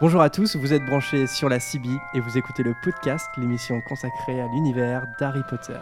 Bonjour 0.00 0.22
à 0.22 0.30
tous, 0.30 0.56
vous 0.56 0.72
êtes 0.72 0.82
branchés 0.86 1.26
sur 1.26 1.50
la 1.50 1.60
CB 1.60 1.90
et 2.14 2.20
vous 2.20 2.38
écoutez 2.38 2.62
le 2.62 2.74
podcast, 2.82 3.28
l'émission 3.36 3.82
consacrée 3.82 4.40
à 4.40 4.46
l'univers 4.46 5.06
d'Harry 5.20 5.42
Potter. 5.46 5.76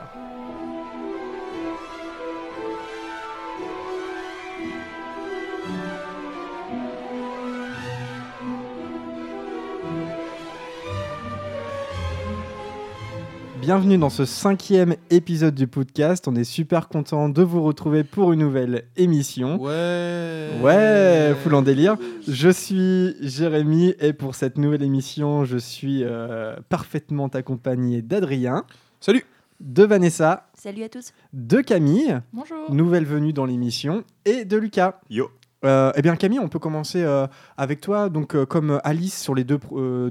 Bienvenue 13.68 13.98
dans 13.98 14.08
ce 14.08 14.24
cinquième 14.24 14.96
épisode 15.10 15.54
du 15.54 15.66
podcast. 15.66 16.26
On 16.26 16.34
est 16.36 16.44
super 16.44 16.88
content 16.88 17.28
de 17.28 17.42
vous 17.42 17.62
retrouver 17.62 18.02
pour 18.02 18.32
une 18.32 18.40
nouvelle 18.40 18.86
émission. 18.96 19.60
Ouais. 19.60 20.48
Ouais, 20.62 21.34
full 21.42 21.54
en 21.54 21.60
délire. 21.60 21.98
Je 22.26 22.48
suis 22.48 23.14
Jérémy 23.20 23.94
et 24.00 24.14
pour 24.14 24.36
cette 24.36 24.56
nouvelle 24.56 24.82
émission, 24.82 25.44
je 25.44 25.58
suis 25.58 26.02
euh, 26.02 26.56
parfaitement 26.70 27.26
accompagné 27.26 28.00
d'Adrien, 28.00 28.64
Salut. 29.00 29.26
de 29.60 29.84
Vanessa, 29.84 30.48
Salut 30.54 30.84
à 30.84 30.88
tous. 30.88 31.12
de 31.34 31.60
Camille, 31.60 32.20
Bonjour. 32.32 32.72
nouvelle 32.72 33.04
venue 33.04 33.34
dans 33.34 33.44
l'émission, 33.44 34.02
et 34.24 34.46
de 34.46 34.56
Lucas. 34.56 34.98
Yo. 35.10 35.28
Euh, 35.64 35.90
eh 35.96 36.02
bien 36.02 36.14
Camille, 36.14 36.38
on 36.38 36.48
peut 36.48 36.58
commencer 36.58 37.02
euh, 37.02 37.26
avec 37.56 37.80
toi. 37.80 38.08
Donc 38.08 38.34
euh, 38.34 38.46
comme 38.46 38.80
Alice 38.84 39.20
sur 39.20 39.34
les 39.34 39.44
deux, 39.44 39.58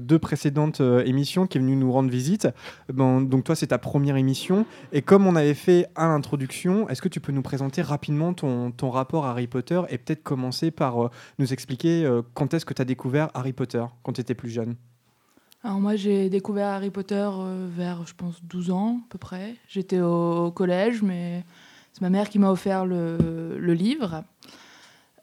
deux 0.00 0.18
précédentes 0.18 0.80
émissions 0.80 1.46
qui 1.46 1.58
est 1.58 1.60
venue 1.60 1.76
nous 1.76 1.92
rendre 1.92 2.10
visite. 2.10 2.48
Ben, 2.92 3.22
donc 3.22 3.44
toi 3.44 3.56
c'est 3.56 3.68
ta 3.68 3.78
première 3.78 4.16
émission. 4.16 4.66
Et 4.92 5.02
comme 5.02 5.26
on 5.26 5.36
avait 5.36 5.54
fait 5.54 5.86
à 5.94 6.08
l'introduction, 6.08 6.88
est-ce 6.88 7.02
que 7.02 7.08
tu 7.08 7.20
peux 7.20 7.32
nous 7.32 7.42
présenter 7.42 7.82
rapidement 7.82 8.34
ton, 8.34 8.70
ton 8.70 8.90
rapport 8.90 9.26
à 9.26 9.30
Harry 9.30 9.46
Potter 9.46 9.80
et 9.88 9.98
peut-être 9.98 10.22
commencer 10.22 10.70
par 10.70 11.10
nous 11.38 11.52
expliquer 11.52 12.08
quand 12.34 12.54
est-ce 12.54 12.66
que 12.66 12.74
tu 12.74 12.82
as 12.82 12.84
découvert 12.84 13.30
Harry 13.34 13.52
Potter 13.52 13.84
quand 14.02 14.12
tu 14.12 14.20
étais 14.20 14.34
plus 14.34 14.50
jeune? 14.50 14.76
Alors 15.64 15.80
moi 15.80 15.96
j'ai 15.96 16.28
découvert 16.28 16.68
Harry 16.68 16.90
Potter 16.90 17.28
vers 17.76 18.06
je 18.06 18.14
pense 18.14 18.42
12 18.44 18.70
ans 18.70 19.00
à 19.04 19.06
peu 19.10 19.18
près. 19.18 19.54
J'étais 19.68 20.00
au, 20.00 20.46
au 20.46 20.50
collège 20.50 21.02
mais 21.02 21.44
c'est 21.92 22.02
ma 22.02 22.10
mère 22.10 22.28
qui 22.28 22.38
m'a 22.38 22.50
offert 22.50 22.86
le, 22.86 23.56
le 23.58 23.74
livre. 23.74 24.22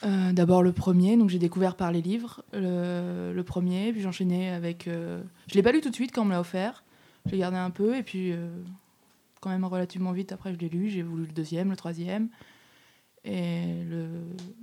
Euh, 0.06 0.32
D'abord 0.34 0.62
le 0.64 0.72
premier, 0.72 1.18
donc 1.18 1.30
j'ai 1.30 1.40
découvert 1.40 1.76
par 1.76 1.92
les 1.92 2.02
livres 2.02 2.44
le, 2.54 3.34
le 3.34 3.44
premier, 3.44 3.92
puis 3.92 4.02
j'enchaînais 4.02 4.50
avec... 4.50 4.88
euh, 4.88 5.22
Je 5.48 5.56
l'ai 5.56 5.64
pas 5.64 5.72
lu 5.72 5.82
tout 5.82 5.90
de 5.90 5.96
suite 5.96 6.12
quand 6.14 6.22
on 6.22 6.26
me 6.26 6.32
l'a 6.32 6.40
offert, 6.40 6.84
j'ai 7.26 7.38
gardé 7.38 7.58
un 7.58 7.72
peu 7.72 7.96
et 7.96 8.04
puis 8.04 8.32
euh, 8.32 8.48
quand 9.42 9.50
même 9.50 9.66
relativement 9.66 10.12
vite 10.12 10.32
après 10.32 10.54
je 10.54 10.60
l'ai 10.60 10.70
lu, 10.70 10.90
j'ai 10.90 11.02
voulu 11.02 11.24
le 11.26 11.32
deuxième, 11.34 11.70
le 11.72 11.76
troisième 11.76 12.28
et 13.24 13.84
le, 13.90 14.08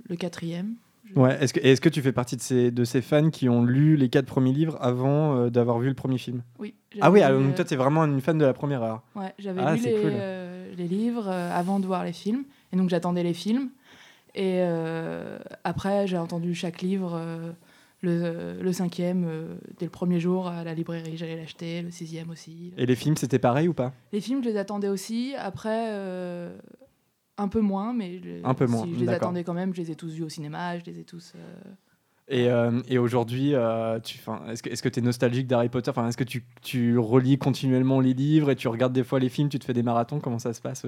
le 0.07 0.15
quatrième. 0.15 0.75
Je- 1.05 1.19
Ouais. 1.19 1.37
Est-ce 1.43 1.53
que, 1.53 1.59
est-ce 1.59 1.81
que 1.81 1.89
tu 1.89 2.01
fais 2.01 2.13
partie 2.13 2.37
de 2.37 2.41
ces, 2.41 2.71
de 2.71 2.85
ces 2.85 3.01
fans 3.01 3.29
qui 3.29 3.49
ont 3.49 3.65
lu 3.65 3.97
les 3.97 4.07
quatre 4.07 4.25
premiers 4.25 4.53
livres 4.53 4.77
avant 4.79 5.35
euh, 5.35 5.49
d'avoir 5.49 5.77
vu 5.79 5.89
le 5.89 5.93
premier 5.95 6.17
film? 6.17 6.41
Oui. 6.59 6.73
Ah 7.01 7.11
oui, 7.11 7.21
alors 7.21 7.41
lu, 7.41 7.47
donc 7.47 7.55
toi 7.55 7.65
tu 7.65 7.73
es 7.73 7.77
vraiment 7.77 8.05
une 8.05 8.21
fan 8.21 8.37
de 8.37 8.45
la 8.45 8.53
première 8.53 8.81
heure. 8.81 9.01
Ouais, 9.15 9.33
j'avais 9.39 9.59
Ah, 9.61 9.75
lu 9.75 9.81
les, 9.83 10.01
cool. 10.01 10.13
les 10.77 10.87
livres 10.87 11.27
avant 11.27 11.81
de 11.81 11.85
voir 11.85 12.05
les 12.05 12.13
films. 12.13 12.45
Et 12.71 12.77
donc 12.77 12.89
j'attendais 12.89 13.23
les 13.23 13.33
films. 13.33 13.69
Et 14.35 14.59
euh, 14.61 15.37
après, 15.63 16.07
j'ai 16.07 16.17
entendu 16.17 16.53
chaque 16.55 16.81
livre. 16.81 17.13
euh, 17.15 17.51
le, 18.01 18.61
le 18.61 18.73
cinquième, 18.73 19.23
euh, 19.25 19.55
dès 19.79 19.85
le 19.85 19.89
premier 19.89 20.19
jour 20.19 20.47
à 20.47 20.65
la 20.65 20.73
librairie, 20.73 21.15
j'allais 21.15 21.37
l'acheter. 21.37 21.81
Le 21.81 21.89
sixième 21.89 22.29
aussi. 22.31 22.73
Et 22.77 22.85
les 22.85 22.95
films 22.95 23.15
c'était 23.15 23.39
pareil 23.39 23.69
ou 23.69 23.73
pas? 23.73 23.93
Les 24.11 24.19
films, 24.19 24.43
je 24.43 24.49
les 24.49 24.57
attendais 24.57 24.89
aussi. 24.89 25.33
Après, 25.37 25.87
euh, 25.91 26.53
un 27.37 27.47
peu 27.47 27.61
moins, 27.61 27.93
mais 27.93 28.19
je, 28.21 28.45
Un 28.45 28.53
peu 28.53 28.65
moins, 28.65 28.83
si 28.83 28.93
je 28.95 28.99
les 28.99 29.09
attendais 29.09 29.45
quand 29.45 29.53
même. 29.53 29.73
Je 29.73 29.81
les 29.81 29.91
ai 29.91 29.95
tous 29.95 30.11
vus 30.11 30.23
au 30.23 30.29
cinéma. 30.29 30.77
Je 30.79 30.83
les 30.83 30.99
ai 30.99 31.03
tous. 31.05 31.31
euh, 31.37 32.83
Et, 32.87 32.93
et 32.93 32.97
aujourd'hui, 32.97 33.51
est-ce 33.51 34.81
que 34.81 34.89
tu 34.89 34.99
es 34.99 35.03
nostalgique 35.03 35.47
d'Harry 35.47 35.69
Potter? 35.69 35.91
Est-ce 35.95 36.17
que 36.17 36.23
tu, 36.25 36.43
tu 36.61 36.97
relis 36.97 37.37
continuellement 37.37 38.01
les 38.01 38.13
livres 38.13 38.51
et 38.51 38.55
tu 38.57 38.67
regardes 38.67 38.93
des 38.93 39.05
fois 39.05 39.19
les 39.19 39.29
films, 39.29 39.47
tu 39.47 39.59
te 39.59 39.65
fais 39.65 39.73
des 39.73 39.83
marathons? 39.83 40.19
Comment 40.19 40.39
ça 40.39 40.53
se 40.53 40.59
passe 40.59 40.85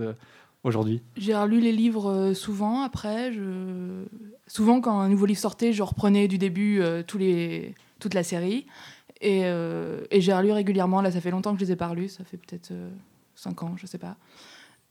aujourd'hui? 0.65 1.01
J'ai 1.15 1.35
relu 1.35 1.59
les 1.59 1.71
livres 1.71 2.09
euh, 2.11 2.33
souvent 2.33 2.81
après. 2.81 3.31
Je... 3.31 4.03
Souvent, 4.47 4.81
quand 4.81 4.99
un 4.99 5.09
nouveau 5.09 5.25
livre 5.25 5.39
sortait, 5.39 5.73
je 5.73 5.83
reprenais 5.83 6.27
du 6.27 6.37
début 6.37 6.81
euh, 6.81 7.03
tous 7.03 7.17
les... 7.17 7.73
toute 7.99 8.13
la 8.13 8.23
série. 8.23 8.65
Et, 9.21 9.41
euh, 9.45 10.01
et 10.11 10.21
j'ai 10.21 10.33
relu 10.33 10.51
régulièrement. 10.51 11.01
Là, 11.01 11.11
ça 11.11 11.21
fait 11.21 11.31
longtemps 11.31 11.53
que 11.53 11.59
je 11.59 11.65
les 11.65 11.71
ai 11.71 11.75
pas 11.75 11.87
relus. 11.87 12.09
Ça 12.09 12.23
fait 12.23 12.37
peut-être 12.37 12.73
5 13.35 13.63
ans, 13.63 13.73
je 13.77 13.87
sais 13.87 13.97
pas. 13.97 14.17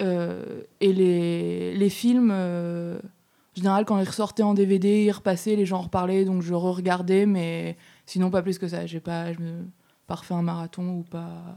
Et 0.00 0.92
les, 0.92 1.74
les 1.76 1.88
films, 1.88 2.30
en 2.30 2.98
général, 3.54 3.84
quand 3.84 3.98
ils 3.98 4.06
ressortaient 4.06 4.42
en 4.42 4.54
DVD, 4.54 5.04
ils 5.04 5.12
repassaient, 5.12 5.56
les 5.56 5.66
gens 5.66 5.78
en 5.78 5.82
reparlaient. 5.82 6.24
Donc 6.24 6.42
je 6.42 6.52
re-regardais, 6.52 7.26
mais 7.26 7.76
sinon, 8.06 8.30
pas 8.30 8.42
plus 8.42 8.58
que 8.58 8.66
ça. 8.66 8.86
J'ai 8.86 9.00
pas, 9.00 9.32
je 9.32 9.38
me... 9.38 9.64
pas 10.06 10.16
refait 10.16 10.34
un 10.34 10.42
marathon 10.42 10.98
ou 10.98 11.02
pas, 11.02 11.54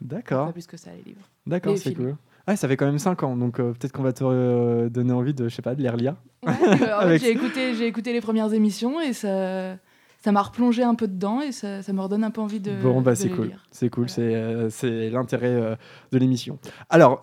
D'accord, 0.00 0.46
pas 0.46 0.52
plus 0.52 0.66
que 0.66 0.76
ça, 0.76 0.90
les 0.94 1.02
livres. 1.02 1.28
d'accord, 1.46 1.76
c'est 1.78 1.94
cool. 1.94 2.16
Ah, 2.46 2.54
ça 2.56 2.68
fait 2.68 2.76
quand 2.76 2.86
même 2.86 2.98
5 2.98 3.22
ans, 3.24 3.36
donc 3.36 3.58
euh, 3.58 3.72
peut-être 3.72 3.92
qu'on 3.92 4.02
va 4.04 4.12
te 4.12 4.22
euh, 4.24 4.88
donner 4.88 5.12
envie 5.12 5.34
de, 5.34 5.48
je 5.48 5.54
sais 5.54 5.62
pas, 5.62 5.74
de 5.74 5.82
les 5.82 5.88
relire. 5.90 6.14
Ouais, 6.46 6.52
Avec- 7.00 7.20
j'ai 7.22 7.30
écouté, 7.30 7.74
j'ai 7.74 7.86
écouté 7.86 8.12
les 8.12 8.20
premières 8.20 8.52
émissions 8.54 9.00
et 9.00 9.12
ça, 9.12 9.76
ça 10.20 10.30
m'a 10.32 10.42
replongé 10.42 10.82
un 10.84 10.94
peu 10.94 11.08
dedans 11.08 11.40
et 11.40 11.50
ça, 11.50 11.82
ça 11.82 11.92
me 11.92 12.00
redonne 12.00 12.22
un 12.22 12.30
peu 12.30 12.40
envie 12.40 12.60
de. 12.60 12.72
bon, 12.80 13.00
bah 13.00 13.14
c'est 13.16 13.30
cool, 13.30 13.50
c'est 13.72 13.88
cool, 13.90 14.06
Voilà. 14.06 14.14
c'est 14.14 14.34
euh, 14.36 14.70
c'est 14.70 15.10
l'intérêt 15.10 15.76
de 16.12 16.18
l'émission. 16.18 16.58
Alors, 16.88 17.20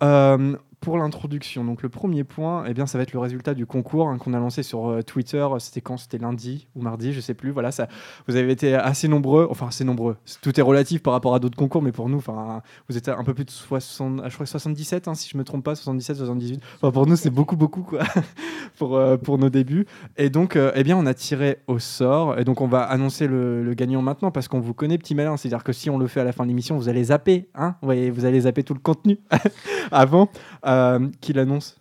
pour 0.84 0.98
l'introduction, 0.98 1.64
donc 1.64 1.82
le 1.82 1.88
premier 1.88 2.24
point, 2.24 2.64
eh 2.68 2.74
bien, 2.74 2.86
ça 2.86 2.98
va 2.98 3.02
être 3.02 3.14
le 3.14 3.18
résultat 3.18 3.54
du 3.54 3.64
concours 3.64 4.08
hein, 4.08 4.18
qu'on 4.18 4.34
a 4.34 4.38
lancé 4.38 4.62
sur 4.62 4.90
euh, 4.90 5.02
Twitter. 5.02 5.46
C'était 5.58 5.80
quand? 5.80 5.96
C'était 5.96 6.18
lundi 6.18 6.68
ou 6.76 6.82
mardi, 6.82 7.14
je 7.14 7.20
sais 7.20 7.32
plus. 7.32 7.50
Voilà, 7.50 7.72
ça, 7.72 7.88
vous 8.28 8.36
avez 8.36 8.52
été 8.52 8.74
assez 8.74 9.08
nombreux, 9.08 9.48
enfin 9.50 9.68
assez 9.68 9.82
nombreux. 9.82 10.16
Tout 10.42 10.60
est 10.60 10.62
relatif 10.62 11.02
par 11.02 11.14
rapport 11.14 11.34
à 11.34 11.38
d'autres 11.38 11.56
concours, 11.56 11.80
mais 11.80 11.90
pour 11.90 12.10
nous, 12.10 12.18
enfin, 12.18 12.60
vous 12.90 12.98
êtes 12.98 13.08
un 13.08 13.24
peu 13.24 13.32
plus 13.32 13.46
de 13.46 13.50
60, 13.50 14.20
ah, 14.22 14.28
je 14.28 14.34
crois 14.34 14.44
77, 14.44 15.08
hein, 15.08 15.14
si 15.14 15.30
je 15.30 15.38
me 15.38 15.44
trompe 15.44 15.64
pas, 15.64 15.74
77, 15.74 16.18
78. 16.18 16.60
Enfin, 16.76 16.92
pour 16.92 17.06
nous, 17.06 17.16
c'est 17.16 17.30
beaucoup, 17.30 17.56
beaucoup 17.56 17.82
quoi, 17.82 18.00
pour 18.78 18.96
euh, 18.96 19.16
pour 19.16 19.38
nos 19.38 19.48
débuts. 19.48 19.86
Et 20.18 20.28
donc, 20.28 20.54
euh, 20.54 20.70
eh 20.74 20.82
bien, 20.82 20.98
on 20.98 21.06
a 21.06 21.14
tiré 21.14 21.60
au 21.66 21.78
sort. 21.78 22.38
Et 22.38 22.44
donc, 22.44 22.60
on 22.60 22.68
va 22.68 22.82
annoncer 22.82 23.26
le, 23.26 23.72
gagnant 23.74 24.02
maintenant 24.02 24.30
parce 24.30 24.48
qu'on 24.48 24.60
vous 24.60 24.74
connaît, 24.74 24.98
petit 24.98 25.14
malin. 25.14 25.38
C'est-à-dire 25.38 25.64
que 25.64 25.72
si 25.72 25.88
on 25.88 25.96
le 25.96 26.08
fait 26.08 26.20
à 26.20 26.24
la 26.24 26.32
fin 26.32 26.44
de 26.44 26.48
l'émission, 26.48 26.76
vous 26.76 26.90
allez 26.90 27.04
zapper, 27.04 27.48
hein 27.54 27.76
vous, 27.80 27.86
voyez, 27.86 28.10
vous 28.10 28.26
allez 28.26 28.42
zapper 28.42 28.62
tout 28.62 28.74
le 28.74 28.80
contenu 28.80 29.18
avant. 29.90 30.28
Euh, 30.74 31.08
qui 31.20 31.32
l'annonce? 31.32 31.80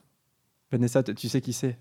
Vanessa, 0.72 1.04
tu 1.04 1.28
sais 1.30 1.42
qui 1.42 1.54
c'est? 1.54 1.78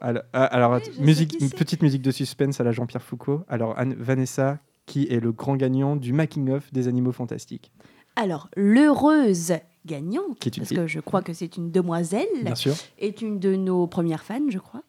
Alors, 0.00 0.22
euh, 0.34 0.48
alors, 0.50 0.72
Oui, 0.98 1.04
musique, 1.04 1.38
petite 1.56 1.82
musique 1.82 2.02
de 2.02 2.10
suspense 2.10 2.60
à 2.60 2.64
la 2.64 2.72
Jean-Pierre 2.72 3.02
Foucault. 3.02 3.42
Alors, 3.48 3.78
Anne- 3.78 3.94
Vanessa, 3.98 4.58
qui 4.86 5.04
est 5.10 5.20
le 5.20 5.32
grand 5.32 5.56
gagnant 5.56 5.96
du 5.96 6.12
making-of 6.12 6.72
des 6.72 6.88
Animaux 6.88 7.12
Fantastiques 7.12 7.72
Alors, 8.16 8.48
l'heureuse 8.56 9.54
gagnante, 9.86 10.38
Qui 10.40 10.50
parce 10.50 10.68
fille. 10.68 10.76
que 10.76 10.86
je 10.86 11.00
crois 11.00 11.22
que 11.22 11.32
c'est 11.32 11.56
une 11.56 11.70
demoiselle, 11.70 12.26
Bien 12.42 12.54
sûr. 12.54 12.74
est 12.98 13.22
une 13.22 13.38
de 13.38 13.54
nos 13.56 13.86
premières 13.86 14.22
fans, 14.24 14.40
je 14.50 14.58
crois. 14.58 14.82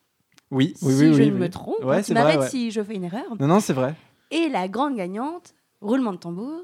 Oui, 0.51 0.73
si 0.75 0.85
oui, 0.85 0.93
oui. 0.93 1.13
je 1.13 1.21
oui, 1.21 1.27
ne 1.29 1.33
oui. 1.33 1.39
me 1.39 1.49
trompe. 1.49 1.83
Ouais, 1.83 1.97
hein, 1.97 2.01
c'est 2.01 2.07
tu 2.07 2.13
m'arrêtes 2.13 2.39
ouais. 2.41 2.49
si 2.49 2.71
je 2.71 2.81
fais 2.83 2.95
une 2.95 3.03
erreur. 3.05 3.25
Non, 3.39 3.47
non, 3.47 3.59
c'est 3.59 3.73
vrai. 3.73 3.95
Et 4.31 4.49
la 4.49 4.67
grande 4.67 4.95
gagnante, 4.95 5.53
roulement 5.81 6.11
de 6.13 6.17
tambour, 6.17 6.61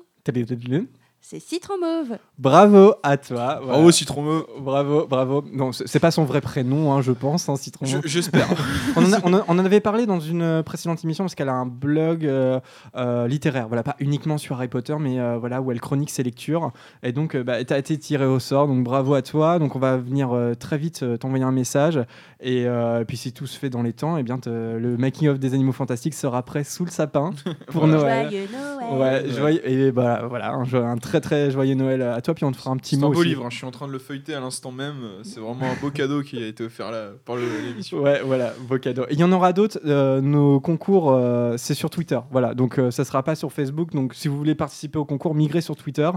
c'est 1.24 1.40
Citron 1.40 1.76
Mauve. 1.80 2.18
Bravo 2.40 2.96
à 3.04 3.16
toi. 3.16 3.60
voilà. 3.62 3.78
Bravo, 3.78 3.92
Citron 3.92 4.22
Mauve. 4.24 4.46
Bravo, 4.60 5.06
bravo. 5.08 5.44
Non, 5.54 5.72
c'est 5.72 6.00
pas 6.00 6.12
son 6.12 6.26
vrai 6.26 6.42
prénom, 6.42 6.92
hein, 6.92 7.02
je 7.02 7.12
pense, 7.12 7.48
hein, 7.48 7.56
Citron. 7.56 7.86
Je- 7.86 8.00
J'espère. 8.06 8.48
on, 8.98 9.06
en 9.06 9.14
a- 9.14 9.20
on 9.24 9.34
en- 9.36 9.44
on 9.48 9.60
en 9.60 9.66
avait 9.66 9.80
parlé 9.80 10.06
dans 10.06 10.20
une 10.20 10.42
euh, 10.42 10.64
précédente 10.64 11.04
émission 11.04 11.24
parce 11.24 11.36
qu'elle 11.36 11.48
a 11.50 11.54
un 11.54 11.66
blog 11.68 12.26
euh, 12.26 12.60
euh, 12.96 13.28
littéraire, 13.28 13.68
voilà, 13.68 13.84
pas 13.84 13.96
uniquement 14.00 14.38
sur 14.38 14.56
Harry 14.58 14.68
Potter, 14.68 14.96
mais 15.00 15.20
euh, 15.20 15.38
voilà 15.40 15.62
où 15.62 15.72
elle 15.72 15.80
chronique 15.80 16.10
ses 16.10 16.24
lectures. 16.24 16.72
Et 17.04 17.12
donc, 17.12 17.36
euh, 17.36 17.44
bah, 17.44 17.64
tu 17.64 17.72
as 17.72 17.78
été 17.78 17.98
tiré 17.98 18.26
au 18.26 18.40
sort, 18.40 18.68
donc 18.68 18.84
bravo 18.84 19.14
à 19.14 19.22
toi. 19.22 19.60
Donc, 19.60 19.76
on 19.76 19.80
va 19.80 19.98
venir 19.98 20.32
euh, 20.34 20.54
très 20.56 20.78
vite 20.78 21.04
euh, 21.04 21.18
t'envoyer 21.18 21.44
un 21.46 21.52
message. 21.52 22.00
Et, 22.42 22.66
euh, 22.66 23.04
puis, 23.06 23.18
si 23.18 23.32
tout 23.32 23.46
se 23.46 23.58
fait 23.60 23.70
dans 23.70 23.84
les 23.84 23.94
temps, 23.94 24.18
et 24.18 24.24
bien, 24.24 24.40
le 24.48 24.98
making 24.98 25.28
of 25.30 25.40
des 25.40 25.54
Animaux 25.54 25.72
Fantastiques 25.72 26.16
sera 26.16 26.42
prêt 26.44 26.64
sous 26.64 26.84
le 26.86 26.92
sapin 26.92 27.30
pour 27.68 27.88
Noël. 27.88 28.30
Joyeux 28.30 28.48
Noël. 28.52 28.92
Ouais, 28.92 29.02
Ouais. 29.02 29.30
joyeux, 29.30 29.70
et 29.70 29.92
bah, 29.92 30.24
voilà, 30.28 30.54
un 30.54 30.98
très 30.98 31.11
très 31.20 31.52
joyeux 31.52 31.76
Noël 31.76 32.02
à 32.04 32.22
toi. 32.22 32.34
Puis 32.34 32.46
on 32.46 32.52
te 32.54 32.58
fera 32.58 32.72
un 32.72 32.78
petit 32.78 32.96
C'est 32.96 33.02
mot. 33.02 33.08
un 33.08 33.12
beau 33.12 33.20
aussi. 33.20 33.30
livre, 33.30 33.46
hein, 33.46 33.50
je 33.50 33.58
suis 33.58 33.66
en 33.66 33.72
train 33.72 33.88
de 33.88 33.92
le 33.92 34.00
feuilleter 34.00 34.34
à 34.36 34.40
l'instant 34.40 34.72
même. 34.72 34.96
C'est 35.24 35.40
vraiment 35.42 35.66
un 35.70 35.82
beau 35.82 35.90
cadeau 35.92 36.22
qui 36.22 36.42
a 36.42 36.48
été 36.48 36.64
offert 36.64 36.92
là, 36.92 37.10
par 37.26 37.36
l'émission. 37.36 38.00
Ouais, 38.00 38.22
voilà, 38.24 38.54
beau 38.70 38.78
cadeau. 38.78 39.04
Et 39.10 39.14
Il 39.14 39.20
y 39.20 39.24
en 39.24 39.32
aura 39.32 39.52
d'autres. 39.52 39.80
euh, 39.86 40.22
nos 40.22 40.60
concours, 40.62 41.12
euh, 41.12 41.56
c'est 41.58 41.74
sur 41.74 41.90
Twitter. 41.90 42.20
Voilà, 42.32 42.54
donc 42.54 42.78
euh, 42.80 42.92
ça 42.92 43.04
sera 43.04 43.24
pas 43.24 43.36
sur 43.36 43.52
Facebook. 43.52 43.92
Donc 43.92 44.14
si 44.14 44.28
vous 44.28 44.38
voulez 44.38 44.56
participer 44.56 45.00
au 45.00 45.06
concours, 45.06 45.36
migrez 45.36 45.62
sur 45.62 45.76
Twitter. 45.76 46.10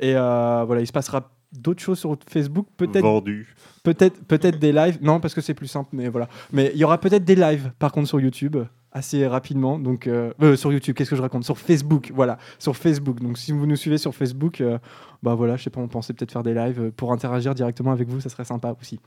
Et 0.00 0.14
euh, 0.16 0.64
voilà, 0.66 0.80
il 0.80 0.86
se 0.86 0.92
passera 0.92 1.30
d'autres 1.52 1.82
choses 1.82 1.98
sur 1.98 2.16
Facebook. 2.28 2.66
Peut-être, 2.76 3.02
Vendu. 3.02 3.54
peut-être, 3.82 4.24
peut-être 4.24 4.58
des 4.58 4.72
lives. 4.72 4.98
Non, 5.02 5.18
parce 5.20 5.34
que 5.34 5.40
c'est 5.40 5.54
plus 5.54 5.66
simple. 5.66 5.90
Mais 5.92 6.08
voilà. 6.08 6.28
Mais 6.52 6.70
il 6.74 6.78
y 6.80 6.84
aura 6.84 6.98
peut-être 6.98 7.24
des 7.24 7.34
lives, 7.34 7.72
par 7.78 7.92
contre, 7.92 8.08
sur 8.08 8.20
YouTube 8.20 8.56
assez 8.92 9.26
rapidement. 9.26 9.78
Donc 9.78 10.06
euh, 10.06 10.32
euh, 10.42 10.56
sur 10.56 10.72
YouTube, 10.72 10.94
qu'est-ce 10.94 11.10
que 11.10 11.16
je 11.16 11.22
raconte? 11.22 11.44
Sur 11.44 11.58
Facebook, 11.58 12.10
voilà, 12.14 12.38
sur 12.58 12.76
Facebook. 12.76 13.20
Donc 13.20 13.38
si 13.38 13.52
vous 13.52 13.66
nous 13.66 13.76
suivez 13.76 13.98
sur 13.98 14.14
Facebook, 14.14 14.60
euh, 14.60 14.78
bah 15.22 15.34
voilà, 15.34 15.56
je 15.56 15.64
sais 15.64 15.70
pas, 15.70 15.80
on 15.80 15.88
pensait 15.88 16.12
peut-être 16.12 16.32
faire 16.32 16.42
des 16.42 16.54
lives 16.54 16.80
euh, 16.80 16.90
pour 16.90 17.12
interagir 17.12 17.54
directement 17.54 17.92
avec 17.92 18.08
vous. 18.08 18.20
Ça 18.20 18.28
serait 18.28 18.44
sympa 18.44 18.74
aussi. 18.80 19.00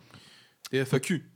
Et 0.71 0.83
FAQ. 0.85 1.32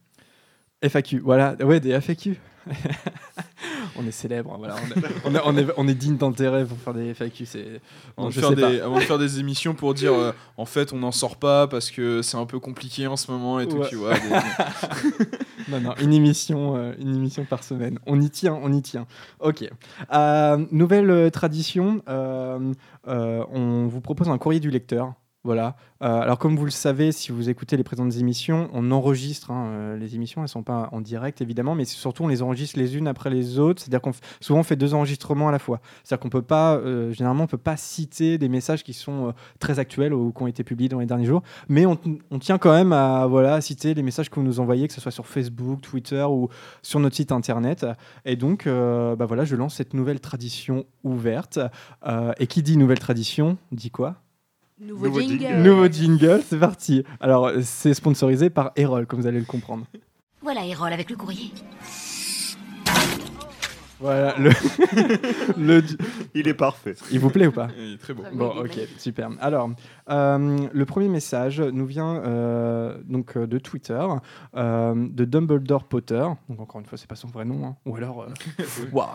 FAQ, 0.86 1.20
voilà, 1.20 1.56
ouais, 1.64 1.80
des 1.80 2.00
FAQ. 2.00 2.38
on 3.96 4.06
est 4.06 4.12
célèbre, 4.12 4.54
hein, 4.54 4.58
voilà. 4.60 4.76
on, 5.26 5.34
est, 5.34 5.40
on, 5.44 5.58
est, 5.58 5.68
on, 5.78 5.88
est, 5.88 5.94
digne 5.94 6.18
d'intérêt 6.18 6.66
pour 6.66 6.78
faire 6.78 6.94
des 6.94 7.14
FAQ. 7.14 7.46
C'est 7.46 7.82
avant, 8.18 8.30
de 8.30 9.02
faire 9.02 9.18
des 9.18 9.40
émissions 9.40 9.74
pour 9.74 9.94
dire 9.94 10.14
euh, 10.14 10.32
en 10.58 10.66
fait 10.66 10.94
on 10.94 10.98
n'en 10.98 11.12
sort 11.12 11.38
pas 11.38 11.68
parce 11.68 11.92
que 11.92 12.22
c'est 12.22 12.38
un 12.38 12.46
peu 12.46 12.60
compliqué 12.60 13.08
en 13.08 13.16
ce 13.16 13.32
moment 13.32 13.60
et 13.60 13.68
tout, 13.68 13.84
tu 13.90 13.96
vois. 13.96 14.14
non, 15.70 15.80
non, 15.80 15.94
une 16.02 16.14
émission, 16.14 16.76
euh, 16.76 16.94
une 17.00 17.16
émission 17.16 17.46
par 17.46 17.64
semaine. 17.64 18.00
On 18.06 18.20
y 18.22 18.30
tient, 18.30 18.58
on 18.62 18.72
y 18.72 18.82
tient. 18.82 19.08
Ok. 19.40 19.68
Euh, 20.14 20.66
nouvelle 20.72 21.32
tradition, 21.32 22.02
on 22.08 23.88
vous 23.88 24.02
propose 24.02 24.30
un 24.30 24.38
courrier 24.38 24.60
du 24.60 24.70
lecteur. 24.70 25.14
Voilà. 25.48 25.78
Euh, 26.02 26.20
alors, 26.20 26.40
comme 26.40 26.58
vous 26.58 26.66
le 26.66 26.72
savez, 26.72 27.14
si 27.14 27.32
vous 27.32 27.48
écoutez 27.50 27.78
les 27.78 27.84
présentes 27.86 28.18
émissions, 28.18 28.70
on 28.74 28.92
enregistre 28.92 29.50
hein, 29.50 29.68
euh, 29.68 29.98
les 29.98 30.14
émissions. 30.14 30.42
Elles 30.42 30.48
ne 30.48 30.50
sont 30.50 30.62
pas 30.62 30.90
en 30.92 31.00
direct, 31.00 31.40
évidemment, 31.40 31.74
mais 31.74 31.86
surtout, 31.86 32.26
on 32.26 32.28
les 32.28 32.42
enregistre 32.42 32.78
les 32.78 32.98
unes 32.98 33.08
après 33.08 33.30
les 33.30 33.58
autres. 33.58 33.82
C'est-à-dire 33.82 34.02
qu'on 34.02 34.12
souvent 34.42 34.60
on 34.60 34.64
fait 34.64 34.76
deux 34.76 34.94
enregistrements 34.94 35.48
à 35.48 35.54
la 35.54 35.60
fois. 35.60 35.80
C'est-à-dire 36.04 36.22
qu'on 36.22 36.30
peut 36.30 36.42
pas, 36.42 36.76
euh, 36.76 37.14
généralement, 37.14 37.46
on 37.46 37.48
peut 37.48 37.58
pas 37.58 37.78
citer 37.78 38.38
des 38.38 38.50
messages 38.50 38.84
qui 38.84 38.92
sont 38.92 39.34
très 39.60 39.80
actuels 39.80 40.14
ou 40.14 40.34
qui 40.34 40.44
ont 40.44 40.48
été 40.48 40.66
publiés 40.66 40.90
dans 40.90 41.00
les 41.00 41.06
derniers 41.06 41.26
jours, 41.26 41.44
mais 41.70 41.86
on, 41.86 41.96
tient 42.40 42.58
quand 42.58 42.74
même 42.74 42.92
à 42.92 43.26
voilà 43.26 43.62
citer 43.62 43.94
les 43.94 44.04
messages 44.04 44.30
que 44.30 44.36
vous 44.36 44.46
nous 44.46 44.60
envoyez, 44.60 44.86
que 44.90 44.94
ce 44.94 45.00
soit 45.00 45.14
sur 45.14 45.28
Facebook, 45.28 45.80
Twitter 45.80 46.26
ou 46.30 46.50
sur 46.82 47.00
notre 47.00 47.16
site 47.16 47.32
internet. 47.32 47.86
Et 48.26 48.36
donc, 48.36 48.66
bah 48.68 49.26
voilà, 49.26 49.46
je 49.46 49.56
lance 49.56 49.76
cette 49.76 49.94
nouvelle 49.94 50.20
tradition 50.20 50.84
ouverte. 51.06 51.58
et 52.38 52.48
qui 52.48 52.64
dit 52.64 52.76
nouvelle 52.76 53.00
tradition 53.00 53.58
dit 53.72 53.92
quoi? 53.92 54.18
Nouveau, 54.80 55.20
jingle. 55.20 55.64
Nouveau 55.64 55.88
jingle, 55.88 56.44
c'est 56.48 56.60
parti. 56.60 57.04
Alors, 57.20 57.52
c'est 57.64 57.96
sponsorisé 57.96 58.50
par 58.50 58.72
Erol, 58.76 59.08
comme 59.08 59.20
vous 59.20 59.28
allez 59.28 59.40
le 59.40 59.46
comprendre. 59.46 59.86
Voilà 60.42 60.66
Erol 60.66 60.94
avec 60.94 61.10
le 61.10 61.16
courrier. 61.16 61.52
Voilà, 64.00 64.36
le, 64.38 64.52
le, 65.58 65.84
Il 66.36 66.48
est 66.48 66.54
parfait. 66.54 66.96
Il 67.12 67.20
vous 67.20 67.30
plaît 67.30 67.48
ou 67.48 67.52
pas 67.52 67.68
Il 67.78 67.94
est 67.94 67.98
très 67.98 68.14
beau. 68.14 68.24
Bon, 68.34 68.50
ok, 68.50 68.80
super. 68.98 69.30
Alors, 69.40 69.72
euh, 70.10 70.68
le 70.72 70.86
premier 70.86 71.10
message 71.10 71.62
nous 71.62 71.86
vient 71.86 72.18
euh, 72.18 72.98
donc 73.06 73.36
euh, 73.36 73.48
de 73.48 73.58
Twitter, 73.58 74.06
de 74.56 75.26
Dumbledore 75.26 75.86
Potter. 75.86 76.26
Donc 76.50 76.60
encore 76.60 76.80
une 76.80 76.86
fois, 76.86 76.98
c'est 76.98 77.10
pas 77.10 77.16
son 77.16 77.28
vrai 77.28 77.46
nom, 77.46 77.66
hein. 77.66 77.76
ou 77.86 77.96
alors, 77.96 78.28
waouh, 78.92 79.08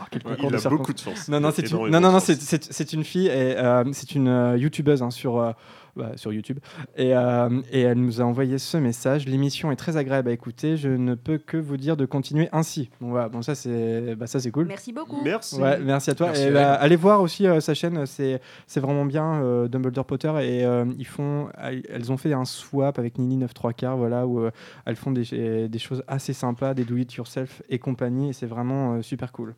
il 0.42 0.54
a 0.54 0.68
beaucoup 0.68 0.92
de 0.92 0.98
chance. 0.98 1.28
Non, 1.28 1.40
non, 1.40 1.50
c'est 1.54 1.70
une, 1.70 1.88
non, 1.88 2.00
non, 2.00 2.12
non, 2.12 2.20
c'est 2.20 2.92
une 2.92 3.04
fille 3.04 3.28
et 3.28 3.56
c'est 3.92 4.14
une 4.14 4.56
youtubeuse 4.58 5.02
hein, 5.02 5.10
sur 5.10 5.54
bah, 5.94 6.12
sur 6.16 6.32
YouTube. 6.32 6.58
Et, 6.96 7.14
euh, 7.14 7.60
et, 7.70 7.82
elle 7.82 7.98
nous 7.98 8.22
a 8.22 8.24
envoyé 8.24 8.56
ce 8.56 8.78
message. 8.78 9.26
L'émission 9.26 9.70
est 9.70 9.76
très 9.76 9.98
agréable 9.98 10.30
à 10.30 10.32
écouter. 10.32 10.78
Je 10.78 10.88
ne 10.88 11.14
peux 11.14 11.36
que 11.36 11.58
vous 11.58 11.76
dire 11.76 11.98
de 11.98 12.06
continuer 12.06 12.48
ainsi. 12.52 12.88
Bon, 13.02 13.10
voilà. 13.10 13.28
bon 13.28 13.42
ça 13.42 13.54
c'est 13.54 14.14
bah, 14.14 14.26
ça 14.26 14.40
c'est 14.40 14.50
cool. 14.50 14.71
Merci 14.72 14.92
beaucoup. 14.92 15.20
Merci. 15.22 15.60
Ouais, 15.60 15.78
merci 15.80 16.08
à 16.08 16.14
toi. 16.14 16.34
et 16.34 16.50
bah, 16.50 16.72
allez 16.72 16.96
voir 16.96 17.20
aussi 17.20 17.46
euh, 17.46 17.60
sa 17.60 17.74
chaîne. 17.74 18.06
C'est 18.06 18.40
c'est 18.66 18.80
vraiment 18.80 19.04
bien 19.04 19.42
euh, 19.42 19.68
Dumbledore 19.68 20.06
Potter 20.06 20.32
et 20.40 20.64
ils 20.98 21.06
font 21.06 21.48
elles 21.58 22.10
ont 22.10 22.16
fait 22.16 22.32
un 22.32 22.46
swap 22.46 22.98
avec 22.98 23.18
Nini 23.18 23.36
9 23.36 23.52
3 23.52 23.72
quarts 23.74 23.96
voilà 23.98 24.26
où 24.26 24.48
elles 24.86 24.96
font 24.96 25.10
des, 25.10 25.68
des, 25.68 25.78
choses 25.78 26.02
assez 26.08 26.32
sympas, 26.32 26.72
des 26.72 26.84
do 26.84 26.96
it 26.96 27.12
yourself 27.12 27.62
et 27.68 27.78
compagnie. 27.78 28.30
Et 28.30 28.32
c'est 28.32 28.46
vraiment 28.46 29.02
super 29.02 29.30
cool. 29.32 29.54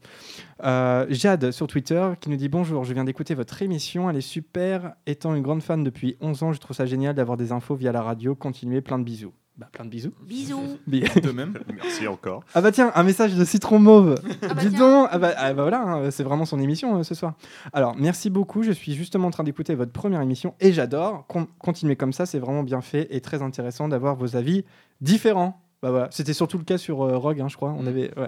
Jade 0.60 1.52
sur 1.52 1.68
Twitter 1.68 2.10
qui 2.20 2.28
nous 2.30 2.36
dit 2.36 2.48
bonjour. 2.48 2.82
Je 2.82 2.92
viens 2.92 3.04
d'écouter 3.04 3.34
votre 3.34 3.62
émission. 3.62 4.10
Elle 4.10 4.16
est 4.16 4.20
super. 4.20 4.94
Étant 5.06 5.34
une 5.34 5.42
grande 5.42 5.62
fan 5.62 5.84
depuis 5.84 6.16
11 6.20 6.42
ans, 6.42 6.52
je 6.52 6.58
trouve 6.58 6.76
ça 6.76 6.86
génial 6.86 7.14
d'avoir 7.14 7.36
des 7.36 7.52
infos 7.52 7.76
via 7.76 7.92
la 7.92 8.02
radio. 8.02 8.34
Continuez, 8.34 8.80
plein 8.80 8.98
de 8.98 9.04
bisous. 9.04 9.32
Bah, 9.56 9.68
plein 9.72 9.84
de 9.84 9.90
bisous. 9.90 10.12
Bisous. 10.26 10.78
de 10.86 11.30
même. 11.30 11.54
Merci 11.76 12.08
encore. 12.08 12.42
Ah 12.54 12.60
bah 12.60 12.72
tiens, 12.72 12.90
un 12.94 13.04
message 13.04 13.34
de 13.34 13.44
Citron 13.44 13.78
Mauve. 13.78 14.16
Ah 14.42 14.54
bah 14.54 14.60
Dis 14.60 14.70
donc. 14.70 15.08
Ah 15.12 15.18
bah, 15.18 15.32
ah 15.36 15.54
bah 15.54 15.62
voilà, 15.62 15.80
hein, 15.80 16.10
c'est 16.10 16.24
vraiment 16.24 16.44
son 16.44 16.58
émission 16.58 16.98
euh, 16.98 17.02
ce 17.04 17.14
soir. 17.14 17.34
Alors, 17.72 17.94
merci 17.96 18.30
beaucoup. 18.30 18.64
Je 18.64 18.72
suis 18.72 18.94
justement 18.94 19.28
en 19.28 19.30
train 19.30 19.44
d'écouter 19.44 19.76
votre 19.76 19.92
première 19.92 20.20
émission 20.22 20.54
et 20.58 20.72
j'adore. 20.72 21.26
continuez 21.58 21.94
comme 21.94 22.12
ça, 22.12 22.26
c'est 22.26 22.40
vraiment 22.40 22.64
bien 22.64 22.80
fait 22.80 23.06
et 23.10 23.20
très 23.20 23.42
intéressant 23.42 23.86
d'avoir 23.86 24.16
vos 24.16 24.34
avis 24.34 24.64
différents. 25.00 25.60
Bah 25.84 25.90
voilà, 25.90 26.08
c'était 26.10 26.32
surtout 26.32 26.56
le 26.56 26.64
cas 26.64 26.78
sur 26.78 27.02
euh, 27.02 27.18
Rogue, 27.18 27.42
hein, 27.42 27.48
je 27.48 27.56
crois. 27.56 27.74
On 27.78 27.82
mm. 27.82 27.88
avait, 27.88 28.18
ouais. 28.18 28.26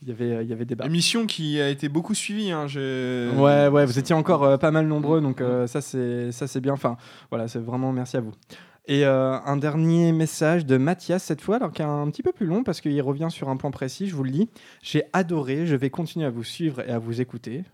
il 0.00 0.08
y 0.08 0.10
avait, 0.10 0.42
il 0.42 0.48
y 0.48 0.54
avait 0.54 0.64
des 0.64 0.74
Émission 0.86 1.26
qui 1.26 1.60
a 1.60 1.68
été 1.68 1.90
beaucoup 1.90 2.14
suivie. 2.14 2.50
Hein, 2.50 2.66
ouais, 2.74 3.68
ouais, 3.68 3.84
vous 3.84 3.98
étiez 3.98 4.14
encore 4.14 4.42
euh, 4.42 4.56
pas 4.56 4.70
mal 4.70 4.86
nombreux, 4.86 5.20
donc 5.20 5.42
euh, 5.42 5.66
ça 5.66 5.82
c'est, 5.82 6.32
ça 6.32 6.46
c'est 6.46 6.62
bien. 6.62 6.72
Enfin, 6.72 6.96
voilà, 7.28 7.46
c'est 7.46 7.58
vraiment 7.58 7.92
merci 7.92 8.16
à 8.16 8.22
vous. 8.22 8.32
Et 8.88 9.04
un 9.04 9.56
dernier 9.58 10.12
message 10.12 10.64
de 10.64 10.78
Mathias 10.78 11.22
cette 11.22 11.42
fois, 11.42 11.56
alors 11.56 11.72
qui 11.72 11.82
est 11.82 11.84
un 11.84 12.10
petit 12.10 12.22
peu 12.22 12.32
plus 12.32 12.46
long 12.46 12.64
parce 12.64 12.80
qu'il 12.80 13.00
revient 13.02 13.28
sur 13.30 13.50
un 13.50 13.56
point 13.58 13.70
précis. 13.70 14.08
Je 14.08 14.16
vous 14.16 14.24
le 14.24 14.30
dis. 14.30 14.48
J'ai 14.82 15.04
adoré. 15.12 15.66
Je 15.66 15.76
vais 15.76 15.90
continuer 15.90 16.24
à 16.24 16.30
vous 16.30 16.42
suivre 16.42 16.80
et 16.80 16.90
à 16.90 16.98
vous 16.98 17.20
écouter. 17.20 17.64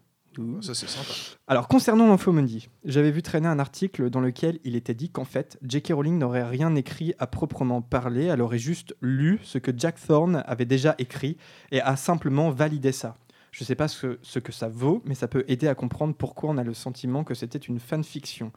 Ça, 0.60 0.74
c'est 0.74 0.88
sympa. 0.88 1.12
Alors, 1.46 1.68
concernant 1.68 2.08
l'infomondi, 2.08 2.68
j'avais 2.84 3.10
vu 3.10 3.22
traîner 3.22 3.46
un 3.46 3.58
article 3.58 4.10
dans 4.10 4.20
lequel 4.20 4.58
il 4.64 4.74
était 4.76 4.94
dit 4.94 5.10
qu'en 5.10 5.24
fait, 5.24 5.58
J.K. 5.62 5.92
Rowling 5.92 6.18
n'aurait 6.18 6.44
rien 6.44 6.74
écrit 6.74 7.14
à 7.18 7.26
proprement 7.26 7.82
parler, 7.82 8.24
elle 8.24 8.42
aurait 8.42 8.58
juste 8.58 8.96
lu 9.00 9.38
ce 9.42 9.58
que 9.58 9.70
Jack 9.76 10.04
Thorne 10.04 10.42
avait 10.46 10.64
déjà 10.64 10.94
écrit 10.98 11.36
et 11.70 11.80
a 11.80 11.96
simplement 11.96 12.50
validé 12.50 12.92
ça. 12.92 13.16
Je 13.52 13.62
ne 13.62 13.66
sais 13.66 13.76
pas 13.76 13.86
ce, 13.86 14.18
ce, 14.22 14.40
que 14.40 14.50
ça 14.50 14.68
vaut, 14.68 15.00
mais 15.04 15.14
ça 15.14 15.28
peut 15.28 15.44
aider 15.46 15.68
à 15.68 15.76
comprendre 15.76 16.14
pourquoi 16.14 16.50
on 16.50 16.58
a 16.58 16.64
le 16.64 16.74
sentiment 16.74 17.22
que 17.22 17.34
c'était 17.34 17.58
une 17.58 17.78
fanfiction. 17.78 18.50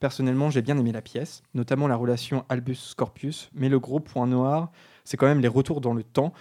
Personnellement, 0.00 0.50
j'ai 0.50 0.62
bien 0.62 0.76
aimé 0.76 0.92
la 0.92 1.02
pièce, 1.02 1.42
notamment 1.54 1.88
la 1.88 1.96
relation 1.96 2.44
Albus-Scorpius, 2.48 3.50
mais 3.54 3.68
le 3.68 3.78
gros 3.78 4.00
point 4.00 4.26
noir, 4.26 4.70
c'est 5.04 5.16
quand 5.16 5.26
même 5.26 5.40
les 5.40 5.48
retours 5.48 5.80
dans 5.80 5.94
le 5.94 6.02
temps 6.02 6.32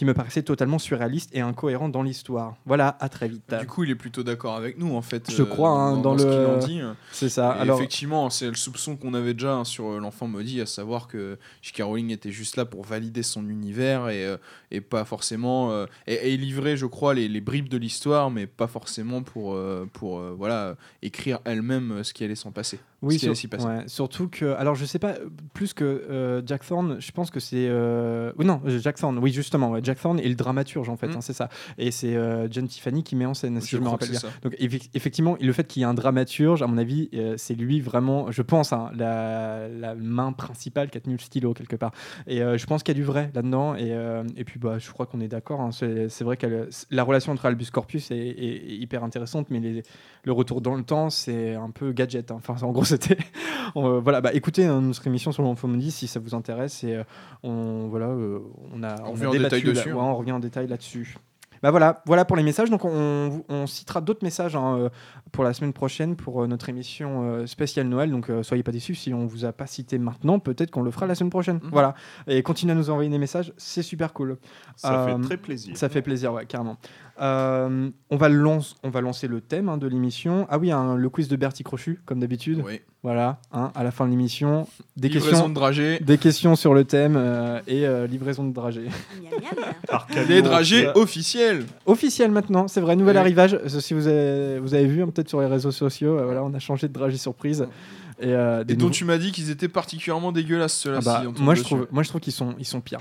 qui 0.00 0.06
me 0.06 0.14
paraissait 0.14 0.42
totalement 0.42 0.78
surréaliste 0.78 1.28
et 1.34 1.42
incohérent 1.42 1.90
dans 1.90 2.02
l'histoire. 2.02 2.56
Voilà, 2.64 2.96
à 3.00 3.10
très 3.10 3.28
vite. 3.28 3.54
Du 3.60 3.66
coup, 3.66 3.84
il 3.84 3.90
est 3.90 3.94
plutôt 3.94 4.22
d'accord 4.22 4.56
avec 4.56 4.78
nous, 4.78 4.96
en 4.96 5.02
fait. 5.02 5.30
Je 5.30 5.42
crois, 5.42 5.72
hein, 5.72 5.98
dans, 5.98 6.14
le. 6.14 6.20
Ce 6.20 6.66
dit. 6.66 6.80
C'est 7.12 7.28
ça. 7.28 7.50
Alors... 7.50 7.76
Effectivement, 7.76 8.30
c'est 8.30 8.48
le 8.48 8.54
soupçon 8.54 8.96
qu'on 8.96 9.12
avait 9.12 9.34
déjà 9.34 9.56
hein, 9.56 9.64
sur 9.64 9.90
euh, 9.90 10.00
l'enfant 10.00 10.26
maudit, 10.26 10.62
à 10.62 10.64
savoir 10.64 11.06
que 11.06 11.36
J.K. 11.60 11.82
Rowling 11.82 12.12
était 12.12 12.30
juste 12.30 12.56
là 12.56 12.64
pour 12.64 12.82
valider 12.82 13.22
son 13.22 13.46
univers 13.46 14.08
et, 14.08 14.24
euh, 14.24 14.38
et 14.70 14.80
pas 14.80 15.04
forcément. 15.04 15.70
Euh, 15.70 15.84
et, 16.06 16.34
livrer, 16.38 16.78
je 16.78 16.86
crois, 16.86 17.12
les, 17.12 17.28
les 17.28 17.42
bribes 17.42 17.68
de 17.68 17.76
l'histoire, 17.76 18.30
mais 18.30 18.46
pas 18.46 18.68
forcément 18.68 19.22
pour, 19.22 19.58
pour 19.92 20.18
voilà, 20.20 20.76
écrire 21.02 21.40
elle-même 21.44 22.02
ce 22.04 22.14
qui 22.14 22.24
allait 22.24 22.34
s'en 22.34 22.52
passer. 22.52 22.80
Oui, 23.02 23.20
surtout 23.86 24.28
que. 24.28 24.54
Alors, 24.54 24.76
je 24.76 24.86
sais 24.86 24.98
pas, 24.98 25.16
plus 25.52 25.74
que 25.74 26.42
Jack 26.46 26.66
Thorne, 26.66 26.96
je 27.00 27.12
pense 27.12 27.30
que 27.30 27.40
c'est. 27.40 27.68
non, 27.68 28.62
Jack 28.66 28.96
Thorne, 28.96 29.18
oui, 29.18 29.30
justement. 29.30 29.78
Jack 29.90 30.00
Thorne 30.00 30.20
est 30.20 30.28
le 30.28 30.36
dramaturge 30.36 30.88
en 30.88 30.96
fait, 30.96 31.08
mm. 31.08 31.16
hein, 31.16 31.20
c'est 31.20 31.32
ça. 31.32 31.48
Et 31.76 31.90
c'est 31.90 32.14
euh, 32.14 32.46
John 32.48 32.68
Tiffany 32.68 33.02
qui 33.02 33.16
met 33.16 33.26
en 33.26 33.34
scène, 33.34 33.60
si 33.60 33.70
je, 33.70 33.80
me 33.80 33.88
rappelle 33.88 34.10
bien. 34.10 34.20
Donc 34.42 34.54
effectivement, 34.60 35.36
le 35.40 35.52
fait 35.52 35.66
qu'il 35.66 35.80
y 35.80 35.82
ait 35.82 35.88
un 35.88 35.94
dramaturge, 35.94 36.62
à 36.62 36.68
mon 36.68 36.78
avis, 36.78 37.08
euh, 37.14 37.34
c'est 37.36 37.54
lui 37.54 37.80
vraiment, 37.80 38.30
je 38.30 38.42
pense, 38.42 38.72
hein, 38.72 38.92
la, 38.94 39.94
main 39.96 40.32
principale 40.32 40.90
qui 40.90 40.98
a 40.98 41.00
tenu 41.00 41.16
le 41.16 41.20
stylo 41.20 41.54
quelque 41.54 41.74
part. 41.74 41.90
Et 42.28 42.40
euh, 42.40 42.56
je 42.56 42.66
pense 42.66 42.84
qu'il 42.84 42.96
y 42.96 42.98
a 42.98 43.00
du 43.00 43.04
vrai 43.04 43.32
là-dedans. 43.34 43.74
Et, 43.74 43.92
et, 44.36 44.44
puis 44.44 44.60
bah, 44.60 44.78
je 44.78 44.90
crois 44.92 45.06
qu'on 45.06 45.20
est 45.20 45.28
d'accord. 45.28 45.60
Hein, 45.60 45.70
c'est 45.72 46.22
vrai 46.22 46.36
que 46.36 46.68
la 46.90 47.02
relation 47.02 47.32
entre 47.32 47.46
Albus 47.46 47.70
Corpus 47.72 48.12
est, 48.12 48.34
hyper 48.68 49.02
intéressante, 49.02 49.48
mais 49.50 49.82
le 50.22 50.32
retour 50.32 50.60
dans 50.60 50.76
le 50.76 50.84
temps, 50.84 51.10
c'est 51.10 51.54
un 51.54 51.70
peu 51.70 51.90
gadget. 51.92 52.30
Enfin, 52.30 52.54
en 52.62 52.70
gros, 52.70 52.84
c'était. 52.84 53.18
voilà, 53.74 54.20
bah, 54.20 54.32
écoutez 54.32 54.66
notre 54.66 55.04
émission 55.06 55.32
sur 55.32 55.42
l'infomondi 55.42 55.90
si 55.90 56.06
ça 56.06 56.20
vous 56.20 56.36
intéresse. 56.36 56.84
Et 56.84 57.00
on, 57.42 57.88
voilà, 57.88 58.08
on 58.08 58.82
a, 58.84 59.02
on, 59.02 59.20
on 59.20 59.28
a 59.28 59.30
débattu 59.30 59.69
on 59.94 60.16
revient 60.16 60.32
en 60.32 60.40
détail 60.40 60.66
là-dessus. 60.66 61.16
Bah 61.62 61.70
voilà, 61.70 62.02
voilà 62.06 62.24
pour 62.24 62.36
les 62.36 62.42
messages. 62.42 62.70
Donc 62.70 62.84
on, 62.84 63.66
citera 63.66 64.00
d'autres 64.00 64.24
messages 64.24 64.56
hein, 64.56 64.78
euh, 64.78 64.88
pour 65.30 65.44
la 65.44 65.52
semaine 65.52 65.72
prochaine 65.72 66.16
pour 66.16 66.42
euh, 66.42 66.46
notre 66.46 66.68
émission 66.68 67.22
euh, 67.24 67.46
spéciale 67.46 67.86
Noël. 67.86 68.10
Donc 68.10 68.30
soyez 68.42 68.62
pas 68.62 68.72
déçus 68.72 68.94
si 68.94 69.12
on 69.12 69.26
vous 69.26 69.44
a 69.44 69.52
pas 69.52 69.66
cité 69.66 69.98
maintenant, 69.98 70.38
peut-être 70.38 70.70
qu'on 70.70 70.82
le 70.82 70.90
fera 70.90 71.06
la 71.06 71.14
semaine 71.14 71.30
prochaine. 71.30 71.60
Mhm. 71.62 71.70
Voilà. 71.70 71.94
Et 72.26 72.42
continuez 72.42 72.72
à 72.72 72.76
nous 72.76 72.90
envoyer 72.90 73.10
des 73.10 73.18
messages, 73.18 73.52
c'est 73.56 73.82
super 73.82 74.12
cool. 74.12 74.38
Ça 74.76 75.06
fait 75.06 75.22
très 75.22 75.36
plaisir. 75.36 75.76
Ça 75.76 75.88
fait 75.88 76.02
plaisir, 76.02 76.32
ouais, 76.32 76.46
carrément. 76.46 76.78
On, 77.20 78.16
va 78.16 78.28
on 78.82 78.90
va 78.90 79.00
lancer 79.00 79.28
le 79.28 79.40
thème 79.40 79.68
hein, 79.68 79.76
de 79.76 79.86
l'émission. 79.86 80.46
Ah 80.50 80.58
oui, 80.58 80.72
hein, 80.72 80.96
le 80.96 81.08
quiz 81.10 81.28
de 81.28 81.36
Bertie 81.36 81.64
Crochu, 81.64 82.00
comme 82.06 82.20
d'habitude. 82.20 82.62
Oui. 82.64 82.80
Voilà, 83.02 83.40
hein, 83.50 83.72
à 83.74 83.82
la 83.82 83.92
fin 83.92 84.04
de 84.04 84.10
l'émission, 84.10 84.68
des 84.94 85.08
questions, 85.08 85.48
de 85.48 85.54
dragées. 85.54 86.00
des 86.00 86.18
questions 86.18 86.54
sur 86.54 86.74
le 86.74 86.84
thème 86.84 87.14
euh, 87.16 87.58
et 87.66 87.86
euh, 87.86 88.06
livraison 88.06 88.44
de 88.44 88.52
dragées. 88.52 88.88
Des 90.28 90.42
dragées 90.42 90.86
officiels. 90.94 91.64
Officiel 91.86 92.30
maintenant, 92.30 92.68
c'est 92.68 92.82
vrai, 92.82 92.96
nouvel 92.96 93.16
arrivage. 93.16 93.58
Si 93.68 93.94
vous 93.94 94.06
avez, 94.06 94.58
vous 94.58 94.74
avez 94.74 94.86
vu, 94.86 95.02
hein, 95.02 95.06
peut-être 95.06 95.30
sur 95.30 95.40
les 95.40 95.46
réseaux 95.46 95.70
sociaux, 95.70 96.18
euh, 96.18 96.24
voilà, 96.24 96.44
on 96.44 96.52
a 96.52 96.58
changé 96.58 96.88
de 96.88 96.92
dragée 96.92 97.16
surprise. 97.16 97.66
Et, 98.20 98.34
dont 98.74 98.90
tu 98.90 99.06
m'as 99.06 99.16
dit 99.16 99.32
qu'ils 99.32 99.48
étaient 99.48 99.68
particulièrement 99.68 100.30
dégueulasses 100.30 100.74
ceux-là. 100.74 100.98
Ah 101.00 101.04
bah, 101.04 101.24
moi, 101.38 101.54
je 101.54 101.62
trouve, 101.62 101.88
moi 101.90 102.02
je 102.02 102.10
trouve 102.10 102.20
qu'ils 102.20 102.34
sont, 102.34 102.54
ils 102.58 102.66
sont 102.66 102.82
pires. 102.82 103.00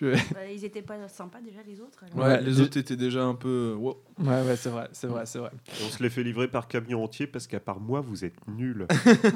Bah, 0.00 0.46
ils 0.52 0.64
étaient 0.64 0.82
pas 0.82 1.08
sympas 1.08 1.38
déjà 1.40 1.60
les 1.66 1.80
autres. 1.80 2.04
Ouais, 2.14 2.40
les, 2.42 2.60
autres 2.60 2.76
étaient 2.76 2.96
déjà 2.96 3.24
un 3.24 3.34
peu. 3.34 3.74
Ouais, 3.78 3.94
ouais, 4.18 4.56
c'est 4.56 4.68
vrai, 4.68 4.88
c'est 4.92 5.06
vrai, 5.06 5.24
c'est 5.24 5.38
vrai. 5.38 5.50
on 5.84 5.88
se 5.88 6.02
les 6.02 6.10
fait 6.10 6.22
livrer 6.22 6.48
par 6.48 6.68
camion 6.68 7.02
entier 7.02 7.26
parce 7.26 7.46
qu'à 7.46 7.60
part 7.60 7.80
moi, 7.80 8.00
vous 8.00 8.24
êtes 8.24 8.34
nuls. 8.46 8.86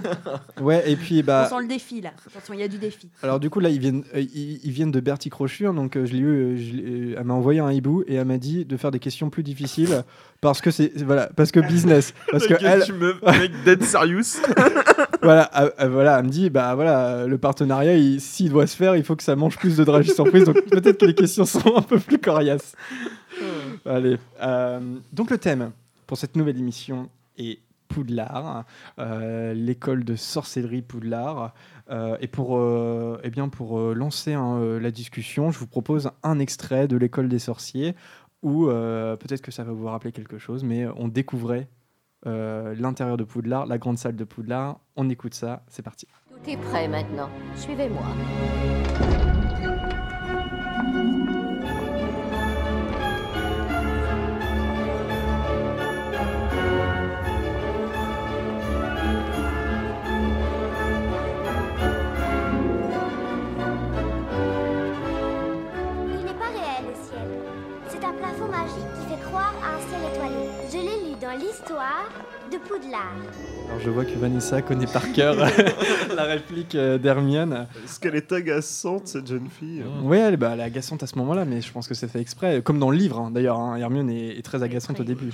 ouais, 0.60 0.90
et 0.90 0.96
puis 0.96 1.22
bah. 1.22 1.46
On 1.46 1.56
sent 1.56 1.62
le 1.62 1.68
défi 1.68 2.00
là. 2.02 2.12
Attention, 2.26 2.54
il 2.54 2.60
y 2.60 2.62
a 2.62 2.68
du 2.68 2.78
défi. 2.78 3.08
Alors 3.22 3.40
du 3.40 3.48
coup 3.48 3.60
là, 3.60 3.70
ils 3.70 3.78
viennent, 3.78 4.04
euh, 4.14 4.20
ils, 4.20 4.70
viennent 4.70 4.92
de 4.92 5.00
Bertie 5.00 5.30
Crochure, 5.30 5.72
donc 5.72 5.96
euh, 5.96 6.04
je 6.04 6.12
l'ai 6.12 6.18
eu, 6.18 7.14
elle 7.16 7.24
m'a 7.24 7.34
envoyé 7.34 7.60
un 7.60 7.72
hibou 7.72 8.04
et 8.06 8.16
elle 8.16 8.26
m'a 8.26 8.38
dit 8.38 8.64
de 8.66 8.76
faire 8.76 8.90
des 8.90 8.98
questions 8.98 9.30
plus 9.30 9.42
difficiles 9.42 10.04
parce 10.40 10.60
que 10.60 10.70
c'est 10.70 10.96
voilà, 11.02 11.30
parce 11.36 11.52
que 11.52 11.60
business, 11.60 12.12
parce 12.30 12.46
que 12.46 12.54
elle. 12.62 12.84
Tu 12.84 12.92
me 12.92 13.14
mec 13.38 13.52
dead 13.64 13.82
serious. 13.82 14.40
voilà, 15.22 15.50
voilà, 15.88 16.18
elle 16.18 16.24
me 16.24 16.30
dit 16.30 16.50
bah 16.50 16.74
voilà, 16.74 17.26
le 17.26 17.38
partenariat, 17.38 17.94
s'il 18.18 18.50
doit 18.50 18.66
se 18.66 18.76
faire, 18.76 18.96
il 18.96 19.04
faut 19.04 19.16
que 19.16 19.22
ça 19.22 19.36
mange 19.36 19.56
plus 19.56 19.76
de 19.76 19.84
dragées 19.84 20.12
surprise, 20.12 20.44
donc 20.44 20.60
peut-être 20.70 20.98
que 20.98 21.06
les 21.06 21.14
questions 21.14 21.44
sont 21.44 21.76
un 21.76 21.82
peu 21.82 21.98
plus 21.98 22.18
coriaces. 22.18 22.74
Allez. 23.86 24.18
Euh, 24.42 24.98
donc 25.12 25.30
le 25.30 25.38
thème 25.38 25.72
pour 26.06 26.18
cette 26.18 26.36
nouvelle 26.36 26.58
émission 26.58 27.08
est 27.38 27.60
Poudlard, 27.88 28.64
euh, 28.98 29.52
l'école 29.52 30.04
de 30.04 30.16
sorcellerie 30.16 30.82
Poudlard. 30.82 31.54
Euh, 31.90 32.16
et 32.20 32.28
pour, 32.28 32.60
eh 33.22 33.30
bien 33.30 33.48
pour 33.48 33.80
lancer 33.94 34.34
hein, 34.34 34.78
la 34.80 34.90
discussion, 34.90 35.50
je 35.50 35.58
vous 35.58 35.66
propose 35.66 36.10
un 36.22 36.38
extrait 36.38 36.86
de 36.88 36.96
l'école 36.96 37.28
des 37.28 37.38
sorciers 37.38 37.94
où 38.42 38.66
peut-être 38.66 39.42
que 39.42 39.50
ça 39.50 39.64
va 39.64 39.72
vous 39.72 39.86
rappeler 39.86 40.12
quelque 40.12 40.38
chose, 40.38 40.64
mais 40.64 40.86
on 40.96 41.08
découvrait 41.08 41.68
l'intérieur 42.24 43.16
de 43.16 43.24
Poudlard, 43.24 43.66
la 43.66 43.78
grande 43.78 43.98
salle 43.98 44.16
de 44.16 44.24
Poudlard. 44.24 44.80
On 44.96 45.08
écoute 45.08 45.34
ça, 45.34 45.62
c'est 45.68 45.82
parti. 45.82 46.06
Tout 46.28 46.50
est 46.50 46.56
prêt 46.56 46.88
maintenant. 46.88 47.30
Suivez-moi. 47.54 48.04
Je 73.82 73.90
vois 73.90 74.04
que 74.04 74.18
Vanessa 74.18 74.62
connaît 74.62 74.86
par 74.86 75.12
cœur 75.12 75.36
la 76.16 76.24
réplique 76.24 76.74
euh, 76.74 76.98
d'Hermione. 76.98 77.66
Est-ce 77.84 77.98
qu'elle 77.98 78.14
est 78.14 78.30
agaçante 78.32 79.08
cette 79.08 79.26
jeune 79.26 79.48
fille 79.48 79.82
Oui, 80.02 80.18
elle, 80.18 80.36
bah, 80.36 80.50
elle, 80.52 80.60
est 80.60 80.64
agaçante 80.64 81.02
à 81.02 81.06
ce 81.06 81.16
moment-là, 81.18 81.44
mais 81.44 81.60
je 81.60 81.72
pense 81.72 81.88
que 81.88 81.94
c'est 81.94 82.08
fait 82.08 82.20
exprès, 82.20 82.62
comme 82.62 82.78
dans 82.78 82.90
le 82.90 82.96
livre 82.96 83.18
hein, 83.18 83.30
d'ailleurs. 83.30 83.58
Hein, 83.58 83.76
Hermione 83.76 84.10
est, 84.10 84.42
très 84.42 84.62
agaçante 84.62 85.00
au 85.00 85.04
début. 85.04 85.30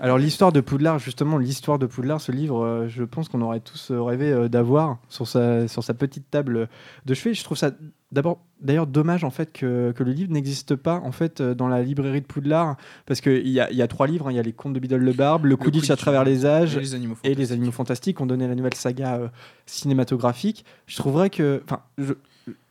Alors 0.00 0.18
l'histoire 0.18 0.52
de 0.52 0.60
Poudlard, 0.60 0.98
justement, 0.98 1.38
l'histoire 1.38 1.78
de 1.78 1.86
Poudlard, 1.86 2.20
ce 2.20 2.30
livre, 2.30 2.64
euh, 2.64 2.88
je 2.88 3.02
pense 3.02 3.28
qu'on 3.28 3.40
aurait 3.40 3.60
tous 3.60 3.90
euh, 3.90 4.02
rêvé 4.02 4.48
d'avoir 4.48 4.98
sur 5.08 5.26
sa, 5.26 5.66
sur 5.66 5.82
sa 5.82 5.94
petite 5.94 6.30
table 6.30 6.68
de 7.06 7.14
chevet. 7.14 7.34
Je 7.34 7.42
trouve 7.42 7.56
ça 7.56 7.72
D'abord, 8.16 8.38
d'ailleurs, 8.62 8.86
dommage 8.86 9.24
en 9.24 9.30
fait 9.30 9.52
que, 9.52 9.92
que 9.94 10.02
le 10.02 10.10
livre 10.10 10.32
n'existe 10.32 10.74
pas 10.74 11.02
en 11.04 11.12
fait 11.12 11.42
euh, 11.42 11.54
dans 11.54 11.68
la 11.68 11.82
librairie 11.82 12.22
de 12.22 12.26
Poudlard 12.26 12.78
parce 13.04 13.20
qu'il 13.20 13.46
y 13.46 13.60
a, 13.60 13.70
y 13.70 13.82
a 13.82 13.88
trois 13.88 14.06
livres. 14.06 14.28
Hein. 14.28 14.32
Il 14.32 14.36
y 14.36 14.38
a 14.38 14.42
les 14.42 14.54
Contes 14.54 14.72
de 14.72 14.80
Biddle 14.80 14.96
le 14.96 15.12
Barbe, 15.12 15.44
le, 15.44 15.54
Quidditch 15.58 15.90
à 15.90 15.96
travers 15.96 16.24
les 16.24 16.46
âges 16.46 16.78
et 17.24 17.34
les 17.34 17.52
Animaux 17.52 17.72
Fantastiques. 17.72 18.18
ont 18.22 18.24
donné 18.24 18.48
la 18.48 18.54
nouvelle 18.54 18.72
saga 18.72 19.16
euh, 19.16 19.28
cinématographique. 19.66 20.64
Je 20.86 20.96
trouverais 20.96 21.28
que, 21.28 21.62
enfin, 21.66 21.82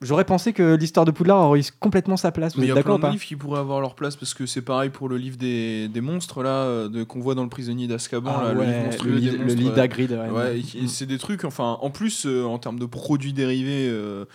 J'aurais 0.01 0.23
pensé 0.23 0.53
que 0.53 0.75
l'histoire 0.75 1.05
de 1.05 1.11
Poudlard 1.11 1.39
aurait 1.39 1.59
eu 1.59 1.65
complètement 1.81 2.15
sa 2.15 2.31
place. 2.31 2.55
Vous 2.55 2.61
mais 2.61 2.67
il 2.67 2.73
y 2.73 2.77
a 2.77 2.81
plein 2.81 2.97
de 2.97 3.07
livres 3.07 3.25
qui 3.25 3.35
pourraient 3.35 3.59
avoir 3.59 3.81
leur 3.81 3.95
place 3.95 4.15
parce 4.15 4.33
que 4.33 4.45
c'est 4.45 4.61
pareil 4.61 4.89
pour 4.89 5.09
le 5.09 5.17
livre 5.17 5.35
des, 5.35 5.89
des 5.89 5.99
monstres 5.99 6.43
là 6.43 6.63
euh, 6.63 6.87
de, 6.87 7.03
qu'on 7.03 7.19
voit 7.19 7.35
dans 7.35 7.43
le 7.43 7.49
prisonnier 7.49 7.85
d'Azkaban 7.85 8.31
ah 8.33 8.53
le 8.53 8.63
livre 8.63 8.85
monstrueux 8.85 9.19
des 9.19 9.37
monstres. 9.37 9.63
Le 9.63 9.75
d'Agrid. 9.75 10.11
Ouais, 10.31 10.61
c'est 10.87 11.05
des 11.05 11.17
trucs. 11.17 11.43
Enfin, 11.43 11.77
en 11.81 11.89
plus 11.89 12.25
euh, 12.25 12.45
en 12.45 12.57
termes 12.57 12.79
de 12.79 12.85
produits 12.85 13.33
dérivés 13.33 13.89
euh, 13.89 14.25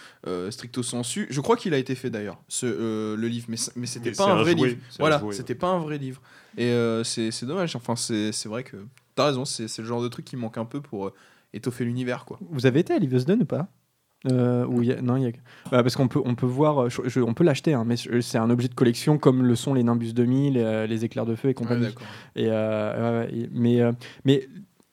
stricto 0.51 0.83
sensu, 0.83 1.27
je 1.31 1.41
crois 1.41 1.57
qu'il 1.57 1.73
a 1.73 1.79
été 1.79 1.95
fait 1.95 2.11
d'ailleurs 2.11 2.39
ce 2.49 3.15
le 3.17 3.29
livre, 3.29 3.47
mais 3.49 3.57
mais 3.77 3.87
c'était 3.87 4.13
pas 4.13 4.31
un, 4.31 4.43
vrai 4.43 4.53
livre. 4.53 4.77
Voilà, 4.99 5.23
c'était 5.31 5.55
pas 5.55 5.69
un 5.69 5.79
vrai 5.79 5.97
livre. 5.97 6.21
Et 6.59 6.71
c'est 7.05 7.45
dommage. 7.45 7.77
Enfin, 7.77 7.97
c'est 7.97 8.47
vrai 8.47 8.63
que 8.63 8.77
t'as 9.15 9.27
raison. 9.27 9.47
C'est 9.47 9.79
le 9.79 9.85
genre 9.85 10.03
de 10.03 10.09
truc 10.09 10.27
qui 10.27 10.37
manque 10.37 10.59
un 10.59 10.67
peu 10.67 10.83
pour 10.83 11.13
étoffer 11.53 11.85
l'univers 11.85 12.27
quoi. 12.27 12.39
Vous 12.51 12.67
avez 12.67 12.81
été 12.81 12.93
à 12.93 12.99
Livesden 12.99 13.43
ou 13.43 13.45
pas? 13.45 13.69
Euh, 14.27 14.67
non, 15.03 15.17
y 15.17 15.27
a... 15.27 15.31
Bah, 15.71 15.83
parce 15.83 15.97
qu'on 15.97 16.09
peut, 16.09 16.21
on 16.25 16.35
peut 16.35 16.47
voir, 16.47 16.89
on 17.17 17.35
peut 17.35 17.45
l'acheter, 17.45 17.73
hein, 17.73 17.85
mais 17.87 17.97
c'est 17.97 18.39
un 18.39 18.51
objet 18.51 18.69
de 18.69 18.75
collection 18.75 19.19
comme 19.19 19.45
le 19.45 19.55
sont 19.55 19.73
les 19.73 19.83
Nimbus 19.83 20.13
2000, 20.13 20.59
euh, 20.59 20.87
les 20.87 21.05
éclairs 21.05 21.27
de 21.27 21.35
feu 21.35 21.49
et 21.49 21.55
compagnie. 21.55 21.95
et, 22.37 22.47
euh, 22.49 23.27
mais, 23.53 23.81
euh, 23.81 23.93
mais 24.25 24.47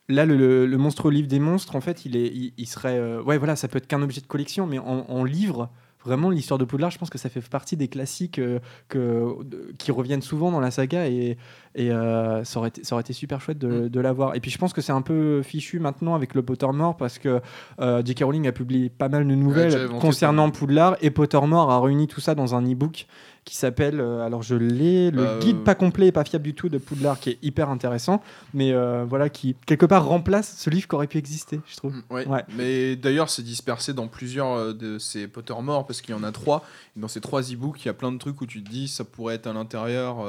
là, 0.07 0.25
le, 0.25 0.65
le, 0.65 0.77
monstre 0.77 1.11
livre 1.11 1.27
des 1.27 1.39
monstres, 1.39 1.75
en 1.75 1.81
fait, 1.81 2.05
il, 2.05 2.15
est, 2.15 2.31
il, 2.57 2.67
serait. 2.67 3.17
ouais, 3.19 3.37
voilà, 3.37 3.55
ça 3.55 3.67
peut 3.67 3.77
être 3.77 3.87
qu'un 3.87 4.01
objet 4.01 4.21
de 4.21 4.27
collection, 4.27 4.65
mais 4.65 4.79
en 4.79 5.23
livre, 5.23 5.69
vraiment 6.07 6.29
l'histoire 6.29 6.57
de 6.57 6.65
Poudlard, 6.65 6.89
je 6.89 6.97
pense 6.97 7.09
que 7.09 7.17
ça 7.17 7.29
fait 7.29 7.41
partie 7.47 7.75
des 7.75 7.87
classiques 7.87 8.39
euh, 8.39 8.59
que, 8.87 9.35
qui 9.77 9.91
reviennent 9.91 10.21
souvent 10.21 10.51
dans 10.51 10.59
la 10.59 10.71
saga 10.71 11.07
et, 11.07 11.37
et 11.75 11.91
euh, 11.91 12.43
ça, 12.43 12.59
aurait 12.59 12.69
été, 12.69 12.83
ça 12.83 12.95
aurait 12.95 13.01
été 13.01 13.13
super 13.13 13.41
chouette 13.41 13.59
de, 13.59 13.67
mm. 13.67 13.89
de 13.89 13.99
l'avoir. 13.99 14.35
Et 14.35 14.39
puis 14.39 14.49
je 14.49 14.57
pense 14.57 14.73
que 14.73 14.81
c'est 14.81 14.93
un 14.93 15.01
peu 15.01 15.43
fichu 15.43 15.79
maintenant 15.79 16.15
avec 16.15 16.33
le 16.33 16.41
Pottermore 16.41 16.95
parce 16.97 17.19
que 17.19 17.41
euh, 17.79 18.01
J.K. 18.03 18.23
Rowling 18.23 18.47
a 18.47 18.51
publié 18.51 18.89
pas 18.89 19.09
mal 19.09 19.27
de 19.27 19.35
nouvelles 19.35 19.89
concernant 19.99 20.49
Poudlard 20.49 20.95
et 21.01 21.11
Pottermore 21.11 21.69
a 21.69 21.81
réuni 21.81 22.07
tout 22.07 22.21
ça 22.21 22.33
dans 22.33 22.55
un 22.55 22.63
e-book 22.63 23.05
qui 23.47 23.55
s'appelle, 23.55 24.01
euh, 24.01 24.25
alors 24.25 24.43
je 24.43 24.55
l'ai, 24.55 25.09
le 25.09 25.25
euh, 25.25 25.39
guide 25.39 25.63
pas 25.63 25.73
complet 25.73 26.07
et 26.07 26.11
pas 26.11 26.25
fiable 26.25 26.43
du 26.43 26.53
tout 26.53 26.67
de 26.67 26.77
Poudlard, 26.77 27.17
qui 27.17 27.29
est 27.29 27.37
hyper 27.41 27.69
intéressant, 27.69 28.21
mais 28.53 28.73
euh, 28.73 29.05
voilà, 29.07 29.29
qui 29.29 29.55
quelque 29.65 29.85
part 29.85 30.05
remplace 30.05 30.57
ce 30.57 30.69
livre 30.69 30.85
qui 30.85 30.95
aurait 30.95 31.07
pu 31.07 31.17
exister, 31.17 31.61
je 31.65 31.77
trouve. 31.77 31.95
Mm, 31.95 32.13
ouais. 32.13 32.43
Mais 32.57 32.97
d'ailleurs, 32.97 33.29
c'est 33.29 33.43
dispersé 33.43 33.93
dans 33.93 34.09
plusieurs 34.09 34.75
de 34.75 34.99
ces 34.99 35.29
Pottermore, 35.29 35.87
parce 35.87 36.01
qu'il 36.01 36.13
y 36.13 36.17
en 36.17 36.23
a 36.23 36.33
trois. 36.33 36.65
Et 36.97 36.99
dans 36.99 37.07
ces 37.07 37.21
trois 37.21 37.41
e-books, 37.41 37.85
il 37.85 37.87
y 37.87 37.89
a 37.89 37.93
plein 37.93 38.11
de 38.11 38.17
trucs 38.17 38.41
où 38.41 38.45
tu 38.45 38.61
te 38.61 38.69
dis, 38.69 38.89
ça 38.89 39.05
pourrait 39.05 39.35
être 39.35 39.47
à 39.47 39.53
l'intérieur, 39.53 40.27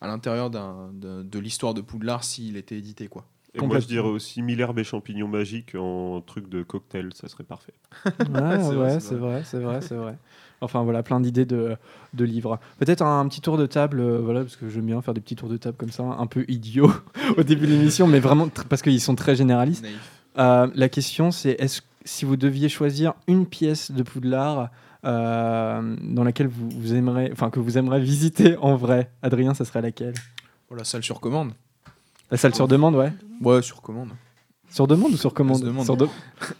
à 0.00 0.06
l'intérieur 0.06 0.48
de, 0.48 1.22
de 1.24 1.38
l'histoire 1.40 1.74
de 1.74 1.80
Poudlard 1.80 2.22
s'il 2.22 2.56
était 2.56 2.76
édité, 2.76 3.08
quoi. 3.08 3.24
Et 3.54 3.60
moi, 3.60 3.80
je 3.80 3.86
dirais 3.86 4.06
aussi 4.06 4.42
mille 4.42 4.60
herbes 4.60 4.78
et 4.78 4.84
champignons 4.84 5.26
magiques 5.26 5.74
en 5.74 6.20
truc 6.20 6.48
de 6.48 6.62
cocktail, 6.62 7.10
ça 7.14 7.26
serait 7.26 7.42
parfait. 7.42 7.74
ouais, 8.06 8.60
c'est 8.60 8.74
vrai, 8.74 9.00
c'est 9.44 9.58
vrai, 9.58 9.80
c'est 9.80 9.96
vrai. 9.96 10.16
Enfin 10.60 10.82
voilà, 10.82 11.02
plein 11.02 11.20
d'idées 11.20 11.46
de, 11.46 11.76
de, 12.12 12.24
livres. 12.24 12.60
Peut-être 12.78 13.02
un, 13.02 13.26
petit 13.28 13.40
tour 13.40 13.56
de 13.56 13.66
table, 13.66 14.00
euh, 14.00 14.20
voilà, 14.22 14.40
parce 14.40 14.56
que 14.56 14.68
j'aime 14.68 14.86
bien 14.86 15.00
faire 15.00 15.14
des 15.14 15.20
petits 15.20 15.36
tours 15.36 15.48
de 15.48 15.56
table 15.56 15.76
comme 15.78 15.90
ça, 15.90 16.02
un 16.02 16.26
peu 16.26 16.44
idiots 16.48 16.92
au 17.38 17.42
début 17.42 17.66
de 17.66 17.72
l'émission, 17.72 18.06
mais 18.06 18.20
vraiment 18.20 18.48
parce 18.68 18.82
qu'ils 18.82 19.00
sont 19.00 19.14
très 19.14 19.36
généralistes. 19.36 19.84
Euh, 20.38 20.68
la 20.74 20.88
question, 20.88 21.30
c'est 21.30 21.52
est-ce 21.58 21.80
si 22.04 22.24
vous 22.24 22.36
deviez 22.36 22.68
choisir 22.68 23.14
une 23.26 23.46
pièce 23.46 23.90
de 23.90 24.02
Poudlard 24.02 24.70
euh, 25.04 25.96
dans 26.02 26.24
laquelle 26.24 26.48
vous, 26.48 26.68
vous 26.70 26.94
aimeriez, 26.94 27.30
enfin 27.32 27.50
que 27.50 27.60
vous 27.60 27.78
aimeriez 27.78 28.02
visiter 28.02 28.56
en 28.58 28.76
vrai, 28.76 29.10
Adrien, 29.22 29.54
ça 29.54 29.64
serait 29.64 29.82
laquelle? 29.82 30.14
Oh, 30.70 30.74
La 30.74 30.84
salle 30.84 31.02
sur 31.02 31.20
commande. 31.20 31.52
La 32.30 32.36
salle 32.36 32.54
sur 32.54 32.68
demande, 32.68 32.94
ouais. 32.94 33.12
Ouais, 33.40 33.60
sur 33.62 33.82
commande. 33.82 34.10
Sur 34.70 34.86
demande 34.86 35.12
ou 35.12 35.16
sur 35.16 35.34
commande 35.34 35.62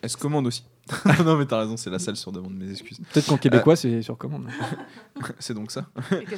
Elle 0.02 0.10
se 0.10 0.16
commande 0.16 0.46
aussi. 0.46 0.64
non, 1.24 1.36
mais 1.36 1.46
t'as 1.46 1.60
raison, 1.60 1.76
c'est 1.76 1.90
la 1.90 1.98
salle 1.98 2.16
sur 2.16 2.32
demande, 2.32 2.54
mes 2.54 2.70
excuses. 2.70 2.98
Peut-être 3.12 3.26
qu'en 3.26 3.36
québécois, 3.36 3.74
euh, 3.74 3.76
c'est 3.76 4.02
sur 4.02 4.18
commande. 4.18 4.46
c'est 5.38 5.54
donc 5.54 5.70
ça. 5.70 5.86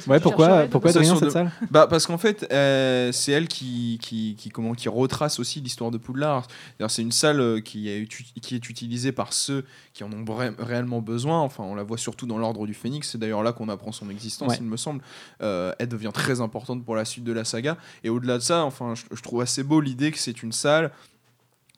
Ouais, 0.07 0.19
pourquoi, 0.19 0.67
pourquoi 0.67 0.91
Adrien, 0.91 1.15
cette 1.15 1.31
salle 1.31 1.51
bah, 1.71 1.87
Parce 1.87 2.05
qu'en 2.05 2.17
fait, 2.17 2.47
euh, 2.51 3.11
c'est 3.11 3.31
elle 3.31 3.47
qui, 3.47 3.97
qui, 4.01 4.35
qui, 4.37 4.49
comment, 4.49 4.73
qui 4.73 4.89
retrace 4.89 5.39
aussi 5.39 5.61
l'histoire 5.61 5.91
de 5.91 5.97
Poudlard. 5.97 6.47
C'est 6.87 7.01
une 7.01 7.11
salle 7.11 7.39
euh, 7.39 7.61
qui 7.61 7.89
est, 7.89 8.07
qui 8.07 8.55
est 8.55 8.69
utilisée 8.69 9.11
par 9.11 9.33
ceux 9.33 9.65
qui 9.93 10.03
en 10.03 10.11
ont 10.11 10.25
réellement 10.59 11.01
besoin. 11.01 11.39
Enfin, 11.39 11.63
on 11.63 11.75
la 11.75 11.83
voit 11.83 11.97
surtout 11.97 12.27
dans 12.27 12.37
l'ordre 12.37 12.67
du 12.67 12.73
Phénix. 12.73 13.09
C'est 13.09 13.17
d'ailleurs 13.17 13.43
là 13.43 13.53
qu'on 13.53 13.69
apprend 13.69 13.91
son 13.91 14.09
existence, 14.09 14.57
il 14.59 14.65
me 14.65 14.77
semble. 14.77 15.01
elle 15.39 15.87
devient 15.87 16.11
très 16.13 16.41
importante 16.41 16.85
pour 16.85 16.95
la 16.95 17.05
suite 17.05 17.23
de 17.23 17.33
la 17.33 17.45
saga. 17.45 17.77
Et 18.03 18.09
au-delà 18.09 18.37
de 18.37 18.43
ça, 18.43 18.63
enfin, 18.65 18.93
je 18.95 19.21
trouve 19.21 19.41
assez 19.41 19.63
beau 19.63 19.81
l'idée 19.81 20.11
que 20.11 20.19
c'est 20.19 20.43
une 20.43 20.51
salle 20.51 20.91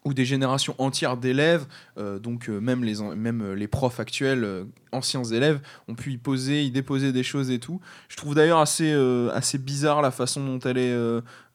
où 0.06 0.14
des 0.14 0.24
générations 0.24 0.76
entières 0.78 1.18
d'élèves, 1.18 1.66
euh, 1.98 2.20
donc 2.20 2.48
euh, 2.48 2.60
même, 2.60 2.84
les, 2.84 3.02
même 3.16 3.42
euh, 3.42 3.56
les 3.56 3.68
profs 3.68 4.00
actuels, 4.00 4.66
anciens 4.92 5.24
élèves, 5.24 5.60
ont 5.88 5.96
pu 5.96 6.14
y 6.14 6.18
poser, 6.18 6.64
y 6.64 6.72
déposer 6.72 7.12
des 7.12 7.24
choses 7.24 7.50
et 7.50 7.60
tout. 7.60 7.82
Je 8.08 8.16
trouve 8.16 8.36
d'ailleurs 8.36 8.60
assez, 8.60 8.94
assez 9.34 9.58
bizarre 9.58 10.02
la 10.02 10.12
façon 10.12 10.46
dont 10.46 10.60
elle 10.60 10.78
est, 10.78 10.96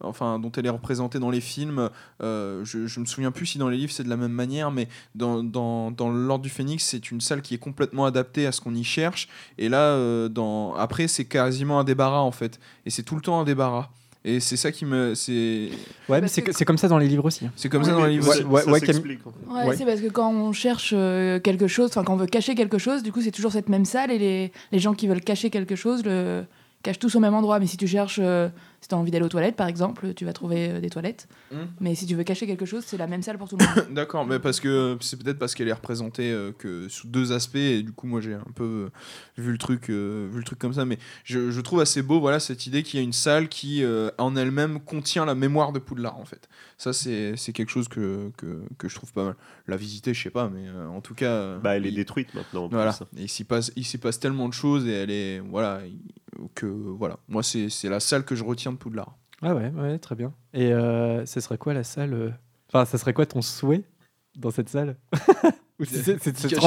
enfin, 0.00 0.38
dont 0.38 0.52
elle 0.52 0.66
est 0.66 0.71
représentée 0.71 1.19
dans 1.19 1.30
les 1.30 1.40
films. 1.40 1.88
je, 2.21 2.76
ne 2.76 3.00
me 3.00 3.07
souviens 3.07 3.30
plus 3.30 3.47
si 3.47 3.59
dans 3.59 3.71
les 3.71 3.78
livres 3.78 3.92
c'est 3.92 4.04
de 4.04 4.11
la 4.11 4.19
même 4.19 4.33
manière, 4.33 4.71
mais 4.71 4.88
dans, 5.14 5.42
dans, 5.42 5.90
dans 5.90 6.11
l'Ordre 6.11 6.42
du 6.42 6.50
Phénix, 6.50 6.85
c'est 6.85 7.11
une 7.11 7.23
salle 7.23 7.40
qui 7.40 7.54
est 7.54 7.59
complètement 7.59 8.04
adaptée 8.04 8.47
à 8.47 8.52
ce 8.52 8.61
qu'on 8.61 8.75
y 8.75 8.85
cherche. 8.85 9.28
Et 9.57 9.71
là, 9.71 9.99
après, 10.76 11.09
c'est 11.09 11.25
quasiment 11.25 11.80
un 11.80 11.85
débarras 11.85 12.21
en 12.21 12.33
fait. 12.33 12.61
Et 12.85 12.90
c'est 12.90 13.04
tout 13.04 13.14
le 13.14 13.23
temps 13.23 13.40
un 13.40 13.45
débarras. 13.45 13.90
Et 14.25 14.39
c'est 14.41 14.57
ça 14.57 14.71
qui 14.71 14.85
me. 14.85 15.15
C'est... 15.15 15.71
Ouais, 16.09 16.21
mais 16.21 16.29
c'est, 16.29 16.43
comme 16.65 16.77
ça 16.77 16.89
dans 16.89 16.99
les 16.99 17.09
livres 17.09 17.25
aussi. 17.25 17.47
Hein. 17.47 17.53
C'est 17.57 17.71
comme 17.71 17.85
ça 17.85 17.93
dans 17.93 18.05
les 18.05 18.12
livres 18.12 18.29
aussi. 18.29 18.43
Ouais, 18.43 18.65
ouais, 18.65 19.77
c'est 19.77 19.87
parce 19.87 20.00
que 20.00 20.09
quand 20.09 20.31
on 20.31 20.53
cherche 20.53 20.93
euh, 20.95 21.41
quelque 21.41 21.67
chose, 21.67 21.89
enfin 21.89 22.05
quand 22.05 22.12
on 22.12 22.19
veut 22.19 22.27
cacher 22.27 22.55
quelque 22.55 22.77
chose, 22.77 23.03
du 23.03 23.12
coup 23.12 23.23
c'est 23.23 23.31
toujours 23.31 23.53
cette 23.53 23.71
même 23.71 23.87
salle 23.87 24.11
et 24.11 24.19
les, 24.19 24.53
les 24.73 24.79
gens 24.79 24.93
qui 24.93 25.07
veulent 25.09 25.23
cacher 25.23 25.49
quelque 25.49 25.75
chose 25.75 26.05
le 26.05 26.45
cachent 26.83 26.99
tous 26.99 27.15
au 27.15 27.21
même 27.21 27.35
endroit. 27.35 27.59
Mais 27.61 27.67
si 27.67 27.79
tu 27.79 27.87
cherches 27.87 28.21
euh, 28.23 28.49
Si 28.83 28.89
tu 28.89 28.95
as 28.95 28.99
envie 28.99 29.11
d'aller 29.11 29.27
aux 29.27 29.29
toilettes, 29.29 29.57
par 29.57 29.67
exemple, 29.69 30.15
tu 30.15 30.25
vas 30.25 30.33
trouver 30.33 30.71
euh, 30.71 30.81
des 30.81 30.89
toilettes. 30.89 31.29
Hmm. 31.53 31.67
Mais 31.81 31.95
si 31.95 32.07
tu 32.07 32.15
veux 32.15 32.25
cacher 32.25 32.47
quelque 32.47 32.65
chose, 32.65 32.83
c'est 32.87 32.97
la 32.97 33.07
même 33.07 33.23
salle 33.23 33.37
pour 33.37 33.47
tout 33.49 33.59
le 33.59 33.65
monde. 33.67 33.89
D'accord, 33.95 34.25
mais 34.27 34.39
parce 34.39 34.59
que 34.59 34.97
c'est 35.01 35.23
peut-être 35.23 35.39
parce 35.39 35.55
qu'elle 35.55 35.69
est 35.69 35.73
représentée 35.73 36.31
euh, 36.33 36.53
que 36.53 36.89
sous 36.89 37.07
deux 37.07 37.33
aspects 37.33 37.57
et 37.57 37.83
du 37.83 37.93
coup 37.93 38.07
moi 38.07 38.21
j'ai 38.23 38.33
un 38.35 38.45
peu 38.55 38.65
euh, 38.65 38.91
vu 39.37 39.53
le 39.53 39.59
truc 39.59 39.91
euh, 39.91 40.29
vu 40.33 40.39
le 40.39 40.45
truc 40.45 40.59
comme 40.59 40.73
ça 40.73 40.85
mais 40.87 40.99
je, 41.25 41.51
je 41.51 41.61
trouve 41.61 41.81
assez 41.81 42.01
beau 42.03 42.21
voilà 42.21 42.41
cette 42.41 42.67
idée 42.67 42.83
qu'il 42.83 42.99
y 42.99 43.03
a 43.03 43.05
une 43.05 43.13
salle 43.13 43.49
qui 43.49 43.85
euh, 43.85 44.11
en 44.19 44.35
elle-même 44.37 44.81
contient 44.81 45.25
la 45.27 45.35
mémoire 45.35 45.73
de 45.73 45.79
Poudlard 45.79 46.19
en 46.19 46.25
fait. 46.25 46.49
Ça 46.79 46.93
c'est 46.95 47.35
c'est 47.37 47.53
quelque 47.53 47.71
chose 47.71 47.89
que, 47.89 48.31
que, 48.39 48.63
que 48.79 48.89
je 48.89 48.95
trouve 48.95 49.13
pas 49.13 49.25
mal. 49.25 49.35
La 49.69 49.77
visiter, 49.77 50.15
je 50.15 50.23
sais 50.23 50.31
pas 50.31 50.49
mais 50.49 50.67
euh, 50.69 50.87
en 50.89 51.01
tout 51.03 51.15
cas 51.15 51.31
euh, 51.33 51.59
Bah, 51.59 51.77
elle 51.77 51.85
est 51.85 51.91
il- 51.91 51.97
détruite 51.97 52.33
maintenant. 52.35 52.65
en 52.65 52.69
voilà, 52.69 52.93
plus. 52.95 53.05
et 53.21 53.25
il 53.25 53.29
s'y 53.29 53.45
passe 53.45 53.73
il 53.77 53.85
s'y 53.85 53.99
passe 53.99 54.19
tellement 54.19 54.49
de 54.49 54.55
choses 54.55 54.87
et 54.87 54.93
elle 54.93 55.11
est 55.11 55.41
voilà 55.41 55.81
il- 55.87 55.99
que 56.55 56.65
voilà, 56.67 57.19
moi 57.29 57.43
c'est 57.43 57.69
c'est 57.69 57.89
la 57.91 58.01
salle 58.01 58.25
que 58.25 58.35
je 58.35 58.43
retiens 58.45 58.70
de 58.73 58.77
Poudlard. 58.79 59.17
Ah 59.43 59.55
ouais, 59.55 59.71
ouais, 59.77 59.99
très 59.99 60.15
bien. 60.15 60.33
Et 60.53 60.73
euh, 60.73 61.25
ce 61.27 61.41
serait 61.41 61.59
quoi 61.59 61.73
la 61.75 61.85
salle 61.85 62.12
euh, 62.15 62.31
Enfin, 62.73 62.85
ça 62.85 62.99
serait 62.99 63.12
quoi 63.15 63.27
ton 63.27 63.43
souhait 63.43 63.83
dans 64.37 64.50
cette 64.50 64.69
salle? 64.69 64.97
C'est- 65.83 66.19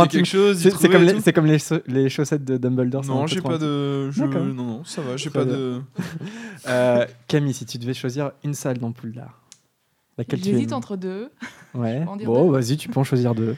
quelque 0.10 0.25
chose, 0.25 0.57
C'est 0.57 0.89
comme, 0.89 1.03
les, 1.03 1.33
comme 1.33 2.10
chaussettes 2.10 2.43
de 2.43 2.57
Dumbledore. 2.57 3.05
Non, 3.05 3.27
j'ai 3.27 3.41
pas 3.41 3.60
de 3.60 4.10
je... 4.10 4.24
Non 4.24 4.43
non, 4.45 4.83
ça 4.83 5.01
va, 5.01 5.17
j'ai 5.17 5.29
pas 5.29 5.45
bien. 5.45 5.53
de 5.53 5.81
Euh, 6.67 7.05
Camille, 7.27 7.53
si 7.53 7.65
tu 7.65 7.77
devais 7.77 7.93
choisir 7.93 8.31
une 8.43 8.53
salle 8.55 8.79
dans 8.79 8.91
Poudlard, 8.91 9.39
laquelle 10.17 10.41
tu 10.41 10.50
J'hésite 10.50 10.74
entre 10.74 10.95
deux. 10.95 11.29
Ouais. 11.75 12.03
Bon, 12.25 12.50
vas-y, 12.50 12.77
tu 12.77 12.89
peux 12.89 13.00
en 13.00 13.03
choisir 13.03 13.36
deux. 13.36 13.55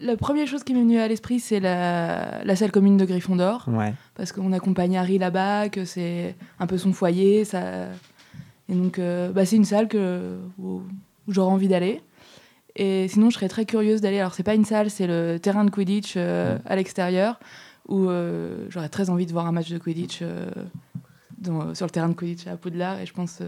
La 0.00 0.16
première 0.16 0.46
chose 0.46 0.64
qui 0.64 0.72
m'est 0.74 0.80
venue 0.80 0.98
à 0.98 1.06
l'esprit, 1.08 1.40
c'est 1.40 1.60
la, 1.60 2.42
la 2.44 2.56
salle 2.56 2.72
commune 2.72 2.96
de 2.96 3.04
Gryffondor. 3.04 3.66
Ouais. 3.68 3.92
Parce 4.14 4.32
qu'on 4.32 4.52
accompagne 4.52 4.96
Harry 4.96 5.18
là-bas, 5.18 5.68
que 5.68 5.84
c'est 5.84 6.34
un 6.58 6.66
peu 6.66 6.78
son 6.78 6.92
foyer. 6.92 7.44
Ça... 7.44 7.60
Et 8.68 8.74
donc, 8.74 8.98
euh, 8.98 9.30
bah, 9.32 9.44
c'est 9.44 9.56
une 9.56 9.64
salle 9.64 9.88
que, 9.88 10.38
où, 10.58 10.82
où 11.26 11.32
j'aurais 11.32 11.52
envie 11.52 11.68
d'aller. 11.68 12.02
Et 12.76 13.08
sinon, 13.08 13.30
je 13.30 13.34
serais 13.34 13.48
très 13.48 13.64
curieuse 13.64 14.00
d'aller. 14.00 14.20
Alors, 14.20 14.32
c'est 14.34 14.42
pas 14.44 14.54
une 14.54 14.64
salle, 14.64 14.90
c'est 14.90 15.06
le 15.08 15.38
terrain 15.38 15.64
de 15.64 15.70
Quidditch 15.70 16.14
euh, 16.16 16.54
Mm. 16.56 16.60
à 16.66 16.76
l'extérieur, 16.76 17.40
où 17.88 18.08
euh, 18.08 18.66
j'aurais 18.68 18.88
très 18.88 19.10
envie 19.10 19.26
de 19.26 19.32
voir 19.32 19.46
un 19.46 19.52
match 19.52 19.70
de 19.70 19.78
Quidditch 19.78 20.22
dans- 21.38 21.74
sur 21.74 21.86
le 21.86 21.90
terrain 21.90 22.08
de 22.08 22.14
Quidditch 22.14 22.46
à 22.46 22.56
Poudlard. 22.56 23.00
Et 23.00 23.06
je 23.06 23.12
pense, 23.12 23.40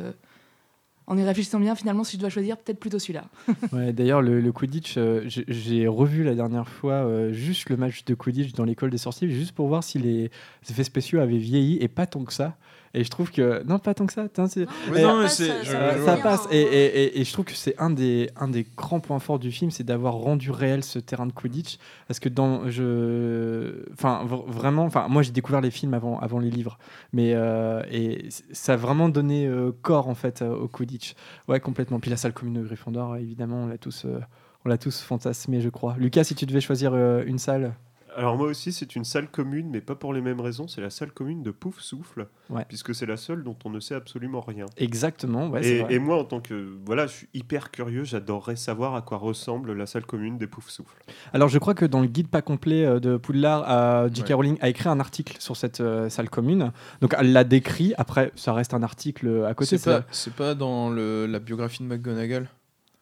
en 1.07 1.17
y 1.19 1.25
réfléchissant 1.25 1.59
bien, 1.61 1.75
finalement, 1.75 2.05
si 2.05 2.17
je 2.17 2.21
dois 2.21 2.31
choisir, 2.31 2.57
peut-être 2.57 2.79
plutôt 2.81 2.99
celui-là. 2.99 3.25
Ouais, 3.73 3.93
D'ailleurs, 3.93 4.23
le, 4.23 4.41
le 4.41 4.53
Quidditch, 4.53 4.95
euh, 4.97 5.23
j'ai- 5.27 5.87
revu 5.87 6.25
la 6.25 6.35
dernière 6.35 6.69
fois 6.69 6.95
euh, 6.95 7.33
juste 7.33 7.69
le 7.71 7.77
match 7.77 8.05
de 8.05 8.15
Quidditch 8.15 8.53
dans 8.53 8.65
l'école 8.65 8.91
des 8.91 8.99
sorciers, 8.99 9.29
juste 9.29 9.53
pour 9.53 9.69
voir 9.69 9.83
si 9.85 9.99
les 9.99 10.31
effets 10.71 10.85
spéciaux 10.85 11.21
avaient 11.21 11.39
vieilli, 11.39 11.79
et 11.81 11.89
pas 11.89 12.07
tant 12.07 12.25
que 12.25 12.33
ça. 12.33 12.57
Et 12.95 13.05
je 13.05 13.09
trouve 13.11 13.31
que. 13.31 13.63
Non, 13.65 13.79
pas 13.79 13.95
tant 13.95 14.05
que 14.07 14.13
ça. 14.13 14.29
Tain, 14.29 14.47
Mais 14.93 15.01
Et- 15.01 15.03
non, 15.03 15.17
mais 15.17 15.23
passe, 15.25 15.37
ça 15.39 15.63
je- 15.63 16.23
passe 16.23 16.43
ça. 16.43 16.49
Et, 16.53 16.61
et- 16.61 17.03
et- 17.05 17.21
et 17.21 17.25
je 17.25 17.33
trouve 17.33 17.47
que 17.47 17.55
c'est 17.55 17.75
un 17.81 17.89
des, 17.91 18.29
un 18.37 18.49
des 18.49 18.67
grands 18.77 19.01
points 19.01 19.19
forts 19.19 19.39
du 19.39 19.51
film, 19.51 19.71
c'est 19.71 19.83
d'avoir 19.85 20.15
rendu 20.15 20.51
réel 20.51 20.85
ce 20.85 20.99
terrain 20.99 21.27
de 21.27 21.33
Quidditch. 21.33 21.79
Parce 22.07 22.21
que 22.21 22.29
dans. 22.29 22.69
Je... 22.71 23.85
Enfin, 23.95 24.25
vraiment. 24.47 24.85
Enfin, 24.85 25.07
moi, 25.09 25.23
j'ai 25.23 25.33
découvert 25.33 25.61
les 25.63 25.71
films 25.71 25.95
avant, 25.95 26.19
avant 26.19 26.39
les 26.39 26.51
livres. 26.51 26.79
Mais. 27.13 27.33
euh, 27.35 27.83
et 27.91 28.29
ça 28.53 28.75
a 28.75 28.77
vraiment 28.77 29.09
donné 29.09 29.47
euh, 29.47 29.73
corps, 29.83 30.09
en 30.09 30.15
fait, 30.15 30.43
euh, 30.43 30.55
au 30.55 30.69
Quidditch. 30.69 31.15
Ouais, 31.49 31.61
complètement. 31.61 31.99
Puis 32.01 32.11
la 32.11 32.17
salle 32.17 32.33
commune 32.35 32.55
de 32.61 32.63
Gryffondor, 32.67 33.17
évidemment, 33.17 33.65
on 33.65 33.67
l'a 33.69 33.79
tous. 33.79 34.05
euh, 34.05 34.21
on 34.65 34.69
l'a 34.69 34.79
tous 34.79 35.01
fantasmé, 35.01 35.61
je 35.61 35.69
crois. 35.71 35.97
Lucas, 35.99 36.25
si 36.25 36.35
tu 36.35 36.47
devais 36.47 36.61
choisir 36.61 36.93
euh, 36.95 37.25
une 37.27 37.39
salle. 37.39 37.73
Alors 38.17 38.37
moi 38.37 38.47
aussi, 38.49 38.73
c'est 38.73 38.95
une 38.97 39.05
salle 39.05 39.29
commune, 39.29 39.69
mais 39.71 39.81
pas 39.81 39.95
pour 39.95 40.13
les 40.13 40.21
mêmes 40.21 40.41
raisons. 40.41 40.69
C'est 40.69 40.81
la 40.81 40.91
salle 40.91 41.13
commune 41.13 41.43
de 41.43 41.51
Pouf 41.51 41.81
Souffle, 41.81 42.29
Ouais. 42.51 42.65
puisque 42.69 42.95
c'est 42.95 43.07
la 43.07 43.17
seule 43.17 43.43
dont 43.43 43.57
on 43.65 43.71
ne 43.71 43.81
sait 43.81 43.95
absolument 43.95 44.41
rien. 44.41 44.67
Exactement, 44.77 45.49
ouais, 45.49 45.67
et, 45.67 45.83
vrai. 45.83 45.95
et 45.95 45.99
moi, 45.99 46.19
en 46.19 46.25
tant 46.25 46.41
que 46.41 46.77
voilà, 46.85 47.07
je 47.07 47.13
suis 47.13 47.29
hyper 47.35 47.71
curieux. 47.71 48.05
J'adorerais 48.05 48.57
savoir 48.57 48.95
à 48.95 49.03
quoi 49.03 49.19
ressemble 49.19 49.73
la 49.73 49.87
salle 49.87 50.05
commune 50.05 50.39
des 50.39 50.47
Pouf 50.47 50.69
Souffle. 50.69 50.97
Alors, 51.33 51.49
je 51.49 51.59
crois 51.59 51.75
que 51.75 51.85
dans 51.85 52.01
le 52.01 52.07
guide 52.09 52.29
pas 52.29 52.43
complet 52.43 52.85
euh, 52.85 53.01
de 53.01 53.17
Poudlard, 53.17 53.65
euh, 53.71 54.09
J.K. 54.13 54.29
Ouais. 54.29 54.35
Rowling 54.35 54.59
a 54.61 54.69
écrit 54.69 54.89
un 54.89 55.01
article 55.01 55.37
sur 55.39 55.57
cette 55.57 55.81
euh, 55.81 56.09
salle 56.09 56.29
commune. 56.31 56.73
Donc, 57.01 57.15
elle 57.19 57.33
l'a 57.33 57.45
décrit. 57.45 57.95
Après, 57.97 58.33
ça 58.37 58.53
reste 58.53 58.75
un 58.75 58.83
article 58.83 59.45
à 59.49 59.55
côté. 59.55 59.79
C'est 59.79 59.91
pas, 59.91 60.05
c'est 60.11 60.35
pas 60.35 60.55
dans 60.55 60.91
le, 60.91 61.27
la 61.27 61.39
biographie 61.39 61.83
de 61.83 61.89
McGonagall? 61.89 62.49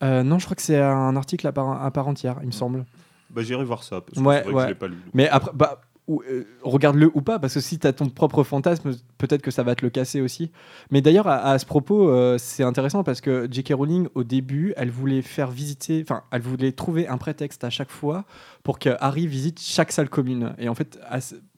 Euh, 0.03 0.23
non, 0.23 0.39
je 0.39 0.45
crois 0.47 0.57
que 0.57 0.63
c'est 0.63 0.81
un 0.81 1.15
article 1.17 1.47
à 1.47 1.53
part, 1.53 1.83
à 1.85 1.91
part 1.91 2.09
entière, 2.09 2.37
il 2.41 2.47
me 2.47 2.53
semble. 2.53 2.87
Bah, 3.35 3.43
j'irai 3.43 3.65
voir 3.65 3.83
ça 3.83 4.01
parce 4.01 4.19
que 4.19 4.23
Ouais, 4.27 4.43
que 4.45 4.51
ouais. 4.51 4.63
je 4.65 4.69
l'ai 4.69 4.75
pas 4.75 4.89
lu. 4.89 4.97
Mais 5.15 5.29
après, 5.29 5.51
bah, 5.55 5.81
euh, 6.09 6.45
regarde-le 6.63 7.11
ou 7.15 7.23
pas, 7.23 7.39
parce 7.39 7.55
que 7.55 7.61
si 7.61 7.79
tu 7.79 7.87
as 7.87 7.93
ton 7.93 8.09
propre 8.09 8.43
fantasme, 8.43 8.93
peut-être 9.19 9.43
que 9.43 9.53
ça 9.53 9.63
va 9.63 9.77
te 9.77 9.85
le 9.85 9.91
casser 9.91 10.21
aussi. 10.21 10.51
Mais 10.91 11.01
d'ailleurs, 11.03 11.29
à, 11.29 11.37
à 11.51 11.59
ce 11.61 11.67
propos, 11.67 12.09
euh, 12.09 12.37
c'est 12.39 12.65
intéressant 12.65 13.05
parce 13.05 13.21
que 13.21 13.47
J.K. 13.49 13.75
Rowling, 13.75 14.09
au 14.17 14.25
début, 14.25 14.75
elle 14.77 14.91
voulait 14.91 15.23
faire 15.23 15.51
visiter, 15.53 16.01
enfin, 16.03 16.23
elle 16.33 16.43
voulait 16.43 16.73
trouver 16.73 17.07
un 17.07 17.17
prétexte 17.19 17.63
à 17.63 17.71
chaque 17.71 17.91
fois 17.91 18.25
pour 18.65 18.81
que 18.81 18.91
Harry 18.99 19.29
visite 19.29 19.61
chaque 19.61 19.93
salle 19.93 20.09
commune. 20.11 20.55
Et 20.59 20.69
en 20.69 20.75
fait, 20.75 20.99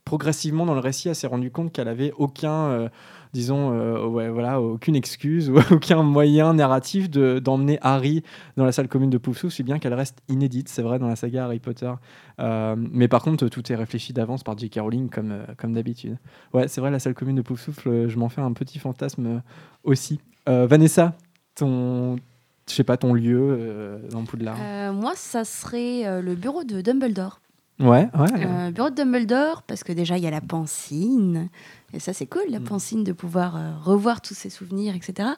progressivement 0.05 0.67
dans 0.67 0.75
le 0.75 0.81
récit, 0.81 1.09
elle 1.09 1.15
s'est 1.17 1.27
rendue 1.27 1.51
compte 1.51 1.73
qu'elle 1.73 1.89
avait 1.89 2.13
aucun, 2.19 2.53
euh, 2.67 2.89
disons, 3.33 3.73
euh, 3.73 4.07
ouais, 4.07 4.29
voilà, 4.29 4.61
aucune 4.61 4.95
excuse 4.97 5.49
ou 5.51 5.57
aucun 5.71 6.03
moyen 6.03 6.55
narratif 6.55 7.09
de- 7.11 7.39
d'emmener 7.39 7.79
Harry 7.83 8.23
dans 8.57 8.65
la 8.65 8.73
salle 8.73 8.89
commune 8.89 9.11
de 9.11 9.19
Poufsouffle, 9.19 9.55
si 9.55 9.63
bien 9.63 9.79
qu'elle 9.79 9.95
reste 9.95 10.19
inédite, 10.29 10.69
c'est 10.69 10.83
vrai, 10.83 10.99
dans 10.99 11.09
la 11.09 11.17
saga 11.17 11.45
Harry 11.47 11.59
Potter. 11.59 11.91
Euh, 12.41 12.77
mais 12.77 13.09
par 13.09 13.23
contre, 13.23 13.49
tout 13.49 13.73
est 13.73 13.77
réfléchi 13.77 14.13
d'avance 14.13 14.43
par 14.43 14.57
J.K. 14.59 14.81
Rowling, 14.81 15.09
comme, 15.09 15.33
euh, 15.33 15.45
comme 15.57 15.73
d'habitude. 15.73 16.19
Ouais, 16.53 16.69
c'est 16.69 16.81
vrai, 16.81 16.91
la 16.91 16.99
salle 16.99 17.15
commune 17.15 17.37
de 17.37 17.43
Poufsouffle, 17.43 18.09
je 18.09 18.19
m'en 18.19 18.29
fais 18.29 18.41
un 18.43 18.53
petit 18.53 18.79
fantasme 18.79 19.43
aussi. 19.85 20.21
Euh, 20.49 20.67
Vanessa, 20.67 21.15
ton, 21.55 22.17
je 22.69 22.75
sais 22.75 22.85
pas, 22.85 22.97
ton 22.97 23.15
lieu 23.15 23.39
euh, 23.41 23.99
dans 24.11 24.25
Poudlard 24.25 24.57
Euh, 24.61 24.93
moi, 24.93 25.13
ça 25.15 25.45
serait 25.45 26.07
euh, 26.07 26.21
le 26.21 26.35
bureau 26.35 26.65
de 26.65 26.81
Dumbledore. 26.81 27.41
Ouais, 27.81 28.09
ouais. 28.17 28.71
Bureau 28.71 28.91
de 28.91 28.95
Dumbledore, 28.95 29.63
parce 29.63 29.83
que 29.83 29.93
déjà, 29.93 30.17
il 30.19 30.23
y 30.23 30.27
a 30.27 30.31
la 30.31 30.41
pancine. 30.43 31.49
Et 31.95 32.01
ça, 32.01 32.13
c'est 32.13 32.27
cool, 32.27 32.43
la 32.49 32.59
Mm. 32.61 32.65
pancine, 32.65 33.05
de 33.05 33.13
pouvoir 33.13 33.57
euh, 33.57 33.73
revoir 33.83 34.21
tous 34.23 34.35
ses 34.35 34.49
souvenirs, 34.51 34.95
etc. 34.95 35.31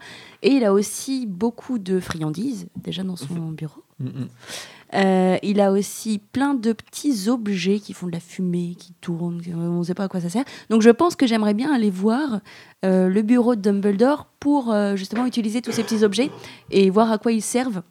Et 0.42 0.50
il 0.52 0.64
a 0.64 0.72
aussi 0.72 1.26
beaucoup 1.26 1.78
de 1.78 1.98
friandises, 2.00 2.68
déjà 2.76 3.02
dans 3.02 3.16
son 3.16 3.50
bureau. 3.50 3.82
Mm, 3.98 4.06
mm. 4.06 4.28
Euh, 4.94 5.36
il 5.42 5.60
a 5.60 5.72
aussi 5.72 6.18
plein 6.20 6.54
de 6.54 6.72
petits 6.72 7.28
objets 7.28 7.80
qui 7.80 7.92
font 7.94 8.06
de 8.06 8.12
la 8.12 8.20
fumée, 8.20 8.76
qui 8.78 8.92
tournent, 9.00 9.40
on 9.52 9.78
ne 9.80 9.82
sait 9.84 9.94
pas 9.94 10.04
à 10.04 10.08
quoi 10.08 10.20
ça 10.20 10.28
sert. 10.28 10.44
Donc 10.70 10.82
je 10.82 10.90
pense 10.90 11.16
que 11.16 11.26
j'aimerais 11.26 11.54
bien 11.54 11.72
aller 11.74 11.90
voir 11.90 12.40
euh, 12.84 13.08
le 13.08 13.22
bureau 13.22 13.56
de 13.56 13.60
Dumbledore 13.60 14.26
pour 14.38 14.72
justement 14.94 15.26
utiliser 15.26 15.62
tous 15.62 15.72
ces 15.72 15.82
petits 15.82 16.04
objets 16.04 16.30
et 16.70 16.90
voir 16.90 17.10
à 17.10 17.18
quoi 17.18 17.32
ils 17.32 17.42
servent. 17.42 17.82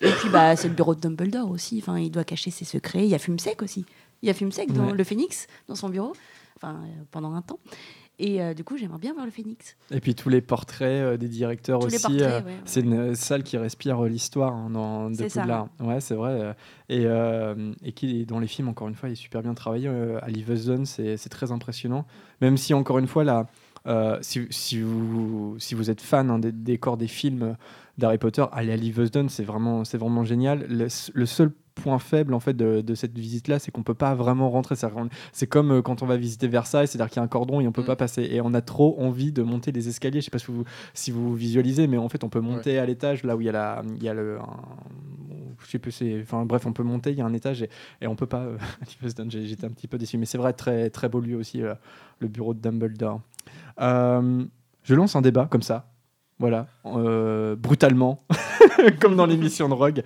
Et 0.00 0.10
puis 0.10 0.30
bah, 0.30 0.56
c'est 0.56 0.68
le 0.68 0.74
bureau 0.74 0.94
de 0.94 1.00
Dumbledore 1.00 1.50
aussi, 1.50 1.78
enfin, 1.82 1.98
il 1.98 2.10
doit 2.10 2.24
cacher 2.24 2.50
ses 2.50 2.64
secrets. 2.64 3.04
Il 3.04 3.10
y 3.10 3.14
a 3.14 3.18
Fumsec 3.18 3.60
aussi. 3.62 3.84
Il 4.22 4.26
y 4.28 4.30
a 4.30 4.34
Fumsec 4.34 4.72
dans 4.72 4.86
Ouais. 4.86 4.92
le 4.94 5.04
Phénix, 5.04 5.46
dans 5.68 5.74
son 5.74 5.88
bureau, 5.90 6.12
enfin, 6.56 6.76
pendant 7.10 7.34
un 7.34 7.42
temps. 7.42 7.58
Et 8.18 8.40
euh, 8.42 8.54
du 8.54 8.64
coup, 8.64 8.78
j'aimerais 8.78 8.98
bien 8.98 9.12
voir 9.12 9.26
le 9.26 9.30
Phénix. 9.30 9.76
Et 9.90 10.00
puis 10.00 10.14
tous 10.14 10.30
les 10.30 10.40
portraits 10.40 10.88
euh, 11.02 11.16
des 11.18 11.28
directeurs 11.28 11.80
Tous 11.80 11.94
aussi. 11.94 12.22
euh, 12.22 12.40
ouais, 12.40 12.46
ouais. 12.46 12.56
C'est 12.64 12.80
une 12.80 13.14
salle 13.14 13.42
qui 13.42 13.58
respire 13.58 14.02
l'histoire 14.04 14.54
hein, 14.54 15.10
de 15.10 15.14
C'est 15.16 15.28
ça. 15.28 15.40
Poudlard. 15.42 15.68
Ouais, 15.80 16.00
c'est 16.00 16.14
vrai. 16.14 16.56
et, 16.88 17.04
et 17.84 17.92
qui, 17.92 18.24
dans 18.24 18.38
les 18.38 18.46
films, 18.46 18.68
encore 18.68 18.88
une 18.88 18.94
fois, 18.94 19.08
il 19.08 19.12
est 19.12 19.16
super 19.16 19.42
bien 19.42 19.54
travaillé. 19.54 19.88
À 19.88 20.28
Leavesden, 20.28 20.86
c'est 20.86 21.28
très 21.28 21.52
impressionnant. 21.52 22.06
Même 22.40 22.56
si, 22.56 22.72
encore 22.72 22.98
une 22.98 23.06
fois, 23.06 23.24
là, 23.24 23.46
si, 24.22 24.46
si, 24.50 24.80
vous, 24.80 25.56
si 25.58 25.74
vous 25.74 25.90
êtes 25.90 26.00
fan 26.00 26.30
hein, 26.30 26.38
des 26.38 26.52
décors 26.52 26.96
des 26.96 27.08
films 27.08 27.56
d'Harry 27.98 28.18
Potter, 28.18 28.44
aller 28.52 28.72
à 28.72 28.76
Leavesden, 28.76 29.28
c'est 29.28 29.44
vraiment, 29.44 29.84
c'est 29.84 29.98
vraiment 29.98 30.24
génial. 30.24 30.66
Le, 30.68 30.88
le 31.12 31.26
seul 31.26 31.52
point 31.76 31.98
faible 32.00 32.34
en 32.34 32.40
fait 32.40 32.54
de, 32.54 32.80
de 32.80 32.94
cette 32.96 33.16
visite 33.16 33.46
là 33.48 33.58
c'est 33.60 33.70
qu'on 33.70 33.84
peut 33.84 33.94
pas 33.94 34.14
vraiment 34.16 34.50
rentrer. 34.50 34.74
C'est 35.32 35.46
comme 35.46 35.70
euh, 35.70 35.82
quand 35.82 36.02
on 36.02 36.06
va 36.06 36.16
visiter 36.16 36.48
Versailles 36.48 36.88
c'est 36.88 36.98
à 37.00 37.04
dire 37.04 37.08
qu'il 37.10 37.18
y 37.18 37.20
a 37.20 37.22
un 37.22 37.28
cordon 37.28 37.60
et 37.60 37.68
on 37.68 37.72
peut 37.72 37.82
Mm. 37.82 37.86
pas 37.86 37.96
passer. 37.96 38.22
Et 38.24 38.40
on 38.40 38.52
a 38.54 38.60
trop 38.62 39.00
envie 39.00 39.30
de 39.30 39.42
monter 39.42 39.70
les 39.72 39.88
escaliers. 39.88 40.20
Je 40.20 40.24
sais 40.24 40.30
pas 40.30 40.38
si 40.38 40.46
vous, 40.50 40.64
si 40.94 41.10
vous 41.12 41.34
visualisez 41.34 41.86
mais 41.86 41.98
en 41.98 42.08
fait 42.08 42.24
on 42.24 42.28
peut 42.28 42.40
monter 42.40 42.78
à 42.78 42.86
l'étage 42.86 43.22
là 43.22 43.36
où 43.36 43.40
il 43.40 43.44
y 43.44 43.48
a 43.48 43.52
la 43.52 43.82
il 43.96 44.02
y 44.02 44.08
a 44.08 44.14
le 44.14 44.38
un- 44.40 44.46
je 45.64 45.70
sais 45.70 45.78
plus 45.78 45.92
c'est 45.92 46.20
enfin 46.22 46.44
bref 46.44 46.66
on 46.66 46.72
peut 46.72 46.82
monter 46.82 47.12
il 47.12 47.18
y 47.18 47.20
a 47.22 47.26
un 47.26 47.32
étage 47.32 47.62
et, 47.62 47.70
et 48.00 48.06
on 48.06 48.16
peut 48.16 48.26
pas 48.26 48.40
euh, 48.42 48.56
j'étais 49.28 49.66
un 49.66 49.70
petit 49.70 49.86
peu 49.88 49.98
déçu. 49.98 50.18
Mais 50.18 50.26
c'est 50.26 50.38
vrai 50.38 50.52
très 50.54 50.90
très 50.90 51.08
beau 51.08 51.20
lieu 51.20 51.36
aussi 51.36 51.62
euh, 51.62 51.74
le 52.20 52.28
bureau 52.28 52.54
de 52.54 52.60
Dumbledore. 52.60 53.20
Euh, 53.80 54.44
je 54.82 54.94
lance 54.94 55.14
un 55.16 55.22
débat 55.22 55.46
comme 55.50 55.62
ça. 55.62 55.92
Voilà 56.38 56.66
brutalement 57.56 58.22
comme 59.00 59.16
dans 59.16 59.24
l'émission 59.26 59.68
de 59.68 59.74
Rogue 59.74 60.02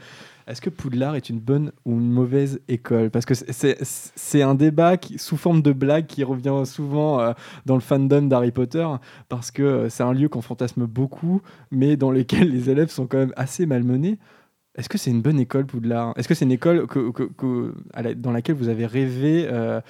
est-ce 0.50 0.60
que 0.60 0.70
Poudlard 0.70 1.14
est 1.14 1.30
une 1.30 1.38
bonne 1.38 1.72
ou 1.84 1.92
une 1.92 2.10
mauvaise 2.10 2.60
école? 2.68 3.10
Parce 3.10 3.24
que 3.24 3.34
c'est- 3.34 4.42
un 4.42 4.54
débat 4.54 4.96
sous 5.16 5.36
forme 5.36 5.62
de 5.62 5.72
blague 5.72 6.06
qui 6.06 6.24
revient 6.24 6.62
souvent 6.64 7.20
euh, 7.20 7.32
dans 7.66 7.74
le 7.74 7.80
fandom 7.80 8.22
d'Harry 8.22 8.50
Potter, 8.50 8.86
parce 9.28 9.50
que 9.50 9.62
euh, 9.62 9.88
c'est 9.88 10.02
un 10.02 10.12
lieu 10.12 10.28
qu'on 10.28 10.42
fantasme 10.42 10.86
beaucoup, 10.86 11.40
mais 11.70 11.96
dans 11.96 12.10
lequel 12.10 12.50
les 12.50 12.70
élèves 12.70 12.90
sont 12.90 13.06
quand 13.06 13.18
même 13.18 13.32
assez 13.36 13.66
malmenés. 13.66 14.18
Est-ce 14.76 14.88
que 14.88 14.98
c'est 14.98 15.10
une 15.10 15.22
bonne 15.22 15.38
école, 15.40 15.66
Poudlard? 15.66 16.14
Est-ce 16.16 16.28
que 16.28 16.34
c'est 16.34 16.44
une 16.44 16.52
école 16.52 16.86
que, 16.86 17.74
dans 18.14 18.32
laquelle 18.32 18.56
vous 18.56 18.68
avez 18.68 18.86
rêvé 18.86 19.46
euh, 19.50 19.80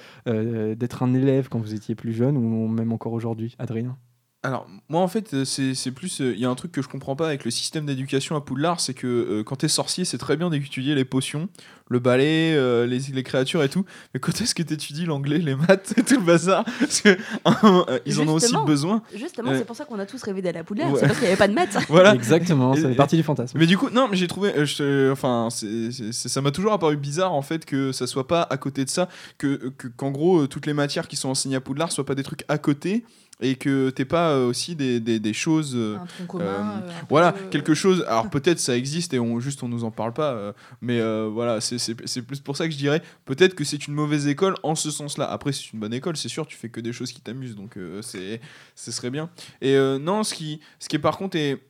d'être 0.75 1.03
un 1.03 1.13
élève 1.13 1.49
quand 1.49 1.59
vous 1.59 1.73
étiez 1.73 1.95
plus 1.95 2.13
jeune, 2.13 2.35
ou 2.37 2.67
même 2.67 2.91
encore 2.91 3.13
aujourd'hui, 3.13 3.55
Adrien? 3.59 3.97
Alors, 4.43 4.67
moi, 4.89 5.01
en 5.01 5.07
fait, 5.07 5.35
euh, 5.35 5.45
c'est 5.45 5.75
c'est 5.75 5.91
plus. 5.91 6.19
euh, 6.19 6.33
Il 6.33 6.39
y 6.39 6.45
a 6.45 6.49
un 6.49 6.55
truc 6.55 6.71
que 6.71 6.81
je 6.81 6.87
comprends 6.87 7.15
pas 7.15 7.27
avec 7.27 7.45
le 7.45 7.51
système 7.51 7.85
d'éducation 7.85 8.35
à 8.35 8.41
Poudlard, 8.41 8.79
c'est 8.79 8.95
que 8.95 9.05
euh, 9.05 9.43
quand 9.43 9.57
t'es 9.57 9.67
sorcier, 9.67 10.03
c'est 10.03 10.17
très 10.17 10.35
bien 10.35 10.49
d'étudier 10.49 10.95
les 10.95 11.05
potions, 11.05 11.47
le 11.89 11.99
balai, 11.99 12.55
euh, 12.55 12.87
les, 12.87 12.97
les 13.13 13.21
créatures 13.21 13.61
et 13.61 13.69
tout. 13.69 13.85
Mais 14.15 14.19
quand 14.19 14.41
est-ce 14.41 14.55
que 14.55 14.63
t'étudies 14.63 15.05
l'anglais, 15.05 15.37
les 15.37 15.53
maths 15.53 15.93
et 15.95 16.01
tout 16.01 16.15
le 16.19 16.25
bazar? 16.25 16.65
Parce 16.79 17.01
que 17.01 17.09
euh, 17.89 17.99
ils 18.07 18.19
en 18.19 18.27
ont 18.29 18.33
aussi 18.33 18.55
besoin. 18.65 19.03
Justement, 19.15 19.51
Euh, 19.51 19.59
c'est 19.59 19.65
pour 19.65 19.75
ça 19.75 19.85
qu'on 19.85 19.99
a 19.99 20.07
tous 20.07 20.23
rêvé 20.23 20.41
d'aller 20.41 20.57
à 20.57 20.63
Poudlard, 20.63 20.91
ouais. 20.91 20.99
c'est 20.99 21.05
parce 21.05 21.19
qu'il 21.19 21.27
n'y 21.27 21.33
avait 21.33 21.37
pas 21.37 21.47
de 21.47 21.53
maths. 21.53 21.77
Voilà. 21.89 22.15
Exactement, 22.15 22.73
ça 22.75 22.89
fait 22.89 22.95
partie 22.95 23.17
du 23.17 23.23
fantasme. 23.23 23.59
Mais 23.59 23.67
du 23.67 23.77
coup, 23.77 23.89
non, 23.91 24.07
mais 24.09 24.17
j'ai 24.17 24.27
trouvé, 24.27 24.55
euh, 24.57 24.65
je 24.65 25.11
enfin, 25.11 25.49
ça 25.51 26.41
m'a 26.41 26.49
toujours 26.49 26.73
apparu 26.73 26.97
bizarre 26.97 27.33
en 27.33 27.43
fait 27.43 27.63
que 27.63 27.91
ça 27.91 28.07
soit 28.07 28.27
pas 28.27 28.41
à 28.49 28.57
côté 28.57 28.85
de 28.85 28.89
ça, 28.89 29.07
que 29.37 29.69
que- 29.77 29.87
qu'en 29.87 30.09
gros 30.09 30.47
toutes 30.47 30.65
les 30.65 30.73
matières 30.73 31.07
qui 31.07 31.15
sont 31.15 31.29
enseignées 31.29 31.57
à 31.57 31.61
Poudlard 31.61 31.91
soient 31.91 32.07
pas 32.07 32.15
des 32.15 32.23
trucs 32.23 32.43
à 32.47 32.57
côté 32.57 33.05
et 33.41 33.55
que 33.55 33.89
t'aies 33.89 34.05
pas 34.05 34.31
euh, 34.31 34.47
aussi 34.47 34.75
des, 34.75 34.99
des, 34.99 35.19
des 35.19 35.33
choses. 35.33 35.73
euh, 35.75 35.97
Un 35.97 36.05
tronc 36.05 36.25
commun. 36.27 36.45
euh, 36.83 36.89
voilà, 37.09 37.31
peu- 37.33 37.49
quelque 37.49 37.73
chose. 37.73 38.05
Alors 38.07 38.29
peut-être 38.31 38.59
ça 38.59 38.77
existe 38.77 39.13
et 39.13 39.19
on 39.19 39.39
juste 39.39 39.63
on 39.63 39.67
nous 39.67 39.83
en 39.83 39.91
parle 39.91 40.13
pas, 40.13 40.53
mais 40.81 40.99
voilà, 41.29 41.59
c'est- 41.61 42.21
plus 42.21 42.39
pour 42.39 42.55
ça 42.57 42.65
que 42.67 42.71
je 42.73 42.77
dirais 42.77 43.01
peut-être 43.25 43.55
que 43.55 43.63
c'est 43.63 43.87
une 43.87 43.93
mauvaise 43.93 44.27
école 44.27 44.55
en 44.63 44.75
ce 44.75 44.91
sens-là. 44.91 45.29
Après 45.29 45.51
c'est 45.51 45.73
une 45.73 45.79
bonne 45.79 45.93
école, 45.93 46.15
c'est 46.17 46.29
sûr, 46.29 46.45
tu 46.47 46.55
fais 46.55 46.69
que 46.69 46.79
des 46.79 46.93
choses 46.93 47.11
qui 47.11 47.21
t'amusent, 47.21 47.55
donc 47.55 47.77
c'est 48.01 48.39
ce 48.75 48.91
serait 48.91 49.09
bien. 49.09 49.29
Et 49.61 49.75
non, 49.99 50.23
ce 50.23 50.33
qui 50.33 50.59
ce 50.79 50.87
qui 50.87 50.95
est 50.95 50.99
par 50.99 51.17
contre 51.17 51.35
est, 51.37 51.61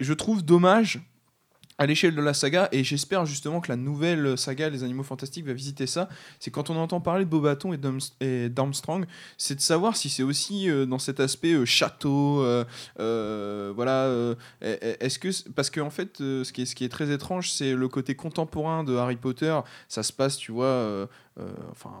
je 0.00 0.12
trouve 0.12 0.44
dommage 0.44 1.00
à 1.78 1.86
l'échelle 1.86 2.14
de 2.14 2.22
la 2.22 2.34
saga, 2.34 2.68
et 2.72 2.84
j'espère 2.84 3.26
justement 3.26 3.60
que 3.60 3.68
la 3.68 3.76
nouvelle 3.76 4.36
saga 4.38 4.68
Les 4.68 4.82
Animaux 4.84 5.02
Fantastiques 5.02 5.46
va 5.46 5.52
visiter 5.52 5.86
ça, 5.86 6.08
c'est 6.40 6.50
quand 6.50 6.70
on 6.70 6.76
entend 6.76 7.00
parler 7.00 7.24
de 7.24 7.30
Bobaton 7.30 7.72
et 7.72 7.78
et 8.20 8.48
d'Armstrong, 8.48 9.06
c'est 9.36 9.54
de 9.54 9.60
savoir 9.60 9.96
si 9.96 10.08
c'est 10.08 10.22
aussi 10.22 10.70
euh, 10.70 10.86
dans 10.86 10.98
cet 10.98 11.20
aspect 11.20 11.52
euh, 11.52 11.64
château, 11.64 12.42
euh, 12.98 13.72
voilà, 13.74 14.34
est-ce 14.60 15.18
que, 15.18 15.28
parce 15.50 15.70
qu'en 15.70 15.90
fait, 15.90 16.20
euh, 16.20 16.44
ce, 16.44 16.52
qui 16.52 16.62
est, 16.62 16.66
ce 16.66 16.74
qui 16.74 16.84
est 16.84 16.88
très 16.88 17.10
étrange, 17.10 17.50
c'est 17.50 17.74
le 17.74 17.88
côté 17.88 18.14
contemporain 18.14 18.84
de 18.84 18.96
Harry 18.96 19.16
Potter, 19.16 19.58
ça 19.88 20.02
se 20.02 20.12
passe, 20.12 20.36
tu 20.36 20.52
vois, 20.52 21.08
enfin, 21.70 21.92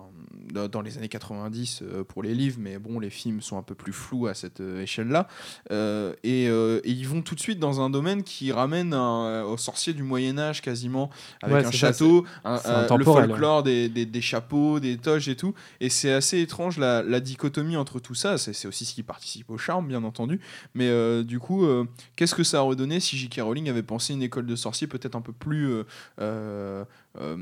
dans 0.70 0.80
les 0.80 0.96
années 0.96 1.08
90 1.08 1.82
euh, 1.82 2.04
pour 2.04 2.22
les 2.22 2.34
livres, 2.34 2.56
mais 2.60 2.78
bon, 2.78 2.98
les 2.98 3.10
films 3.10 3.40
sont 3.42 3.58
un 3.58 3.62
peu 3.62 3.74
plus 3.74 3.92
flous 3.92 4.26
à 4.26 4.34
cette 4.34 4.60
euh, 4.60 4.82
échelle-là. 4.82 5.28
Euh, 5.70 6.14
et, 6.24 6.48
euh, 6.48 6.80
et 6.84 6.90
ils 6.90 7.06
vont 7.06 7.20
tout 7.22 7.34
de 7.34 7.40
suite 7.40 7.58
dans 7.58 7.80
un 7.80 7.90
domaine 7.90 8.22
qui 8.22 8.50
ramène 8.52 8.94
un- 8.94 9.42
au 9.44 9.56
sorcier 9.56 9.92
du 9.92 10.02
Moyen 10.02 10.38
Âge 10.38 10.62
quasiment, 10.62 11.10
avec 11.42 11.56
Ouais, 11.56 11.62
un 11.66 11.72
ça, 11.72 11.76
château, 11.76 12.24
un- 12.44 12.60
un- 12.64 12.96
le 12.96 13.04
folklore 13.04 13.62
des, 13.62 13.88
des- 13.88 14.06
des 14.06 14.20
chapeaux, 14.22 14.80
des 14.80 14.96
toges 14.96 15.28
et 15.28 15.36
tout. 15.36 15.54
Et 15.80 15.90
c'est 15.90 16.12
assez 16.12 16.40
étrange 16.40 16.78
la, 16.78 17.02
la 17.02 17.20
dichotomie 17.20 17.76
entre 17.76 18.00
tout 18.00 18.14
ça. 18.14 18.38
C'est 18.38 18.66
aussi 18.66 18.84
ce 18.84 18.94
qui 18.94 19.02
participe 19.02 19.50
au 19.50 19.58
charme, 19.58 19.88
bien 19.88 20.02
entendu. 20.04 20.40
Mais 20.74 20.88
euh, 20.88 21.22
du 21.22 21.38
coup, 21.38 21.64
euh, 21.66 21.84
qu'est-ce 22.16 22.34
que 22.34 22.44
ça 22.44 22.64
aurait 22.64 22.76
donné 22.76 23.00
si 23.00 23.16
J.K. 23.18 23.40
Rowling 23.42 23.68
avait 23.68 23.82
pensé 23.82 24.14
une 24.14 24.22
école 24.22 24.46
de 24.46 24.56
sorciers 24.56 24.86
peut-être 24.86 25.14
un 25.16 25.20
peu 25.20 25.32
plus, 25.32 25.68
euh, 25.70 25.84
euh, 26.20 26.84
euh, 27.20 27.36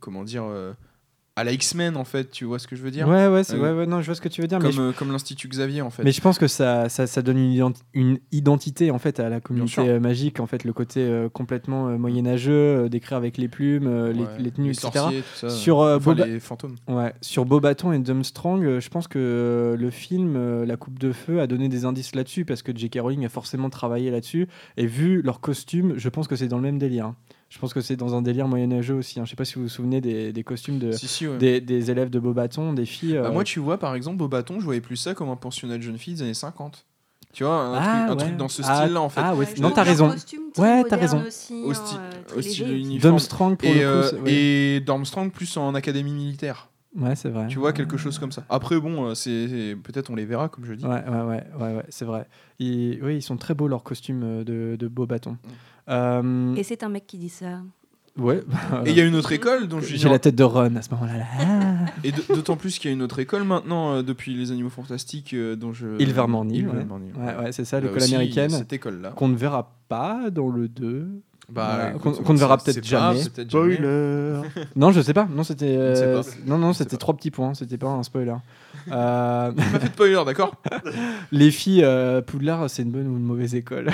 comment 0.00 0.24
dire, 0.24 0.44
euh, 0.44 0.72
à 1.34 1.44
la 1.44 1.52
X-Men 1.52 1.96
en 1.96 2.04
fait, 2.04 2.30
tu 2.30 2.44
vois 2.44 2.58
ce 2.58 2.66
que 2.66 2.76
je 2.76 2.82
veux 2.82 2.90
dire 2.90 3.08
Ouais, 3.08 3.26
ouais, 3.26 3.42
Euh, 3.54 3.58
ouais, 3.58 3.72
ouais, 3.72 3.86
non, 3.86 4.00
je 4.02 4.06
vois 4.06 4.14
ce 4.14 4.20
que 4.20 4.28
tu 4.28 4.42
veux 4.42 4.48
dire. 4.48 4.58
mais 4.58 4.64
Comme, 4.66 4.72
je- 4.72 4.80
euh, 4.82 4.92
comme 4.92 5.12
l'Institut 5.12 5.48
Xavier 5.48 5.80
en 5.80 5.88
fait. 5.88 6.02
Mais 6.04 6.12
je 6.12 6.20
pense 6.20 6.38
que 6.38 6.46
ça, 6.46 6.90
ça, 6.90 7.06
ça 7.06 7.22
donne 7.22 7.38
une, 7.38 7.52
identi- 7.52 7.82
une 7.94 8.18
identité 8.32 8.90
en 8.90 8.98
fait 8.98 9.18
à 9.18 9.30
la 9.30 9.40
communauté 9.40 9.80
euh, 9.80 9.98
magique, 9.98 10.40
en 10.40 10.46
fait 10.46 10.64
le 10.64 10.72
côté 10.74 11.00
euh, 11.00 11.30
complètement 11.30 11.86
moyenâgeux, 11.98 12.88
décrit 12.90 13.14
avec 13.14 13.38
les 13.38 13.48
plumes, 13.48 14.10
les, 14.38 14.50
tenues, 14.50 14.68
les 14.68 14.78
etc. 14.78 14.88
sorciers, 14.92 15.20
tout 15.22 15.36
ça. 15.36 15.48
Sur, 15.48 15.78
Enfin, 15.78 16.12
Boba- 16.12 16.26
les 16.26 16.38
fantômes. 16.40 16.76
Ouais, 16.88 17.14
sur 17.22 17.44
Bobaton 17.46 17.92
et 17.92 17.98
Dumbstrong, 17.98 18.78
je 18.78 18.88
pense 18.90 19.08
que 19.08 19.74
le 19.78 19.90
film 19.90 20.64
La 20.64 20.76
Coupe 20.76 20.98
de 20.98 21.12
Feu 21.12 21.40
a 21.40 21.46
donné 21.46 21.68
des 21.68 21.84
indices 21.86 22.14
là-dessus 22.14 22.44
parce 22.44 22.62
que 22.62 22.76
J.K. 22.76 22.98
Rowling 23.00 23.24
a 23.24 23.28
forcément 23.30 23.70
travaillé 23.70 24.10
là-dessus 24.10 24.48
et 24.76 24.86
vu 24.86 25.22
leurs 25.22 25.40
costumes, 25.40 25.94
je 25.96 26.08
pense 26.10 26.28
que 26.28 26.36
c'est 26.36 26.48
dans 26.48 26.56
le 26.58 26.62
même 26.62 26.78
délire. 26.78 27.06
hein. 27.06 27.16
Je 27.52 27.58
pense 27.58 27.74
que 27.74 27.82
c'est 27.82 27.96
dans 27.96 28.14
un 28.14 28.22
délire 28.22 28.48
moyenâgeux 28.48 28.94
aussi. 28.94 29.20
hein. 29.20 29.24
Je 29.26 29.30
sais 29.30 29.36
pas 29.36 29.44
si 29.44 29.56
vous 29.56 29.62
vous 29.64 29.68
souvenez 29.68 30.00
des, 30.00 30.32
des 30.32 30.42
costumes 30.42 30.78
de, 30.78 30.92
Si, 30.92 31.06
si, 31.06 31.28
ouais. 31.28 31.36
des, 31.36 31.60
des 31.60 31.90
élèves 31.90 32.08
de 32.08 32.18
Bobaton, 32.18 32.72
des 32.72 32.86
filles. 32.86 33.12
Bah, 33.20 33.28
euh, 33.28 33.32
moi, 33.32 33.44
tu 33.44 33.60
vois, 33.60 33.76
par 33.78 33.94
exemple, 33.94 34.16
Beaubaton, 34.16 34.58
je 34.58 34.64
voyais 34.64 34.80
plus 34.80 34.96
ça 34.96 35.12
comme 35.14 35.28
un 35.28 35.36
pensionnat 35.36 35.76
de 35.76 35.82
jeunes 35.82 35.98
filles 35.98 36.14
des 36.14 36.22
années 36.22 36.32
50. 36.34 36.86
Tu 37.34 37.44
vois, 37.44 37.54
un, 37.56 37.74
Ah, 37.74 37.80
truc, 37.80 37.94
un 37.94 38.08
ouais. 38.16 38.24
truc 38.24 38.36
dans 38.38 38.48
ce 38.48 38.62
Ah, 38.64 38.80
style-là, 38.82 39.00
en 39.02 39.08
fait. 39.10 39.20
Ah 39.22 39.34
ouais, 39.36 39.46
non, 39.60 39.70
t'as 39.70 39.82
raison. 39.82 40.14
Ouais, 40.56 40.82
t'as 40.88 40.96
raison. 40.96 41.22
Aussi, 41.26 41.62
Au 41.62 41.70
hein, 41.70 41.74
style- 41.74 41.98
euh, 42.00 42.38
au 42.38 42.42
style 42.42 42.72
uniforme. 42.74 43.18
Pour 43.56 43.68
Et, 43.68 43.74
le 43.74 43.80
coup. 43.80 44.16
euh, 44.16 44.20
ouais. 44.22 44.32
et 44.32 44.80
Dormstrong 44.80 45.30
plus 45.30 45.54
en 45.58 45.74
académie 45.74 46.12
militaire. 46.14 46.70
Ouais, 46.96 47.16
c'est 47.16 47.28
vrai. 47.30 47.46
Tu 47.48 47.58
vois, 47.58 47.72
quelque 47.74 47.96
chose 47.98 48.18
comme 48.18 48.32
ça. 48.32 48.44
Après, 48.50 48.78
bon, 48.80 49.14
c'est 49.14 49.48
c'est- 49.48 49.76
peut-être 49.76 50.10
on 50.10 50.14
les 50.14 50.24
verra, 50.26 50.48
comme 50.50 50.64
je 50.66 50.74
dis. 50.74 50.84
Ouais, 50.84 50.90
ouais, 51.06 51.20
ouais, 51.22 51.44
ouais, 51.58 51.74
ouais, 51.76 51.84
c'est 51.90 52.04
vrai. 52.04 52.26
Ils, 52.58 52.98
oui, 53.02 53.16
ils 53.16 53.22
sont 53.22 53.36
très 53.38 53.54
beaux 53.54 53.68
leurs 53.68 53.82
costumes 53.82 54.42
de, 54.44 54.76
de 54.78 54.88
beau 54.88 55.06
bâton. 55.06 55.36
Euh, 55.88 56.54
Et 56.54 56.62
c'est 56.62 56.82
un 56.82 56.88
mec 56.88 57.06
qui 57.06 57.18
dit 57.18 57.28
ça. 57.28 57.60
ouais. 58.16 58.42
Et 58.86 58.90
il 58.90 58.96
y 58.96 59.00
a 59.00 59.04
une 59.04 59.14
autre 59.16 59.32
école 59.32 59.66
dont 59.68 59.80
je 59.80 59.96
J'ai 59.96 60.08
la 60.08 60.18
tête 60.18 60.34
de 60.36 60.44
Ron 60.44 60.76
à 60.76 60.82
ce 60.82 60.90
moment-là. 60.90 61.18
là. 61.18 61.86
Et 62.04 62.12
d'autant 62.34 62.56
plus 62.56 62.78
qu'il 62.78 62.90
y 62.90 62.92
a 62.92 62.96
une 62.96 63.02
autre 63.02 63.18
école 63.18 63.44
maintenant, 63.44 63.94
euh, 63.94 64.02
depuis 64.02 64.34
les 64.34 64.50
animaux 64.52 64.70
fantastiques, 64.70 65.34
euh, 65.34 65.56
dont 65.56 65.72
je. 65.72 66.00
Ilvermorny, 66.00 66.62
ouais. 66.64 66.70
Ilvermorny, 66.70 67.10
Ouais, 67.18 67.44
ouais, 67.44 67.52
c'est 67.52 67.64
ça, 67.64 67.80
Là 67.80 67.86
l'école 67.88 68.02
américaine. 68.04 68.50
Cette 68.50 68.72
école-là. 68.72 69.10
Qu'on 69.10 69.28
ne 69.28 69.36
verra 69.36 69.72
pas 69.88 70.30
dans 70.30 70.48
le 70.48 70.68
2. 70.68 71.08
Bah, 71.50 71.92
qu'on- 72.00 72.32
ne 72.32 72.38
verra 72.38 72.56
peut-être 72.56 72.80
pas, 72.80 72.86
jamais. 72.86 73.20
jamais. 73.20 73.48
Spoiler 73.48 74.40
Non, 74.76 74.90
je 74.92 75.00
sais 75.02 75.12
pas. 75.12 75.28
Non, 75.30 75.42
c'était. 75.42 75.74
euh, 75.76 76.22
pas. 76.22 76.28
non, 76.46 76.56
non, 76.56 76.72
c'était 76.72 76.90
pas. 76.92 76.96
trois 76.98 77.16
petits 77.16 77.30
points. 77.32 77.52
C'était 77.54 77.76
pas 77.76 77.88
un 77.88 78.02
spoiler. 78.04 78.34
Euh, 78.90 79.52
m'as 79.56 79.62
fait 79.62 79.88
de 79.88 79.92
spoiler, 79.92 80.22
d'accord 80.24 80.54
les 81.32 81.50
filles, 81.50 81.82
euh, 81.84 82.22
Poudlard, 82.22 82.70
c'est 82.70 82.82
une 82.82 82.90
bonne 82.92 83.06
ou 83.08 83.16
une 83.18 83.24
mauvaise 83.24 83.54
école? 83.54 83.86
Bah, 83.86 83.92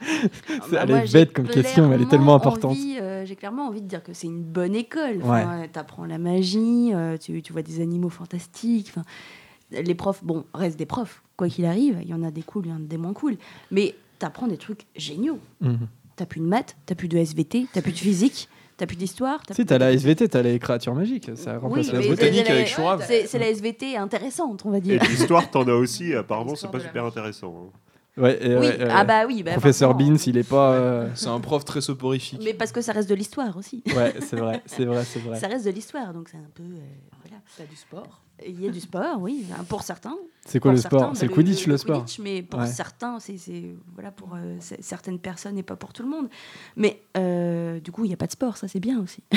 elle 0.00 0.88
moi, 0.88 1.04
est 1.04 1.12
bête 1.12 1.32
comme 1.32 1.48
question, 1.48 1.88
mais 1.88 1.96
elle 1.96 2.02
est 2.02 2.08
tellement 2.08 2.34
importante. 2.34 2.76
euh, 3.00 3.24
J'ai 3.24 3.36
clairement 3.36 3.66
envie 3.66 3.80
de 3.82 3.86
dire 3.88 4.02
que 4.02 4.12
c'est 4.12 4.26
une 4.26 4.42
bonne 4.42 4.74
école. 4.74 5.18
Enfin, 5.22 5.64
T'apprends 5.72 6.04
la 6.04 6.18
magie, 6.18 6.90
euh, 6.94 7.16
tu, 7.16 7.42
tu 7.42 7.52
vois 7.52 7.62
des 7.62 7.80
animaux 7.80 8.08
fantastiques. 8.10 8.88
Enfin, 8.90 9.04
les 9.70 9.94
profs, 9.94 10.22
bon, 10.22 10.44
restent 10.54 10.78
des 10.78 10.86
profs, 10.86 11.22
quoi 11.36 11.48
qu'il 11.48 11.64
arrive. 11.64 11.98
Il 12.02 12.08
y 12.08 12.14
en 12.14 12.22
a 12.22 12.30
des 12.30 12.42
cools, 12.42 12.66
il 12.66 12.70
y 12.70 12.72
en 12.72 12.76
a 12.76 12.80
des 12.80 12.98
moins 12.98 13.12
cool. 13.14 13.36
Mais 13.70 13.94
t'apprends 14.18 14.46
des 14.46 14.58
trucs 14.58 14.86
géniaux. 14.96 15.38
Mhm. 15.60 15.88
T'as 16.16 16.26
plus 16.26 16.40
de 16.40 16.46
maths, 16.46 16.76
t'as 16.86 16.94
plus 16.94 17.08
de 17.08 17.16
SVT, 17.16 17.66
t'as 17.72 17.80
plus 17.80 17.92
de 17.92 17.98
physique, 17.98 18.48
t'as 18.76 18.86
plus 18.86 18.96
d'histoire. 18.96 19.40
Si, 19.50 19.64
t'as 19.64 19.78
la 19.78 19.92
SVT, 19.92 20.28
t'as 20.28 20.42
les 20.42 20.58
créatures 20.58 20.94
magiques. 20.94 21.30
Ça 21.36 21.58
remplace 21.58 21.86
Oui, 21.90 21.92
la 22.02 22.08
botanique 22.08 22.46
c'est- 22.46 22.52
avec 22.52 22.66
Chourave. 22.68 23.04
C'est 23.08 23.38
la 23.38 23.48
SVT 23.48 23.96
intéressante, 23.96 24.62
on 24.66 24.70
va 24.70 24.76
Et 24.78 24.80
dire. 24.82 25.02
l'histoire, 25.08 25.50
t'en 25.50 25.62
as 25.66 25.72
aussi, 25.72 26.12
apparemment, 26.14 26.54
c'est 26.54 26.70
pas 26.70 26.80
super 26.80 27.04
intéressant. 27.06 27.68
hein. 27.72 27.78
Ouais, 28.18 28.38
et 28.46 28.56
oui, 28.56 28.66
euh, 28.78 28.88
ah 28.90 29.04
bah 29.04 29.24
oui. 29.26 29.42
bah 29.42 29.52
Professeur 29.52 29.90
forcément. 29.92 30.10
Beans, 30.16 30.22
il 30.26 30.36
est 30.36 30.48
pas. 30.48 30.72
euh, 30.74 31.08
C'est 31.14 31.28
un 31.28 31.40
prof 31.40 31.64
très 31.64 31.80
soporifique. 31.80 32.40
Mais 32.44 32.52
parce 32.52 32.70
que 32.70 32.82
ça 32.82 32.92
reste 32.92 33.08
de 33.08 33.14
l'histoire 33.14 33.56
aussi. 33.56 33.82
Ouais, 33.96 34.12
c'est 34.20 34.36
vrai, 34.36 34.62
c'est 34.66 34.84
vrai, 34.84 35.02
c'est 35.04 35.18
vrai. 35.20 35.38
Ça 35.40 35.48
reste 35.48 35.64
de 35.64 35.70
l'histoire, 35.70 36.12
donc 36.12 36.28
c'est 36.28 36.36
un 36.36 36.50
peu. 36.54 36.62
euh, 36.62 36.76
voilà. 37.24 37.42
T'as 37.56 37.64
du 37.64 37.76
sport. 37.76 38.20
Il 38.46 38.60
y 38.60 38.68
a 38.68 38.70
du 38.70 38.80
sport, 38.80 39.18
oui, 39.20 39.44
hein, 39.52 39.64
pour 39.68 39.82
certains. 39.82 40.16
C'est 40.44 40.58
quoi 40.58 40.72
le 40.72 40.76
certains, 40.78 40.98
sport 40.98 41.08
bah, 41.10 41.14
C'est 41.18 41.26
le 41.26 41.32
Quidditch, 41.32 41.66
le 41.68 41.76
sport. 41.76 41.98
Quidditch, 42.00 42.18
mais 42.18 42.42
pour 42.42 42.58
Ouais. 42.60 42.66
certains, 42.66 43.20
c'est 43.20 43.36
voilà 43.94 44.10
pour 44.10 44.34
euh, 44.34 44.56
certaines 44.80 45.20
personnes 45.20 45.56
et 45.56 45.62
pas 45.62 45.76
pour 45.76 45.92
tout 45.92 46.02
le 46.02 46.08
monde. 46.08 46.28
Mais 46.76 47.02
euh, 47.16 47.78
du 47.78 47.92
coup, 47.92 48.04
il 48.04 48.08
n'y 48.08 48.14
a 48.14 48.16
pas 48.16 48.26
de 48.26 48.32
sport, 48.32 48.56
ça 48.56 48.66
c'est 48.66 48.80
bien 48.80 49.00
aussi. 49.00 49.22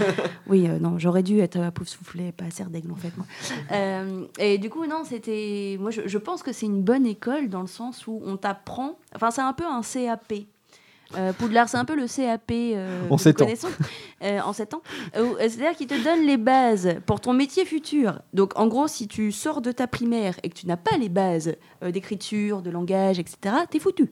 oui, 0.48 0.66
euh, 0.68 0.78
non, 0.78 0.98
j'aurais 0.98 1.22
dû 1.22 1.38
être 1.40 1.58
à 1.60 1.70
pouf 1.70 1.88
soufflé, 1.88 2.32
pas 2.32 2.46
à 2.46 2.50
serre 2.50 2.70
d'aigle 2.70 2.92
en 2.92 2.96
fait. 2.96 3.12
Moi. 3.16 3.26
Et 4.38 4.58
du 4.58 4.70
coup, 4.70 4.86
non, 4.86 5.02
c'était. 5.04 5.76
Moi, 5.78 5.90
je, 5.90 6.02
je 6.06 6.18
pense 6.18 6.42
que 6.42 6.52
c'est 6.52 6.66
une 6.66 6.82
bonne 6.82 7.06
école 7.06 7.48
dans 7.48 7.60
le 7.60 7.66
sens 7.66 8.06
où 8.06 8.20
on 8.24 8.36
t'apprend. 8.36 8.98
Enfin, 9.14 9.30
c'est 9.30 9.42
un 9.42 9.52
peu 9.52 9.64
un 9.66 9.82
CAP. 9.82 10.32
Euh, 11.16 11.32
Poudlard, 11.32 11.68
c'est 11.68 11.76
un 11.76 11.84
peu 11.84 11.94
le 11.96 12.06
CAP 12.06 12.50
euh, 12.52 13.08
En 13.10 13.16
que 13.16 13.22
sept 13.22 13.36
nous 13.38 13.42
ans. 13.44 13.46
connaissons, 13.46 13.68
euh, 14.22 14.40
en 14.40 14.52
7 14.52 14.74
ans. 14.74 14.82
Euh, 15.16 15.34
C'est-à-dire 15.40 15.76
qu'il 15.76 15.86
te 15.86 16.02
donne 16.02 16.26
les 16.26 16.36
bases 16.36 16.96
pour 17.06 17.20
ton 17.20 17.32
métier 17.32 17.64
futur. 17.64 18.20
Donc, 18.32 18.52
en 18.58 18.66
gros, 18.66 18.88
si 18.88 19.08
tu 19.08 19.32
sors 19.32 19.60
de 19.60 19.72
ta 19.72 19.86
primaire 19.86 20.36
et 20.42 20.48
que 20.48 20.54
tu 20.54 20.66
n'as 20.66 20.76
pas 20.76 20.96
les 20.98 21.08
bases 21.08 21.54
euh, 21.82 21.90
d'écriture, 21.90 22.62
de 22.62 22.70
langage, 22.70 23.18
etc., 23.18 23.54
t'es 23.70 23.78
foutu. 23.78 24.10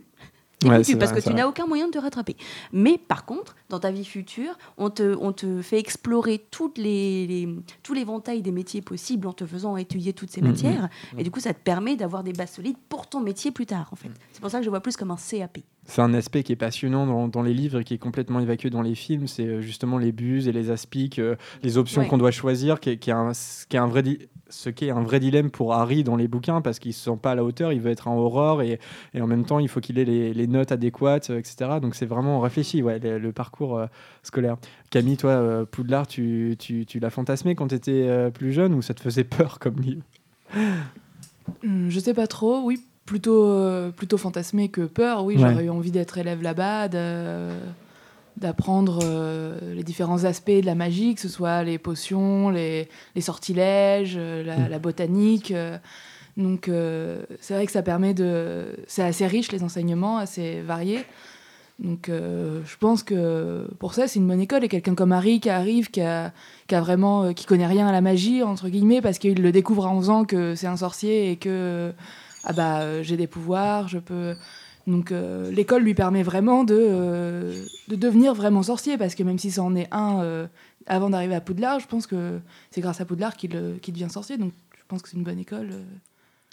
T'es 0.58 0.68
Ouais, 0.68 0.84
foutu 0.84 0.98
parce 0.98 1.12
vrai, 1.12 1.22
que 1.22 1.26
tu 1.26 1.32
n'as 1.34 1.46
aucun 1.48 1.66
moyen 1.66 1.86
de 1.86 1.92
te 1.92 1.98
rattraper. 1.98 2.36
Mais 2.70 2.98
par 2.98 3.24
contre, 3.24 3.56
dans 3.70 3.80
ta 3.80 3.90
vie 3.90 4.04
future, 4.04 4.58
on 4.76 4.90
te, 4.90 5.16
on 5.18 5.32
te 5.32 5.62
fait 5.62 5.78
explorer 5.78 6.44
toutes 6.50 6.76
les, 6.76 7.26
les- 7.26 7.48
tout 7.82 7.94
l'éventail 7.94 8.42
des 8.42 8.52
métiers 8.52 8.82
possibles 8.82 9.26
en 9.26 9.32
te 9.32 9.46
faisant 9.46 9.78
étudier 9.78 10.12
toutes 10.12 10.30
ces 10.30 10.42
Mhm. 10.42 10.48
matières. 10.48 10.88
Et 11.16 11.22
du 11.24 11.30
coup, 11.30 11.40
ça 11.40 11.54
te 11.54 11.60
permet 11.60 11.96
d'avoir 11.96 12.22
des 12.22 12.34
bases 12.34 12.50
solides 12.52 12.76
pour 12.90 13.06
ton 13.08 13.20
métier 13.20 13.52
plus 13.52 13.64
tard, 13.64 13.88
en 13.90 13.96
fait. 13.96 14.10
C'est 14.32 14.42
pour 14.42 14.50
ça 14.50 14.58
que 14.58 14.64
je 14.66 14.68
vois 14.70 14.80
plus 14.80 14.98
comme 14.98 15.10
un 15.10 15.16
CAP. 15.16 15.60
C'est 15.90 16.02
un 16.02 16.14
aspect 16.14 16.44
qui 16.44 16.52
est 16.52 16.56
passionnant 16.56 17.04
dans, 17.04 17.26
dans 17.26 17.42
les 17.42 17.52
livres 17.52 17.80
et 17.80 17.84
qui 17.84 17.94
est 17.94 17.98
complètement 17.98 18.38
évacué 18.38 18.70
dans 18.70 18.80
les 18.82 18.94
films. 18.94 19.26
C'est 19.26 19.44
euh, 19.46 19.60
justement 19.60 19.98
les 19.98 20.12
buses 20.12 20.46
et 20.46 20.52
les 20.52 20.70
aspics, 20.70 21.18
euh, 21.18 21.34
les 21.64 21.78
options 21.78 22.02
Ouais. 22.02 22.06
qu'on 22.08 22.16
doit 22.18 22.30
choisir, 22.30 22.78
qui 22.78 22.90
est, 22.90 22.96
qui 22.98 23.10
est 23.10 23.12
un, 23.12 23.34
ce 23.34 23.66
qui 23.66 23.76
est 23.76 23.80
un 23.80 23.86
vrai 23.88 24.04
ce 24.52 24.68
qui 24.68 24.86
est 24.86 24.90
un 24.90 25.02
vrai 25.02 25.20
dilemme 25.20 25.48
pour 25.50 25.74
Harry 25.74 26.02
dans 26.02 26.16
les 26.16 26.26
bouquins 26.26 26.60
parce 26.60 26.80
qu'il 26.80 26.92
se 26.92 27.04
sent 27.04 27.16
pas 27.22 27.32
à 27.32 27.34
la 27.36 27.44
hauteur, 27.44 27.72
il 27.72 27.80
veut 27.80 27.90
être 27.92 28.08
un 28.08 28.14
horreur 28.16 28.62
et, 28.62 28.80
et 29.14 29.20
en 29.20 29.28
même 29.28 29.44
temps 29.44 29.60
il 29.60 29.68
faut 29.68 29.78
qu'il 29.80 29.96
ait 29.98 30.04
les, 30.04 30.34
les 30.34 30.46
notes 30.48 30.72
adéquates, 30.72 31.30
euh, 31.30 31.38
etc. 31.38 31.78
Donc 31.80 31.94
c'est 31.94 32.06
vraiment 32.06 32.40
réfléchi, 32.40 32.82
ouais, 32.82 32.98
le, 32.98 33.18
le 33.18 33.32
parcours 33.32 33.78
euh, 33.78 33.86
scolaire. 34.24 34.56
Camille, 34.90 35.16
toi, 35.16 35.30
euh, 35.30 35.64
Poudlard, 35.64 36.08
tu, 36.08 36.56
tu, 36.58 36.84
tu 36.84 36.98
l'as 36.98 37.10
fantasmé 37.10 37.54
quand 37.54 37.68
tu 37.68 37.76
étais 37.76 38.30
plus 38.32 38.52
jeune 38.52 38.74
ou 38.74 38.82
ça 38.82 38.92
te 38.94 39.00
faisait 39.00 39.22
peur 39.38 39.58
comme 39.60 39.76
livre? 39.80 40.02
Hum, 41.64 41.88
je 41.88 42.00
sais 42.00 42.14
pas 42.14 42.26
trop, 42.26 42.60
oui, 42.64 42.80
plutôt, 43.10 43.44
euh, 43.44 43.90
plutôt 43.90 44.16
fantasmé 44.18 44.68
que 44.68 44.82
peur. 44.82 45.24
Oui, 45.24 45.34
Ouais. 45.36 45.40
j'aurais 45.50 45.64
eu 45.64 45.70
envie 45.70 45.90
d'être 45.90 46.16
élève 46.16 46.42
là-bas, 46.42 46.86
d'apprendre 48.36 49.00
euh, 49.02 49.58
les 49.74 49.82
différents 49.82 50.24
aspects 50.24 50.50
de 50.50 50.64
la 50.64 50.74
magie, 50.76 51.14
que 51.16 51.20
ce 51.20 51.28
soit 51.28 51.62
les 51.64 51.78
potions, 51.78 52.48
les, 52.50 52.88
les 53.14 53.20
sortilèges, 53.20 54.14
euh, 54.16 54.42
la, 54.44 54.56
Mm. 54.56 54.68
la 54.70 54.78
botanique. 54.78 55.52
donc, 56.36 56.68
euh, 56.68 57.22
c'est 57.40 57.54
vrai 57.54 57.66
que 57.66 57.72
ça 57.72 57.82
permet 57.82 58.14
de. 58.14 58.66
C'est 58.86 59.02
assez 59.02 59.26
riche, 59.26 59.50
les 59.52 59.62
enseignements, 59.64 60.18
assez 60.18 60.62
variés. 60.62 61.04
Donc, 61.80 62.08
euh, 62.08 62.60
je 62.66 62.76
pense 62.76 63.02
que 63.02 63.66
pour 63.78 63.94
ça, 63.94 64.06
c'est 64.06 64.18
une 64.20 64.28
bonne 64.28 64.40
école. 64.40 64.62
Et 64.64 64.68
quelqu'un 64.68 64.94
comme 64.94 65.12
Harry 65.12 65.40
qui 65.40 65.50
arrive, 65.50 65.90
qui 65.90 66.00
a, 66.02 66.32
qui 66.68 66.74
a 66.76 66.80
vraiment, 66.80 67.32
qui 67.34 67.44
connaît 67.46 67.66
rien 67.66 67.86
à 67.88 67.92
la 67.92 68.00
magie 68.02 68.42
entre 68.42 68.68
guillemets, 68.68 69.00
parce 69.02 69.18
qu'il 69.18 69.42
le 69.42 69.50
découvre 69.50 69.86
en 69.86 69.98
faisant 69.98 70.24
que 70.24 70.54
c'est 70.54 70.66
un 70.68 70.76
sorcier 70.76 71.30
et 71.32 71.36
que 71.36 71.92
ah 72.44 72.52
bah 72.52 72.80
euh, 72.80 73.02
j'ai 73.02 73.16
des 73.16 73.26
pouvoirs, 73.26 73.88
je 73.88 73.98
peux. 73.98 74.34
Donc 74.86 75.12
euh, 75.12 75.50
l'école 75.50 75.82
lui 75.82 75.94
permet 75.94 76.22
vraiment 76.22 76.64
de, 76.64 76.76
euh, 76.78 77.64
de 77.88 77.96
devenir 77.96 78.34
vraiment 78.34 78.62
sorcier, 78.62 78.96
parce 78.98 79.14
que 79.14 79.22
même 79.22 79.38
si 79.38 79.50
ça 79.50 79.62
en 79.62 79.74
est 79.76 79.88
un 79.92 80.48
avant 80.86 81.10
d'arriver 81.10 81.34
à 81.34 81.40
Poudlard, 81.40 81.80
je 81.80 81.86
pense 81.86 82.06
que 82.06 82.40
c'est 82.70 82.80
grâce 82.80 83.00
à 83.00 83.04
Poudlard 83.04 83.36
qu'il 83.36 83.78
qu'il 83.80 83.94
devient 83.94 84.10
sorcier. 84.10 84.38
Donc 84.38 84.52
je 84.76 84.82
pense 84.88 85.02
que 85.02 85.08
c'est 85.08 85.16
une 85.16 85.24
bonne 85.24 85.38
école. 85.38 85.70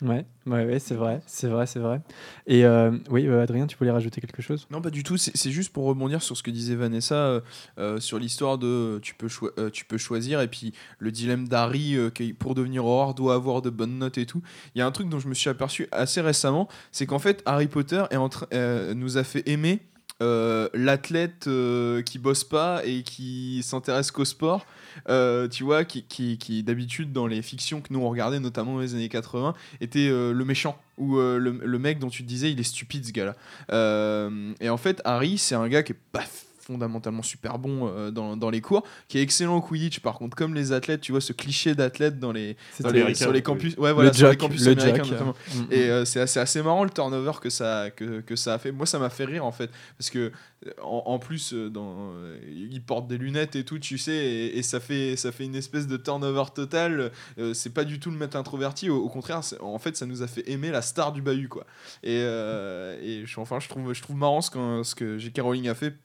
Ouais, 0.03 0.27
ouais, 0.45 0.63
ouais, 0.63 0.77
c'est 0.77 0.93
vrai, 0.93 1.21
c'est 1.25 1.47
vrai, 1.47 1.65
c'est 1.65 1.79
vrai. 1.79 2.01
Et 2.45 2.65
euh, 2.65 2.91
oui, 3.09 3.25
euh, 3.25 3.41
Adrien, 3.41 3.65
tu 3.65 3.75
voulais 3.77 3.89
rajouter 3.89 4.21
quelque 4.21 4.43
chose? 4.43 4.67
Non, 4.69 4.79
pas 4.79 4.91
du 4.91 5.01
tout. 5.01 5.17
C'est 5.17 5.49
juste 5.49 5.73
pour 5.73 5.85
rebondir 5.85 6.21
sur 6.21 6.37
ce 6.37 6.43
que 6.43 6.51
disait 6.51 6.75
Vanessa 6.75 7.41
euh, 7.79 7.99
sur 7.99 8.19
l'histoire 8.19 8.59
de 8.59 8.99
tu 9.01 9.15
peux, 9.15 9.27
tu 9.71 9.85
peux 9.85 9.97
choisir 9.97 10.41
et 10.41 10.47
puis 10.47 10.71
le 10.99 11.11
dilemme 11.11 11.47
d'Harry 11.47 11.97
qui 12.13 12.33
pour 12.33 12.53
devenir 12.53 12.85
Aurore 12.85 13.15
doit 13.15 13.33
avoir 13.33 13.63
de 13.63 13.71
bonnes 13.71 13.97
notes 13.97 14.19
et 14.19 14.27
tout. 14.27 14.43
Il 14.75 14.79
y 14.79 14.81
a 14.83 14.85
un 14.85 14.91
truc 14.91 15.09
dont 15.09 15.19
je 15.19 15.27
me 15.27 15.33
suis 15.33 15.49
aperçu 15.49 15.87
assez 15.91 16.21
récemment, 16.21 16.67
c'est 16.91 17.07
qu'en 17.07 17.19
fait 17.19 17.41
Harry 17.47 17.67
Potter 17.67 18.03
est 18.11 18.93
nous 18.93 19.17
a 19.17 19.23
fait 19.23 19.49
aimer 19.49 19.81
euh, 20.23 20.67
l'athlète 20.73 21.45
euh, 21.45 22.01
qui 22.01 22.17
bosse 22.17 22.43
pas 22.43 22.81
et 22.83 23.03
qui 23.03 23.61
s'intéresse 23.63 24.11
qu'au 24.11 24.25
sport. 24.25 24.65
Euh, 25.09 25.47
tu 25.47 25.63
vois, 25.63 25.85
qui, 25.85 26.03
qui, 26.03 26.63
d'habitude 26.63 27.13
dans 27.13 27.27
les 27.27 27.43
fictions 27.43 27.81
que 27.81 27.93
nous 27.93 27.99
on 27.99 28.09
regardait, 28.09 28.39
notamment 28.39 28.73
dans 28.73 28.79
les 28.79 28.95
années 28.95 29.09
80, 29.09 29.53
était 29.79 30.09
le 30.09 30.43
méchant 30.43 30.79
ou 30.97 31.17
le, 31.17 31.77
mec 31.77 31.99
dont 31.99 32.09
tu 32.09 32.23
te 32.23 32.27
disais 32.27 32.51
il 32.51 32.59
est 32.59 32.63
stupide 32.63 33.05
ce 33.05 33.11
gars-là. 33.11 34.55
Et 34.59 34.69
en 34.69 34.77
fait, 34.77 35.01
Harry, 35.05 35.37
c'est 35.37 35.55
un 35.55 35.67
gars 35.67 35.83
qui 35.83 35.91
est 35.91 35.99
pas 36.11 36.23
fondamentalement 36.67 37.23
super 37.23 37.57
bon 37.59 37.87
euh, 37.87 38.11
dans, 38.11 38.35
dans 38.37 38.49
les 38.49 38.61
cours, 38.61 38.83
qui 39.07 39.17
est 39.17 39.21
excellent 39.21 39.55
au 39.57 39.61
Quidditch. 39.61 39.99
Par 40.01 40.15
contre, 40.15 40.35
comme 40.35 40.53
les 40.53 40.73
athlètes, 40.73 41.01
tu 41.01 41.11
vois 41.13 41.21
ce 41.21 41.33
cliché 41.33 41.73
d'athlète 41.75 42.19
dans 42.19 42.31
les, 42.33 42.57
dans 42.81 42.91
les- 42.91 43.15
sur 43.15 43.31
les 43.31 43.39
oui. 43.39 43.43
campus, 43.43 43.75
ouais, 43.77 43.93
voilà, 43.93 44.09
Le 44.09 44.15
sur 44.15 44.27
les 44.27 44.33
jock, 44.33 44.39
campus 44.41 44.65
le 44.65 44.71
américains 44.73 45.03
jock. 45.03 45.11
notamment. 45.13 45.35
Mm, 45.55 45.71
Et 45.71 45.87
mm. 45.87 45.89
euh, 45.89 46.05
c'est 46.05 46.19
assez, 46.19 46.39
assez 46.39 46.61
marrant 46.61 46.83
le 46.83 46.89
turnover 46.89 47.31
que 47.41 47.49
ça, 47.49 47.89
que, 47.95 48.19
que 48.21 48.35
ça 48.35 48.53
a 48.55 48.57
fait. 48.59 48.71
Moi, 48.71 48.85
ça 48.85 48.99
m'a 48.99 49.09
fait 49.09 49.25
rire 49.25 49.45
en 49.45 49.51
fait. 49.51 49.69
Parce 49.97 50.09
que, 50.09 50.31
euh, 50.65 50.71
en, 50.83 51.03
en 51.05 51.19
plus, 51.19 51.53
dans, 51.53 52.11
euh, 52.15 52.37
il 52.49 52.81
porte 52.81 53.07
des 53.07 53.17
lunettes 53.17 53.55
et 53.55 53.63
tout, 53.63 53.79
tu 53.79 53.97
sais, 53.97 54.11
et, 54.15 54.57
et 54.57 54.63
ça, 54.63 54.79
fait, 54.79 55.15
ça 55.15 55.31
fait 55.31 55.45
une 55.45 55.55
espèce 55.55 55.87
de 55.87 55.97
turnover 55.97 56.43
total. 56.53 57.11
Euh, 57.39 57.53
c'est 57.53 57.73
pas 57.73 57.83
du 57.85 57.99
tout 57.99 58.11
le 58.11 58.17
mec 58.17 58.35
introverti. 58.35 58.89
Au, 58.89 58.97
au 58.97 59.09
contraire, 59.09 59.41
en 59.61 59.79
fait, 59.79 59.95
ça 59.95 60.05
nous 60.05 60.21
a 60.23 60.27
fait 60.27 60.49
aimer 60.49 60.71
la 60.71 60.81
star 60.81 61.11
du 61.13 61.21
bahut, 61.21 61.47
quoi. 61.47 61.65
Et, 62.03 62.19
euh, 62.21 62.99
et 63.01 63.25
je, 63.25 63.39
enfin, 63.39 63.59
je 63.59 63.69
trouve, 63.69 63.93
je 63.93 64.01
trouve 64.01 64.15
marrant 64.17 64.41
ce, 64.41 64.51
qu'un- 64.51 64.83
ce 64.83 64.95
que 64.95 65.17
J.K. 65.17 65.39
Rowling 65.41 65.69
a 65.69 65.75
fait 65.75 65.95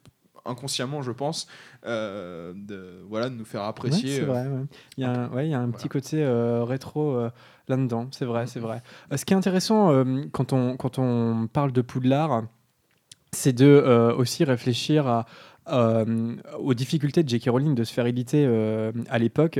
inconsciemment 0.44 1.02
je 1.02 1.12
pense 1.12 1.46
euh, 1.86 2.52
de 2.56 3.02
voilà 3.08 3.28
de 3.30 3.34
nous 3.34 3.44
faire 3.44 3.62
Ouais, 3.62 3.68
apprécier 3.68 4.16
c'est 4.16 4.22
euh, 4.22 4.26
vrai. 4.26 4.46
ouais. 4.48 4.64
Il 4.96 5.02
y 5.02 5.06
a 5.06 5.10
un, 5.10 5.28
ouais, 5.30 5.46
il 5.46 5.50
y 5.50 5.54
a 5.54 5.58
un 5.58 5.66
Voilà. 5.66 5.78
petit 5.78 5.88
côté 5.88 6.22
euh, 6.22 6.64
rétro 6.64 7.12
euh, 7.16 7.30
là-dedans. 7.68 8.08
C'est 8.10 8.24
vrai, 8.24 8.46
c'est 8.46 8.60
vrai. 8.60 8.82
Euh, 9.12 9.16
ce 9.16 9.24
qui 9.24 9.34
est 9.34 9.36
intéressant 9.36 10.04
quand, 10.32 10.52
on, 10.52 10.76
quand 10.76 10.98
on 10.98 11.46
parle 11.52 11.72
de 11.72 11.80
Poudlard, 11.80 12.44
c'est 13.32 13.52
de 13.52 14.12
aussi 14.18 14.44
réfléchir 14.44 15.06
à, 15.06 16.04
aux 16.58 16.74
difficultés 16.74 17.22
de 17.22 17.28
J.K. 17.28 17.48
Rowling 17.50 17.74
de 17.74 17.84
se 17.84 17.92
faire 17.92 18.06
éditer 18.06 18.44
à 19.08 19.18
l'époque, 19.18 19.58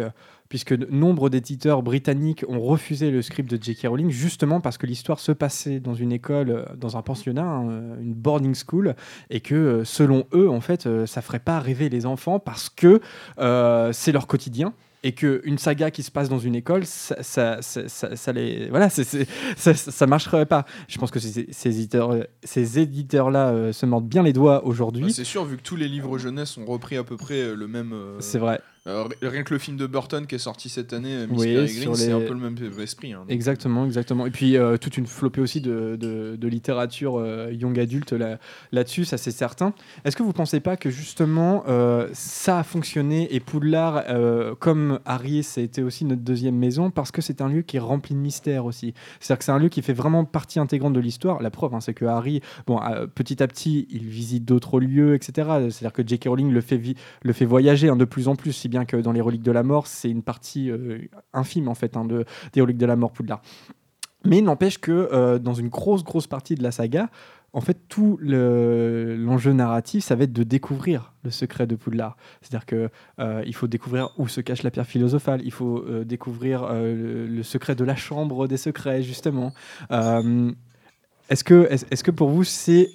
puisque 0.52 0.72
nombre 0.90 1.30
d'éditeurs 1.30 1.82
britanniques 1.82 2.44
ont 2.46 2.60
refusé 2.60 3.10
le 3.10 3.22
script 3.22 3.50
de 3.50 3.58
J.K. 3.62 3.86
Rowling 3.86 4.10
justement 4.10 4.60
parce 4.60 4.76
que 4.76 4.86
l'histoire 4.86 5.18
se 5.18 5.32
passait 5.32 5.80
dans 5.80 5.94
une 5.94 6.12
école, 6.12 6.50
euh, 6.50 6.64
dans 6.76 6.98
un 6.98 7.00
pensionnat, 7.00 7.42
hein, 7.46 7.96
une 8.02 8.12
boarding 8.12 8.54
school, 8.54 8.94
et 9.30 9.40
que 9.40 9.54
euh, 9.54 9.84
selon 9.86 10.26
eux, 10.34 10.50
en 10.50 10.60
fait, 10.60 10.86
euh, 10.86 11.06
ça 11.06 11.22
ferait 11.22 11.38
pas 11.38 11.58
rêver 11.58 11.88
les 11.88 12.04
enfants 12.04 12.38
parce 12.38 12.68
que 12.68 13.00
euh, 13.38 13.92
c'est 13.94 14.12
leur 14.12 14.26
quotidien 14.26 14.74
et 15.04 15.12
qu'une 15.12 15.56
saga 15.56 15.90
qui 15.90 16.02
se 16.02 16.10
passe 16.10 16.28
dans 16.28 16.38
une 16.38 16.54
école, 16.54 16.84
ça, 16.84 17.16
ça, 17.22 17.62
ça, 17.62 17.88
ça- 17.88 18.14
ça 18.14 18.32
les, 18.32 18.68
voilà, 18.68 18.90
c'est- 18.90 19.04
c'est- 19.04 19.26
ça, 19.56 19.72
ça 19.74 20.06
marcherait 20.06 20.44
pas. 20.44 20.66
Je 20.86 20.98
pense 20.98 21.10
que 21.10 21.18
ces, 21.18 21.46
ces 21.50 21.70
éditeurs, 21.70 22.14
ces 22.44 22.78
éditeurs-là 22.78 23.48
euh, 23.48 23.72
se 23.72 23.86
mordent 23.86 24.06
bien 24.06 24.22
les 24.22 24.34
doigts 24.34 24.66
aujourd'hui. 24.66 25.04
bah, 25.06 25.08
c'est 25.12 25.24
sûr 25.24 25.46
vu 25.46 25.56
que 25.56 25.62
tous 25.62 25.76
les 25.76 25.88
livres 25.88 26.18
jeunesse 26.18 26.58
ont 26.58 26.66
repris 26.66 26.98
à 26.98 27.04
peu 27.04 27.16
près 27.16 27.40
euh, 27.40 27.54
le 27.54 27.66
même 27.68 27.94
euh, 27.94 28.16
c'est 28.20 28.38
vrai. 28.38 28.60
Euh, 28.88 29.04
ri- 29.04 29.16
rien 29.28 29.42
que 29.44 29.54
le 29.54 29.58
film 29.60 29.76
de 29.76 29.86
Burton 29.86 30.26
qui 30.26 30.34
est 30.34 30.38
sorti 30.38 30.68
cette 30.68 30.92
année 30.92 31.14
euh, 31.14 31.26
Miss 31.28 31.40
Oui, 31.40 31.94
c'est 31.94 32.10
un 32.12 32.18
peu 32.20 32.34
le 32.34 32.40
même 32.40 32.56
esprit 32.80 33.12
hein. 33.12 33.24
Exactement, 33.28 33.84
exactement. 33.86 34.26
Et 34.26 34.30
puis 34.30 34.56
euh, 34.56 34.76
toute 34.76 34.96
une 34.96 35.06
flopée 35.06 35.40
aussi 35.40 35.60
de, 35.60 35.96
de- 36.00 36.36
de 36.36 36.48
littérature 36.48 37.18
euh, 37.18 37.52
young 37.52 37.78
adulte 37.78 38.12
là- 38.12 38.38
là-dessus, 38.72 39.04
ça 39.04 39.18
c'est 39.18 39.30
certain. 39.30 39.72
Est-ce 40.04 40.16
que 40.16 40.22
vous 40.24 40.32
pensez 40.32 40.58
pas 40.60 40.76
que 40.76 40.90
justement 40.90 41.62
euh, 41.68 42.08
ça 42.12 42.58
a 42.58 42.62
fonctionné 42.64 43.32
et 43.34 43.38
Poudlard, 43.40 44.02
euh, 44.08 44.54
comme 44.58 44.98
Harry, 45.04 45.42
ça 45.44 45.60
a 45.60 45.64
été 45.64 45.82
aussi 45.82 46.04
notre 46.04 46.22
deuxième 46.22 46.56
maison 46.56 46.90
parce 46.90 47.12
que 47.12 47.22
c'est 47.22 47.40
un 47.40 47.48
lieu 47.48 47.62
qui 47.62 47.76
est 47.76 47.80
rempli 47.80 48.14
de 48.14 48.20
mystères 48.20 48.64
aussi. 48.64 48.94
C'est-à-dire 49.20 49.38
que 49.38 49.44
c'est 49.44 49.52
un 49.52 49.58
lieu 49.58 49.68
qui 49.68 49.82
fait 49.82 49.92
vraiment 49.92 50.24
partie 50.24 50.58
intégrante 50.58 50.92
de 50.92 51.00
l'histoire. 51.00 51.40
La 51.40 51.50
preuve, 51.50 51.74
hein, 51.74 51.80
c'est 51.80 51.94
que 51.94 52.04
Harry, 52.04 52.40
bon, 52.66 52.80
euh, 52.82 53.06
petit 53.06 53.42
à 53.42 53.46
petit, 53.46 53.86
il 53.90 54.04
visite 54.06 54.44
d'autres 54.44 54.80
lieux, 54.80 55.14
etc. 55.14 55.32
C'est-à-dire 55.70 55.92
que 55.92 56.02
J.K. 56.06 56.24
Rowling 56.26 56.50
le 56.50 56.60
fait, 56.60 56.80
le 57.22 57.32
fait 57.32 57.44
voyager 57.44 57.88
hein, 57.88 57.96
de 57.96 58.04
plus 58.04 58.26
en 58.28 58.34
plus, 58.34 58.52
si 58.52 58.68
bien 58.72 58.84
que 58.84 58.96
dans 58.96 59.12
les 59.12 59.20
Reliques 59.20 59.46
de 59.50 59.52
la 59.52 59.62
Mort, 59.62 59.86
c'est 59.86 60.10
une 60.10 60.24
partie 60.32 60.70
euh, 60.70 60.98
infime 61.32 61.68
en 61.68 61.74
fait 61.74 61.96
hein, 61.96 62.04
de, 62.04 62.24
des 62.52 62.60
Reliques 62.62 62.78
de 62.78 62.86
la 62.86 62.96
Mort 62.96 63.12
Poudlard. 63.12 63.42
Mais 64.24 64.40
n'empêche 64.40 64.78
que 64.78 64.92
euh, 65.12 65.38
dans 65.38 65.54
une 65.62 65.68
grosse, 65.68 66.02
grosse 66.04 66.26
partie 66.26 66.54
de 66.54 66.62
la 66.62 66.70
saga, 66.70 67.10
en 67.52 67.60
fait, 67.60 67.78
tout 67.88 68.18
le- 68.20 69.14
l'enjeu 69.16 69.52
narratif, 69.52 70.04
ça 70.04 70.14
va 70.16 70.24
être 70.24 70.32
de 70.32 70.44
découvrir 70.44 71.12
le 71.22 71.30
secret 71.30 71.66
de 71.66 71.76
Poudlard. 71.76 72.16
C'est-à-dire 72.40 72.64
que 72.66 72.88
euh, 73.18 73.42
il 73.44 73.54
faut 73.54 73.66
découvrir 73.66 74.10
où 74.16 74.26
se 74.28 74.40
cache 74.40 74.62
la 74.62 74.70
pierre 74.70 74.86
philosophale, 74.86 75.42
il 75.44 75.52
faut 75.52 75.84
découvrir 76.04 76.72
le, 76.72 77.26
le 77.26 77.42
secret 77.42 77.74
de 77.74 77.84
la 77.84 77.96
chambre 77.96 78.48
des 78.48 78.56
secrets, 78.56 79.02
justement. 79.02 79.52
Est-ce 81.28 81.44
que, 81.44 81.68
est-ce 81.70 82.04
que 82.04 82.10
pour 82.10 82.30
vous, 82.30 82.44
c'est 82.44 82.88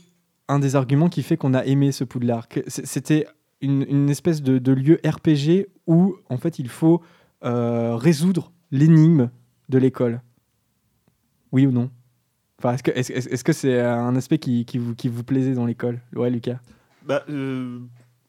un 0.48 0.60
des 0.60 0.76
arguments 0.76 1.10
qui 1.10 1.24
fait 1.24 1.38
qu'on 1.38 1.54
a 1.54 1.64
aimé 1.66 1.92
ce 1.92 2.04
Poudlard? 2.04 2.48
C'était 2.68 3.28
une, 3.62 3.86
une 3.90 4.10
espèce 4.10 4.42
de, 4.42 4.58
de 4.60 4.72
lieu 4.72 5.00
RPG 5.06 5.68
où, 5.88 6.16
en 6.30 6.38
fait, 6.38 6.60
il 6.60 6.70
faut 6.70 7.02
euh, 7.44 7.96
résoudre 7.96 8.52
l'énigme 8.72 9.30
de 9.70 9.78
l'école. 9.78 10.22
Oui 11.52 11.66
ou 11.66 11.72
non? 11.72 11.90
Enfin, 12.60 12.74
est-ce 12.74 12.84
que 12.84 12.92
est-ce- 12.92 13.14
est-ce 13.14 13.44
que 13.44 13.54
c'est 13.54 13.80
un 13.80 14.16
aspect 14.16 14.38
qui, 14.40 14.66
qui 14.66 14.78
vous, 14.80 14.96
qui 14.96 15.08
vous 15.10 15.24
plaisait 15.24 15.54
dans 15.54 15.66
l'école? 15.66 16.00
Ouais, 16.16 16.30
Lucas. 16.30 16.58
Bah, 17.06 17.24
euh, 17.30 17.80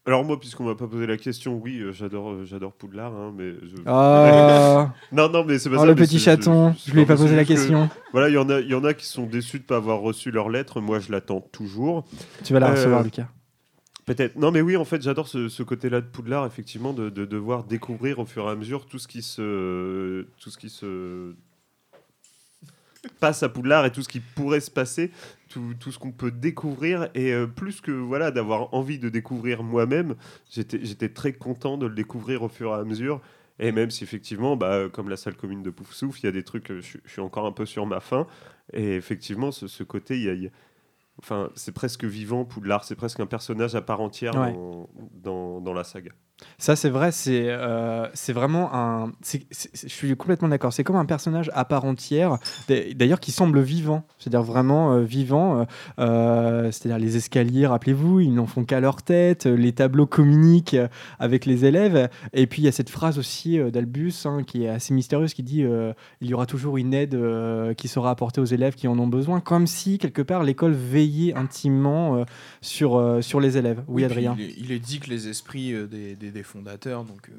alors 0.07 0.25
moi, 0.25 0.38
puisqu'on 0.38 0.64
m'a 0.64 0.75
pas 0.75 0.87
posé 0.87 1.07
la 1.07 1.17
question, 1.17 1.59
oui, 1.62 1.79
euh, 1.81 1.93
j'adore, 1.93 2.31
euh, 2.31 2.45
j'adore 2.45 2.73
Poudlard, 2.73 3.12
hein, 3.14 3.33
mais 3.37 3.53
je- 3.62 3.77
Oh, 3.87 4.87
non, 5.12 5.29
non, 5.31 5.45
mais 5.45 5.59
c'est 5.59 5.69
pas 5.71 5.77
oh, 5.77 5.81
ça. 5.81 5.87
le 5.87 5.95
petit 5.95 6.19
c'est- 6.19 6.25
chaton, 6.27 6.75
je, 6.87 6.93
lui 6.93 7.01
ai 7.03 7.07
pas 7.07 7.17
c'est 7.17 7.23
posé 7.25 7.37
la 7.37 7.43
que, 7.45 7.49
question. 7.49 7.88
voilà, 8.12 8.29
il 8.29 8.35
y 8.35 8.38
en 8.38 8.49
a, 8.51 8.61
il 8.61 8.69
y 8.69 8.75
en 8.75 8.85
a 8.85 8.95
qui 8.95 9.07
sont 9.07 9.27
déçus 9.27 9.59
de 9.61 9.64
pas 9.64 9.77
avoir 9.77 10.01
reçu 10.01 10.31
leur 10.31 10.49
lettre. 10.51 10.81
Moi, 10.81 10.99
je 11.01 11.11
l'attends 11.11 11.41
toujours. 11.41 12.05
Tu 12.45 12.53
vas 12.53 12.61
la 12.61 12.69
Euh, 12.69 12.73
recevoir, 12.73 13.03
Lucas. 13.03 13.29
Non, 14.37 14.51
mais 14.51 14.61
oui, 14.61 14.77
en 14.77 14.85
fait, 14.85 15.03
j'adore 15.03 15.29
ce, 15.29 15.62
côté-là 15.62 16.01
de 16.01 16.07
Poudlard, 16.07 16.47
effectivement, 16.47 16.92
de, 16.92 17.11
de 17.11 17.25
devoir 17.25 17.64
découvrir 17.64 18.18
au 18.18 18.27
fur 18.27 18.47
et 18.47 18.51
à 18.51 18.55
mesure 18.55 18.87
tout 18.87 18.99
ce 18.99 19.09
qui 19.09 19.23
se, 19.23 20.27
tout 20.38 20.51
ce 20.51 20.59
qui 20.59 20.71
se 20.71 21.35
passe 23.21 23.42
à 23.42 23.49
Poudlard 23.49 23.87
et 23.87 23.92
tout 23.92 24.03
ce 24.03 24.09
qui 24.09 24.21
pourrait 24.21 24.61
se 24.61 24.71
passer, 24.71 25.11
tout, 25.49 25.75
tout 25.79 25.92
ce 25.92 25.99
qu'on 25.99 26.12
peut 26.12 26.31
découvrir. 26.31 27.09
Et 27.14 27.33
euh, 27.33 27.47
plus 27.47 27.81
que 27.81 27.90
voilà, 27.90 28.31
d'avoir 28.31 28.75
envie 28.75 28.99
de 28.99 29.09
découvrir 29.09 29.62
moi-même, 29.62 30.14
j'étais, 30.51 31.09
très 31.09 31.33
content 31.33 31.79
de 31.79 31.87
le 31.87 31.94
découvrir 31.94 32.42
au 32.42 32.49
fur 32.49 32.71
et 32.71 32.81
à 32.81 32.85
mesure. 32.85 33.21
Et 33.61 33.73
même 33.73 33.90
si 33.90 34.05
effectivement, 34.05 34.57
bah, 34.57 34.88
comme 34.92 35.09
la 35.09 35.16
salle 35.16 35.35
commune 35.35 35.62
de 35.62 35.71
Poufsouffle, 35.71 36.21
il 36.23 36.27
y 36.27 36.29
a 36.29 36.33
des 36.33 36.44
trucs, 36.44 36.71
euh, 36.71 36.81
je, 36.81 36.99
suis- 37.07 37.21
encore 37.21 37.47
un 37.47 37.53
peu 37.53 37.66
sur 37.66 37.87
ma 37.87 38.01
faim. 38.01 38.27
Et 38.73 38.94
effectivement, 38.94 39.51
ce, 39.51 39.66
ce 39.66 39.83
côté, 39.83 40.16
il 40.16 40.42
y 40.42 40.47
a, 40.47 40.51
Enfin, 41.19 41.51
c'est 41.55 41.73
presque 41.73 42.05
vivant, 42.05 42.45
Poudlard. 42.45 42.85
C'est 42.85 42.95
presque 42.97 43.21
un 43.21 43.27
personnage 43.27 43.75
à 43.75 43.83
part 43.83 44.01
entière 44.01 44.35
Ouais. 44.37 44.53
dans, 44.53 44.89
dans, 45.15 45.61
dans 45.61 45.73
la 45.73 45.85
saga. 45.85 46.13
Ça, 46.61 46.74
c'est 46.77 46.90
vrai, 46.90 47.12
c'est 47.12 47.46
euh, 47.48 48.07
vraiment 48.29 48.74
un. 48.74 49.12
je 49.24 49.88
suis 49.88 50.16
complètement 50.16 50.48
d'accord. 50.48 50.72
C'est 50.72 50.85
comme 50.85 50.96
un 50.96 51.05
personnage 51.05 51.51
à 51.55 51.64
part 51.64 51.85
entière, 51.85 52.38
d'a- 52.68 52.92
d'ailleurs 52.94 53.20
qui 53.20 53.31
semble 53.33 53.61
vivant. 53.61 54.05
C'est-à-dire 54.18 54.42
vraiment 54.42 54.92
euh, 54.94 55.03
vivant. 55.03 55.61
euh, 55.61 55.64
euh, 56.01 56.70
C'est-à-dire 56.72 56.98
les 56.98 57.16
escaliers, 57.16 57.66
rappelez-vous, 57.66 58.20
ils 58.20 58.35
n'en 58.35 58.46
font 58.46 58.64
qu'à 58.64 58.81
leur 58.81 59.03
tête. 59.03 59.46
Les 59.46 59.72
tableaux 59.72 60.07
communiquent 60.07 60.77
avec 61.18 61.46
les 61.46 61.64
élèves. 61.64 62.09
Et 62.33 62.46
puis 62.46 62.62
il 62.62 62.64
y 62.64 62.68
a 62.68 62.72
cette 62.72 62.90
phrase 62.90 63.18
aussi 63.18 63.59
d'Albus 63.70 64.14
hein, 64.24 64.42
qui 64.44 64.64
est 64.64 64.68
assez 64.68 64.94
mystérieuse 64.94 65.35
qui 65.35 65.42
dit 65.42 65.64
il 66.20 66.29
y 66.29 66.35
aura 66.35 66.46
toujours 66.46 66.77
une 66.77 66.94
aide 66.94 67.18
qui 67.77 67.88
sera 67.88 68.11
apportée 68.11 68.40
aux 68.40 68.44
élèves 68.44 68.74
qui 68.74 68.88
en 68.88 68.98
ont 68.98 69.07
besoin, 69.09 69.40
comme 69.40 69.66
si 69.66 69.98
quelque 69.98 70.22
part 70.22 70.42
l'école 70.42 70.72
veillait 70.72 71.35
intimement 71.35 72.24
sur, 72.61 73.18
sur 73.22 73.40
les 73.40 73.57
élèves. 73.57 73.83
Oui, 73.88 74.05
Adrien. 74.05 74.35
Il 74.38 74.44
est, 74.44 74.55
il 74.59 74.72
est 74.72 74.79
dit 74.79 75.01
que 75.01 75.11
les 75.11 75.29
esprits 75.29 75.72
des, 75.88 76.28
des- 76.31 76.43
fondateurs, 76.43 77.05
donc 77.05 77.29
euh, 77.31 77.35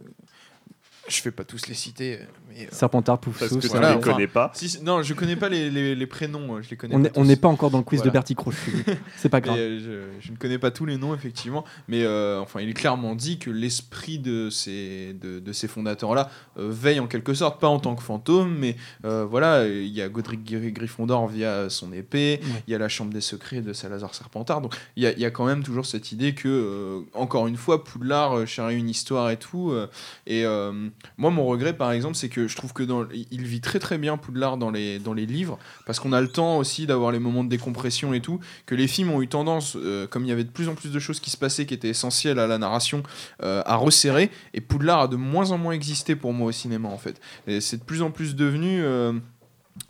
je 1.10 1.24
vais 1.24 1.32
pas 1.32 1.44
tous 1.44 1.68
les 1.68 1.74
citer, 1.74 2.20
mais. 2.50 2.66
euh, 2.66 2.70
Serpentard, 2.72 3.20
pouf, 3.20 3.40
Parce 3.40 3.52
que 3.54 3.60
tu 3.60 3.68
Voilà, 3.68 3.90
ne 3.90 3.94
les 3.96 4.00
enfin, 4.00 4.14
connais 4.14 4.28
pas. 4.28 4.52
si- 4.54 4.82
non, 4.84 5.02
je 5.02 5.14
connais 5.14 5.36
pas 5.36 5.50
les, 5.50 5.70
les- 5.70 5.96
les 5.96 6.08
prénoms, 6.08 6.62
je 6.62 6.70
les 6.70 6.78
connais 6.78 6.96
On 7.16 7.26
n'est 7.26 7.36
pas 7.36 7.48
encore 7.48 7.72
dans 7.72 7.78
le 7.80 7.84
quiz 7.84 8.00
Voilà. 8.00 8.10
de 8.12 8.14
Bertie 8.14 8.36
Croche. 8.36 8.56
C'est 9.18 9.30
pas 9.30 9.38
Mais, 9.38 9.42
grave. 9.48 9.58
euh, 9.58 10.12
je, 10.20 10.28
je 10.28 10.32
ne 10.32 10.38
connais 10.38 10.58
pas 10.60 10.72
tous 10.72 10.86
les 10.86 10.98
noms 10.98 11.14
effectivement, 11.16 11.66
mais 11.88 12.04
euh, 12.04 12.40
enfin 12.40 12.62
il 12.62 12.70
est 12.70 12.74
clairement 12.74 13.16
dit 13.16 13.40
que 13.40 13.50
l'esprit 13.50 14.20
de 14.20 14.50
ces 14.50 15.14
de, 15.22 15.40
de 15.40 15.54
ces 15.54 15.68
fondateurs 15.68 16.14
là 16.16 16.30
veille 16.56 17.00
en 17.00 17.08
quelque 17.08 17.34
sorte, 17.34 17.60
pas 17.60 17.68
en 17.68 17.80
tant 17.80 17.96
que 17.96 18.04
fantôme, 18.04 18.56
mais 18.58 18.76
euh, 19.06 19.26
voilà 19.26 19.68
il 19.68 19.88
y 19.88 20.02
a 20.02 20.10
Godric 20.10 20.44
Gry- 20.44 20.72
Gryffondor 20.72 21.28
via 21.28 21.70
son 21.70 21.92
épée, 21.94 22.40
Ouais. 22.42 22.64
il 22.68 22.72
y 22.72 22.76
a 22.76 22.78
la 22.78 22.90
chambre 22.90 23.12
des 23.14 23.22
secrets 23.22 23.62
de 23.62 23.74
Salazar 23.74 24.14
Serpentard, 24.14 24.62
donc 24.62 24.76
il 24.96 25.04
y 25.04 25.08
a, 25.08 25.12
il 25.14 25.20
y 25.20 25.26
a 25.26 25.32
quand 25.32 25.46
même 25.46 25.64
toujours 25.64 25.86
cette 25.86 26.12
idée 26.12 26.34
que 26.34 26.48
euh, 26.48 27.02
encore 27.14 27.48
une 27.48 27.58
fois 27.58 27.84
Poudlard 27.84 28.34
euh, 28.40 28.46
charrie 28.46 28.78
une 28.78 28.90
histoire 28.90 29.30
et 29.30 29.38
tout, 29.38 29.72
euh, 29.72 29.88
et 30.28 30.46
euh, 30.46 30.90
moi 31.18 31.30
mon 31.30 31.46
regret 31.46 31.74
par 31.74 31.92
exemple 31.92 32.16
c'est 32.16 32.30
que 32.30 32.48
je 32.48 32.56
trouve 32.56 32.74
que 32.74 32.84
il 33.32 33.44
vit 33.44 33.62
très 33.62 33.80
très 33.80 33.98
bien 33.98 34.18
Poudlard 34.18 34.58
dans 34.58 34.72
les 34.72 35.00
dans 35.00 35.14
livres 35.26 35.58
parce 35.86 36.00
qu'on 36.00 36.14
a 36.14 36.22
le 36.22 36.28
temps 36.28 36.58
aussi 36.58 36.86
d'avoir 36.86 37.12
les 37.12 37.20
moments 37.20 37.44
de 37.44 37.50
décompression 37.50 38.14
et 38.14 38.22
tout 38.22 38.40
que 38.66 38.76
les 38.76 38.88
films 38.88 39.12
ont 39.12 39.22
eu 39.22 39.28
tendance, 39.28 39.76
euh, 39.76 40.08
comme 40.08 40.24
il 40.24 40.30
y 40.30 40.32
avait 40.32 40.44
de 40.44 40.50
plus 40.50 40.70
en 40.70 40.76
plus 40.76 40.92
de 40.92 41.00
choses 41.00 41.20
qui 41.20 41.30
se 41.30 41.38
passaient 41.38 41.66
qui 41.66 41.74
étaient 41.74 41.90
essentielles 41.90 42.40
à 42.40 42.48
la 42.48 42.58
narration, 42.58 43.04
euh, 43.44 43.62
à 43.66 43.76
resserrer. 43.76 44.32
Et 44.54 44.62
Poudlard 44.62 45.02
a 45.02 45.08
de 45.08 45.16
moins 45.16 45.52
en 45.52 45.58
moins 45.58 45.74
existé 45.74 46.16
pour 46.16 46.34
moi 46.34 46.48
au 46.48 46.52
cinéma 46.52 46.90
en 46.90 46.98
fait. 46.98 47.20
Et 47.48 47.62
c'est 47.62 47.78
de 47.78 47.84
plus 47.84 48.02
en 48.02 48.12
plus 48.12 48.36
devenu. 48.36 48.82
euh, 48.82 49.14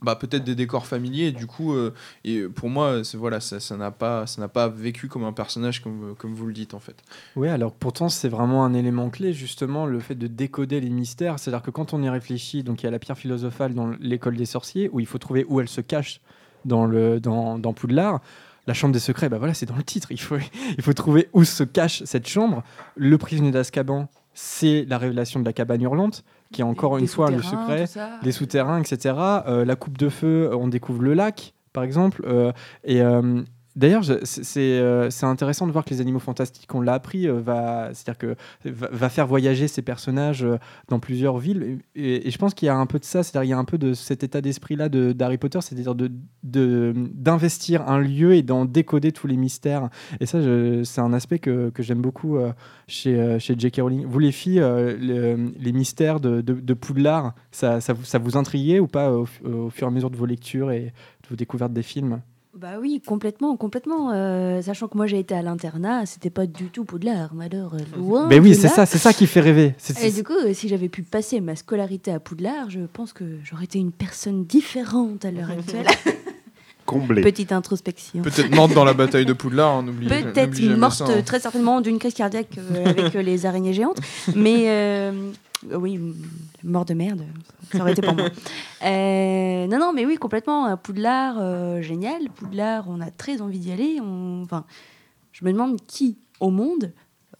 bah, 0.01 0.15
peut-être 0.15 0.43
des 0.43 0.55
décors 0.55 0.85
familiers 0.85 1.31
du 1.31 1.45
coup 1.45 1.73
euh, 1.73 1.93
et 2.23 2.43
pour 2.43 2.69
moi 2.69 3.03
c'est 3.03 3.17
voilà 3.17 3.39
ça 3.39 3.77
n'a 3.77 3.91
pas 3.91 4.27
ça 4.27 4.41
n'a 4.41 4.47
pas 4.47 4.67
vécu 4.67 5.07
comme 5.07 5.23
un 5.23 5.33
personnage 5.33 5.81
comme 5.81 6.15
comme 6.17 6.33
vous 6.33 6.45
le 6.45 6.53
dites 6.53 6.73
en 6.73 6.79
fait 6.79 7.03
Oui, 7.35 7.49
alors 7.49 7.73
pourtant 7.73 8.09
c'est 8.09 8.29
vraiment 8.29 8.65
un 8.65 8.73
élément 8.73 9.09
clé 9.09 9.33
justement 9.33 9.85
le 9.85 9.99
fait 9.99 10.15
de 10.15 10.27
décoder 10.27 10.79
les 10.79 10.89
mystères. 10.89 11.39
C'est-à-dire 11.39 11.61
que 11.61 11.71
quand 11.71 11.93
on 11.93 12.01
y 12.01 12.09
réfléchit, 12.09 12.63
donc 12.63 12.81
il 12.81 12.85
y 12.85 12.87
a 12.87 12.91
la 12.91 12.99
pierre 12.99 13.17
philosophale 13.17 13.73
dans 13.73 13.91
l'école 13.99 14.35
des 14.35 14.45
sorciers 14.45 14.89
où 14.91 14.99
il 14.99 15.05
faut 15.05 15.17
trouver 15.17 15.45
où 15.47 15.59
elle 15.59 15.69
se 15.69 15.81
cache 15.81 16.21
dans 16.65 16.85
le 16.85 17.19
dans, 17.19 17.59
dans 17.59 17.73
Poudlard. 17.73 18.21
La 18.67 18.73
chambre 18.75 18.93
des 18.93 18.99
secrets, 18.99 19.29
bah 19.29 19.39
voilà, 19.39 19.55
c'est 19.55 19.65
dans 19.65 19.77
le 19.77 19.83
titre. 19.83 20.11
Il 20.11 20.19
faut 20.19 20.37
il 20.77 20.83
faut 20.83 20.93
trouver 20.93 21.29
où 21.33 21.43
se 21.43 21.63
cache 21.63 22.03
cette 22.03 22.27
chambre. 22.27 22.63
Le 22.95 23.17
prisonnier 23.17 23.51
d'Azkaban, 23.51 24.07
c'est 24.33 24.85
la 24.87 24.97
révélation 24.97 25.39
de 25.39 25.45
la 25.45 25.53
cabane 25.53 25.81
hurlante, 25.81 26.23
qui 26.51 26.61
est 26.61 26.65
encore 26.65 26.97
une 26.97 27.07
fois 27.07 27.31
le 27.31 27.41
secret. 27.41 27.85
les 28.23 28.31
souterrains, 28.31 28.79
etc. 28.79 29.15
Euh, 29.47 29.65
la 29.65 29.75
coupe 29.75 29.97
de 29.97 30.09
feu, 30.09 30.49
on 30.53 30.67
découvre 30.67 31.01
le 31.01 31.13
lac, 31.13 31.53
par 31.73 31.83
exemple. 31.83 32.23
Euh, 32.25 32.51
et 32.83 33.01
euh, 33.01 33.43
d'ailleurs, 33.79 34.03
euh, 34.09 35.09
c'est 35.09 35.25
intéressant 35.25 35.65
de 35.65 35.71
voir 35.71 35.85
que 35.85 35.89
les 35.91 36.01
animaux 36.01 36.19
fantastiques, 36.19 36.73
on 36.75 36.81
l'a 36.81 36.93
appris, 36.93 37.27
euh, 37.27 37.39
va, 37.39 37.89
c'est-à-dire 37.93 38.17
que 38.17 38.35
va, 38.65 39.09
faire 39.09 39.25
voyager 39.25 39.67
ces 39.67 39.81
personnages 39.81 40.43
euh, 40.43 40.57
dans 40.89 40.99
plusieurs 40.99 41.37
villes. 41.37 41.79
Et, 41.95 42.29
je 42.29 42.37
pense 42.37 42.53
qu'il 42.53 42.65
y 42.65 42.69
a 42.69 42.75
un 42.75 42.85
peu 42.85 42.99
de 42.99 43.05
ça, 43.05 43.23
c'est-à-dire 43.23 43.47
il 43.47 43.51
y 43.51 43.53
a 43.53 43.57
un 43.57 43.63
peu 43.65 43.77
de 43.77 43.93
cet 43.93 44.23
état 44.23 44.41
d'esprit-là 44.41 44.89
de- 44.89 45.13
d'Harry 45.13 45.37
Potter, 45.37 45.59
c'est-à-dire 45.61 45.95
de 45.95 46.11
de- 46.43 46.93
d'investir 47.13 47.87
un 47.89 47.99
lieu 47.99 48.33
et 48.35 48.43
d'en 48.43 48.65
décoder 48.65 49.11
tous 49.11 49.27
les 49.27 49.37
mystères. 49.37 49.89
Et 50.19 50.25
ça, 50.25 50.39
c'est 50.83 51.01
un 51.01 51.13
aspect 51.13 51.39
que, 51.39 51.69
que 51.69 51.83
j'aime 51.83 52.01
beaucoup 52.01 52.37
chez, 52.87 53.37
chez 53.39 53.55
J.K. 53.57 53.77
Rowling. 53.81 54.05
Vous, 54.05 54.19
les 54.19 54.31
filles, 54.31 54.59
le- 54.59 55.51
les 55.57 55.71
mystères 55.71 56.19
de, 56.19 56.41
de, 56.41 56.53
de 56.53 56.73
Poudlard, 56.73 57.33
ça, 57.51 57.81
ça, 57.81 57.93
vous, 57.93 58.05
ça 58.05 58.19
vous 58.19 58.37
intriguait 58.37 58.79
ou 58.79 58.87
pas 58.87 59.11
au 59.11 59.25
fur 59.25 59.83
et 59.83 59.85
à 59.85 59.91
mesure 59.91 60.09
de 60.09 60.17
vos 60.17 60.25
lectures 60.25 60.71
et 60.71 60.93
de 61.23 61.29
vos 61.29 61.35
découvertes 61.35 61.73
des 61.73 61.83
films? 61.83 62.21
Bah 62.57 62.73
oui, 62.81 63.01
complètement, 63.05 63.55
complètement. 63.57 64.11
euh, 64.11 64.61
sachant 64.61 64.87
que 64.87 64.97
moi 64.97 65.05
j'ai 65.07 65.19
été 65.19 65.35
à 65.35 65.41
l'internat, 65.41 66.05
c'était 66.05 66.31
pas 66.31 66.45
du 66.47 66.65
tout 66.65 66.83
Poudlard, 66.83 67.33
malheur, 67.35 67.73
loin. 67.95 68.27
Mais 68.27 68.39
oui, 68.39 68.55
c'est 68.55 68.67
ça, 68.67 68.85
c'est 68.85 68.97
ça 68.97 69.13
qui 69.13 69.27
fait 69.27 69.39
rêver. 69.39 69.75
C'est- 69.77 70.03
Et 70.07 70.11
du 70.11 70.23
coup, 70.23 70.33
si 70.53 70.67
j'avais 70.67 70.89
pu 70.89 71.03
passer 71.03 71.41
ma 71.41 71.55
scolarité 71.55 72.11
à 72.11 72.19
Poudlard, 72.19 72.69
je 72.69 72.81
pense 72.91 73.13
que 73.13 73.23
j'aurais 73.43 73.65
été 73.65 73.77
une 73.79 73.91
personne 73.91 74.45
différente 74.45 75.23
à 75.25 75.31
l'heure 75.31 75.51
actuelle. 75.51 75.85
Comblé. 76.87 77.21
Petite 77.21 77.51
introspection. 77.51 78.23
peut-être 78.23 78.49
morte 78.55 78.73
dans 78.73 78.83
la 78.83 78.95
bataille 78.95 79.25
de 79.27 79.33
Poudlard 79.33 79.75
hein, 79.75 79.83
n'oubliez 79.83 80.09
Peut-être 80.09 80.59
morte 80.75 80.93
ça, 80.97 81.05
hein. 81.05 81.21
très 81.23 81.39
certainement 81.39 81.81
d'une 81.81 81.99
crise 81.99 82.15
cardiaque 82.15 82.57
euh, 82.57 82.83
avec 82.87 83.15
euh, 83.15 83.21
les 83.21 83.45
araignées 83.45 83.73
géantes. 83.73 83.99
Mais 84.35 85.11
oui, 85.73 85.95
m- 85.95 86.15
mort 86.63 86.85
de 86.85 86.93
merde, 86.93 87.23
ça 87.71 87.79
aurait 87.81 87.91
été 87.91 88.01
pour 88.01 88.15
moi. 88.15 88.29
Euh, 88.81 89.67
non, 89.67 89.77
non, 89.77 89.91
mais 89.93 90.05
oui, 90.05 90.15
complètement. 90.15 90.67
euh, 90.67 90.75
Poudlard, 90.77 91.35
euh, 91.39 91.81
génial. 91.81 92.29
Poudlard, 92.33 92.85
on 92.87 93.01
a 93.01 93.11
très 93.11 93.41
envie 93.41 93.59
d'y 93.59 93.71
aller. 93.73 93.97
On... 94.01 94.41
Enfin, 94.43 94.63
je 95.33 95.43
me 95.43 95.51
demande 95.51 95.77
qui 95.85 96.17
au 96.39 96.49
monde 96.49 96.93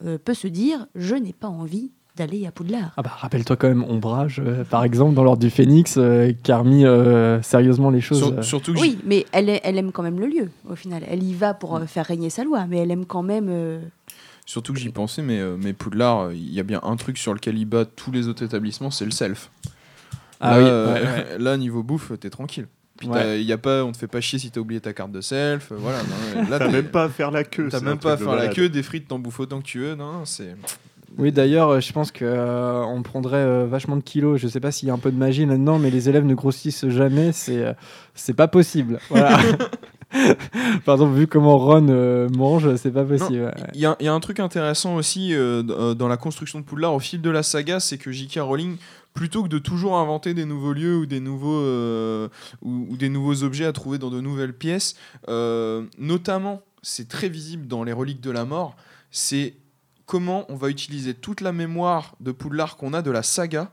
euh, 0.04 0.18
peut 0.18 0.34
se 0.34 0.48
dire 0.48 0.88
je 0.96 1.16
n'ai 1.16 1.32
pas 1.34 1.48
envie 1.48 1.92
d'aller 2.18 2.46
à 2.46 2.52
Poudlard. 2.52 2.92
Ah 2.98 3.02
bah, 3.02 3.12
rappelle-toi 3.16 3.56
quand 3.56 3.70
même 3.70 3.86
Ombrage, 3.86 4.42
euh, 4.46 4.66
par 4.66 4.84
exemple, 4.84 5.14
dans 5.14 5.24
l'ordre 5.24 5.40
du 5.42 5.50
Phénix, 5.50 5.96
euh, 5.98 6.34
qui 6.44 6.52
a 6.52 6.58
remis 6.58 6.86
euh, 6.86 7.42
sérieusement 7.42 7.90
les 7.90 8.02
choses. 8.02 8.20
Sur- 8.20 8.38
euh, 8.40 8.42
surtout 8.42 8.74
Oui, 8.78 8.98
mais 9.06 9.26
elle, 9.32 9.48
aime 9.50 9.94
quand 9.94 10.04
même 10.04 10.20
le 10.20 10.28
lieu, 10.28 10.52
au 10.70 10.76
final. 10.76 11.04
Elle 11.08 11.24
y 11.24 11.34
va 11.34 11.54
pour 11.54 11.78
euh, 11.78 11.86
faire 11.86 12.06
régner 12.06 12.30
sa 12.30 12.44
loi, 12.44 12.66
mais 12.68 12.80
elle 12.80 12.92
aime 12.92 13.06
quand 13.06 13.24
même. 13.24 13.48
Surtout 14.50 14.74
que 14.74 14.80
j'y 14.80 14.90
pensais, 14.90 15.22
mais, 15.22 15.38
euh, 15.40 15.58
mais 15.62 15.74
Poudlard, 15.74 16.22
euh, 16.22 16.34
il 16.34 16.52
y 16.52 16.60
a 16.60 16.64
bien 16.64 16.80
un 16.82 16.96
truc 16.96 17.20
sur 17.20 17.36
lequel 17.36 17.56
il 17.56 17.66
bat 17.66 17.86
tous 17.86 18.12
les 18.12 18.28
autres 18.28 18.42
établissements, 18.44 18.90
c'est 18.90 19.06
le 19.06 19.12
self. 19.12 19.52
Ah 20.40 20.58
là, 20.58 20.64
oui, 20.64 20.70
euh, 20.72 20.94
ouais, 20.96 21.02
ouais. 21.04 21.38
là, 21.38 21.56
niveau 21.56 21.84
bouffe, 21.84 22.14
t'es 22.20 22.32
tranquille. 22.32 22.66
Puis 22.98 23.08
Ouais. 23.10 23.44
y 23.44 23.54
a 23.54 23.60
pas, 23.60 23.84
on 23.84 23.92
te 23.92 23.98
fait 23.98 24.08
pas 24.08 24.22
chier 24.22 24.40
si 24.40 24.50
t'as 24.50 24.60
oublié 24.60 24.82
ta 24.82 24.92
carte 24.92 25.12
de 25.12 25.22
self. 25.22 25.72
voilà, 25.72 26.00
non, 26.02 26.50
là, 26.50 26.58
T'as 26.58 26.68
même 26.68 26.88
pas 26.88 27.04
à 27.04 27.10
faire 27.10 27.30
la 27.30 27.44
queue. 27.44 27.68
t'as 27.70 27.80
même 27.80 28.00
pas 28.00 28.14
à 28.14 28.18
faire 28.18 28.36
la 28.36 28.48
queue, 28.48 28.70
des 28.70 28.82
frites, 28.82 29.08
t'en 29.08 29.20
bouffes 29.20 29.40
autant 29.40 29.60
que 29.60 29.66
tu 29.68 29.82
veux. 29.82 29.94
Non, 29.94 30.14
non, 30.14 30.26
c'est. 30.26 30.56
Oui, 31.20 31.32
d'ailleurs, 31.32 31.70
euh, 31.70 31.80
je 31.80 31.94
pense 31.94 32.12
que 32.12 32.26
euh, 32.26 32.84
on 32.86 33.04
prendrait 33.04 33.38
euh, 33.38 33.68
vachement 33.68 33.98
de 33.98 34.02
kilos. 34.02 34.40
Je 34.42 34.48
sais 34.48 34.60
pas 34.60 34.72
s'il 34.72 34.88
y 34.88 34.92
a 34.92 34.96
un 34.96 35.00
peu 35.00 35.12
de 35.12 35.18
magie 35.18 35.46
là-dedans, 35.46 35.78
mais 35.78 35.92
les 35.92 36.10
élèves 36.10 36.26
ne 36.26 36.34
grossissent 36.34 36.88
jamais. 36.90 37.32
C'est 37.34 37.64
euh, 37.66 37.74
c'est 38.16 38.34
pas 38.34 38.48
possible. 38.48 39.00
Voilà. 39.10 39.38
Par 40.86 40.96
exemple, 40.96 41.14
vu 41.14 41.28
comment 41.28 41.58
Ron 41.58 41.88
euh, 41.90 42.30
mange, 42.30 42.76
c'est 42.78 42.92
pas 42.92 43.04
possible. 43.06 43.44
ouais. 43.46 43.54
Il 43.74 43.80
y, 43.80 43.86
a- 43.86 43.96
il 44.00 44.06
y 44.06 44.10
a 44.10 44.14
un 44.14 44.20
truc 44.20 44.40
intéressant 44.40 44.96
aussi 44.96 45.34
euh, 45.34 45.62
euh, 45.70 45.94
dans 45.94 46.08
la 46.08 46.18
construction 46.18 46.60
de 46.60 46.66
Poudlard 46.66 46.94
au 46.94 47.00
fil 47.00 47.22
de 47.22 47.30
la 47.30 47.44
saga, 47.44 47.80
c'est 47.80 47.98
que 47.98 48.12
J.K. 48.12 48.40
Rowling, 48.42 48.78
plutôt 49.14 49.44
que 49.44 49.48
de 49.50 49.60
toujours 49.60 49.98
inventer 49.98 50.34
des 50.34 50.46
nouveaux 50.46 50.74
lieux 50.74 50.98
ou 50.98 51.06
des 51.06 51.20
nouveaux, 51.20 51.60
euh, 51.62 52.28
ou, 52.64 52.88
ou 52.90 52.98
des 52.98 53.10
nouveaux 53.10 53.44
objets 53.44 53.66
à 53.66 53.72
trouver 53.74 53.98
dans 54.00 54.10
de 54.10 54.20
nouvelles 54.22 54.54
pièces, 54.54 54.96
notamment, 55.98 56.62
c'est 56.82 57.08
très 57.08 57.30
visible 57.30 57.68
dans 57.68 57.84
les 57.84 57.94
reliques 57.94 58.22
de 58.22 58.32
la 58.32 58.46
mort, 58.46 58.76
c'est 59.12 59.56
comment 60.06 60.46
on 60.50 60.56
va 60.56 60.70
utiliser 60.70 61.14
toute 61.14 61.42
la 61.42 61.52
mémoire 61.52 62.16
de 62.20 62.32
Poudlard 62.32 62.78
qu'on 62.78 62.94
a 62.94 63.02
de 63.02 63.12
la 63.12 63.22
saga 63.24 63.72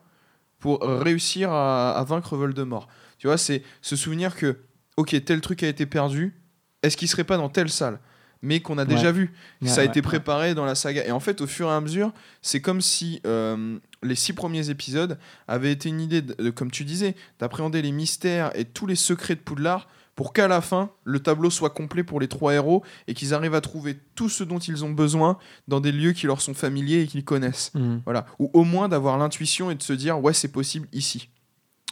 pour 0.59 0.81
réussir 0.83 1.51
à, 1.53 1.93
à 1.93 2.05
vaincre 2.05 2.37
Voldemort. 2.37 2.89
Tu 3.19 3.27
vois, 3.27 3.39
c'est 3.39 3.63
se 3.81 3.97
souvenir 3.97 4.37
que, 4.37 4.57
ok, 4.97 5.25
tel 5.25 5.41
truc 5.41 5.63
a 5.63 5.69
été 5.69 5.87
perdu, 5.87 6.35
est-ce 6.83 6.97
qu'il 6.97 7.09
serait 7.09 7.25
pas 7.25 7.37
dans 7.37 7.49
telle 7.49 7.69
salle? 7.71 7.99
Mais 8.43 8.61
qu'on 8.61 8.77
a 8.79 8.85
déjà 8.85 9.13
vu, 9.13 9.33
Ouais, 9.63 9.69
ça 9.69 9.81
a 9.81 9.85
ouais, 9.85 9.87
été 9.91 10.03
préparé 10.03 10.55
dans 10.55 10.67
la 10.67 10.75
saga. 10.75 11.05
Et 11.07 11.11
en 11.11 11.21
fait, 11.21 11.41
au 11.41 11.47
fur 11.47 11.69
et 11.69 11.73
à 11.73 11.81
mesure, 11.81 12.13
c'est 12.43 12.61
comme 12.61 12.83
si 12.83 13.21
euh, 13.27 13.79
les 14.03 14.15
six 14.15 14.35
premiers 14.35 14.69
épisodes 14.69 15.19
avaient 15.49 15.73
été 15.73 15.89
une 15.89 16.01
idée, 16.01 16.21
de- 16.23 16.35
de- 16.35 16.51
comme 16.51 16.71
tu 16.71 16.85
disais, 16.85 17.17
d'appréhender 17.41 17.81
les 17.81 17.93
mystères 17.93 18.51
et 18.55 18.67
tous 18.67 18.87
les 18.87 18.95
secrets 18.95 19.35
de 19.37 19.41
Poudlard 19.41 19.89
pour 20.15 20.33
qu'à 20.35 20.49
la 20.49 20.61
fin, 20.61 20.91
le 21.05 21.19
tableau 21.21 21.49
soit 21.51 21.71
complet 21.71 22.05
pour 22.05 22.21
les 22.21 22.29
trois 22.29 22.53
héros 22.55 22.85
et 23.09 23.15
qu'ils 23.15 23.33
arrivent 23.35 23.55
à 23.55 23.61
trouver 23.63 23.99
tout 24.15 24.29
ce 24.29 24.45
dont 24.45 24.59
ils 24.59 24.85
ont 24.85 24.91
besoin 24.91 25.39
dans 25.67 25.81
des 25.81 25.91
lieux 25.93 26.13
qui 26.13 26.27
leur 26.27 26.41
sont 26.43 26.55
familiers 26.55 27.01
et 27.03 27.07
qu'ils 27.07 27.25
connaissent. 27.25 27.73
Mhm. 27.75 28.03
Voilà. 28.05 28.27
Ou 28.39 28.51
au 28.53 28.65
moins 28.65 28.89
d'avoir 28.89 29.17
l'intuition 29.19 29.71
et 29.71 29.75
de 29.75 29.83
se 29.83 29.93
dire, 29.95 30.21
ouais, 30.23 30.35
c'est 30.35 30.49
possible 30.53 30.89
ici. 30.93 31.31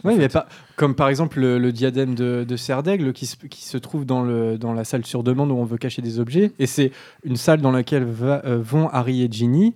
Oui, 0.02 0.14
mais 0.18 0.28
pas 0.28 0.46
comme 0.76 0.94
par 0.96 1.09
exemple 1.09 1.38
le, 1.40 1.59
le 1.59 1.70
diadème 1.72 2.14
de, 2.16 2.44
de 2.46 2.57
Serdaigle 2.57 3.12
qui 3.12 3.26
se, 3.26 3.37
qui 3.37 3.64
se 3.64 3.78
trouve 3.78 4.04
dans, 4.04 4.22
le, 4.22 4.59
dans 4.59 4.72
la 4.72 4.84
salle 4.84 5.07
sur 5.07 5.22
demande 5.22 5.51
où 5.53 5.55
on 5.55 5.64
veut 5.64 5.78
cacher 5.78 6.03
des 6.03 6.18
objets. 6.18 6.51
Et 6.59 6.66
c'est 6.66 6.90
une 7.22 7.36
salle 7.36 7.61
dans 7.61 7.70
laquelle 7.70 8.05
va- 8.05 8.42
euh, 8.45 8.59
vont 8.61 8.88
Harry 8.88 9.22
et 9.22 9.28
Ginny 9.30 9.74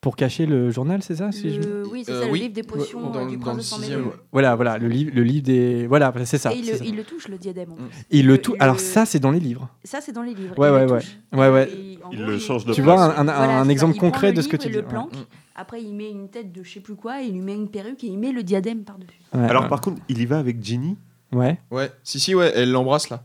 pour 0.00 0.16
cacher 0.16 0.46
le 0.46 0.70
journal, 0.72 1.00
c'est 1.00 1.14
ça 1.14 1.30
si 1.30 1.54
je- 1.54 1.60
le- 1.60 1.86
Oui, 1.86 2.02
c'est 2.04 2.10
Euh, 2.10 2.22
ça, 2.22 2.26
oui. 2.28 2.40
le 2.40 2.42
livre 2.46 2.54
des 2.54 2.62
potions 2.64 3.08
Dans 3.10 3.20
euh, 3.20 3.24
le- 3.24 3.30
du 3.30 3.36
dans 3.36 3.42
prince 3.42 3.80
le 3.80 3.86
de. 3.98 4.02
Voilà, 4.32 4.56
voilà, 4.56 4.76
le 4.78 4.88
livre, 4.88 5.12
le 5.14 5.22
livre 5.22 5.44
des. 5.44 5.86
Voilà, 5.86 6.12
c'est 6.24 6.38
ça. 6.38 6.52
Et 6.52 6.58
il 6.58 6.66
le, 6.68 6.76
ça. 6.76 6.84
il 6.84 6.96
le 6.96 7.04
touche, 7.04 7.28
le 7.28 7.38
diadème. 7.38 7.70
en 7.70 7.74
Mm. 7.76 7.88
plus. 7.88 8.04
Il 8.10 8.26
le 8.26 8.32
le- 8.32 8.38
tout. 8.42 8.54
il 8.56 8.62
Alors 8.62 8.74
le- 8.74 8.80
ça, 8.80 9.06
c'est 9.06 9.20
dans 9.20 9.30
les 9.30 9.38
livres. 9.38 9.68
Ça, 9.84 10.00
c'est 10.00 10.10
dans 10.10 10.22
les 10.22 10.34
livres. 10.34 10.58
Ouais, 10.58 10.68
Il 10.70 10.72
ouais, 10.72 10.86
le 10.86 10.92
ouais. 10.92 10.98
touche. 11.00 11.18
Ouais, 11.32 11.48
ouais. 11.48 11.68
Il 11.72 11.98
gros, 11.98 12.12
le 12.26 12.38
change 12.40 12.64
de 12.64 12.74
Tu 12.74 12.82
place. 12.82 12.96
vois 12.96 13.04
un, 13.04 13.10
un- 13.10 13.24
Voilà, 13.24 13.42
un 13.60 13.60
c'est 13.62 13.66
ça. 13.66 13.72
exemple 13.72 13.94
Il 13.94 14.00
concret 14.00 14.30
le 14.30 14.36
de 14.38 14.42
ce 14.42 14.48
que 14.48 14.56
tu 14.56 14.66
dis. 14.66 14.74
le 14.74 14.80
ouais. 14.80 14.88
planque. 14.88 15.12
Mm. 15.12 15.24
Après, 15.54 15.82
il 15.82 15.94
met 15.94 16.10
une 16.10 16.28
tête 16.28 16.52
de 16.52 16.62
je 16.62 16.72
sais 16.74 16.80
plus 16.80 16.94
quoi, 16.94 17.20
il 17.20 17.32
lui 17.34 17.40
met 17.40 17.54
une 17.54 17.68
perruque 17.68 18.02
et 18.04 18.06
il 18.06 18.18
met 18.18 18.32
le 18.32 18.42
diadème 18.42 18.84
par-dessus. 18.84 19.20
Ouais, 19.34 19.40
Alors 19.48 19.64
ouais. 19.64 19.68
par 19.68 19.80
contre, 19.80 20.00
il 20.08 20.20
y 20.20 20.26
va 20.26 20.38
avec 20.38 20.62
Ginny 20.64 20.96
Ouais. 21.32 21.58
Ouais, 21.70 21.90
si, 22.02 22.20
si, 22.20 22.34
ouais, 22.34 22.52
elle 22.54 22.70
l'embrasse 22.72 23.08
là. 23.10 23.22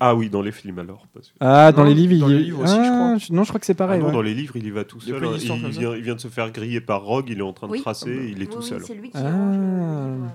Ah 0.00 0.14
oui, 0.16 0.28
dans 0.28 0.42
les 0.42 0.50
films 0.50 0.80
alors. 0.80 1.06
parce 1.14 1.28
que- 1.28 1.34
Ah, 1.40 1.70
dans 1.72 1.82
Non, 1.84 1.88
les 1.88 1.94
livres, 1.94 2.12
il 2.14 2.18
dans 2.20 2.28
y- 2.28 2.32
les 2.32 2.38
livres 2.42 2.62
aussi, 2.64 2.74
je 2.74 2.80
Ah, 2.80 2.84
crois. 2.88 3.16
je- 3.18 3.32
Non, 3.32 3.44
je 3.44 3.48
crois 3.48 3.60
que 3.60 3.66
c'est 3.66 3.72
Ah 3.74 3.76
pareil. 3.76 4.00
non, 4.00 4.06
ouais. 4.06 4.12
dans 4.12 4.22
les 4.22 4.34
livres, 4.34 4.56
il 4.56 4.66
y 4.66 4.70
va 4.70 4.82
tout 4.84 4.98
Il 5.00 5.08
seul. 5.12 5.24
hein. 5.24 5.30
Il, 5.34 5.40
ça 5.40 5.54
vient, 5.54 5.94
il 5.94 6.02
vient 6.02 6.14
de 6.16 6.20
se 6.20 6.26
faire 6.28 6.50
griller 6.50 6.80
par 6.80 7.02
Rogue, 7.04 7.26
il 7.30 7.38
est 7.38 7.42
en 7.42 7.52
train 7.52 7.68
de 7.68 7.72
Oui. 7.72 7.80
tracer, 7.80 8.28
il 8.32 8.42
est 8.42 8.46
tout 8.46 8.60
seul. 8.60 8.78
oui, 8.80 8.84
c'est 8.88 8.94
lui 8.94 9.10
qui 9.10 9.16
Ah. 9.18 9.22
le 9.30 10.12
livre. 10.16 10.32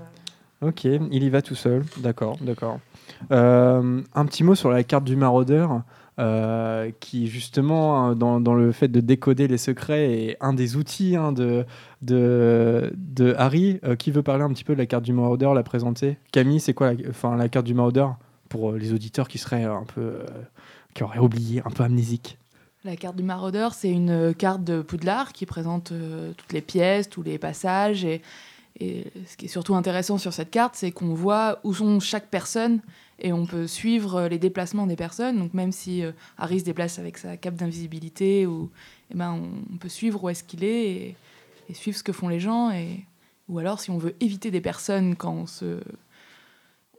Ok, 0.61 0.85
il 0.85 1.23
y 1.23 1.29
va 1.29 1.41
tout 1.41 1.55
seul. 1.55 1.83
D'accord, 1.97 2.37
d'accord. 2.39 2.79
Euh, 3.31 4.01
un 4.15 4.25
petit 4.25 4.43
mot 4.45 4.55
sur 4.55 4.71
la 4.71 4.83
carte 4.83 5.03
du 5.03 5.15
maraudeur, 5.17 5.81
euh, 6.19 6.91
qui 6.99 7.27
justement, 7.27 8.11
euh, 8.11 8.13
dans, 8.13 8.39
dans 8.39 8.53
le 8.53 8.71
fait 8.71 8.87
de 8.87 8.99
décoder 8.99 9.47
les 9.47 9.57
secrets, 9.57 10.11
est 10.11 10.37
un 10.41 10.53
des 10.53 10.75
outils 10.75 11.15
hein, 11.15 11.31
de, 11.31 11.65
de, 12.01 12.93
de 12.95 13.33
Harry. 13.37 13.79
Euh, 13.83 13.95
qui 13.95 14.11
veut 14.11 14.21
parler 14.21 14.43
un 14.43 14.49
petit 14.49 14.63
peu 14.63 14.73
de 14.73 14.79
la 14.79 14.85
carte 14.85 15.03
du 15.03 15.13
maraudeur, 15.13 15.53
la 15.53 15.63
présenter? 15.63 16.17
Camille, 16.31 16.59
c'est 16.59 16.73
quoi 16.73 16.93
la, 16.93 17.09
enfin, 17.09 17.35
la 17.35 17.49
carte 17.49 17.65
du 17.65 17.73
maraudeur 17.73 18.17
Pour 18.47 18.71
euh, 18.71 18.77
les 18.77 18.93
auditeurs 18.93 19.27
qui 19.27 19.39
seraient 19.39 19.63
un 19.63 19.85
peu. 19.85 20.19
qui 20.93 21.03
auraient 21.03 21.19
oublié, 21.19 21.61
un 21.65 21.71
peu 21.71 21.83
amnésiques. 21.83 22.37
La 22.85 22.95
carte 22.95 23.15
du 23.15 23.23
maraudeur, 23.23 23.73
c'est 23.73 23.89
une 23.89 24.35
carte 24.35 24.63
de 24.63 24.81
Poudlard 24.81 25.31
qui 25.31 25.45
présente 25.45 25.93
toutes 26.37 26.51
les 26.51 26.61
pièces, 26.61 27.09
tous 27.09 27.23
les 27.23 27.37
passages. 27.37 28.03
Et 28.03 28.21
ce 28.79 29.37
qui 29.37 29.45
est 29.45 29.49
surtout 29.49 29.75
intéressant 29.75 30.17
sur 30.17 30.33
cette 30.33 30.51
carte, 30.51 30.75
c'est 30.75 30.91
qu'on 30.91 31.13
voit 31.13 31.59
où 31.63 31.73
sont 31.73 32.01
chaque 32.01 32.27
personne 32.27 32.81
et 33.19 33.33
on 33.33 33.45
peut 33.45 33.67
suivre 33.67 34.15
euh, 34.15 34.27
les 34.27 34.39
déplacements 34.39 34.87
des 34.87 34.95
personnes. 34.95 35.39
Donc 35.39 35.53
même 35.53 35.71
si 35.71 36.03
euh, 36.03 36.11
Harry 36.37 36.59
se 36.59 36.65
déplace 36.65 36.99
avec 36.99 37.17
sa 37.17 37.37
cape 37.37 37.55
d'invisibilité, 37.55 38.45
ou, 38.45 38.69
eh 39.11 39.15
ben, 39.15 39.39
on, 39.71 39.77
peut 39.77 39.89
suivre 39.89 40.23
où 40.23 40.29
est-ce 40.29 40.43
qu'il 40.43 40.63
est 40.63 40.91
et, 40.91 41.15
et 41.69 41.73
suivre 41.73 41.97
ce 41.97 42.03
que 42.03 42.13
font 42.13 42.27
les 42.27 42.39
gens. 42.39 42.71
Et, 42.71 43.05
ou 43.49 43.59
alors 43.59 43.79
si 43.79 43.91
on 43.91 43.97
veut 43.97 44.15
éviter 44.19 44.51
des 44.51 44.61
personnes 44.61 45.15
quand 45.15 45.33
on 45.33 45.45
se... 45.45 45.79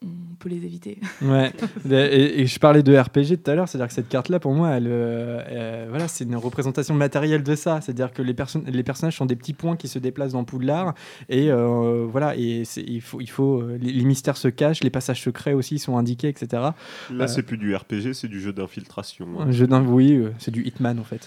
On 0.04 0.34
peut 0.36 0.48
les 0.48 0.56
éviter. 0.64 0.98
Ouais. 1.22 1.52
et, 1.90 2.42
et 2.42 2.46
je 2.46 2.58
parlais 2.58 2.82
de 2.82 2.94
RPG 2.96 3.42
tout 3.42 3.50
à 3.50 3.54
l'heure, 3.54 3.68
c'est-à-dire 3.68 3.88
que 3.88 3.94
cette 3.94 4.08
carte-là, 4.08 4.38
pour 4.40 4.52
moi, 4.52 4.70
elle, 4.72 4.86
euh, 4.88 5.40
euh, 5.48 5.86
voilà, 5.88 6.06
c'est 6.08 6.24
une 6.24 6.36
représentation 6.36 6.94
matérielle 6.94 7.42
de 7.42 7.54
ça. 7.54 7.80
C'est-à-dire 7.80 8.12
que 8.12 8.20
les, 8.20 8.34
personnes, 8.34 8.64
les 8.66 8.82
personnages 8.82 9.16
sont 9.16 9.24
des 9.26 9.36
petits 9.36 9.54
points 9.54 9.76
qui 9.76 9.88
se 9.88 9.98
déplacent 9.98 10.32
dans 10.32 10.44
Poudlard, 10.44 10.94
et 11.30 11.50
euh, 11.50 12.06
voilà, 12.10 12.36
et 12.36 12.64
il 12.76 13.00
faut, 13.00 13.20
il 13.20 13.30
faut, 13.30 13.60
euh, 13.62 13.78
les, 13.80 13.92
les 13.92 14.04
mystères 14.04 14.36
se 14.36 14.48
cachent, 14.48 14.82
les 14.84 14.90
passages 14.90 15.22
secrets 15.22 15.54
aussi 15.54 15.78
sont 15.78 15.96
indiqués, 15.96 16.28
etc. 16.28 16.46
Là, 16.52 16.74
Euh. 17.12 17.26
c'est 17.26 17.42
plus 17.42 17.56
du 17.56 17.74
RPG, 17.74 18.12
c'est 18.12 18.28
du 18.28 18.40
jeu 18.40 18.52
d'infiltration. 18.52 19.26
hein. 19.38 19.46
Un 19.48 19.52
jeu 19.52 19.66
d'un, 19.66 19.82
oui, 19.84 20.12
euh, 20.12 20.32
c'est 20.38 20.50
du 20.50 20.62
Hitman 20.66 20.98
en 20.98 21.04
fait. 21.04 21.26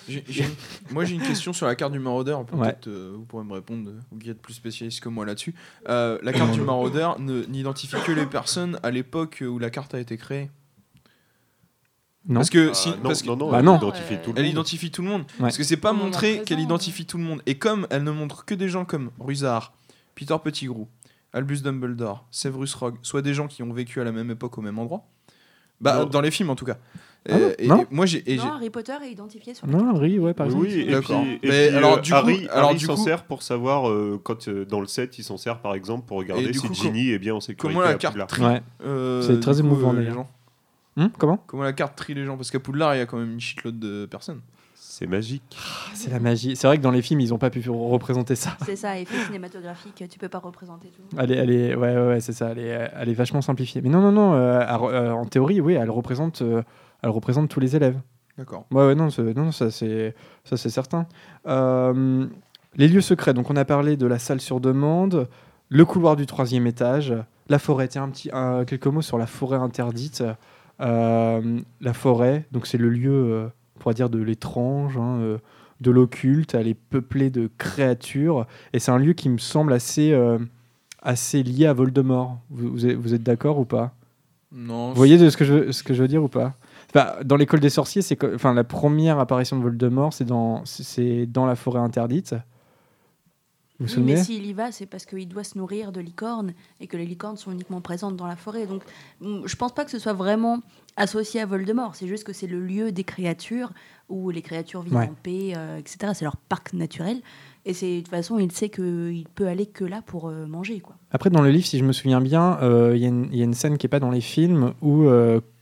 Moi 0.92 1.06
j'ai 1.06 1.16
une 1.16 1.22
question 1.22 1.54
sur 1.54 1.66
la 1.66 1.76
carte 1.76 1.94
du 1.94 2.00
maraudeur, 2.00 2.46
peut-être 2.46 2.88
Ouais. 2.88 2.94
euh, 2.94 3.14
vous 3.16 3.24
pourrez 3.26 3.44
me 3.44 3.54
répondre, 3.54 3.90
vous 4.12 4.20
qui 4.20 4.30
êtes 4.30 4.42
plus 4.42 4.54
spécialiste 4.54 5.00
que 5.02 5.10
moi 5.10 5.26
là-dessus. 5.26 5.54
Euh, 5.90 6.18
la 6.24 6.34
carte 6.34 6.52
du 6.52 6.62
maraudeur 6.62 7.20
ne- 7.20 7.44
n'identifie 7.46 7.96
que 8.06 8.12
les 8.12 8.26
personnes 8.26 8.67
à 8.84 8.92
l'époque 8.92 9.44
où 9.48 9.58
la 9.60 9.70
carte 9.70 9.94
a 9.94 10.00
été 10.00 10.18
créée. 10.18 10.50
Non. 12.28 12.36
Parce 12.36 12.50
que 12.50 12.70
Ah, 12.72 12.74
si, 12.74 12.90
non, 12.90 12.96
parce 13.04 13.22
que- 13.22 13.28
non, 13.28 13.38
non, 13.38 13.52
Bah 13.52 13.60
elle 13.60 13.66
non. 13.66 13.78
identifie 13.78 14.18
tout 14.22 14.34
le 14.34 14.40
elle 14.40 14.44
monde. 14.46 14.52
identifie 14.52 14.92
tout 14.92 15.02
le 15.02 15.08
monde. 15.08 15.22
Ouais. 15.22 15.28
Parce 15.40 15.58
que 15.58 15.64
c'est 15.64 15.78
pas 15.78 15.94
montré 15.94 16.42
qu'elle 16.46 16.60
identifie 16.60 17.06
tout 17.06 17.18
le 17.18 17.24
monde. 17.24 17.42
Et 17.46 17.58
comme 17.58 17.88
elle 17.90 18.04
ne 18.04 18.12
montre 18.12 18.44
que 18.44 18.54
des 18.54 18.68
gens 18.68 18.84
comme 18.84 19.12
Rusard, 19.20 19.74
Peter 20.14 20.36
Pettigrew, 20.44 20.88
Albus 21.32 21.62
Dumbledore, 21.62 22.28
Severus 22.32 22.74
Rogue, 22.76 22.98
soit 23.02 23.22
des 23.22 23.34
gens 23.34 23.48
qui 23.48 23.64
ont 23.64 23.72
vécu 23.72 24.02
à 24.02 24.04
la 24.04 24.12
même 24.12 24.30
époque 24.32 24.58
au 24.58 24.62
même 24.62 24.78
endroit. 24.78 25.08
Bah, 25.80 26.00
Non. 26.00 26.06
dans 26.06 26.22
les 26.22 26.32
films 26.32 26.50
en 26.50 26.56
tout 26.56 26.66
cas. 26.66 26.78
Ah 27.30 27.38
non, 27.40 27.50
et, 27.58 27.66
et 27.66 27.68
non. 27.68 27.86
moi 27.92 28.06
j'ai. 28.06 28.24
et 28.32 28.36
Non, 28.38 28.44
j'ai- 28.44 28.50
Harry 28.50 28.70
Potter 28.70 28.94
est 29.04 29.12
identifié 29.12 29.54
sur 29.54 29.68
Non. 29.68 29.96
Harry, 29.96 30.18
ouais, 30.20 30.34
par 30.34 30.46
exemple. 30.48 30.66
Oui, 30.66 30.80
et 30.82 30.92
D'accord. 30.92 31.22
puis, 31.22 31.34
et 31.44 31.48
Mais 31.50 31.68
puis, 31.68 31.78
alors, 31.78 31.98
euh, 31.98 32.02
du 32.02 32.12
coup- 32.12 32.18
Harry, 32.18 32.48
alors, 32.52 32.70
Harry 32.70 32.78
du 32.78 32.86
s'en 32.86 32.96
coup- 32.96 33.04
sert 33.04 33.24
pour 33.24 33.44
savoir 33.44 33.90
euh, 33.90 34.20
quand 34.24 34.48
euh, 34.48 34.66
dans 34.66 34.80
le 34.80 34.88
set 34.88 35.18
il 35.20 35.24
s'en 35.24 35.38
sert 35.38 35.60
par 35.60 35.76
exemple 35.76 36.06
pour 36.08 36.18
regarder 36.18 36.54
si 36.54 36.60
coup, 36.60 36.74
Ginny 36.74 37.12
est 37.12 37.20
bien 37.20 37.36
en 37.36 37.40
sécurité. 37.42 37.74
comment 37.74 37.82
la 37.82 37.90
à 37.90 37.94
carte 37.96 38.14
Poudlard. 38.14 38.28
tri 38.28 38.44
Ouais. 38.46 38.62
euh, 38.86 39.22
C'est 39.22 39.40
très 39.40 39.60
émouvant, 39.60 39.94
euh, 39.94 40.00
les 40.00 40.12
gens 40.12 40.28
Hum, 40.98 41.10
comment 41.18 41.38
Comment 41.48 41.64
la 41.64 41.74
carte 41.74 41.96
trie 41.96 42.14
les 42.16 42.26
gens 42.26 42.38
Parce 42.38 42.50
qu'à 42.50 42.60
Poudlard, 42.60 42.96
il 42.96 43.00
y 43.00 43.02
a 43.02 43.06
quand 43.06 43.18
même 43.18 43.32
une 43.34 43.40
shitload 43.40 43.78
de 43.78 44.06
personnes. 44.08 44.40
C'est 44.74 45.06
magique. 45.06 45.44
Ah, 45.60 45.92
C'est 45.94 46.10
la 46.10 46.20
magie. 46.20 46.56
C'est 46.56 46.66
vrai 46.66 46.78
que 46.80 46.82
dans 46.82 46.90
les 46.90 47.04
films, 47.04 47.20
ils 47.20 47.30
n'ont 47.30 47.38
pas 47.38 47.52
pu 47.52 47.64
représenter 47.70 48.34
ça. 48.34 48.58
C'est 48.66 48.76
ça, 48.76 48.98
effet 48.98 49.16
cinématographique, 49.28 50.04
tu 50.10 50.18
peux 50.18 50.28
pas 50.30 50.40
représenter 50.40 50.88
tout. 50.88 51.16
Elle 51.20 51.32
est, 51.32 51.36
elle 51.36 51.52
est, 51.52 51.76
ouais, 51.76 51.96
ouais, 51.96 52.08
ouais, 52.08 52.20
c'est 52.20 52.34
ça. 52.34 52.50
Elle 52.50 52.58
est, 52.60 52.90
elle 53.00 53.10
est 53.10 53.14
vachement 53.14 53.44
simplifiée. 53.44 53.82
Mais 53.84 53.90
non, 53.90 54.02
non, 54.02 54.12
non. 54.12 54.34
euh, 54.34 54.60
elle 54.60 54.96
euh, 54.96 55.12
en 55.14 55.26
théorie, 55.26 55.62
oui, 55.62 55.74
elle 55.74 55.92
représente, 55.92 56.42
euh, 56.42 56.64
elle 57.04 57.10
représente 57.10 57.50
tous 57.50 57.60
les 57.60 57.76
élèves. 57.76 58.00
D'accord. 58.38 58.66
Ouais, 58.72 58.86
ouais, 58.86 58.96
non, 58.96 59.08
non, 59.36 59.52
ça 59.52 59.72
c'est, 59.72 60.14
ça 60.44 60.58
c'est 60.58 60.70
certain. 60.70 61.08
Euh, 61.48 62.28
les 62.76 62.88
lieux 62.88 63.02
secrets. 63.02 63.34
Donc, 63.34 63.50
on 63.50 63.56
a 63.56 63.66
parlé 63.66 63.98
de 63.98 64.06
la 64.06 64.20
salle 64.20 64.42
sur 64.42 64.60
demande, 64.60 65.28
le 65.70 65.86
couloir 65.86 66.16
du 66.16 66.26
troisième 66.28 66.68
étage, 66.68 67.14
la 67.50 67.58
forêt. 67.60 67.88
Tiens, 67.88 68.04
un 68.04 68.10
petit, 68.10 68.30
un- 68.32 68.64
quelques 68.66 68.88
mots 68.88 69.02
sur 69.02 69.18
la 69.18 69.26
forêt 69.26 69.58
interdite. 69.58 70.24
Euh, 70.80 71.60
la 71.82 71.94
forêt, 71.94 72.46
donc 72.52 72.68
c'est 72.68 72.78
le 72.78 72.90
lieu, 72.90 73.12
euh, 73.12 73.48
on 73.76 73.80
pourrait 73.80 73.96
dire 73.96 74.12
de 74.12 74.20
l'étrange, 74.22 74.96
hein, 74.98 75.18
euh, 75.22 75.38
de 75.82 75.90
l'occulte. 75.90 76.54
Elle 76.54 76.68
est 76.68 76.76
peuplée 76.76 77.32
de 77.32 77.50
créatures, 77.58 78.46
et 78.74 78.80
c'est 78.80 78.92
un 78.92 79.00
lieu 79.00 79.14
qui 79.14 79.30
me 79.30 79.40
semble 79.40 79.74
assez, 79.74 80.16
assez 81.02 81.42
lié 81.42 81.66
à 81.66 81.74
Voldemort. 81.74 82.38
Vous, 82.52 82.70
vous 82.70 83.14
êtes, 83.16 83.24
d'accord 83.24 83.58
ou 83.58 83.66
pas? 83.66 83.96
Non. 84.52 84.90
vous 84.90 84.96
voyez 84.96 85.18
de 85.18 85.30
ce 85.30 85.36
que 85.38 85.44
je 85.46 85.72
ce 85.72 85.82
que 85.84 85.94
je 85.96 86.02
veux 86.04 86.08
dire 86.08 86.24
ou 86.24 86.28
pas? 86.30 86.54
Enfin, 86.96 87.14
Dans 87.26 87.36
l'école 87.36 87.60
des 87.60 87.70
sorciers, 87.70 88.02
c'est 88.02 88.18
enfin 88.36 88.54
la 88.54 88.64
première 88.64 89.20
apparition 89.20 89.58
de 89.58 89.62
Voldemort, 89.64 90.14
c'est 90.14 90.26
dans 90.26 90.64
c'est- 90.66 91.26
dans 91.26 91.46
la 91.46 91.56
forêt 91.56 91.80
interdite. 91.80 92.34
Vous 93.80 93.86
vous 93.86 93.92
Oui, 93.92 93.94
souvenez 93.96 94.14
mais 94.16 94.24
s'il 94.24 94.46
y 94.48 94.54
va, 94.54 94.72
c'est 94.72 94.88
parce 94.88 95.06
qu'il 95.06 95.28
doit 95.28 95.44
se 95.44 95.56
nourrir 95.56 95.92
de 95.92 96.00
licornes 96.02 96.54
et 96.80 96.88
que 96.88 96.98
les 96.98 97.06
licornes 97.06 97.38
sont 97.38 97.52
uniquement 97.52 97.80
présentes 97.80 98.16
dans 98.18 98.26
la 98.26 98.36
forêt. 98.36 98.66
Donc, 98.66 98.82
mm, 99.22 99.42
je 99.46 99.56
pense 99.56 99.72
pas 99.72 99.86
que 99.86 99.92
ce 99.92 100.00
soit 100.00 100.14
vraiment 100.14 100.62
associé 100.96 101.42
à 101.42 101.46
Voldemort. 101.46 101.94
C'est 101.94 102.08
juste 102.08 102.24
que 102.24 102.34
c'est 102.34 102.48
le 102.48 102.60
lieu 102.60 102.92
des 102.92 103.04
créatures 103.04 103.72
où 104.10 104.32
les 104.32 104.42
créatures 104.42 104.82
vivent 104.82 104.96
Ouais. 104.96 105.04
en 105.12 105.14
paix, 105.22 105.54
euh, 105.56 105.78
etc. 105.78 106.14
C'est 106.16 106.26
leur 106.26 106.38
parc 106.38 106.74
naturel. 106.74 107.22
Et 107.66 107.74
c'est 107.74 107.98
de 107.98 108.00
toute 108.00 108.08
façon, 108.10 108.40
il 108.40 108.52
sait 108.52 108.70
qu'il 108.70 109.26
peut 109.36 109.46
aller 109.48 109.68
que 109.68 109.86
là 109.86 110.02
pour 110.04 110.28
euh, 110.30 110.48
manger, 110.48 110.80
quoi. 110.80 110.96
Après, 111.12 111.30
dans 111.30 111.42
le 111.44 111.52
livre, 111.52 111.68
si 111.68 111.78
je 111.78 111.84
me 111.84 111.92
souviens 111.92 112.22
bien, 112.22 112.58
euh, 112.64 112.94
il 112.96 113.02
y, 113.04 113.06
a 113.06 113.10
une- 113.10 113.30
il 113.32 113.38
y 113.38 113.42
a 113.42 113.46
une 113.46 113.54
scène 113.54 113.78
qui 113.78 113.86
est 113.86 113.90
pas 113.90 114.00
dans 114.00 114.10
les 114.10 114.22
films 114.22 114.74
où 114.82 115.04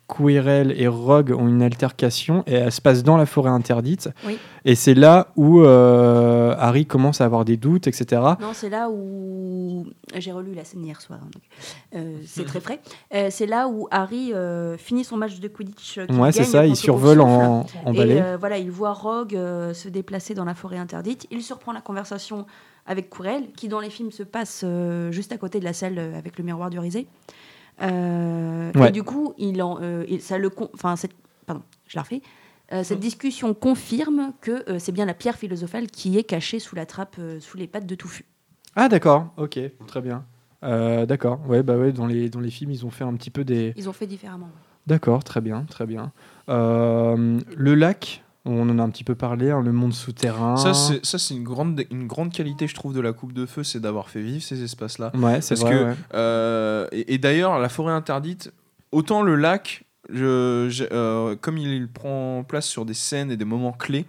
Quirrell 0.08 0.74
et 0.80 0.88
Rogue 0.88 1.32
ont 1.32 1.48
une 1.48 1.62
altercation 1.64 2.44
et 2.46 2.54
elle 2.54 2.72
se 2.72 2.82
passe 2.82 3.04
dans 3.04 3.18
la 3.18 3.26
forêt 3.26 3.50
interdite. 3.50 4.10
Oui. 4.26 4.38
Et 4.64 4.76
c'est 4.76 4.94
là 4.94 5.28
où 5.36 5.62
euh, 5.62 6.56
Harry 6.60 6.86
commence 6.86 7.22
à 7.22 7.26
avoir 7.26 7.44
des 7.46 7.58
doutes, 7.58 7.88
etc. 7.88 8.22
Non, 8.40 8.54
c'est 8.54 8.70
là 8.70 8.90
où 8.92 9.86
j'ai 10.16 10.32
relu 10.32 10.54
la 10.54 10.64
scène 10.64 10.84
hier 10.86 11.02
soir. 11.02 11.20
hein, 11.24 11.28
donc, 11.34 11.44
euh, 11.96 12.18
c'est 12.26 12.46
très 12.46 12.60
frais. 12.60 12.80
Euh, 13.14 13.28
c'est 13.32 13.46
là 13.48 13.68
où 13.68 13.88
Harry 13.92 14.34
euh, 14.34 14.78
finit 14.78 15.04
son 15.04 15.18
match 15.18 15.40
de 15.40 15.48
Quidditch. 15.48 16.00
Ouais, 16.10 16.32
c'est 16.32 16.44
ça. 16.44 16.66
Il 16.66 16.76
survole 16.76 17.22
en, 17.22 17.66
balai. 17.86 18.22
euh, 18.22 18.38
voilà, 18.40 18.58
il 18.58 18.72
voit 18.72 18.94
Rogue 18.94 19.36
euh, 19.36 19.74
se 19.74 19.90
déplacer 19.90 20.34
dans 20.34 20.46
la 20.46 20.54
forêt 20.56 20.78
interdite. 20.78 21.28
Il 21.32 21.42
surprend 21.42 21.72
la 21.74 21.82
conversation 21.82 22.46
avec 22.88 23.10
Quirrell, 23.10 23.46
qui 23.58 23.68
dans 23.68 23.80
les 23.80 23.90
films 23.90 24.12
se 24.12 24.22
passe 24.22 24.62
euh, 24.64 25.12
juste 25.12 25.32
à 25.32 25.38
côté 25.38 25.60
de 25.60 25.66
la 25.66 25.74
salle 25.74 25.96
euh, 25.98 26.18
avec 26.18 26.38
le 26.38 26.44
miroir 26.44 26.70
du 26.70 26.78
risé. 26.78 27.08
Euh, 27.82 28.72
Ouais. 28.76 28.90
Et 28.90 28.92
du 28.92 29.04
coup, 29.04 29.34
il 29.38 29.62
en, 29.62 29.78
euh, 29.82 30.04
il- 30.10 30.22
ça 30.22 30.38
le, 30.38 30.50
enfin, 30.74 30.96
pardon, 31.46 31.62
je 31.88 31.96
la 31.98 32.02
refais. 32.02 32.22
Euh, 32.74 32.84
cette 32.84 33.00
discussion 33.00 33.54
confirme 33.54 34.34
que 34.42 34.70
euh, 34.70 34.80
c'est 34.80 34.92
bien 34.92 35.06
la 35.06 35.14
pierre 35.14 35.36
philosophale 35.38 35.88
qui 35.88 36.18
est 36.18 36.24
cachée 36.24 36.60
sous 36.60 36.76
la 36.76 36.86
trappe, 36.86 37.16
euh, 37.20 37.40
sous 37.40 37.58
les 37.58 37.68
pattes 37.68 37.86
de 37.86 37.96
Touffu. 37.96 38.26
Ah 38.76 38.90
d'accord. 38.90 39.28
Ok. 39.38 39.60
Très 39.88 40.02
bien. 40.02 40.26
D'accord. 40.62 41.40
Ouais, 41.48 41.62
bah 41.62 41.78
ouais. 41.78 41.92
Dans 41.92 42.08
les 42.08 42.28
dans 42.28 42.40
les 42.40 42.50
films, 42.50 42.72
ils 42.72 42.86
ont 42.88 42.90
fait 42.90 43.04
un 43.04 43.14
petit 43.14 43.30
peu 43.30 43.44
des. 43.44 43.74
Ils 43.78 43.88
ont 43.88 43.94
fait 43.94 44.08
différemment. 44.08 44.50
D'accord, 44.88 45.24
très 45.24 45.40
bien, 45.40 45.64
très 45.70 45.86
bien. 45.86 46.12
Le 46.48 47.74
lac, 47.76 48.24
on 48.46 48.70
en 48.70 48.80
a 48.80 48.84
un 48.84 48.90
petit 48.90 49.04
peu 49.04 49.16
parlé, 49.16 49.50
hein, 49.52 49.62
le 49.62 49.72
monde 49.72 49.94
souterrain. 49.94 50.56
Ça, 50.56 50.74
c'est 51.18 51.34
une 51.34 51.44
grande, 51.44 51.84
une 51.92 52.08
grande 52.08 52.32
qualité, 52.32 52.68
je 52.68 52.76
trouve, 52.76 52.94
de 52.94 53.02
la 53.02 53.12
Coupe 53.14 53.34
de 53.34 53.46
Feu, 53.46 53.64
c'est 53.64 53.80
d'avoir 53.80 54.10
fait 54.10 54.22
vivre 54.22 54.44
ces 54.44 54.64
espaces-là. 54.64 55.12
Ouais, 55.16 55.42
c'est 55.42 55.60
vrai. 55.60 55.72
que- 55.72 55.84
ouais. 55.86 55.96
Euh, 56.14 56.88
et 56.92 57.14
et 57.16 57.18
d'ailleurs, 57.18 57.58
la 57.60 57.70
forêt 57.70 57.94
interdite, 57.94 58.52
autant 58.92 59.22
le 59.24 59.36
lac, 59.36 59.84
je, 60.12 60.68
j'ai- 60.70 60.88
euh, 60.94 61.36
comme 61.36 61.58
il 61.58 61.88
prend 61.88 62.44
place 62.44 62.68
sur 62.68 62.86
des 62.86 62.94
scènes 62.94 63.32
et 63.32 63.38
des 63.38 63.46
moments 63.46 63.72
clés, 63.72 64.06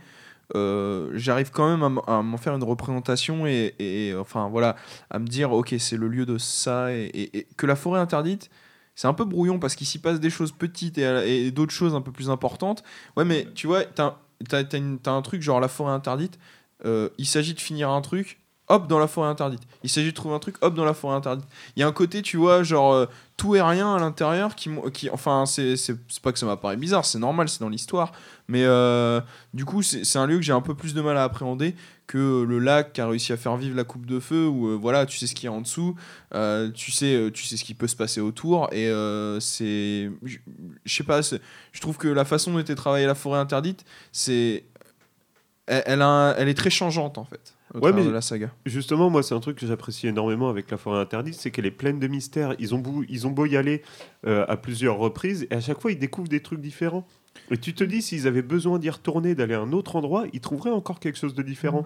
euh, 0.55 1.11
j'arrive 1.15 1.51
quand 1.51 1.69
même 1.77 1.99
à 2.07 2.23
m'en 2.23 2.37
faire 2.37 2.55
une 2.55 2.63
représentation 2.63 3.47
et, 3.47 3.75
et, 3.81 4.15
enfin 4.15 4.49
voilà, 4.49 4.77
à 5.11 5.19
me 5.19 5.27
dire 5.27 5.51
ok 5.53 5.75
c'est 5.79 5.97
le 5.97 6.07
lieu 6.07 6.25
de 6.25 6.39
ça 6.39 6.93
et, 6.93 7.49
que 7.57 7.67
la 7.67 7.75
forêt 7.75 7.99
interdite 7.99 8.49
c'est 8.95 9.09
un 9.09 9.13
peu 9.13 9.25
brouillon 9.25 9.59
parce 9.59 9.75
qu'il 9.75 9.89
s'y 9.89 9.99
passe 9.99 10.21
des 10.21 10.31
choses 10.31 10.53
petites 10.53 10.99
et, 10.99 11.47
et 11.47 11.51
d'autres 11.51 11.73
choses 11.73 11.97
un 11.97 12.01
peu 12.01 12.13
plus 12.13 12.31
importantes. 12.31 12.85
Ouais 13.17 13.25
mais 13.25 13.49
tu 13.57 13.67
vois 13.67 13.85
t'as 13.85 14.19
t'as- 14.49 14.65
t'as 14.65 15.11
un 15.13 15.23
truc 15.23 15.43
genre 15.43 15.61
la 15.61 15.69
forêt 15.69 15.93
interdite, 15.93 16.39
euh, 16.85 17.09
il 17.19 17.27
s'agit 17.27 17.55
de 17.55 17.61
finir 17.61 17.91
un 17.91 18.01
truc 18.03 18.41
hop, 18.69 18.89
dans 18.89 18.99
la 18.99 19.07
forêt 19.07 19.29
interdite. 19.29 19.63
Il 19.83 19.91
s'agit 19.91 20.11
de 20.11 20.15
trouver 20.15 20.35
un 20.35 20.39
truc, 20.39 20.57
hop, 20.61 20.75
dans 20.75 20.85
la 20.85 20.95
forêt 20.95 21.15
interdite. 21.15 21.47
Il 21.77 21.81
y 21.81 21.83
a 21.83 21.87
un 21.87 21.93
côté, 21.93 22.23
tu 22.23 22.37
vois, 22.37 22.63
genre 22.63 22.93
euh, 22.93 23.07
tout 23.37 23.55
et 23.55 23.63
rien 23.63 23.95
à 23.95 23.99
l'intérieur 23.99 24.55
qui, 24.55 24.71
qui 24.93 25.11
enfin, 25.11 25.45
c'est 25.47 25.77
pas 26.23 26.33
que 26.33 26.39
ça 26.39 26.47
m'apparaît 26.47 26.77
bizarre, 26.77 27.05
c'est 27.05 27.19
normal, 27.19 27.49
c'est 27.49 27.61
dans 27.61 27.69
l'histoire. 27.69 28.13
Mais 28.49 28.65
euh, 28.65 29.21
du 29.55 29.65
coup, 29.65 29.83
c'est 29.83 30.19
un 30.19 30.27
lieu 30.27 30.37
que 30.37 30.43
j'ai 30.43 30.53
un 30.53 30.61
peu 30.61 30.75
plus 30.75 30.95
de 30.95 31.01
mal 31.01 31.17
à 31.17 31.25
appréhender 31.25 31.75
que 32.07 32.45
le 32.49 32.61
lac 32.61 32.93
qui 32.93 33.01
a 33.01 33.09
réussi 33.09 33.33
à 33.33 33.37
faire 33.37 33.57
vivre 33.57 33.77
la 33.77 33.83
coupe 33.83 34.07
de 34.07 34.21
feu, 34.21 34.47
où 34.47 34.69
euh, 34.69 34.75
voilà, 34.75 35.07
tu 35.07 35.19
sais 35.19 35.27
ce 35.27 35.35
qu'il 35.35 35.45
y 35.45 35.49
a 35.49 35.53
en 35.53 35.61
dessous, 35.61 35.97
tu, 36.75 36.93
sais, 36.93 37.31
tu 37.35 37.45
sais 37.45 37.57
ce 37.57 37.65
qui 37.65 37.75
peut 37.75 37.89
se 37.89 37.97
passer 37.97 38.21
autour, 38.21 38.73
et 38.73 38.91
c'est. 39.41 40.11
Je 40.23 40.95
sais 40.95 41.05
pas, 41.05 41.21
je 41.23 41.81
trouve 41.81 41.97
que 41.97 42.09
la 42.09 42.25
façon 42.25 42.53
dont 42.53 42.59
était 42.59 42.77
travaillée 42.77 43.07
la 43.07 43.15
forêt 43.15 43.39
interdite, 43.39 43.85
c'est. 44.13 44.65
Elle, 45.67 45.83
elle 45.87 46.03
a 46.03 46.09
un- 46.09 46.35
elle 46.37 46.49
est 46.49 46.55
très 46.55 46.71
changeante 46.71 47.19
en 47.19 47.25
fait, 47.25 47.55
au 47.75 47.81
Ouais, 47.81 47.93
mais- 47.93 48.05
de 48.05 48.11
la 48.11 48.21
saga. 48.21 48.51
Justement, 48.67 49.11
moi, 49.11 49.23
c'est 49.23 49.35
un 49.35 49.41
truc 49.41 49.59
que 49.59 49.67
j'apprécie 49.67 50.07
énormément 50.07 50.49
avec 50.49 50.71
La 50.71 50.77
Forêt 50.77 51.01
Interdite, 51.01 51.35
c'est 51.35 51.51
qu'elle 51.51 51.67
est 51.67 51.71
pleine 51.73 51.99
de 51.99 52.07
mystères. 52.07 52.55
Ils 52.59 52.75
ont 52.75 52.79
beau, 52.79 53.05
ils 53.09 53.27
ont 53.27 53.31
beau 53.31 53.47
y 53.47 53.57
aller 53.57 53.83
euh, 54.27 54.45
à 54.49 54.57
plusieurs 54.57 54.97
reprises, 54.99 55.47
et 55.51 55.55
à 55.55 55.61
chaque 55.61 55.81
fois, 55.81 55.91
ils 55.93 55.99
découvrent 55.99 56.29
des 56.29 56.41
trucs 56.41 56.61
différents. 56.61 57.07
Et 57.51 57.59
tu 57.59 57.75
te 57.75 57.85
dis, 57.85 58.01
s'ils 58.01 58.27
avaient 58.27 58.43
besoin 58.43 58.79
d'y 58.79 58.89
retourner, 58.91 59.35
d'aller 59.35 59.55
à 59.55 59.61
un 59.61 59.73
autre 59.73 59.97
endroit, 59.97 60.25
ils 60.33 60.41
trouveraient 60.41 60.71
encore 60.71 60.99
quelque 61.01 61.19
chose 61.19 61.35
de 61.35 61.43
différent. 61.43 61.85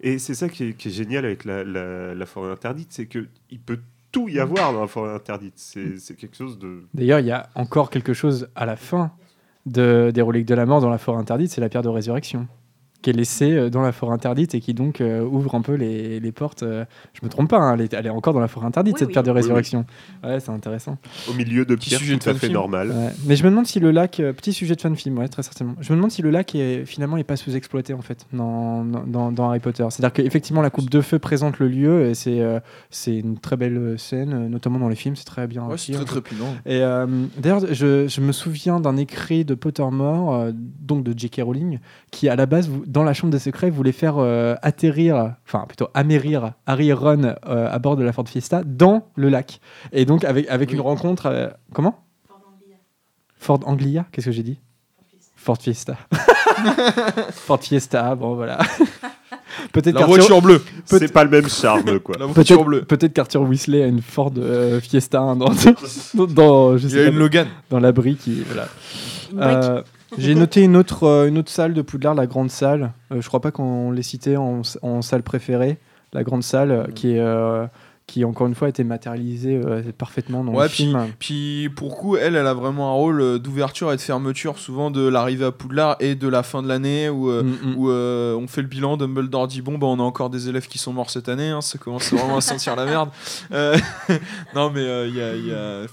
Et 0.00 0.18
c'est 0.18 0.34
ça 0.34 0.48
qui 0.48 0.64
est, 0.68 0.72
qui 0.74 0.88
est 0.88 0.92
génial 0.92 1.24
avec 1.24 1.44
la, 1.44 1.64
la- 1.64 2.14
la 2.14 2.26
Forêt 2.26 2.52
Interdite, 2.52 2.92
c'est 2.92 3.06
qu'il 3.06 3.28
peut 3.66 3.80
tout 4.12 4.28
y 4.28 4.38
avoir 4.38 4.72
dans 4.74 4.80
La 4.82 4.86
Forêt 4.86 5.12
Interdite. 5.14 5.54
C'est 5.56 5.98
c'est 5.98 6.14
quelque 6.16 6.36
chose 6.36 6.58
de... 6.58 6.82
D'ailleurs, 6.94 7.18
il 7.20 7.26
y 7.26 7.32
a 7.32 7.48
encore 7.54 7.88
quelque 7.90 8.12
chose 8.12 8.48
à 8.54 8.64
la 8.66 8.76
fin 8.76 9.10
de, 9.66 10.10
des 10.14 10.22
reliques 10.22 10.46
de 10.46 10.54
la 10.54 10.66
mort 10.66 10.80
dans 10.80 10.90
la 10.90 10.98
forêt 10.98 11.18
interdite, 11.20 11.50
c'est 11.50 11.60
la 11.60 11.68
pierre 11.68 11.82
de 11.82 11.88
résurrection, 11.88 12.46
qui 13.02 13.10
est 13.10 13.12
laissée 13.12 13.52
euh, 13.52 13.68
dans 13.70 13.82
la 13.82 13.92
forêt 13.92 14.14
interdite 14.14 14.54
et 14.54 14.60
qui 14.60 14.72
donc 14.74 15.00
euh, 15.00 15.22
ouvre 15.22 15.54
un 15.54 15.60
peu 15.60 15.74
les, 15.74 16.20
les 16.20 16.32
portes. 16.32 16.62
euh, 16.62 16.84
je 17.12 17.20
me 17.24 17.28
trompe 17.28 17.50
pas, 17.50 17.58
hein, 17.58 17.74
elle, 17.74 17.82
est, 17.82 17.92
elle 17.94 18.06
est 18.06 18.10
encore 18.10 18.32
dans 18.32 18.40
la 18.40 18.48
forêt 18.48 18.66
interdite, 18.66 18.94
Oui, 18.94 18.98
cette 19.00 19.08
oui. 19.08 19.12
pierre 19.12 19.22
de 19.24 19.30
Oui, 19.30 19.34
oui. 19.36 19.40
résurrection. 19.42 19.84
Ouais, 20.24 20.40
c'est 20.40 20.50
intéressant. 20.50 20.96
Au 21.28 21.34
milieu 21.34 21.64
de 21.64 21.74
Petit 21.74 21.88
pierres 21.90 22.00
sujet 22.00 22.12
tout 22.14 22.24
de 22.24 22.30
à 22.30 22.34
fait 22.34 22.38
fan-film. 22.40 22.52
normal. 22.54 22.90
Ouais. 22.90 23.10
Mais 23.26 23.36
je 23.36 23.44
me 23.44 23.50
demande 23.50 23.66
si 23.66 23.80
le 23.80 23.90
lac, 23.90 24.20
euh, 24.20 24.32
petit 24.32 24.52
sujet 24.52 24.74
de 24.76 24.80
fan 24.80 24.94
film, 24.96 25.18
ouais, 25.18 25.28
très 25.28 25.42
certainement. 25.42 25.74
Je 25.80 25.92
me 25.92 25.96
demande 25.96 26.10
si 26.12 26.22
le 26.22 26.30
lac 26.30 26.54
est 26.54 26.84
finalement 26.86 27.16
est 27.16 27.24
pas 27.24 27.36
sous-exploité 27.36 27.92
en 27.94 28.02
fait 28.02 28.26
dans, 28.32 28.84
dans- 28.84 29.48
Harry 29.48 29.58
Potter. 29.60 29.84
C'est-à-dire 29.90 30.12
qu'effectivement 30.12 30.62
la 30.62 30.70
coupe 30.70 30.88
de 30.88 31.00
feu 31.00 31.18
présente 31.18 31.58
le 31.58 31.68
lieu 31.68 32.06
et 32.06 32.14
c'est 32.14 32.40
euh, 32.40 32.60
c'est 32.90 33.16
une 33.18 33.38
très 33.38 33.56
belle 33.56 33.98
scène, 33.98 34.48
notamment 34.48 34.78
dans 34.78 34.88
les 34.88 34.94
films, 34.96 35.16
c'est 35.16 35.24
très 35.24 35.46
bien. 35.46 35.66
Ouais, 35.66 35.76
c'est 35.76 35.92
hein. 35.92 35.96
très 35.96 36.04
trépidant. 36.04 36.54
Et 36.64 36.80
euh, 36.82 37.06
d'ailleurs, 37.38 37.60
je, 37.72 38.06
je 38.06 38.20
me 38.20 38.30
souviens 38.32 38.78
d'un 38.80 38.96
écrit 38.96 39.44
de 39.44 39.54
Pottermore, 39.54 40.34
euh, 40.34 40.52
donc 40.54 41.02
de 41.04 41.12
J.K. 41.18 41.40
Rowling, 41.42 41.78
qui 42.10 42.28
à 42.28 42.36
la 42.36 42.46
base, 42.46 42.68
vou- 42.68 42.84
dans 42.92 43.02
la 43.04 43.14
chambre 43.14 43.32
des 43.32 43.38
secrets, 43.38 43.70
voulait 43.70 43.92
faire 43.92 44.16
euh, 44.18 44.54
atterrir, 44.62 45.34
enfin 45.46 45.64
plutôt 45.66 45.88
amérir 45.94 46.52
Harry 46.66 46.90
et 46.90 46.92
Ron 46.92 47.34
euh, 47.46 47.68
à 47.70 47.78
bord 47.78 47.96
de 47.96 48.04
la 48.04 48.12
Ford 48.12 48.28
Fiesta 48.28 48.62
dans 48.64 49.08
le 49.16 49.28
lac. 49.28 49.60
Et 49.92 50.04
donc 50.04 50.24
avec, 50.24 50.48
avec 50.48 50.68
Oui. 50.70 50.74
une 50.76 50.80
rencontre. 50.82 51.26
euh, 51.26 51.48
comment? 51.72 51.98
Ford 53.38 53.60
Anglia 53.64 54.04
Qu'est-ce 54.12 54.26
que 54.26 54.32
j'ai 54.32 54.42
dit? 54.44 54.58
Ford 55.34 55.56
Fiesta. 55.60 55.96
Ford 57.32 57.60
Fiesta, 57.60 58.14
bon 58.14 58.34
voilà. 58.36 58.58
Peut-être 59.72 59.98
La 59.98 60.06
voiture 60.06 60.40
bleue. 60.40 60.62
C'est 60.84 61.12
pas 61.12 61.24
le 61.24 61.30
même 61.30 61.48
charme, 61.48 61.98
quoi. 62.00 62.16
La 62.18 62.26
voiture 62.26 62.64
bleue. 62.64 62.80
peut-être 62.84 62.88
peut-être 63.00 63.12
qu'Arthur 63.14 63.42
Weasley 63.42 63.82
a 63.82 63.86
une 63.86 64.00
Ford 64.02 64.32
euh, 64.38 64.80
Fiesta 64.80 65.20
hein, 65.20 65.36
dans, 65.36 65.50
dans, 66.14 66.26
dans- 66.26 66.76
je 66.78 66.88
Il 66.88 66.94
y 66.96 67.00
a 67.00 67.04
pas, 67.04 67.10
une 67.10 67.18
Logan. 67.18 67.46
dans 67.70 67.80
l'abri 67.80 68.16
qui 68.16 68.42
voilà. 68.46 68.68
Une. 69.32 69.40
Euh, 69.40 69.82
J'ai 70.18 70.34
noté 70.34 70.62
une 70.62 70.76
autre, 70.76 71.04
euh, 71.04 71.28
une 71.28 71.38
autre 71.38 71.50
salle 71.50 71.74
de 71.74 71.82
Poudlard, 71.82 72.14
la 72.14 72.26
grande 72.26 72.50
salle. 72.50 72.92
Euh, 73.12 73.20
je 73.20 73.28
crois 73.28 73.40
pas 73.40 73.50
qu'on 73.50 73.90
l'ait 73.90 74.02
citée 74.02 74.36
en, 74.36 74.62
en 74.82 75.02
salle 75.02 75.22
préférée. 75.22 75.78
La 76.12 76.22
grande 76.24 76.42
salle, 76.42 76.70
euh, 76.70 76.84
qui 76.94 77.12
est, 77.14 77.20
euh, 77.20 77.66
qui 78.06 78.24
encore 78.26 78.46
une 78.48 78.54
fois 78.54 78.66
a 78.66 78.68
été 78.68 78.84
matérialisée 78.84 79.58
euh, 79.64 79.80
parfaitement 79.96 80.44
dans 80.44 80.52
Ouais, 80.52 80.64
le 80.64 80.68
film. 80.68 81.06
Puis 81.18 81.70
pour 81.74 81.96
coup, 81.96 82.16
elle, 82.16 82.36
elle 82.36 82.46
a 82.46 82.52
vraiment 82.52 82.90
un 82.90 82.94
rôle 82.94 83.38
d'ouverture 83.38 83.90
et 83.92 83.96
de 83.96 84.00
fermeture, 84.02 84.58
souvent 84.58 84.90
de 84.90 85.00
l'arrivée 85.08 85.46
à 85.46 85.52
Poudlard 85.52 85.96
et 86.00 86.14
de 86.14 86.28
la 86.28 86.42
fin 86.42 86.62
de 86.62 86.68
l'année 86.68 87.08
où, 87.08 87.30
euh, 87.30 87.42
Mm, 87.44 87.70
mm. 87.70 87.74
où 87.78 87.90
euh, 87.90 88.34
on 88.36 88.46
fait 88.48 88.60
le 88.60 88.68
bilan. 88.68 88.98
Dumbledore 88.98 89.48
dit 89.48 89.62
Bon, 89.62 89.78
bah, 89.78 89.86
on 89.86 89.98
a 90.00 90.02
encore 90.02 90.28
des 90.28 90.48
élèves 90.50 90.66
qui 90.68 90.76
sont 90.78 90.92
morts 90.92 91.08
cette 91.10 91.30
année, 91.30 91.48
hein, 91.48 91.62
ça 91.62 91.78
commence 91.78 92.12
vraiment 92.12 92.36
à 92.36 92.40
sentir 92.42 92.76
la 92.76 92.84
merde. 92.84 93.08
Non, 94.54 94.70
mais 94.70 94.82
il 95.08 95.14
y 95.16 95.20
a. 95.22 95.34
y 95.36 95.52
a- 95.52 95.86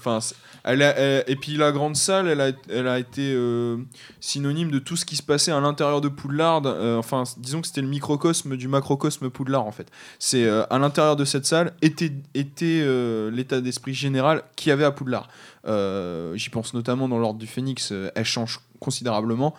elle 0.64 0.82
a- 0.82 0.96
elle- 0.96 1.24
et 1.26 1.36
puis 1.36 1.56
la 1.56 1.72
grande 1.72 1.96
salle, 1.96 2.28
elle 2.28 2.40
a, 2.40 2.50
elle 2.68 2.88
a 2.88 2.98
été 2.98 3.32
euh, 3.34 3.78
synonyme 4.20 4.70
de 4.70 4.78
tout 4.78 4.96
ce 4.96 5.04
qui 5.04 5.16
se 5.16 5.22
passait 5.22 5.52
à 5.52 5.60
l'intérieur 5.60 6.00
de 6.00 6.08
Poudlard. 6.08 6.62
Euh, 6.66 6.96
enfin, 6.98 7.24
disons 7.38 7.60
que 7.60 7.66
c'était 7.66 7.82
le 7.82 7.88
microcosme 7.88 8.56
du 8.56 8.68
macrocosme 8.68 9.30
Poudlard 9.30 9.66
en 9.66 9.72
fait. 9.72 9.88
C'est 10.18 10.44
euh, 10.44 10.64
à 10.70 10.78
l'intérieur 10.78 11.16
de 11.16 11.24
cette 11.24 11.46
salle 11.46 11.72
était, 11.82 12.12
était 12.34 12.84
l'état 13.30 13.60
d'esprit 13.60 13.94
général 13.94 14.42
qu'il 14.56 14.70
y 14.70 14.72
avait 14.72 14.84
à 14.84 14.90
Poudlard. 14.90 15.28
J'y 15.66 16.50
pense 16.50 16.74
notamment 16.74 17.08
dans 17.08 17.18
l'ordre 17.18 17.38
du 17.38 17.46
Phénix, 17.46 17.92
elle 18.14 18.24
change 18.24 18.60
considérablement 18.78 19.54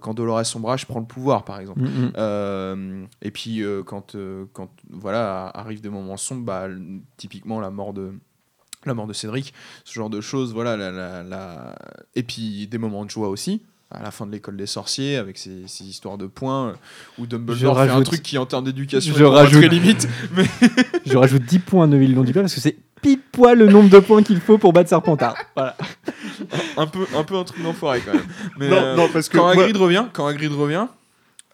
quand 0.00 0.14
Dolores 0.14 0.46
Sombrage 0.46 0.86
prend 0.86 0.98
le 1.00 1.06
pouvoir 1.06 1.44
par 1.44 1.60
exemple. 1.60 1.80
Mm, 1.80 1.84
mm. 2.06 2.12
Euh, 2.16 3.04
et 3.20 3.30
puis 3.30 3.62
euh, 3.62 3.82
quand, 3.82 4.14
euh, 4.14 4.46
quand 4.54 4.70
voilà 4.90 5.46
arrivent 5.54 5.82
des 5.82 5.90
moments 5.90 6.16
sombres, 6.16 6.44
bah, 6.44 6.68
typiquement 7.18 7.60
la 7.60 7.70
mort 7.70 7.92
de 7.92 8.12
la 8.86 8.94
mort 8.94 9.06
de 9.06 9.12
Cédric, 9.12 9.52
ce 9.84 9.94
genre 9.94 10.10
de 10.10 10.20
choses, 10.20 10.52
voilà, 10.52 10.76
la, 10.76 10.90
la- 10.90 11.22
la- 11.22 11.74
et 12.14 12.22
puis 12.22 12.66
des 12.66 12.78
moments 12.78 13.04
de 13.04 13.10
joie 13.10 13.28
aussi. 13.28 13.62
À 13.90 14.02
la 14.02 14.10
fin 14.10 14.26
de 14.26 14.32
l'école 14.32 14.56
des 14.56 14.66
sorciers, 14.66 15.16
avec 15.18 15.38
ces, 15.38 15.62
ces 15.68 15.84
histoires 15.84 16.18
de 16.18 16.26
points, 16.26 16.70
euh, 16.70 16.72
où 17.18 17.26
Dumbledore 17.26 17.78
Je 17.78 17.84
fait 17.86 17.90
un 17.94 18.02
truc 18.02 18.22
qui, 18.22 18.36
en 18.38 18.46
termes 18.46 18.64
d'éducation, 18.64 19.14
je 19.16 19.22
rajoute- 19.24 19.60
très 19.60 19.68
limite. 19.68 20.08
Mais 20.36 20.44
Je 21.06 21.16
rajoute 21.16 21.42
10 21.44 21.58
points 21.60 21.84
à 21.84 21.86
Neville 21.86 22.14
Londubat 22.14 22.40
parce 22.40 22.54
que 22.54 22.60
c'est 22.60 22.76
pile 23.02 23.20
poil 23.30 23.56
le 23.58 23.68
nombre 23.68 23.90
de 23.90 23.98
points 24.00 24.22
qu'il 24.24 24.40
faut 24.40 24.58
pour 24.58 24.72
battre 24.72 24.88
Serpentard. 24.88 25.36
Voilà. 25.54 25.76
un 26.76 26.86
peu, 26.86 27.06
un 27.14 27.22
peu 27.22 27.36
un 27.36 27.44
truc 27.44 27.62
d'enfoiré 27.62 28.00
quand 28.04 28.14
même. 28.14 28.24
Mais, 28.58 28.68
Non, 28.68 28.76
euh, 28.76 28.96
non, 28.96 29.08
parce 29.12 29.28
que 29.28 29.36
quand 29.36 29.44
moi- 29.54 29.62
Hagrid 29.62 29.76
revient, 29.76 30.06
quand 30.12 30.26
Hagrid 30.26 30.52
revient, 30.52 30.86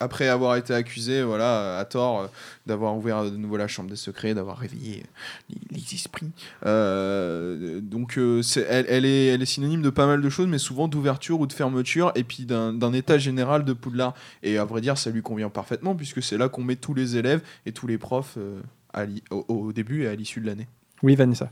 après 0.01 0.28
avoir 0.28 0.57
été 0.57 0.72
accusé, 0.74 1.22
voilà, 1.22 1.78
à 1.78 1.84
tort, 1.84 2.20
euh, 2.22 2.26
d'avoir 2.66 2.96
ouvert 2.96 3.24
de 3.24 3.36
nouveau 3.36 3.57
la 3.59 3.68
chambre 3.68 3.90
des 3.90 3.96
secrets, 3.96 4.34
d'avoir 4.34 4.57
réveillé 4.59 5.03
les, 5.51 5.57
les 5.78 5.94
esprits. 5.94 6.30
Euh, 6.66 7.80
donc, 7.80 8.16
euh, 8.18 8.42
c'est- 8.42 8.66
elle, 8.68 8.86
elle 8.88 9.05
est, 9.05 9.26
elle 9.26 9.42
est 9.42 9.46
synonyme 9.46 9.82
de 9.82 9.90
pas 9.90 10.07
mal 10.07 10.20
de 10.22 10.28
choses, 10.30 10.46
mais 10.48 10.59
souvent 10.59 10.88
d'ouverture 10.88 11.38
ou 11.40 11.46
de 11.46 11.53
fermeture, 11.53 12.12
et 12.14 12.24
puis 12.24 12.44
d'un 12.44 12.72
d'un 12.72 12.92
état 12.92 13.18
général 13.18 13.64
de 13.64 13.72
Poudlard. 13.72 14.14
Et 14.42 14.59
à 14.59 14.64
vrai 14.64 14.80
dire, 14.80 14.96
ça 14.98 15.11
lui 15.11 15.22
convient 15.22 15.51
parfaitement, 15.51 15.94
puisque 15.94 16.22
c'est 16.22 16.38
là 16.38 16.48
qu'on 16.48 16.64
met 16.64 16.76
tous 16.76 16.94
les 16.94 17.16
élèves 17.16 17.42
et 17.66 17.72
tous 17.72 17.86
les 17.86 17.98
profs 17.98 18.34
euh, 18.38 18.61
à 18.92 19.05
l'i- 19.05 19.22
au, 19.30 19.44
au 19.48 19.72
début 19.72 20.05
et 20.05 20.09
à 20.09 20.14
l'issue 20.14 20.40
de 20.40 20.46
l'année. 20.46 20.66
Oui, 21.03 21.14
Vanessa. 21.14 21.51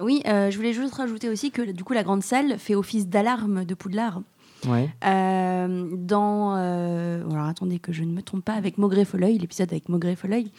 Oui, 0.00 0.22
euh, 0.26 0.50
je 0.50 0.56
voulais 0.56 0.72
juste 0.72 0.94
rajouter 0.94 1.28
aussi 1.28 1.50
que 1.50 1.72
du 1.72 1.82
coup 1.82 1.92
la 1.92 2.04
grande 2.04 2.22
salle 2.22 2.56
fait 2.58 2.76
office 2.76 3.08
d'alarme 3.08 3.64
de 3.64 3.74
Poudlard. 3.74 4.22
Ouais. 4.66 4.88
Euh, 5.04 5.88
dans. 5.92 6.56
euh, 6.56 7.22
alors 7.30 7.46
attendez 7.46 7.78
que 7.78 7.92
je 7.92 8.02
ne 8.04 8.12
me 8.12 8.22
trompe 8.22 8.44
pas, 8.44 8.54
avec 8.54 8.78
Maugrey 8.78 9.04
Folleuil, 9.04 9.38
l'épisode 9.38 9.70
avec 9.70 9.88
Maugrey 9.88 10.16
Folleuil. 10.16 10.50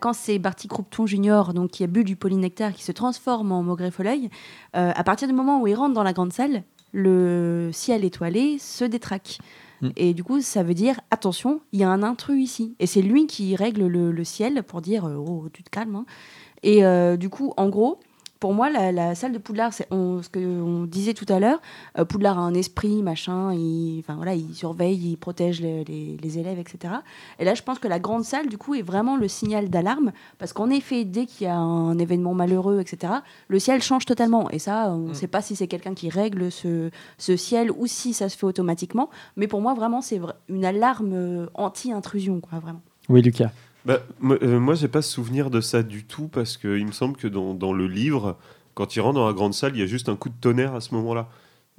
quand 0.00 0.12
c'est 0.12 0.38
Barty 0.38 0.68
Croupton 0.68 1.06
Junior, 1.06 1.52
donc 1.52 1.70
qui 1.70 1.84
a 1.84 1.86
bu 1.86 2.04
du 2.04 2.16
polynectar, 2.16 2.72
qui 2.72 2.82
se 2.84 2.92
transforme 2.92 3.52
en 3.52 3.62
Maugrey 3.62 3.90
Folleuil, 3.90 4.30
à 4.72 5.04
partir 5.04 5.28
du 5.28 5.34
moment 5.34 5.60
où 5.60 5.66
il 5.66 5.74
rentre 5.74 5.94
dans 5.94 6.02
la 6.02 6.12
grande 6.12 6.32
salle, 6.32 6.62
le 6.92 7.70
ciel 7.72 8.04
étoilé 8.04 8.58
se 8.58 8.84
détraque. 8.84 9.38
Mm. 9.82 9.88
Et 9.96 10.14
du 10.14 10.24
coup, 10.24 10.40
ça 10.40 10.62
veut 10.62 10.72
dire 10.72 10.98
attention, 11.10 11.60
il 11.72 11.80
y 11.80 11.84
a 11.84 11.90
un 11.90 12.02
intrus 12.02 12.42
ici. 12.42 12.74
Et 12.78 12.86
c'est 12.86 13.02
lui 13.02 13.26
qui 13.26 13.54
règle 13.54 13.86
le, 13.86 14.12
le 14.12 14.24
ciel 14.24 14.62
pour 14.62 14.80
dire 14.80 15.04
euh, 15.04 15.16
oh, 15.16 15.48
tu 15.52 15.62
te 15.62 15.68
calmes. 15.68 15.96
hein. 15.96 16.06
Et 16.62 16.84
euh, 16.84 17.18
du 17.18 17.28
coup, 17.28 17.52
en 17.58 17.68
gros, 17.68 18.00
pour 18.38 18.52
moi, 18.52 18.68
la, 18.70 18.92
la 18.92 19.14
salle 19.14 19.32
de 19.32 19.38
Poudlard, 19.38 19.72
c'est 19.72 19.86
on- 19.90 20.20
ce 20.22 20.28
qu'on 20.28 20.84
disait 20.84 21.14
tout 21.14 21.24
à 21.28 21.40
l'heure. 21.40 21.60
euh, 21.98 22.04
Poudlard 22.04 22.38
a 22.38 22.42
un 22.42 22.54
esprit, 22.54 23.02
machin, 23.02 23.52
il, 23.54 24.00
enfin, 24.00 24.16
voilà, 24.16 24.34
il 24.34 24.54
surveille, 24.54 25.12
il 25.12 25.16
protège 25.16 25.60
les, 25.60 25.84
les- 25.84 26.16
les 26.22 26.38
élèves, 26.38 26.58
etc. 26.58 26.94
Et 27.38 27.44
là, 27.44 27.54
je 27.54 27.62
pense 27.62 27.78
que 27.78 27.88
la 27.88 27.98
grande 27.98 28.24
salle, 28.24 28.48
du 28.48 28.58
coup, 28.58 28.74
est 28.74 28.82
vraiment 28.82 29.16
le 29.16 29.26
signal 29.28 29.70
d'alarme, 29.70 30.12
parce 30.38 30.52
qu'en 30.52 30.68
effet, 30.70 31.04
dès 31.04 31.26
qu'il 31.26 31.46
y 31.46 31.50
a 31.50 31.56
un 31.56 31.98
événement 31.98 32.34
malheureux, 32.34 32.80
etc., 32.80 33.14
le 33.48 33.58
ciel 33.58 33.82
change 33.82 34.04
totalement. 34.04 34.50
Et 34.50 34.58
ça, 34.58 34.90
on 34.90 35.08
ne 35.08 35.14
sait 35.14 35.26
pas 35.28 35.40
si 35.42 35.56
c'est 35.56 35.66
quelqu'un 35.68 35.94
qui 35.94 36.10
règle 36.10 36.52
ce, 36.52 36.90
ce 37.18 37.36
ciel 37.36 37.70
ou 37.70 37.86
si 37.86 38.12
ça 38.12 38.28
se 38.28 38.36
fait 38.36 38.46
automatiquement. 38.46 39.08
Mais 39.36 39.46
pour 39.48 39.60
moi, 39.60 39.74
vraiment, 39.74 40.00
c'est 40.02 40.20
une 40.48 40.64
alarme 40.64 41.12
euh, 41.14 41.46
anti-intrusion, 41.54 42.40
quoi, 42.40 42.58
vraiment. 42.58 42.82
Oui, 43.08 43.22
Lucas. 43.22 43.50
Bah, 43.86 44.00
moi, 44.20 44.36
euh, 44.42 44.58
moi, 44.60 44.74
j'ai 44.74 44.88
pas 44.88 45.00
souvenir 45.02 45.48
de 45.48 45.60
ça 45.60 45.82
du 45.82 46.04
tout 46.04 46.28
parce 46.28 46.56
qu'il 46.56 46.84
me 46.86 46.92
semble 46.92 47.16
que 47.16 47.28
dans, 47.28 47.54
dans 47.54 47.72
le 47.72 47.86
livre, 47.86 48.36
quand 48.74 48.96
il 48.96 49.00
rentre 49.00 49.14
dans 49.14 49.26
la 49.26 49.32
grande 49.32 49.54
salle, 49.54 49.72
il 49.74 49.80
y 49.80 49.82
a 49.82 49.86
juste 49.86 50.08
un 50.08 50.16
coup 50.16 50.28
de 50.28 50.34
tonnerre 50.40 50.74
à 50.74 50.80
ce 50.80 50.94
moment-là. 50.96 51.28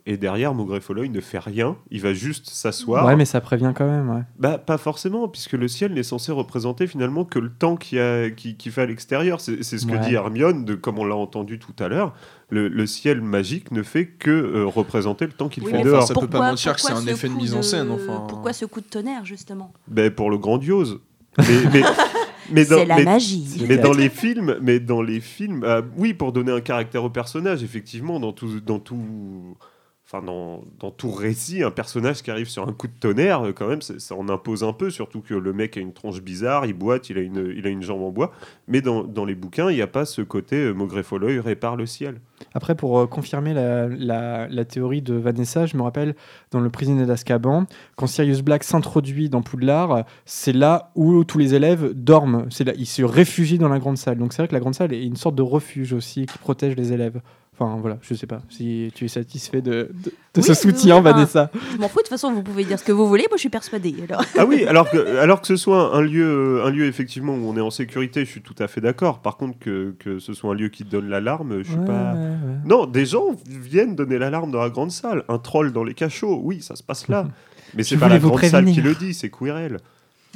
Et 0.10 0.16
derrière, 0.16 0.54
Maugrey 0.54 0.80
Folleuil 0.80 1.10
ne 1.10 1.20
fait 1.20 1.40
rien, 1.40 1.76
il 1.92 2.00
va 2.00 2.14
juste 2.14 2.48
s'asseoir. 2.50 3.06
Ouais, 3.06 3.18
mais 3.18 3.26
ça 3.26 3.42
prévient 3.42 3.74
quand 3.76 3.86
même. 3.88 4.10
Ouais. 4.10 4.22
Bah, 4.40 4.58
pas 4.58 4.78
forcément, 4.78 5.28
puisque 5.28 5.52
le 5.52 5.68
ciel 5.68 5.94
n'est 5.96 6.04
censé 6.04 6.32
représenter 6.32 6.88
finalement 6.88 7.26
que 7.26 7.40
le 7.40 7.50
temps 7.52 7.76
qu'il 7.76 8.34
qui, 8.38 8.56
qui 8.56 8.70
fait 8.72 8.84
à 8.84 8.86
l'extérieur. 8.86 9.42
C'est 9.42 9.62
ce 9.62 9.86
que 9.86 9.92
Ouais. 9.92 10.00
dit 10.00 10.14
Hermione, 10.14 10.64
de, 10.64 10.76
comme 10.76 10.98
on 10.98 11.04
l'a 11.04 11.16
entendu 11.18 11.60
tout 11.60 11.74
à 11.84 11.90
l'heure. 11.90 12.14
Le, 12.50 12.70
le 12.70 12.88
ciel 12.88 13.20
magique 13.22 13.72
ne 13.74 13.84
fait 13.84 14.06
que 14.06 14.32
euh, 14.32 14.66
représenter 14.66 15.26
le 15.26 15.34
temps 15.34 15.50
qu'il 15.50 15.64
Oui, 15.66 15.72
fait 15.72 15.84
dehors. 15.84 16.04
ça 16.04 16.14
peut 16.14 16.28
pas 16.30 16.52
mentir 16.52 16.76
que 16.76 16.80
c'est 16.80 16.88
pourquoi 16.88 17.02
un 17.04 17.06
ce 17.06 17.12
effet 17.12 17.28
de 17.28 17.34
mise 17.34 17.54
en 17.54 17.62
scène, 17.62 17.92
enfin. 17.92 18.24
Pourquoi 18.30 18.54
ce 18.54 18.64
coup 18.64 18.80
de 18.80 18.86
tonnerre, 18.86 19.26
justement? 19.26 19.74
Ben, 19.90 20.10
pour 20.10 20.30
le 20.30 20.38
grandiose. 20.38 21.02
Mais, 21.38 21.82
mais- 22.52 22.66
dans, 22.66 22.78
C'est 22.78 22.86
la 22.86 22.96
mais- 22.98 23.04
magie. 23.06 23.66
mais 23.68 23.78
dans 23.78 23.94
les 23.94 24.10
films, 24.10 24.58
mais 24.62 24.80
dans 24.80 25.02
les 25.02 25.20
films, 25.20 25.64
euh, 25.64 25.82
oui, 25.98 26.14
pour 26.14 26.32
donner 26.32 26.52
un 26.52 26.62
caractère 26.62 27.04
au 27.04 27.10
personnage, 27.10 27.64
effectivement, 27.64 28.20
dans 28.20 28.32
tout, 28.34 28.60
dans 28.62 28.80
tout, 28.80 29.58
enfin 30.06 30.22
dans, 30.26 30.64
dans 30.80 30.90
tout 30.92 31.12
récit, 31.12 31.64
un 31.64 31.72
personnage 31.72 32.22
qui 32.24 32.32
arrive 32.32 32.48
sur 32.48 32.68
un 32.68 32.72
coup 32.72 32.88
de 32.88 32.94
tonnerre, 33.00 33.48
euh, 33.48 33.52
quand 33.52 33.68
même, 33.68 33.82
ça, 33.82 34.00
ça 34.00 34.16
en 34.16 34.30
impose 34.30 34.64
un 34.64 34.72
peu, 34.74 34.90
surtout 34.90 35.20
que 35.22 35.34
le 35.34 35.52
mec 35.54 35.76
a 35.78 35.82
une 35.82 35.92
tronche 35.94 36.22
bizarre, 36.22 36.66
il 36.66 36.74
boite, 36.74 37.10
il 37.10 37.18
a 37.18 37.22
une, 37.22 37.54
il 37.56 37.68
a 37.68 37.70
une 37.70 37.84
jambe 37.84 38.02
en 38.02 38.12
bois, 38.12 38.32
mais 38.70 38.80
dans, 38.82 39.04
dans 39.04 39.26
les 39.26 39.36
bouquins, 39.36 39.70
il 39.70 39.76
n'y 39.76 39.82
a 39.82 39.88
pas 39.88 40.06
ce 40.06 40.22
côté 40.22 40.56
euh, 40.56 40.74
Maugrey 40.74 41.04
Folloy 41.04 41.40
répare 41.40 41.76
le 41.76 41.86
ciel. 41.86 42.22
Après, 42.54 42.76
pour 42.76 43.00
euh, 43.00 43.08
confirmer 43.08 43.54
la, 43.54 44.66
théorie 44.66 45.02
de 45.02 45.14
Vanessa, 45.14 45.66
je 45.66 45.78
me 45.78 45.82
rappelle 45.82 46.16
dans 46.52 46.60
Le 46.60 46.70
prisonnier 46.70 47.06
d'Azkaban, 47.06 47.66
quand 47.96 48.08
Sirius 48.08 48.42
Black 48.42 48.64
s'introduit 48.64 49.30
dans 49.30 49.42
Poudlard, 49.42 50.06
c'est 50.26 50.54
là 50.54 50.92
où 50.96 51.24
tous 51.24 51.38
les 51.38 51.56
élèves 51.56 51.94
dorment. 51.94 52.48
C'est 52.50 52.64
là, 52.64 52.74
ils 52.78 52.86
se 52.86 53.04
réfugient 53.04 53.58
dans 53.58 53.70
la 53.70 53.80
grande 53.80 53.98
salle. 53.98 54.18
Donc 54.18 54.34
c'est 54.34 54.42
vrai 54.42 54.48
que 54.48 54.54
la 54.54 54.60
grande 54.60 54.76
salle 54.76 54.94
est 54.94 55.04
une 55.04 55.16
sorte 55.16 55.36
de 55.36 55.42
refuge 55.42 55.94
aussi 55.94 56.26
qui 56.26 56.38
protège 56.38 56.76
les 56.76 56.94
élèves. 56.94 57.22
Enfin 57.60 57.78
voilà, 57.82 57.98
je 58.04 58.14
sais 58.14 58.28
pas 58.28 58.42
si 58.50 58.92
tu 58.94 59.06
es 59.06 59.08
satisfait 59.08 59.62
de, 59.64 59.90
de- 59.92 60.12
de 60.12 60.14
Oui, 60.38 60.44
ce 60.44 60.54
soutien, 60.54 60.98
oui. 60.98 61.02
Ah. 61.08 61.12
Vanessa. 61.12 61.52
Je 61.72 61.78
m'en 61.78 61.88
fous, 61.88 61.98
de 61.98 62.02
toute 62.04 62.10
façon, 62.10 62.32
vous 62.32 62.44
pouvez 62.44 62.64
dire 62.66 62.78
ce 62.78 62.84
que 62.84 62.92
vous 62.92 63.08
voulez, 63.08 63.26
moi 63.30 63.38
je 63.38 63.40
suis 63.40 63.50
persuadée. 63.50 63.96
Alors. 64.08 64.24
Ah 64.38 64.46
oui, 64.46 64.64
alors 64.66 64.88
que, 64.92 65.18
alors 65.18 65.42
que 65.42 65.48
ce 65.48 65.56
soit 65.56 65.96
un 65.96 66.02
lieu, 66.02 66.62
un 66.64 66.70
lieu 66.70 66.86
effectivement 66.86 67.34
où 67.34 67.50
on 67.50 67.58
est 67.58 67.62
en 67.62 67.72
sécurité, 67.72 68.26
je 68.26 68.30
suis 68.30 68.42
tout 68.44 68.54
à 68.60 68.68
fait 68.68 68.80
d'accord. 68.80 69.24
Par 69.24 69.38
contre, 69.38 69.58
que, 69.58 69.96
que 69.98 70.20
ce 70.20 70.34
soit 70.34 70.52
un 70.52 70.54
lieu 70.54 70.70
qui 70.70 70.84
donne 70.84 71.10
l'alarme, 71.10 71.64
je 71.64 71.70
suis 71.70 71.76
Ouais, 71.80 71.86
pas. 71.88 72.14
ouais, 72.14 72.20
ouais. 72.20 72.36
Non, 72.66 72.86
des 72.86 73.08
gens 73.08 73.36
viennent 73.48 73.96
donner 73.96 74.20
l'alarme 74.20 74.52
dans 74.52 74.62
la 74.62 74.70
grande 74.70 74.92
salle. 74.92 75.24
Un 75.28 75.40
troll 75.40 75.74
dans 75.74 75.84
les 75.84 75.96
cachots, 75.96 76.40
oui, 76.44 76.62
ça 76.62 76.76
se 76.76 76.84
passe 76.84 77.08
là. 77.08 77.28
Mais 77.74 77.82
c'est 77.84 77.98
pas 77.98 78.08
la 78.08 78.20
grande 78.20 78.40
salle 78.44 78.66
qui 78.66 78.74
prévenir. 78.74 78.84
le 78.84 78.94
dit, 79.08 79.14
c'est 79.16 79.32
Quirrell. 79.32 79.80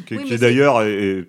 Qui, 0.07 0.17
Oui, 0.17 0.23
qui 0.23 0.37
d'ailleurs, 0.37 0.81
est- 0.81 0.93
est- 1.19 1.27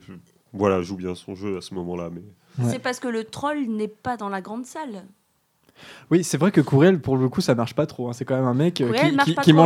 voilà, 0.55 0.81
joue 0.81 0.97
bien 0.97 1.15
son 1.15 1.35
jeu 1.35 1.59
à 1.59 1.61
ce 1.61 1.75
moment-là. 1.75 2.09
Mais... 2.11 2.23
Ouais. 2.65 2.71
C'est 2.73 2.79
parce 2.79 2.99
que 2.99 3.09
le 3.09 3.25
troll 3.25 3.67
n'est 3.69 3.89
pas 3.89 4.17
dans 4.17 4.29
la 4.31 4.41
grande 4.41 4.65
salle. 4.65 5.05
Oui, 6.11 6.23
c'est 6.25 6.37
vrai 6.39 6.51
que 6.53 6.61
Courel, 6.61 7.01
pour 7.01 7.17
le 7.17 7.29
coup, 7.29 7.41
ça 7.41 7.55
marche 7.55 7.75
pas 7.75 7.87
trop. 7.87 8.09
hein. 8.09 8.13
C'est 8.13 8.25
quand 8.25 8.37
même 8.37 8.45
un 8.45 8.55
mec 8.55 8.81
euh, 8.81 8.93
qui, 8.93 9.13
marche 9.13 9.29
qui- 9.29 9.35
pas 9.35 9.43
qui 9.43 9.51
trop, 9.53 9.61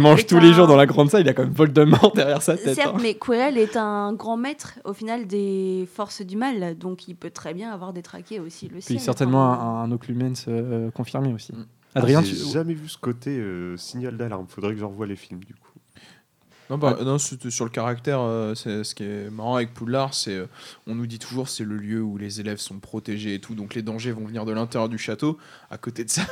mange, 0.00 0.20
il 0.20 0.26
tous 0.26 0.38
les 0.38 0.52
jours 0.52 0.66
dans 0.66 0.76
la 0.76 0.86
grande 0.86 1.10
salle. 1.10 1.22
Il 1.22 1.28
a 1.28 1.34
quand 1.34 1.44
même 1.44 1.52
Voldemort 1.52 2.12
derrière 2.16 2.42
sa 2.42 2.56
tête. 2.56 2.74
Certes, 2.74 2.94
hein. 2.96 3.00
mais 3.02 3.14
Quirrell 3.14 3.56
est 3.58 3.76
un 3.76 4.12
grand 4.12 4.36
maître 4.36 4.78
au 4.84 4.92
final 4.92 5.26
des 5.26 5.88
forces 5.92 6.22
du 6.22 6.36
mal, 6.36 6.76
donc 6.76 7.08
il 7.08 7.14
peut 7.14 7.30
très 7.30 7.54
bien 7.54 7.70
avoir 7.72 7.92
détraqué 7.92 8.40
aussi 8.40 8.68
le 8.68 8.80
ciel. 8.80 8.96
Puis 8.96 9.04
certainement 9.04 9.50
Enfin, 9.52 9.62
un, 9.62 9.82
un 9.84 9.92
Occlumens 9.92 10.44
euh, 10.48 10.90
confirmé 10.90 11.32
aussi. 11.32 11.52
Mm. 11.52 11.66
Adrien, 11.96 12.22
J'ai 12.22 12.34
tu... 12.36 12.50
jamais 12.52 12.74
vu 12.74 12.88
ce 12.88 12.98
côté 12.98 13.30
euh, 13.38 13.76
signal 13.76 14.16
d'alarme. 14.16 14.46
Faudrait 14.48 14.72
que 14.74 14.80
je 14.80 14.84
revoie 14.84 15.06
les 15.06 15.16
films 15.16 15.40
du 15.44 15.54
coup. 15.54 15.70
Non, 16.76 16.88
Ah. 16.88 16.94
bah, 16.94 17.04
non 17.04 17.18
sur 17.18 17.64
le 17.64 17.70
caractère, 17.70 18.20
euh, 18.20 18.54
c'est 18.54 18.84
ce 18.84 18.94
qui 18.94 19.02
est 19.04 19.30
marrant 19.30 19.56
avec 19.56 19.72
Poudlard, 19.74 20.14
c'est 20.14 20.32
euh, 20.34 20.46
on 20.86 20.94
nous 20.94 21.06
dit 21.06 21.18
toujours 21.18 21.48
c'est 21.48 21.64
le 21.64 21.76
lieu 21.76 22.02
où 22.02 22.16
les 22.18 22.40
élèves 22.40 22.58
sont 22.58 22.78
protégés 22.78 23.34
et 23.34 23.38
tout, 23.40 23.54
donc 23.54 23.74
les 23.74 23.82
dangers 23.82 24.12
vont 24.12 24.24
venir 24.26 24.44
de 24.44 24.52
l'intérieur 24.52 24.88
du 24.88 24.98
château. 24.98 25.38
À 25.70 25.78
côté 25.78 26.04
de 26.04 26.10
ça, 26.10 26.22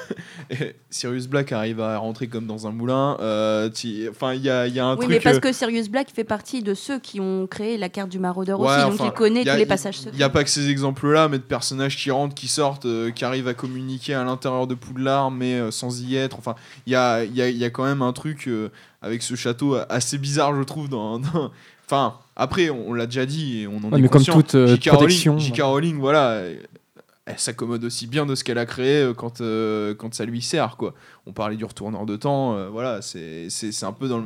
Sirius 0.91 1.27
Black 1.29 1.53
arrive 1.53 1.81
à 1.81 1.99
rentrer 1.99 2.29
comme 2.29 2.47
dans 2.47 2.67
un 2.67 2.73
moulin. 2.73 3.17
euh, 3.21 3.71
Enfin, 4.11 4.35
il 4.35 4.43
y 4.43 4.51
a, 4.51 4.67
il 4.67 4.75
y 4.75 4.81
a 4.81 4.87
un 4.87 4.93
Oui, 4.95 5.01
truc. 5.01 5.11
mais 5.11 5.21
parce 5.21 5.37
euh, 5.37 5.41
que 5.41 5.53
Sirius 5.53 5.89
Black 5.89 6.11
fait 6.15 6.25
partie 6.25 6.63
de 6.63 6.75
ceux 6.75 6.99
qui 6.99 7.21
ont 7.21 7.47
créé 7.47 7.77
la 7.79 7.89
carte 7.89 8.09
du 8.11 8.19
maraudeur 8.19 8.61
Ouais, 8.61 8.69
aussi, 8.85 8.99
donc 8.99 9.07
il 9.07 9.13
connaît 9.13 9.49
a- 9.49 9.53
tous 9.53 9.59
les 9.59 9.67
passages 9.67 9.97
Il 9.99 10.03
secrets. 10.05 10.17
n'y 10.19 10.23
a 10.23 10.31
pas 10.31 10.45
que 10.45 10.51
ces 10.51 10.69
exemples-là, 10.69 11.29
mais 11.29 11.39
de 11.39 11.43
personnages 11.45 11.97
qui 11.97 12.11
rentrent, 12.11 12.35
qui 12.35 12.49
sortent, 12.49 12.87
euh, 12.87 13.11
qui 13.11 13.25
arrivent 13.25 13.49
à 13.49 13.55
communiquer 13.55 14.15
à 14.15 14.25
l'intérieur 14.25 14.67
de 14.67 14.75
Poudlard, 14.75 15.31
mais 15.31 15.55
euh, 15.55 15.71
sans 15.71 16.01
y 16.03 16.17
être. 16.17 16.39
Enfin, 16.39 16.55
il 16.87 16.93
y 16.93 16.97
a, 16.97 17.25
il 17.25 17.35
y, 17.37 17.43
a, 17.43 17.49
il 17.49 17.57
y 17.57 17.65
a 17.65 17.71
quand 17.71 17.85
même 17.85 18.03
un 18.03 18.13
truc 18.13 18.49
euh, 18.49 18.71
avec 19.03 19.23
ce 19.23 19.35
château 19.35 19.77
assez 19.89 20.17
bizarre, 20.19 20.55
je 20.57 20.63
trouve. 20.63 20.89
Dans, 20.89 21.19
dans- 21.19 21.51
Enfin, 21.85 22.15
après, 22.37 22.71
on, 22.71 22.95
l'a 22.95 23.05
déjà 23.07 23.27
dit 23.27 23.59
et 23.61 23.67
on 23.67 23.77
en 23.79 23.91
Ouais, 23.93 23.99
est 23.99 24.03
mais 24.03 24.09
comme 24.09 24.25
toute 24.25 24.55
euh, 24.55 24.67
J.K. 24.69 24.85
Rowling- 24.85 24.97
protection. 24.97 25.39
J.K. 25.39 25.61
Rowling, 25.63 25.99
voilà, 25.99 26.43
elle 27.27 27.39
s'accommode 27.39 27.85
aussi 27.85 28.07
bien 28.07 28.25
de 28.25 28.35
ce 28.35 28.45
qu'elle 28.45 28.57
a 28.57 28.65
créé 28.65 29.03
euh, 29.03 29.13
quand, 29.13 29.41
euh, 29.43 29.95
quand 29.95 30.15
ça 30.15 30.25
lui 30.25 30.41
sert, 30.41 30.77
quoi. 30.79 30.95
On 31.27 31.33
parlait 31.33 31.57
du 31.57 31.65
retourneur 31.67 32.07
de 32.07 32.17
temps, 32.17 32.55
euh, 32.57 32.69
voilà, 32.71 33.03
c'est 33.03 33.49
un 33.83 33.93
peu 33.93 34.09
dans 34.09 34.19
le, 34.21 34.25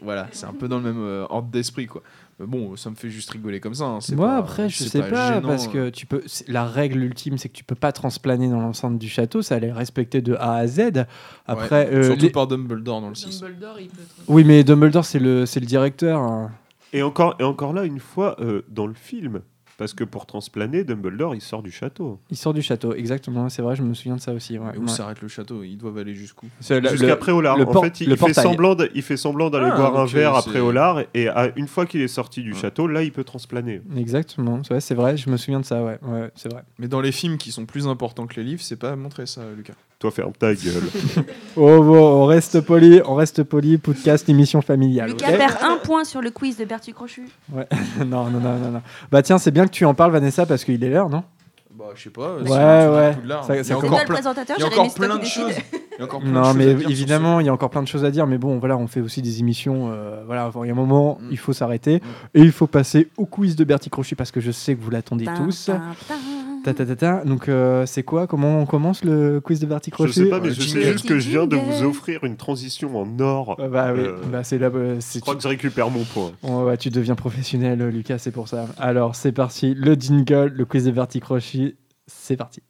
voilà, 0.00 0.28
c'est 0.32 0.46
un 0.46 0.54
peu 0.54 0.66
dans 0.66 0.78
le 0.78 0.92
même 0.92 1.26
ordre 1.28 1.48
d'esprit, 1.48 1.86
quoi. 1.86 2.02
Mais 2.40 2.46
bon, 2.46 2.74
ça 2.76 2.90
me 2.90 2.96
fait 2.96 3.10
juste 3.10 3.30
rigoler 3.30 3.60
comme 3.60 3.74
ça. 3.74 3.84
hein, 3.84 4.00
c'est 4.00 4.16
Moi, 4.16 4.26
pas- 4.26 4.36
après, 4.38 4.68
je 4.68 4.82
sais 4.84 5.00
pas, 5.08 5.34
gênant, 5.34 5.46
parce 5.48 5.68
euh. 5.68 5.70
que 5.70 5.90
tu 5.90 6.04
peux. 6.06 6.22
c'est- 6.26 6.48
La 6.48 6.64
règle 6.64 7.02
ultime, 7.04 7.38
c'est 7.38 7.48
que 7.48 7.54
tu 7.54 7.62
peux 7.64 7.76
pas 7.76 7.92
transplaner 7.92 8.48
dans 8.48 8.60
l'enceinte 8.60 8.98
du 8.98 9.08
château. 9.08 9.40
Ça 9.40 9.54
allait 9.54 9.70
respecter 9.72 10.20
de 10.20 10.34
A 10.34 10.54
à 10.54 10.66
Z. 10.66 11.04
Après, 11.46 11.86
Ouais, 11.88 11.94
euh, 11.94 12.02
surtout 12.08 12.22
les- 12.24 12.30
par 12.30 12.46
Dumbledore 12.48 13.00
dans 13.00 13.08
le 13.08 13.14
6. 13.14 13.40
Dumbledore, 13.40 13.78
il 13.80 13.86
peut 13.88 14.00
être- 14.02 14.24
oui, 14.28 14.42
mais 14.44 14.64
Dumbledore, 14.64 15.04
c'est 15.04 15.20
le, 15.20 15.46
c'est 15.46 15.60
le 15.60 15.66
directeur. 15.66 16.20
hein. 16.20 16.50
Et 16.92 17.02
encore, 17.02 17.36
et 17.38 17.44
encore 17.44 17.72
là, 17.72 17.84
une 17.84 18.00
fois, 18.00 18.36
euh, 18.40 18.62
dans 18.68 18.86
le 18.86 18.94
film, 18.94 19.40
parce 19.76 19.92
que 19.94 20.04
pour 20.04 20.26
transplaner, 20.26 20.84
Dumbledore, 20.84 21.34
il 21.34 21.40
sort 21.40 21.62
du 21.62 21.70
château. 21.70 22.20
Il 22.30 22.36
sort 22.36 22.54
du 22.54 22.62
château, 22.62 22.94
exactement. 22.94 23.48
C'est 23.48 23.62
vrai, 23.62 23.74
je 23.76 23.82
me 23.82 23.94
souviens 23.94 24.16
de 24.16 24.20
ça 24.20 24.32
aussi. 24.32 24.58
ouais, 24.58 24.66
Mais 24.72 24.78
où 24.78 24.82
ouais. 24.82 24.88
s'arrête 24.88 25.20
le 25.20 25.28
château? 25.28 25.62
Ils 25.62 25.76
doivent 25.76 25.98
aller 25.98 26.14
jusqu'où? 26.14 26.46
Jusqu'à 26.60 27.16
Préolard. 27.16 27.56
le 27.56 27.66
En 27.66 27.82
fait, 27.82 28.00
il, 28.00 28.16
fait 28.16 28.32
semblant 28.34 28.74
de- 28.74 28.90
il 28.94 29.02
fait 29.02 29.16
semblant 29.16 29.50
d'aller 29.50 29.70
Ah, 29.72 29.76
boire 29.76 29.98
un 29.98 30.06
verre 30.06 30.34
à 30.34 30.42
Préolard, 30.42 31.00
et 31.14 31.28
à- 31.28 31.50
une 31.56 31.66
fois 31.68 31.86
qu'il 31.86 32.00
est 32.00 32.08
sorti 32.08 32.42
du 32.42 32.52
Ouais. 32.52 32.58
château, 32.58 32.86
là, 32.86 33.02
il 33.02 33.12
peut 33.12 33.24
transplaner. 33.24 33.80
Exactement, 33.96 34.62
c'est 34.62 34.74
vrai, 34.74 34.80
c'est 34.80 34.94
vrai, 34.94 35.16
je 35.16 35.28
me 35.30 35.36
souviens 35.36 35.60
de 35.60 35.64
ça, 35.64 35.82
ouais, 35.82 35.98
ouais 36.02 36.30
c'est 36.34 36.52
vrai. 36.52 36.62
Mais 36.78 36.88
dans 36.88 37.00
les 37.00 37.12
films 37.12 37.36
qui 37.38 37.50
sont 37.52 37.66
plus 37.66 37.86
importants 37.88 38.26
que 38.26 38.36
les 38.36 38.44
livres, 38.44 38.62
c'est 38.62 38.78
pas 38.78 38.94
montré 38.96 39.26
ça, 39.26 39.42
Lucas. 39.56 39.74
Toi, 40.04 40.10
ferme 40.10 40.32
ta 40.38 40.52
gueule. 40.54 40.82
Oh, 41.56 41.82
bon, 41.82 41.96
on 41.96 42.26
reste 42.26 42.60
poli, 42.60 43.00
on 43.06 43.14
reste 43.14 43.42
poli, 43.42 43.78
podcast, 43.78 44.28
émission 44.28 44.60
familiale. 44.60 45.08
Lucas 45.08 45.30
ok 45.30 45.38
perd 45.38 45.56
un 45.62 45.78
point 45.82 46.04
sur 46.04 46.20
le 46.20 46.30
quiz 46.30 46.58
de 46.58 46.66
Bertie 46.66 46.92
Crochu. 46.92 47.26
non, 47.54 47.64
non, 48.04 48.30
non, 48.32 48.58
non, 48.58 48.70
non. 48.70 48.82
Bah 49.10 49.22
tiens, 49.22 49.38
c'est 49.38 49.50
bien 49.50 49.64
que 49.64 49.70
tu 49.70 49.86
en 49.86 49.94
parles, 49.94 50.12
Vanessa, 50.12 50.44
parce 50.44 50.62
qu'il 50.64 50.84
est 50.84 50.90
l'heure, 50.90 51.08
non? 51.08 51.22
Bah, 51.74 51.86
je 51.94 52.02
sais 52.02 52.10
pas. 52.10 52.34
Ouais, 52.36 52.42
c'est 52.44 52.52
ouais. 52.52 53.62
ça 53.64 53.76
encore 53.78 53.88
C'est 53.88 53.88
toi 53.88 53.98
le 54.00 54.04
plein- 54.04 54.14
présentateur, 54.14 54.56
il 54.58 54.60
y 54.60 54.64
a 54.64 54.66
encore 54.66 54.90
c'est 54.90 54.94
plein 55.06 55.16
de 55.16 55.24
choses. 55.24 55.46
décides. 55.46 55.64
Il 55.72 55.98
y 55.98 56.02
a 56.02 56.04
encore 56.04 56.20
plein 56.20 56.28
de 56.28 56.34
Non, 56.34 56.42
choses 56.44 56.50
à 56.52 56.58
mais 56.58 56.66
évidemment, 56.90 57.40
il 57.40 57.46
y 57.46 57.48
a 57.48 57.52
encore 57.54 57.70
plein 57.70 57.82
de 57.82 57.88
choses 57.88 58.04
à 58.04 58.10
dire, 58.10 58.26
mais 58.26 58.36
bon, 58.36 58.58
voilà, 58.58 58.76
on 58.76 58.86
fait 58.86 59.00
aussi 59.00 59.22
des 59.22 59.40
émissions. 59.40 59.88
euh, 59.90 60.22
voilà, 60.26 60.50
il 60.54 60.66
y 60.66 60.68
a 60.68 60.72
un 60.72 60.76
moment, 60.76 61.18
Mm. 61.22 61.28
il 61.30 61.38
faut 61.38 61.54
s'arrêter 61.54 61.94
et 62.34 62.40
il 62.42 62.52
faut 62.52 62.66
passer 62.66 63.08
au 63.16 63.24
quiz 63.24 63.56
de 63.56 63.64
Bertie 63.64 63.88
Crochet 63.88 64.16
parce 64.16 64.30
que 64.32 64.40
je 64.42 64.50
sais 64.50 64.74
que 64.74 64.82
vous 64.82 64.90
l'attendez 64.90 65.24
tous. 65.34 65.70
Ta, 66.64 66.72
ta, 66.72 66.86
ta, 66.86 66.96
ta. 66.96 67.24
Donc, 67.24 67.48
euh, 67.50 67.84
c'est 67.84 68.02
quoi? 68.02 68.26
Comment 68.26 68.58
on 68.58 68.64
commence 68.64 69.04
le 69.04 69.38
quiz 69.40 69.60
de 69.60 69.68
Je 69.68 69.90
Crochet? 69.90 70.12
sais 70.12 70.24
pas, 70.30 70.40
mais 70.40 70.48
euh, 70.48 70.54
je 70.54 70.62
sais 70.62 70.80
juste 70.82 71.06
que 71.06 71.18
je 71.18 71.28
viens 71.28 71.46
de 71.46 71.56
vous 71.56 71.82
offrir 71.84 72.24
une 72.24 72.36
transition 72.38 72.98
en 72.98 73.20
or. 73.20 73.56
Ah 73.58 73.68
Bah 73.68 73.92
oui, 73.92 74.00
Euh, 74.00 74.16
bah, 74.32 74.42
c'est 74.44 74.56
là. 74.56 74.70
euh, 74.74 74.98
Je 74.98 75.20
crois 75.20 75.34
que 75.36 75.42
je 75.42 75.48
récupère 75.48 75.90
mon 75.90 76.04
point. 76.04 76.32
Oh, 76.42 76.62
ouais, 76.64 76.78
tu 76.78 76.88
deviens 76.88 77.14
professionnel, 77.16 77.86
Lucas, 77.90 78.16
c'est 78.18 78.30
pour 78.30 78.48
ça. 78.48 78.66
Alors, 78.78 79.14
c'est 79.14 79.32
parti. 79.32 79.74
Le 79.74 79.92
jingle, 79.94 80.52
le 80.56 80.64
quiz 80.64 80.84
de 80.86 80.90
Bertie 80.90 81.20
Crochet, 81.20 81.76
c'est 82.06 82.36
parti. 82.38 82.62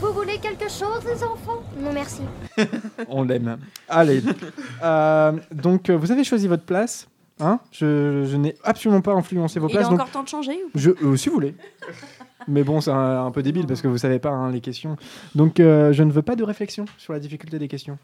Vous 0.00 0.12
voulez 0.14 0.38
quelque 0.38 0.70
chose, 0.70 1.04
les 1.04 1.22
enfants? 1.22 1.62
Non, 1.78 1.92
merci. 1.92 2.22
On 3.08 3.24
l'aime. 3.24 3.58
Allez. 3.90 4.22
Euh, 4.82 5.32
donc, 5.52 5.90
vous 5.90 6.10
avez 6.10 6.24
choisi 6.24 6.48
votre 6.48 6.64
place. 6.64 7.08
Hein 7.40 7.60
je 7.72 8.24
je 8.30 8.36
n'ai 8.36 8.56
absolument 8.64 9.00
pas 9.00 9.12
influencé 9.12 9.58
vos 9.58 9.68
Il 9.68 9.72
est 9.72 9.74
places. 9.78 9.88
donc 9.88 10.00
encore 10.00 10.10
temps 10.10 10.22
de 10.22 10.28
changer 10.28 10.58
ou 10.74 10.78
je, 10.78 10.90
euh, 10.90 11.16
si 11.16 11.28
vous 11.28 11.36
voulez. 11.36 11.54
Mais 12.48 12.64
bon, 12.64 12.80
c'est 12.80 12.90
un, 12.90 13.26
un 13.26 13.30
peu 13.30 13.42
débile 13.42 13.66
parce 13.66 13.82
que 13.82 13.88
vous 13.88 13.98
savez 13.98 14.18
pas 14.18 14.30
hein, 14.30 14.50
les 14.50 14.60
questions. 14.60 14.96
Donc, 15.34 15.60
euh, 15.60 15.92
je 15.92 16.02
ne 16.02 16.10
veux 16.10 16.22
pas 16.22 16.36
de 16.36 16.42
réflexion 16.42 16.86
sur 16.96 17.12
la 17.12 17.20
difficulté 17.20 17.58
des 17.58 17.68
questions. 17.68 17.98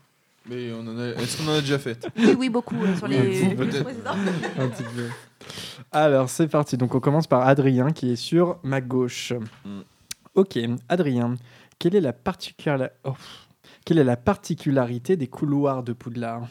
Mais 0.49 0.71
on 0.73 0.81
en 0.87 0.99
a... 0.99 1.07
est-ce 1.09 1.39
qu'on 1.39 1.51
en 1.51 1.55
a 1.57 1.61
déjà 1.61 1.79
fait? 1.79 2.07
Oui, 2.19 2.37
oui, 2.39 2.49
beaucoup 2.51 2.77
euh, 2.77 2.95
sur 2.97 3.09
les 3.09 3.17
Vous, 3.19 3.49
les 3.51 3.55
peut-être. 3.57 3.83
précédents. 3.83 4.11
Un 4.59 4.69
petit 4.69 4.83
peu. 4.83 5.07
Alors, 5.91 6.29
c'est 6.29 6.49
parti. 6.49 6.77
Donc, 6.77 6.95
on 6.95 7.01
commence 7.01 7.27
par 7.27 7.49
Adrien 7.49 7.91
qui 7.91 8.13
est 8.13 8.17
sur 8.17 8.59
ma 8.63 8.81
gauche. 8.81 9.33
Mm. 9.65 9.81
Ok, 10.35 10.59
Adrien, 10.89 11.35
quelle 11.79 11.95
est 11.97 12.01
la 12.01 12.13
particularité 12.13 12.95
quelle 13.87 13.99
est 13.99 14.05
la 14.05 14.17
particularité 14.17 15.17
des 15.17 15.29
couloirs 15.29 15.85
de 15.85 15.93
Poudlard? 15.93 16.49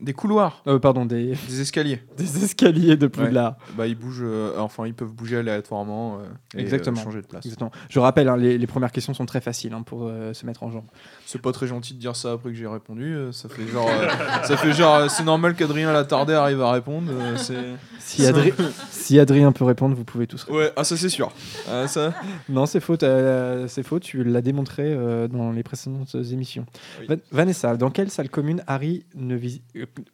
Des 0.00 0.12
couloirs, 0.14 0.62
Euh, 0.66 0.78
Pardon, 0.78 1.04
des, 1.04 1.34
des 1.48 1.60
escaliers. 1.60 2.00
des 2.16 2.44
escaliers 2.44 2.96
de 2.96 3.06
Poudlard. 3.06 3.56
Bah, 3.76 3.86
ils 3.86 3.94
bougent, 3.94 4.22
euh, 4.22 4.58
enfin, 4.58 4.86
ils 4.86 4.94
peuvent 4.94 5.12
bouger 5.12 5.36
aléatoirement 5.38 6.18
euh, 6.20 6.58
et 6.58 6.60
Exactement. 6.62 6.96
changer 7.02 7.20
de 7.20 7.26
place. 7.26 7.44
Exactement. 7.44 7.70
Je 7.88 7.98
rappelle, 7.98 8.28
hein, 8.28 8.36
les, 8.36 8.56
les 8.56 8.66
premières 8.66 8.92
questions 8.92 9.12
sont 9.14 9.26
très 9.26 9.40
faciles 9.40 9.72
hein, 9.74 9.82
pour 9.82 10.10
se 10.32 10.46
mettre 10.46 10.62
en 10.62 10.70
jambe. 10.70 10.84
C'est 11.26 11.40
pas 11.42 11.52
très 11.52 11.66
gentil 11.66 11.94
de 11.94 11.98
dire 11.98 12.16
ça 12.16 12.32
après 12.32 12.50
que 12.50 12.56
j'ai 12.56 12.66
répondu. 12.66 13.14
ça 13.32 13.48
fait 13.48 13.66
genre, 13.66 13.90
ça 14.44 14.56
fait 14.56 14.72
genre, 14.72 15.10
c'est 15.10 15.24
normal 15.24 15.54
qu'Adrien 15.54 15.92
Latardé 15.92 16.32
arrive 16.32 16.62
à 16.62 16.72
répondre. 16.72 17.10
c'est. 17.36 17.54
Si, 18.02 18.22
Adri- 18.22 18.54
si 18.90 19.20
Adrien 19.20 19.52
peut 19.52 19.64
répondre, 19.64 19.94
vous 19.94 20.04
pouvez 20.04 20.26
tous 20.26 20.42
répondre. 20.42 20.58
Ouais, 20.60 20.72
ah 20.74 20.82
ça 20.82 20.96
c'est 20.96 21.10
sûr. 21.10 21.30
Ah, 21.70 21.86
ça. 21.86 22.12
Non, 22.48 22.66
c'est 22.66 22.80
faux, 22.80 22.96
c'est 22.98 23.82
faux, 23.84 24.00
tu 24.00 24.24
l'as 24.24 24.40
démontré 24.40 24.96
dans 25.30 25.52
les 25.52 25.62
précédentes 25.62 26.16
émissions. 26.32 26.64
Oui. 27.00 27.06
Va- 27.08 27.16
Vanessa, 27.30 27.76
dans 27.76 27.90
quelle 27.90 28.10
salle 28.10 28.28
commune 28.30 28.64
Harry 28.66 29.04
ne 29.14 29.36
visite 29.36 29.62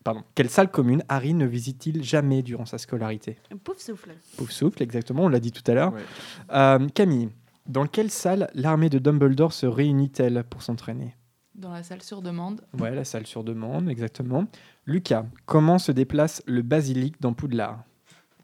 pardon, 0.05 0.22
quelle 0.35 0.51
salle 0.51 0.70
commune 0.70 1.03
Harry 1.09 1.35
ne 1.35 1.47
visite-t-il 1.47 2.03
jamais 2.03 2.43
durant 2.43 2.66
sa 2.66 2.79
scolarité? 2.79 3.39
Pouf 3.64 3.79
souffle. 3.79 4.14
Pouf 4.37 4.51
souffle, 4.51 4.83
exactement, 4.83 5.24
on 5.24 5.29
l'a 5.29 5.41
dit 5.41 5.53
tout 5.53 5.68
à 5.70 5.74
l'heure. 5.74 5.93
Ouais. 5.93 6.03
Euh, 6.53 6.89
Camille, 6.89 7.31
dans 7.66 7.87
quelle 7.87 8.11
salle 8.11 8.49
l'armée 8.55 8.91
de 8.91 8.99
Dumbledore 8.99 9.53
se 9.53 9.66
réunit-elle 9.66 10.45
pour 10.49 10.62
s'entraîner? 10.62 11.16
Dans 11.55 11.72
la 11.72 11.83
salle 11.83 12.03
sur 12.03 12.20
demande. 12.20 12.61
Ouais, 12.79 12.95
la 12.95 13.05
salle 13.05 13.27
sur 13.27 13.43
demande, 13.43 13.89
exactement. 13.89 14.47
Lucas, 14.85 15.24
comment 15.47 15.79
se 15.79 15.91
déplace 15.91 16.43
le 16.47 16.62
basilic 16.62 17.20
dans 17.20 17.33
Poudlard? 17.33 17.83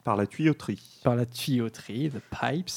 Par 0.04 0.16
la 0.16 0.26
tuyauterie. 0.26 0.80
par 1.04 1.14
la 1.16 1.26
tuyauterie, 1.26 2.10
the 2.10 2.20
pipes. 2.30 2.68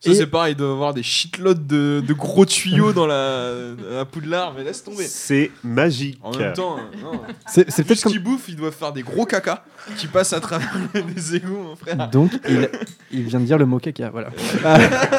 Ça, 0.00 0.10
Et- 0.10 0.14
c'est 0.14 0.26
pareil, 0.26 0.54
il 0.54 0.56
doit 0.56 0.72
avoir 0.72 0.92
des 0.94 1.02
shitloads 1.04 1.54
de, 1.54 2.02
de 2.06 2.12
gros 2.14 2.44
tuyaux 2.44 2.92
dans 2.92 3.06
la, 3.06 3.50
la 3.90 4.04
poudlard, 4.04 4.54
mais 4.54 4.64
laisse 4.64 4.82
tomber. 4.82 5.04
C'est 5.06 5.50
magique. 5.62 6.18
En 6.22 6.36
même 6.36 6.52
temps, 6.52 6.76
euh, 6.78 7.00
non. 7.02 7.20
C'est 7.46 7.70
c'est 7.70 7.84
peut-être 7.84 7.98
ce 7.98 8.02
comme. 8.04 8.12
qu'il 8.12 8.22
bouffe, 8.22 8.48
il 8.48 8.56
doit 8.56 8.72
faire 8.72 8.92
des 8.92 9.02
gros 9.02 9.24
caca 9.24 9.64
qui 9.96 10.06
passent 10.08 10.32
à 10.32 10.40
travers 10.40 10.72
des 11.14 11.36
égouts, 11.36 11.62
mon 11.62 11.76
frère. 11.76 12.08
Donc, 12.10 12.32
il, 12.48 12.68
il 13.12 13.22
vient 13.24 13.38
de 13.40 13.44
dire 13.46 13.58
le 13.58 13.66
mot 13.66 13.78
caca, 13.78 14.10
voilà. 14.10 14.30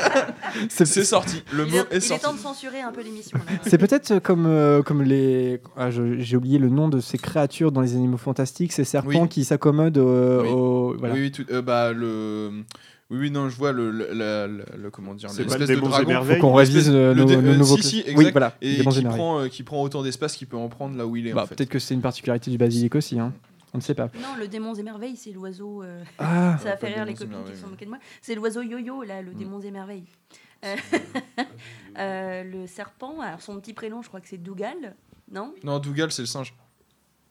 c'est 0.69 0.85
sorti, 1.03 1.43
le 1.53 1.65
Il 1.67 1.71
mot 1.71 1.77
est, 1.77 1.79
est 1.81 1.85
il 1.91 1.97
est 1.97 1.99
sorti. 2.01 2.23
temps 2.23 2.33
de 2.33 2.39
censurer 2.39 2.81
un 2.81 2.91
peu 2.91 3.01
l'émission. 3.03 3.37
c'est 3.65 3.77
peut-être 3.77 4.19
comme, 4.19 4.45
euh, 4.45 4.81
comme 4.81 5.01
les. 5.01 5.61
ah, 5.77 5.89
J'ai 5.91 6.35
oublié 6.37 6.57
le 6.59 6.69
nom 6.69 6.89
de 6.89 6.99
ces 6.99 7.17
créatures 7.17 7.71
dans 7.71 7.81
les 7.81 7.93
animaux 7.95 8.17
fantastiques, 8.17 8.71
ces 8.71 8.83
serpents 8.83 9.23
Oui. 9.23 9.29
qui 9.29 9.43
s'accommodent 9.45 9.97
euh, 9.97 10.41
Oui. 10.43 10.49
au. 10.49 10.95
Voilà. 10.97 11.13
Oui, 11.15 11.21
oui, 11.21 11.31
tout- 11.31 11.45
euh, 11.51 11.61
bah, 11.61 11.91
le... 11.93 12.63
oui, 13.09 13.17
oui, 13.19 13.31
non, 13.31 13.49
je 13.49 13.57
vois 13.57 13.71
le, 13.71 13.91
le, 13.91 14.09
la- 14.13 14.47
le- 14.47 14.89
comment 14.91 15.13
dire, 15.13 15.29
C'est 15.29 15.43
pas 15.45 15.57
l'espèce 15.57 15.69
le 15.69 15.75
de 15.75 15.81
démon 15.81 15.89
dragon. 15.89 16.23
Faut 16.23 16.35
qu'on 16.41 16.53
révise 16.53 16.89
euh, 16.89 17.13
le 17.13 17.23
nos, 17.25 17.41
nouveaux. 17.57 17.77
si, 17.77 17.83
si, 17.83 18.03
oui, 18.07 18.11
exact. 18.13 18.31
voilà. 18.31 18.55
Et 18.61 18.77
qui 18.85 19.01
prend, 19.03 19.39
euh, 19.41 19.47
qui 19.47 19.63
prend 19.63 19.81
autant 19.83 20.01
d'espace 20.03 20.35
qu'il 20.35 20.47
peut 20.47 20.57
en 20.57 20.69
prendre 20.69 20.97
là 20.97 21.05
où 21.05 21.15
il 21.15 21.27
est, 21.27 21.33
Bah, 21.33 21.43
en 21.43 21.45
fait. 21.47 21.55
Peut-être 21.55 21.69
que 21.69 21.79
c'est 21.79 21.93
une 21.93 22.01
particularité 22.01 22.49
du 22.51 22.57
basilic 22.57 22.95
aussi, 22.95 23.19
hein. 23.19 23.33
on 23.73 23.77
ne 23.77 23.83
sait 23.83 23.93
pas. 23.93 24.05
Non, 24.15 24.39
le 24.39 24.47
démon 24.47 24.73
émerveille, 24.73 25.15
c'est 25.17 25.31
l'oiseau. 25.31 25.83
euh, 25.83 26.01
Ah, 26.19 26.57
ça 26.63 26.69
a 26.69 26.71
pas 26.73 26.77
fait 26.87 26.89
le 26.89 26.95
rire 26.95 27.05
les 27.05 27.13
copines 27.13 27.37
qui 27.45 27.55
se 27.55 27.61
sont 27.61 27.67
moquées 27.69 27.85
de 27.85 27.89
moi. 27.91 27.99
C'est 28.21 28.35
l'oiseau 28.35 28.61
yo-yo, 28.61 29.03
là, 29.03 29.21
le 29.21 29.31
Mm. 29.31 29.35
démon 29.37 29.59
émerveille. 29.61 30.03
Euh, 30.05 30.35
euh, 30.63 32.43
le 32.43 32.67
serpent, 32.67 33.19
alors 33.21 33.41
son 33.41 33.59
petit 33.59 33.73
prénom, 33.73 34.01
je 34.01 34.07
crois 34.07 34.21
que 34.21 34.27
c'est 34.27 34.37
Dougal, 34.37 34.95
non? 35.31 35.53
Non, 35.63 35.79
Dougal, 35.79 36.11
c'est 36.11 36.21
le 36.21 36.27
singe. 36.27 36.53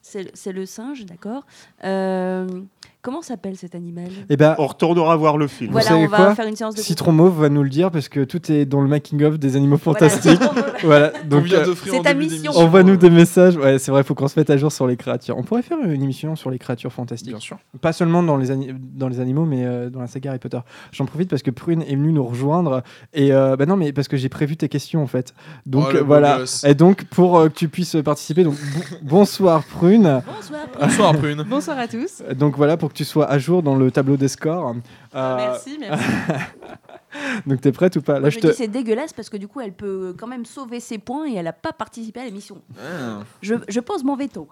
C'est 0.03 0.37
c'est 0.37 0.53
le 0.53 0.67
singe, 0.67 1.07
d'accord. 1.07 1.47
Euh, 1.85 2.63
comment 3.05 3.23
s'appelle 3.23 3.55
cet 3.57 3.77
animal 3.77 4.09
et 4.29 4.37
ben, 4.37 4.57
On 4.59 4.67
retournera 4.67 5.15
voir 5.17 5.37
le 5.39 5.47
film. 5.47 5.71
Voilà, 5.71 5.89
savez 5.91 6.07
on 6.07 6.09
va 6.09 6.17
quoi 6.17 6.35
faire 6.35 6.47
une 6.49 6.57
séance 6.57 6.75
de 6.75 6.81
Citron 6.81 7.13
Mauve 7.13 7.41
va 7.41 7.49
nous 7.49 7.63
le 7.63 7.69
dire 7.69 7.91
parce 7.93 8.09
que 8.09 8.25
tout 8.25 8.51
est 8.51 8.65
dans 8.65 8.81
le 8.81 8.89
making-of 8.89 9.39
des 9.39 9.55
animaux 9.57 9.77
fantastiques. 9.79 10.41
Voilà, 10.83 11.13
On 11.25 11.29
donc 11.29 11.51
euh, 11.53 11.75
c'est 11.85 12.03
ta 12.03 12.13
mission. 12.13 12.53
envoie-nous 12.53 12.97
des 12.97 13.09
messages. 13.09 13.57
Ouais, 13.57 13.79
c'est 13.79 13.91
vrai, 13.91 14.03
il 14.03 14.05
faut 14.05 14.15
qu'on 14.15 14.29
se 14.29 14.39
mette 14.39 14.51
à 14.51 14.57
jour 14.59 14.71
sur 14.73 14.87
les 14.87 14.97
créatures. 14.97 15.39
On 15.39 15.43
pourrait 15.43 15.63
faire 15.63 15.79
une 15.83 16.03
émission 16.03 16.37
sur 16.37 16.51
les 16.51 16.59
créatures 16.59 16.93
fantastiques. 16.93 17.31
Bien 17.31 17.39
sûr. 17.41 17.57
Pas 17.81 17.93
seulement 17.95 18.23
dans 18.23 18.37
les, 18.37 18.51
ani- 18.51 18.73
dans 18.79 19.09
les 19.09 19.21
animaux, 19.21 19.45
mais 19.47 19.65
euh, 19.65 19.89
dans 19.89 20.01
la 20.01 20.09
saga 20.09 20.31
Harry 20.31 20.39
Potter. 20.41 20.59
J'en 20.93 21.07
profite 21.07 21.31
parce 21.31 21.43
que 21.43 21.51
Prune 21.51 21.83
est 21.83 21.95
venue 21.97 22.13
nous 22.13 22.25
rejoindre. 22.25 22.83
Et 23.15 23.33
euh, 23.33 23.57
bah 23.57 23.65
non, 23.67 23.77
mais 23.77 23.93
parce 23.93 24.09
que 24.09 24.17
j'ai 24.19 24.29
prévu 24.29 24.57
tes 24.57 24.69
questions 24.69 25.03
en 25.03 25.07
fait. 25.07 25.33
Donc 25.65 25.87
Oh, 25.95 26.05
voilà. 26.05 26.41
Et 26.67 26.75
donc 26.75 27.05
pour 27.05 27.39
euh, 27.39 27.49
que 27.49 27.55
tu 27.55 27.69
puisses 27.69 27.97
participer, 28.05 28.45
donc 28.45 28.55
bon- 28.55 28.97
bonsoir 29.03 29.63
Prune. 29.65 30.23
Bonsoir. 30.37 30.61
Bonsoir, 30.81 31.17
Prune. 31.17 31.45
Bonsoir 31.49 31.79
à 31.79 31.89
tous. 31.89 32.23
Donc 32.37 32.57
voilà 32.57 32.77
pour 32.77 32.93
que 32.95 32.99
tu 32.99 33.05
sois 33.05 33.29
à 33.31 33.37
jour 33.39 33.63
dans 33.63 33.75
le 33.77 33.91
tableau 33.91 34.17
des 34.17 34.29
scores. 34.29 34.75
Euh, 35.15 35.37
Merci, 35.37 35.77
merci. 35.79 36.05
Donc 37.47 37.61
t'es 37.61 37.73
prête 37.73 37.95
ou 37.97 38.03
pas? 38.03 38.15
Là 38.15 38.21
Moi, 38.21 38.31
je 38.31 38.37
je 38.37 38.41
te. 38.41 38.47
dis 38.49 38.55
c'est 38.55 38.69
dégueulasse 38.69 39.13
parce 39.13 39.29
que 39.29 39.37
du 39.37 39.47
coup 39.49 39.61
elle 39.61 39.73
peut 39.73 40.15
quand 40.19 40.27
même 40.27 40.45
sauver 40.45 40.81
ses 40.81 40.99
points 40.99 41.29
et 41.29 41.35
elle 41.35 41.45
n'a 41.45 41.53
pas 41.53 41.73
participé 41.73 42.21
à 42.21 42.25
l'émission. 42.25 42.61
Ah. 42.81 43.21
Je, 43.43 43.55
je 43.69 43.81
pose 43.81 44.03
mon 44.05 44.17
veto. 44.17 44.49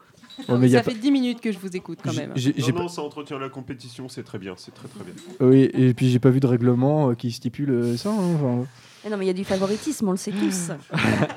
Mais 0.48 0.68
ça 0.70 0.82
pas- 0.82 0.90
fait 0.90 0.96
10 0.96 1.10
minutes 1.10 1.40
que 1.40 1.52
je 1.52 1.58
vous 1.58 1.74
écoute 1.76 1.98
quand 2.02 2.12
même. 2.14 2.32
J'ai- 2.36 2.54
j'ai 2.56 2.72
Non, 2.72 2.82
non, 2.82 2.88
ça 2.88 3.02
entretient 3.02 3.38
la 3.38 3.48
compétition, 3.50 4.08
c'est 4.08 4.22
très 4.22 4.38
bien, 4.38 4.54
c'est 4.56 4.72
très 4.72 4.88
très 4.88 5.04
bien. 5.04 5.12
Oui, 5.40 5.70
et 5.74 5.92
puis 5.92 6.08
j'ai 6.10 6.18
pas 6.20 6.30
vu 6.30 6.40
de 6.40 6.46
règlement 6.46 7.10
euh, 7.10 7.14
qui 7.14 7.30
stipule 7.32 7.70
euh, 7.70 7.96
ça. 7.96 8.10
hein, 8.10 8.34
enfin. 8.36 8.66
Eh 9.04 9.10
non 9.10 9.16
mais 9.16 9.24
il 9.24 9.26
y 9.26 9.30
a 9.30 9.34
du 9.34 9.44
favoritisme, 9.44 10.06
on 10.08 10.12
le 10.12 10.16
sait 10.16 10.30
tous. 10.30 10.70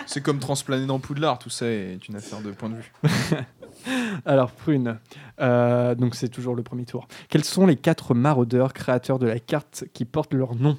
C'est 0.06 0.22
comme 0.22 0.38
transplaner 0.38 0.86
dans 0.86 1.00
Poudlard, 1.00 1.40
tout 1.40 1.50
ça 1.50 1.66
est 1.66 2.08
une 2.08 2.16
affaire 2.16 2.40
de 2.42 2.52
point 2.52 2.70
de 2.70 2.76
vue. 2.76 2.94
Alors, 4.26 4.52
Prune, 4.52 5.00
euh, 5.40 5.96
donc 5.96 6.16
c'est 6.16 6.30
toujours 6.30 6.56
le 6.56 6.64
premier 6.64 6.86
tour. 6.86 7.08
Quels 7.30 7.44
sont 7.44 7.66
les 7.66 7.76
quatre 7.76 8.14
maraudeurs 8.14 8.74
créateurs 8.74 9.20
de 9.20 9.28
la 9.28 9.40
carte 9.40 9.86
qui 9.94 10.06
portent 10.06 10.34
leur 10.34 10.56
nom? 10.56 10.78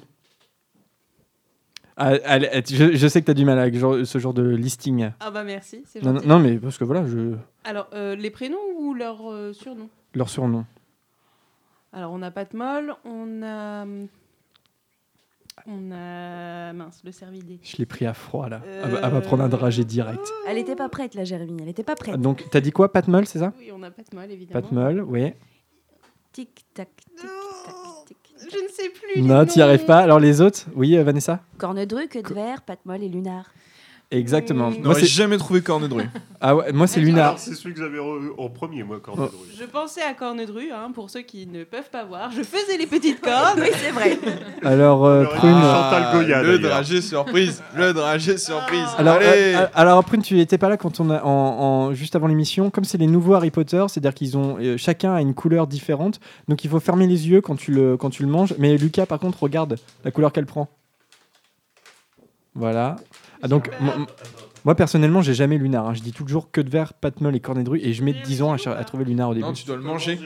Ah, 1.99 2.13
allez, 2.25 2.49
je, 2.69 2.95
je 2.95 3.07
sais 3.07 3.21
que 3.21 3.25
tu 3.25 3.31
as 3.31 3.33
du 3.33 3.43
mal 3.43 3.57
avec 3.57 3.75
ce 3.75 4.17
genre 4.19 4.33
de 4.33 4.43
listing. 4.43 5.09
Ah 5.19 5.31
bah 5.31 5.43
merci, 5.43 5.83
c'est 5.87 6.03
Non, 6.03 6.39
mais 6.39 6.57
parce 6.57 6.77
que 6.77 6.83
voilà, 6.83 7.05
je... 7.07 7.35
Alors, 7.63 7.87
euh, 7.93 8.15
les 8.15 8.29
prénoms 8.29 8.57
ou 8.77 8.93
leurs 8.93 9.31
euh, 9.31 9.51
surnoms 9.51 9.89
leur 10.13 10.29
surnom. 10.29 10.65
Alors, 11.93 12.11
on 12.11 12.21
a 12.21 12.31
Pat 12.31 12.53
Moll, 12.53 12.93
on 13.05 13.41
a... 13.43 13.85
On 15.67 15.91
a... 15.91 16.71
Mince, 16.73 17.01
le 17.03 17.11
cervidé. 17.11 17.59
Je 17.61 17.75
l'ai 17.77 17.85
pris 17.85 18.05
à 18.05 18.13
froid 18.13 18.47
là. 18.47 18.61
Euh, 18.65 18.99
Elle 19.03 19.11
va- 19.11 19.21
prendre 19.21 19.43
un 19.43 19.49
dragé 19.49 19.83
direct. 19.83 20.25
Elle 20.47 20.57
était 20.57 20.75
pas 20.75 20.87
prête 20.87 21.13
la 21.13 21.25
Jérémy, 21.25 21.57
elle 21.61 21.69
était 21.69 21.83
pas 21.83 21.95
prête. 21.95 22.19
Donc, 22.19 22.45
t'as 22.49 22.61
dit 22.61 22.71
quoi 22.71 22.91
Pat 22.91 23.05
c'est 23.25 23.39
ça? 23.39 23.53
Oui, 23.59 23.69
on 23.73 23.83
a 23.83 23.91
Pat 23.91 24.05
évidemment. 24.29 24.61
Pat 24.61 24.71
oui. 25.05 25.33
Tic 26.31 26.65
tac 26.73 26.89
tic 26.95 27.05
tac 27.17 27.75
tic. 28.05 28.17
tac. 28.23 28.49
Je 28.51 28.63
ne 28.63 28.69
sais 28.69 28.89
plus 28.89 29.21
Non, 29.23 29.45
t'y 29.45 29.61
arrives 29.61 29.85
pas. 29.85 29.99
Alors, 29.99 30.19
les 30.19 30.39
autres? 30.39 30.65
Oui, 30.75 30.95
euh, 30.97 31.03
Vanessa? 31.03 31.41
Cornedru, 31.57 32.07
queue 32.07 32.21
de 32.21 32.33
verre, 32.33 32.61
Patmol 32.61 33.03
et 33.03 33.09
Lunar. 33.09 33.51
Exactement. 34.09 34.71
Mm. 34.71 34.83
Moi, 34.83 34.95
c'est... 34.95 35.05
jamais 35.05 35.37
trouvé 35.37 35.61
Cornedru. 35.61 36.03
Ah 36.39 36.55
ouais, 36.55 36.71
moi, 36.71 36.85
c'est 36.85 36.99
Lunar. 36.99 37.29
Alors, 37.29 37.39
c'est 37.39 37.55
celui 37.55 37.73
que 37.73 37.81
j'avais 37.81 37.97
re- 37.97 38.29
en 38.37 38.47
premier, 38.49 38.83
moi, 38.83 38.99
Cornedru. 38.99 39.35
Je 39.59 39.63
pensais 39.65 40.03
à 40.03 40.13
Cornedru, 40.13 40.69
hein, 40.71 40.91
pour 40.93 41.09
ceux 41.09 41.21
qui 41.23 41.47
ne 41.47 41.63
peuvent 41.63 41.89
pas 41.89 42.05
voir. 42.05 42.29
Je 42.31 42.43
faisais 42.43 42.77
les 42.77 42.85
petites 42.85 43.19
cordes. 43.21 43.57
oui, 43.59 43.69
c'est 43.73 43.89
vrai. 43.89 44.19
Alors, 44.63 45.03
euh, 45.03 45.21
Alors, 45.21 45.33
Prune... 45.33 45.51
Ah, 45.55 45.89
Chantal 45.91 46.13
Goya, 46.13 46.43
le 46.43 46.59
dragé 46.59 47.01
surprise. 47.01 47.63
Le 47.75 47.91
dragé 47.91 48.37
surprise. 48.37 48.85
Alors, 48.99 49.15
Allez. 49.15 49.25
euh, 49.25 49.61
euh, 49.61 49.67
alors 49.73 50.03
Prune, 50.03 50.21
tu 50.21 50.35
n'étais 50.35 50.59
pas 50.59 50.69
là 50.69 50.77
quand 50.77 50.99
on 50.99 51.09
a, 51.09 51.23
en, 51.23 51.27
en- 51.27 51.93
juste 51.95 52.15
avant 52.15 52.27
l'émission. 52.27 52.69
Comme 52.69 52.83
c'est 52.83 52.99
les 52.99 53.07
nouveaux 53.07 53.33
Harry 53.33 53.49
Potter, 53.49 53.83
c'est-à-dire 53.89 54.13
qu'ils 54.13 54.37
ont 54.37 54.57
euh, 54.61 54.77
chacun 54.77 55.15
a 55.15 55.21
une 55.21 55.33
couleur 55.33 55.65
différente, 55.65 56.19
donc 56.47 56.63
il 56.63 56.69
faut 56.69 56.79
fermer 56.79 57.07
les 57.07 57.27
yeux 57.27 57.41
quand 57.41 57.55
tu 57.55 57.71
le 57.71 57.97
quand 57.97 58.11
tu 58.11 58.21
le 58.21 58.29
manges. 58.29 58.53
Mais 58.59 58.77
Lucas, 58.77 59.07
par 59.07 59.17
contre, 59.17 59.41
regarde 59.41 59.77
la 60.05 60.11
couleur 60.11 60.31
qu'elle 60.31 60.45
prend. 60.45 60.69
Voilà. 62.53 62.95
Ah, 63.41 63.47
donc 63.47 63.69
moi, 64.65 64.75
personnellement, 64.75 65.21
j'ai 65.21 65.33
jamais 65.33 65.57
Lunar. 65.57 65.87
hein. 65.87 65.93
Je 65.93 66.01
dis 66.01 66.11
toujours 66.13 66.51
que 66.51 66.59
de 66.61 66.69
verre, 66.69 66.93
Patmol 66.93 67.35
et 67.35 67.39
Cornedru, 67.39 67.79
et 67.81 67.93
je 67.93 68.03
mets 68.03 68.13
10 68.13 68.41
ans 68.41 68.51
à, 68.53 68.57
cher- 68.57 68.77
à 68.77 68.83
trouver 68.83 69.05
Lunar 69.05 69.29
au 69.29 69.33
début. 69.33 69.45
non, 69.45 69.53
tu 69.53 69.65
dois 69.65 69.75
le 69.77 69.83
manger. 69.83 70.19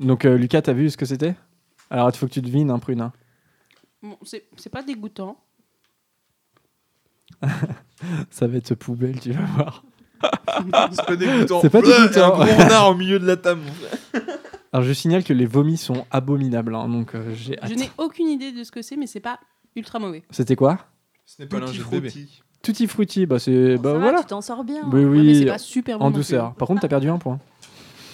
Donc 0.00 0.24
euh, 0.24 0.36
Lucas, 0.36 0.62
t'as 0.62 0.72
vu 0.72 0.90
ce 0.90 0.96
que 0.96 1.06
c'était? 1.06 1.34
Alors 1.90 2.10
il 2.12 2.16
faut 2.16 2.26
que 2.26 2.32
tu 2.32 2.42
devines, 2.42 2.70
hein, 2.70 2.78
Prune. 2.78 3.00
hein. 3.00 3.12
Bon, 4.02 4.18
c'est 4.22 4.44
c'est 4.56 4.70
pas 4.70 4.82
dégoûtant. 4.82 5.36
Ça 8.30 8.46
va 8.46 8.56
être 8.56 8.74
poubelle, 8.74 9.20
tu 9.20 9.32
vas 9.32 9.44
voir. 9.56 9.84
C'est 10.92 11.06
pas 11.06 11.16
dégoûtant. 11.16 11.60
C'est 11.60 11.70
pas 11.70 11.80
Bleh, 11.80 11.92
dégoûtant. 11.92 12.40
Un 12.40 12.44
gros 12.46 12.62
renard 12.64 12.90
au 12.90 12.94
milieu 12.94 13.18
de 13.18 13.26
la 13.26 13.36
table. 13.36 13.62
Alors 14.72 14.84
je 14.84 14.92
signale 14.92 15.22
que 15.22 15.32
les 15.32 15.46
vomis 15.46 15.76
sont 15.76 16.04
abominables, 16.10 16.74
hein, 16.74 16.88
donc 16.88 17.14
euh, 17.14 17.32
j'ai 17.34 17.58
hâte. 17.60 17.70
Je 17.70 17.74
n'ai 17.74 17.90
aucune 17.98 18.28
idée 18.28 18.50
de 18.52 18.64
ce 18.64 18.72
que 18.72 18.82
c'est, 18.82 18.96
mais 18.96 19.06
c'est 19.06 19.20
pas 19.20 19.38
ultra 19.76 19.98
mauvais. 19.98 20.22
C'était 20.30 20.56
quoi? 20.56 20.78
Ce 21.26 21.42
n'est 21.42 21.48
pas 21.48 21.60
Tutti 21.60 21.78
frutti. 21.78 22.42
Tutti 22.62 22.86
frutti, 22.86 23.26
bah 23.26 23.38
c'est 23.38 23.76
bah 23.76 23.98
voilà, 23.98 24.20
tu 24.20 24.26
t'en 24.26 24.40
sors 24.40 24.64
bien. 24.64 24.88
oui 24.90 25.04
Ouais, 25.04 25.22
mais 25.22 25.34
c'est 25.34 25.40
oui, 25.40 25.46
pas 25.46 25.58
super 25.58 25.98
bon 25.98 26.06
en 26.06 26.10
douceur. 26.10 26.54
Par 26.54 26.66
contre, 26.68 26.80
t'as 26.80 26.88
perdu 26.88 27.08
un 27.08 27.18
point. 27.18 27.38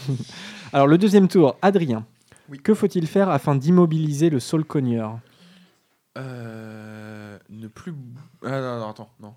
Alors 0.72 0.86
le 0.86 0.98
deuxième 0.98 1.28
tour, 1.28 1.56
Adrien. 1.62 2.06
Oui. 2.48 2.58
Que 2.58 2.74
faut-il 2.74 3.06
faire 3.06 3.28
afin 3.30 3.54
d'immobiliser 3.54 4.28
le 4.28 4.40
sol 4.40 4.64
cogneur? 4.64 5.20
Euh, 6.18 7.38
ne 7.48 7.68
plus. 7.68 7.94
Ah 8.44 8.60
non, 8.60 8.80
non, 8.80 8.88
attends, 8.88 9.10
non. 9.20 9.34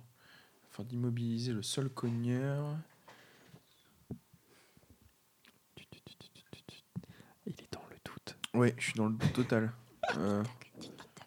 Afin 0.72 0.84
d'immobiliser 0.84 1.54
le 1.54 1.62
sol 1.62 1.90
cogneur. 1.90 2.76
Il 7.46 7.52
est 7.54 7.72
dans 7.74 7.82
le 7.90 7.96
doute. 8.06 8.36
Ouais, 8.54 8.74
je 8.78 8.84
suis 8.86 8.94
dans 8.94 9.08
le 9.08 9.14
doute 9.14 9.34
total. 9.34 9.72
Euh, 10.18 10.44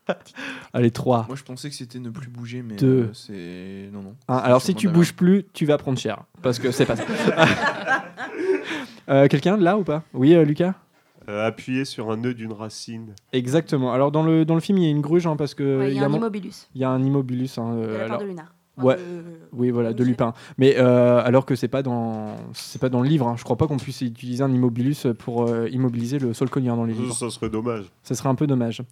Allez 0.72 0.90
3. 0.90 1.24
moi, 1.28 1.36
je 1.36 1.42
pensais 1.42 1.68
que 1.68 1.74
c'était 1.74 1.98
ne 1.98 2.10
plus 2.10 2.28
bouger, 2.28 2.62
mais 2.62 2.76
Deux. 2.76 3.08
euh, 3.08 3.12
c'est. 3.12 3.90
Non, 3.92 4.02
non. 4.02 4.14
alors 4.28 4.60
si 4.60 4.66
sûrement 4.68 4.78
tu 4.80 4.86
de 4.88 4.92
bouges 4.92 5.14
plus, 5.14 5.44
tu 5.52 5.66
vas 5.66 5.78
prendre 5.78 5.98
cher 5.98 6.22
parce 6.42 6.58
que 6.58 6.70
c'est 6.70 6.86
pas 6.86 6.96
ça. 6.96 7.04
Euh, 9.08 9.28
Quelqu'un 9.28 9.56
là 9.56 9.78
ou 9.78 9.84
pas? 9.84 10.02
Oui, 10.14 10.34
euh, 10.34 10.44
Lucas? 10.44 10.74
Euh, 11.28 11.46
appuyer 11.46 11.84
sur 11.84 12.10
un 12.10 12.16
nœud 12.16 12.34
d'une 12.34 12.52
racine. 12.52 13.14
Exactement. 13.32 13.92
Alors 13.92 14.10
dans 14.10 14.22
le 14.24 14.44
dans 14.44 14.54
le 14.54 14.60
film, 14.60 14.78
il 14.78 14.84
y 14.84 14.86
a 14.88 14.90
une 14.90 15.00
gruge 15.00 15.26
hein, 15.26 15.36
parce 15.36 15.54
que 15.54 15.78
Ouais, 15.78 15.92
Il 15.92 15.96
y 15.96 16.00
a 16.00 16.06
un 16.06 16.08
mon- 16.08 16.16
immobilus 16.18 16.66
il 16.74 16.80
y 16.80 16.84
a 16.84 16.90
un 16.90 17.02
immobulus. 17.02 17.58
hein, 17.58 17.74
de 17.76 17.80
euh, 17.82 17.92
la 17.92 17.98
part 17.98 18.04
alors- 18.06 18.20
de 18.20 18.24
Lunar. 18.26 18.52
ouais. 18.78 18.96
Euh, 18.98 19.22
Oui, 19.52 19.70
voilà, 19.70 19.92
de. 19.92 20.02
Lupin. 20.04 20.34
Mais 20.58 20.74
euh, 20.76 21.20
alors 21.24 21.46
que 21.46 21.54
c'est 21.54 21.68
pas 21.68 21.82
dans, 21.82 22.36
c'est 22.52 22.80
pas 22.80 22.88
dans 22.88 23.00
le 23.00 23.08
livre. 23.08 23.28
hein. 23.28 23.34
Je 23.38 23.44
crois 23.44 23.56
pas 23.56 23.66
qu'on 23.68 23.76
puisse 23.76 24.00
utiliser 24.00 24.42
un 24.42 24.52
immobilus 24.52 25.06
pour 25.18 25.48
euh, 25.48 25.68
immobiliser 25.70 26.18
le 26.18 26.32
sol 26.34 26.50
cogneur 26.50 26.76
dans 26.76 26.84
les 26.84 26.94
livres. 26.94 27.14
ça 27.14 27.30
serait 27.30 27.48
dommage. 27.50 27.84
Ça 28.02 28.14
serait 28.16 28.28
un 28.28 28.34
peu 28.34 28.46
dommage. 28.48 28.82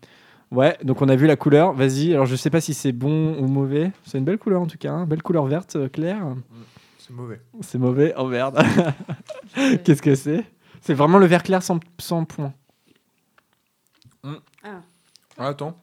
Ouais, 0.54 0.78
donc 0.84 1.02
on 1.02 1.08
a 1.08 1.16
vu 1.16 1.26
la 1.26 1.36
couleur. 1.36 1.72
Vas-y. 1.72 2.12
Alors 2.12 2.26
je 2.26 2.36
sais 2.36 2.50
pas 2.50 2.60
si 2.60 2.74
c'est 2.74 2.92
bon 2.92 3.36
ou 3.38 3.46
mauvais. 3.48 3.90
C'est 4.04 4.18
une 4.18 4.24
belle 4.24 4.38
couleur 4.38 4.60
en 4.62 4.66
tout 4.66 4.78
cas. 4.78 4.92
hein. 4.92 5.06
Belle 5.06 5.22
couleur 5.22 5.44
verte 5.46 5.76
euh, 5.76 5.88
claire. 5.88 6.24
C'est 6.98 7.12
mauvais. 7.12 7.40
C'est 7.60 7.78
mauvais. 7.78 8.14
Oh 8.16 8.26
merde. 8.28 8.62
Qu'est-ce 9.84 10.00
que 10.02 10.14
c'est? 10.14 10.44
C'est 10.80 10.94
vraiment 10.94 11.18
le 11.18 11.26
vert 11.26 11.42
clair 11.42 11.62
sans, 11.62 11.80
sans 11.98 12.24
point. 12.24 12.52
Ah, 14.22 15.48
attends. 15.48 15.76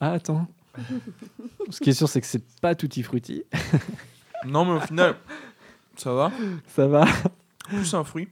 Ah 0.00 0.12
attends. 0.12 0.46
Ce 1.70 1.80
qui 1.80 1.90
est 1.90 1.94
sûr, 1.94 2.08
c'est 2.08 2.20
que 2.20 2.26
c'est 2.26 2.44
pas 2.60 2.74
tutti 2.74 3.02
frutti. 3.02 3.42
Non, 4.46 4.64
mais 4.64 4.74
au 4.74 4.80
final, 4.80 5.16
ça 5.96 6.12
va. 6.12 6.30
Ça 6.68 6.86
va. 6.86 7.04
Plus 7.66 7.92
un 7.92 8.04
fruit. 8.04 8.28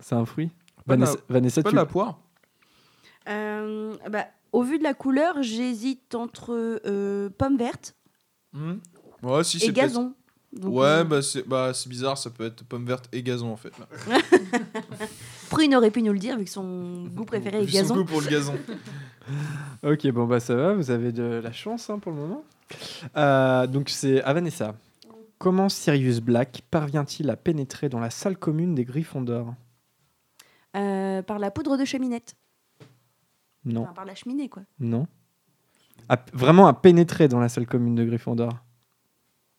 C'est 0.00 0.16
un 0.16 0.24
fruit. 0.24 0.50
Pas 0.84 0.96
de 0.96 1.02
la- 1.02 1.06
Vanessa, 1.06 1.22
Vanessa, 1.28 1.62
Pas 1.62 1.68
tu... 1.70 1.74
de 1.76 1.80
la 1.80 1.86
poire 1.86 2.18
Euh, 3.28 3.94
bah, 4.10 4.26
au 4.52 4.62
vu 4.62 4.78
de 4.78 4.82
la 4.84 4.94
couleur, 4.94 5.42
j'hésite 5.42 6.14
entre 6.14 6.80
euh, 6.86 7.30
pomme 7.30 7.56
verte 7.56 7.94
Hmm 8.52 8.74
Ouais, 9.22 9.44
si, 9.44 9.62
et 9.64 9.72
gazon. 9.72 10.14
Donc, 10.52 10.74
Ouais, 10.74 10.86
euh, 10.86 11.04
bah 11.04 11.20
c'est 11.20 11.46
bah, 11.46 11.72
c'est 11.74 11.88
bizarre, 11.90 12.16
ça 12.16 12.30
peut 12.30 12.46
être 12.46 12.64
pomme 12.64 12.86
verte 12.86 13.08
et 13.12 13.22
gazon 13.22 13.52
en 13.52 13.56
fait. 13.56 13.72
Là. 13.78 13.86
Prune 15.50 15.74
aurait 15.74 15.90
pu 15.90 16.02
nous 16.02 16.12
le 16.12 16.18
dire 16.18 16.38
vu 16.38 16.44
que 16.44 16.50
son 16.50 17.04
goût 17.08 17.24
préféré 17.24 17.58
est 17.58 17.64
Vu 17.64 17.72
son 17.72 17.78
gazon. 17.78 17.94
goût 17.96 18.04
pour 18.04 18.20
le 18.20 18.28
gazon. 18.28 18.54
Ok, 19.82 20.06
bon 20.10 20.24
bah 20.26 20.40
ça 20.40 20.54
va, 20.54 20.72
vous 20.72 20.90
avez 20.90 21.12
de 21.12 21.22
la 21.22 21.52
chance 21.52 21.90
hein, 21.90 21.98
pour 21.98 22.12
le 22.12 22.18
moment. 22.18 22.44
Euh, 23.16 23.66
donc 23.66 23.90
c'est 23.90 24.22
à 24.22 24.32
Vanessa. 24.32 24.74
Comment 25.36 25.68
Sirius 25.68 26.20
Black 26.20 26.62
parvient-il 26.70 27.28
à 27.28 27.36
pénétrer 27.36 27.90
dans 27.90 28.00
la 28.00 28.08
salle 28.08 28.38
commune 28.38 28.74
des 28.74 28.84
Griffons 28.86 29.20
d'Or 29.20 29.52
Euh, 30.76 31.20
par 31.22 31.38
la 31.38 31.50
poudre 31.50 31.76
de 31.76 31.84
cheminette. 31.84 32.36
Non, 33.68 33.82
Enfin, 33.82 33.92
par 33.92 34.04
la 34.04 34.14
cheminée, 34.14 34.48
quoi. 34.48 34.62
non. 34.80 35.06
À 36.08 36.16
vraiment 36.32 36.66
à 36.66 36.72
pénétrer 36.74 37.28
dans 37.28 37.38
la 37.40 37.48
salle 37.48 37.66
commune 37.66 37.94
de 37.94 38.04
Gryffondor. 38.04 38.52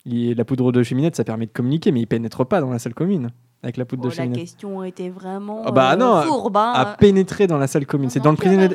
Il- 0.06 0.36
la 0.36 0.46
poudre 0.46 0.72
de 0.72 0.82
cheminette, 0.82 1.16
ça 1.16 1.24
permet 1.24 1.46
de 1.46 1.52
communiquer, 1.52 1.92
mais 1.92 2.02
il 2.02 2.08
pénètre 2.08 2.46
pas 2.46 2.60
dans 2.62 2.72
la 2.72 2.80
salle 2.80 2.94
commune 2.96 3.30
avec 3.62 3.78
la 3.78 3.86
poudre 3.86 4.04
Oh, 4.06 4.06
de 4.06 4.10
la 4.12 4.16
cheminette. 4.24 4.40
question 4.40 4.84
était 4.84 5.10
vraiment 5.10 5.62
Ah 5.66 5.72
bah 5.72 5.94
euh, 5.94 5.96
non, 5.98 6.22
fourbe. 6.24 6.58
hein. 6.58 6.72
À 6.76 6.86
pénétrer 6.96 7.46
dans 7.48 7.58
la 7.58 7.68
salle 7.68 7.86
commune. 7.86 8.10
C'est 8.10 8.22
dans 8.22 8.32
le 8.32 8.38
prisonnier. 8.38 8.70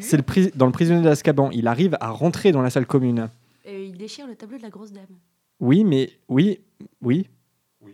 C'est 0.00 0.16
le 0.16 0.22
pri- 0.22 0.50
dans 0.56 0.66
le 0.66 0.72
prisonnier 0.72 1.02
d'Azkaban. 1.02 1.50
Il 1.52 1.68
arrive 1.68 1.96
à 2.00 2.10
rentrer 2.10 2.50
dans 2.50 2.62
la 2.62 2.70
salle 2.70 2.86
commune. 2.86 3.28
Et 3.64 3.84
il 3.86 3.96
déchire 3.96 4.26
le 4.26 4.34
tableau 4.34 4.56
de 4.56 4.62
la 4.62 4.70
grosse 4.70 4.90
dame. 4.92 5.04
Oui, 5.60 5.84
mais 5.84 6.10
oui, 6.28 6.60
oui, 7.02 7.28
Oui. 7.82 7.92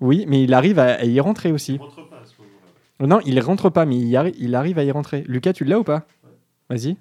oui, 0.00 0.24
mais 0.28 0.44
il 0.44 0.54
arrive 0.54 0.78
à, 0.78 0.94
à 0.94 1.04
y 1.04 1.18
rentrer 1.20 1.50
aussi. 1.52 1.76
rentre 1.78 2.08
pas 2.08 2.20
à 2.20 2.24
ce 2.24 2.34
moment-là. 2.38 2.68
Non, 3.00 3.20
il 3.24 3.38
rentre 3.40 3.70
pas, 3.70 3.86
mais 3.86 3.96
il, 3.98 4.12
arri- 4.14 4.34
il 4.38 4.54
arrive 4.54 4.78
à 4.78 4.84
y 4.84 4.90
rentrer. 4.90 5.24
Lucas, 5.26 5.52
tu 5.52 5.64
l'as 5.64 5.78
ou 5.78 5.84
pas 5.84 6.06
Vas-y. 6.68 6.96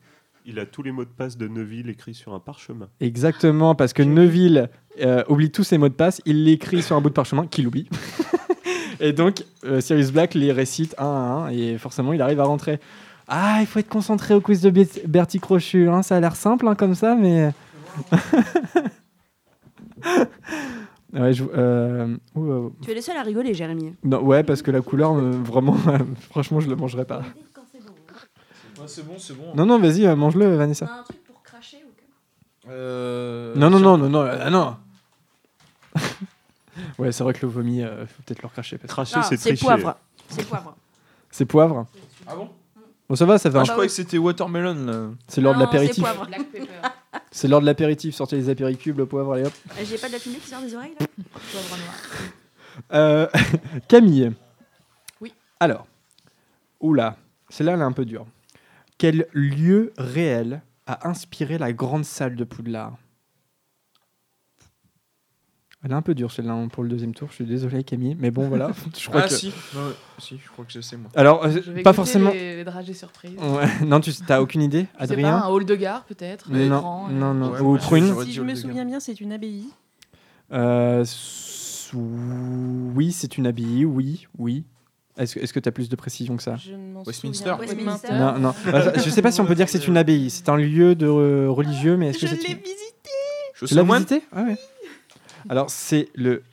Il 0.46 0.58
a 0.60 0.66
tous 0.66 0.82
les 0.82 0.92
mots 0.92 1.04
de 1.04 1.10
passe 1.10 1.38
de 1.38 1.48
Neville 1.48 1.90
écrits 1.90 2.14
sur 2.16 2.34
un 2.34 2.40
parchemin. 2.40 2.88
Exactement, 3.02 3.76
parce 3.76 3.94
que 3.94 4.02
Neville 4.02 4.70
euh, 5.02 5.24
oublie 5.30 5.52
tous 5.52 5.64
ses 5.64 5.78
mots 5.78 5.90
de 5.90 5.94
passe, 5.94 6.22
il 6.26 6.46
l'écrit 6.46 6.82
sur 6.82 6.96
un 6.96 7.02
bout 7.02 7.10
de 7.10 7.14
parchemin 7.14 7.46
qu'il 7.46 7.68
oublie. 7.68 7.88
et 9.00 9.14
donc, 9.14 9.44
euh, 9.66 9.80
Sirius 9.82 10.12
Black 10.12 10.34
les 10.34 10.52
récite 10.52 10.96
un 10.98 11.04
à 11.06 11.08
un, 11.08 11.50
et 11.50 11.78
forcément, 11.78 12.14
il 12.14 12.22
arrive 12.22 12.40
à 12.40 12.46
rentrer. 12.46 12.80
Ah, 13.28 13.58
il 13.62 13.68
faut 13.68 13.78
être 13.80 13.90
concentré 13.90 14.34
au 14.34 14.42
quiz 14.42 14.62
de 14.62 14.72
Bertie 15.06 15.40
Crochu. 15.40 15.88
hein, 15.90 16.02
Ça 16.02 16.16
a 16.16 16.20
l'air 16.20 16.36
simple 16.36 16.68
hein, 16.68 16.74
comme 16.76 16.96
ça, 16.96 17.16
mais. 17.16 17.52
ouais, 21.14 21.34
je- 21.34 21.44
euh, 21.54 22.16
ouh, 22.36 22.52
euh, 22.52 22.70
Tu 22.82 22.92
es 22.92 22.96
le 22.96 23.02
seul 23.02 23.18
à 23.18 23.24
rigoler, 23.24 23.54
Jérémy. 23.54 23.96
non, 24.04 24.22
ouais, 24.22 24.44
parce 24.44 24.62
que 24.62 24.72
la 24.72 24.82
couleur, 24.82 25.14
euh, 25.16 25.32
vraiment, 25.32 25.76
franchement, 26.30 26.60
je 26.60 26.70
le 26.70 26.76
mangerai 26.76 27.06
pas. 27.06 27.20
Ouais, 27.20 28.86
c'est 28.88 29.06
bon, 29.06 29.16
c'est 29.18 29.34
bon. 29.36 29.54
Non, 29.56 29.66
non, 29.66 29.80
vas-y, 29.80 30.06
euh, 30.06 30.16
mange-le, 30.16 30.56
Vanessa. 30.56 30.86
un 30.86 31.04
truc 31.04 31.24
pour 31.26 31.42
cracher 31.44 31.78
ou 31.86 31.90
Euh, 32.72 33.54
Non, 33.56 33.70
non, 33.70 33.80
non, 33.80 33.98
non, 33.98 34.10
non, 34.10 34.22
ah, 34.22 34.50
non. 34.50 34.76
ouais, 37.00 37.12
c'est 37.12 37.24
vrai 37.24 37.34
que 37.34 37.46
le 37.46 37.52
vomi, 37.52 37.82
euh, 37.84 38.06
faut 38.06 38.22
peut-être 38.26 38.42
le 38.42 38.48
recracher. 38.48 38.78
parce 38.78 38.88
que- 38.90 38.94
Cracher, 38.94 39.16
Ah, 39.18 39.24
c'est 39.24 39.38
c'est 39.38 39.50
tricher. 39.50 39.66
poivre. 39.66 39.98
C'est 40.30 40.48
poivre. 40.48 40.76
C'est 41.32 41.46
poivre. 41.46 41.86
Ah 42.28 42.36
bon? 42.36 42.50
Bon, 43.10 43.16
ça 43.16 43.26
va, 43.26 43.38
ça 43.40 43.50
Ah, 43.50 43.58
va. 43.58 43.64
Je 43.64 43.72
croyais 43.72 43.88
que 43.88 43.94
c'était 43.94 44.20
watermelon 44.20 44.86
là. 44.86 45.10
C'est 45.28 45.42
l'heure 45.42 45.56
de 45.56 45.60
l'apéritif. 45.60 46.04
Black 46.04 46.52
pepper. 46.52 46.68
C'est 47.32 47.48
l'heure 47.48 47.62
de 47.62 47.66
l'apéritif. 47.66 48.14
Sortez 48.16 48.36
les 48.36 48.50
apéricubes, 48.50 48.98
le 49.00 49.08
poivre, 49.08 49.34
allez 49.34 49.46
hop. 49.46 49.54
Euh, 49.72 49.84
J'ai 49.84 49.98
pas 49.98 50.08
de 50.08 50.14
la 50.14 50.20
fumée 50.20 50.36
qui 50.38 50.48
sort 50.48 50.62
des 50.62 50.76
oreilles 50.76 50.94
là 51.00 51.08
Poivre 51.52 51.78
noir. 51.78 51.96
Euh, 52.94 53.28
Camille. 53.88 54.32
Oui. 55.22 55.34
Alors, 55.60 55.88
oula, 56.80 57.18
celle-là, 57.50 57.74
elle 57.74 57.80
est 57.80 57.84
un 57.84 57.92
peu 57.92 58.06
dure. 58.06 58.28
Quel 59.00 59.26
lieu 59.34 59.92
réel 59.98 60.62
a 60.86 61.08
inspiré 61.08 61.58
la 61.58 61.74
grande 61.74 62.06
salle 62.06 62.36
de 62.36 62.44
Poudlard? 62.44 62.98
Elle 65.84 65.92
est 65.92 65.96
un 65.96 66.02
peu 66.02 66.14
dure 66.14 66.30
celle-là 66.32 66.52
hein, 66.54 66.68
pour 66.68 66.84
le 66.84 66.90
deuxième 66.90 67.14
tour. 67.14 67.30
Je 67.30 67.36
suis 67.36 67.46
désolé, 67.46 67.84
Camille, 67.86 68.18
mais 68.20 68.32
bon, 68.32 68.50
voilà. 68.50 68.70
je 69.00 69.08
crois 69.08 69.22
Ah 69.24 69.28
que... 69.30 69.34
si, 69.34 69.54
non, 69.74 69.88
ouais, 69.88 69.94
si, 70.18 70.38
je 70.44 70.50
crois 70.52 70.66
que 70.66 70.74
je 70.74 70.82
sais 70.82 70.98
moi. 70.98 71.10
Alors, 71.16 71.46
euh, 71.46 71.52
Je 71.66 71.72
vais 71.72 71.84
pas 71.84 71.94
forcément. 71.94 72.32
Les, 72.32 72.58
les 72.58 72.64
dragées 72.66 72.94
surprises. 72.94 73.38
Ouais, 73.40 73.66
non, 73.86 74.02
tu 74.02 74.12
t'as 74.14 74.42
aucune 74.42 74.62
idée, 74.62 74.80
Je 74.82 74.86
sais 74.86 74.98
pas, 74.98 75.04
Adrien 75.14 75.38
un 75.38 75.48
hall 75.48 75.64
de 75.66 75.76
gare 75.76 76.04
peut-être. 76.04 76.52
Non, 76.52 77.08
non, 77.10 77.34
non. 77.34 77.52
Ouais, 77.52 77.62
Ou 77.62 77.78
Prune 77.78 78.08
j'aurais 78.08 78.26
Si 78.26 78.34
je 78.34 78.42
me 78.42 78.56
souviens 78.56 78.84
bien, 78.84 79.00
c'est 79.00 79.22
une 79.22 79.32
abbaye. 79.32 79.68
Euh, 80.52 81.06
Oui, 81.94 83.12
c'est 83.12 83.38
une 83.38 83.48
abbaye, 83.48 83.86
oui, 83.86 84.28
oui. 84.38 84.64
Est-ce 85.18 85.36
que- 85.36 85.40
est-ce 85.42 85.54
que 85.54 85.60
tu 85.60 85.68
as 85.68 85.72
plus 85.72 85.90
de 85.90 85.96
précision 85.96 86.38
que 86.38 86.44
ça 86.44 86.56
Je 86.58 86.72
ne 86.74 86.94
m'en 86.94 87.04
Westminster. 87.04 87.50
souviens 87.50 87.56
pas. 87.58 87.62
Westminster. 87.64 88.14
Non, 88.14 88.38
non. 88.40 88.54
Bah, 88.72 88.94
je 88.96 89.10
sais 89.10 89.22
pas 89.22 89.32
si 89.32 89.42
on 89.42 89.46
peut 89.46 89.56
dire 89.56 89.66
que 89.66 89.72
c'est 89.72 89.88
une 89.88 89.98
abbaye. 89.98 90.30
C'est 90.30 90.50
un 90.50 90.56
lieu 90.58 90.96
de 90.96 91.08
euh, 91.08 91.50
religieux, 91.50 91.98
mais 91.98 92.10
est-ce 92.10 92.20
Je 92.20 92.26
que 92.26 92.32
c'est 92.42 92.48
l'ai 92.48 92.54
une- 92.54 92.60
visité. 92.60 92.86
Je 93.56 93.82
moins. 93.82 93.98
visité? 93.98 94.24
Ah 94.32 94.44
ouais. 94.44 94.58
Alors 95.50 95.70
c'est 95.70 96.10
le 96.16 96.44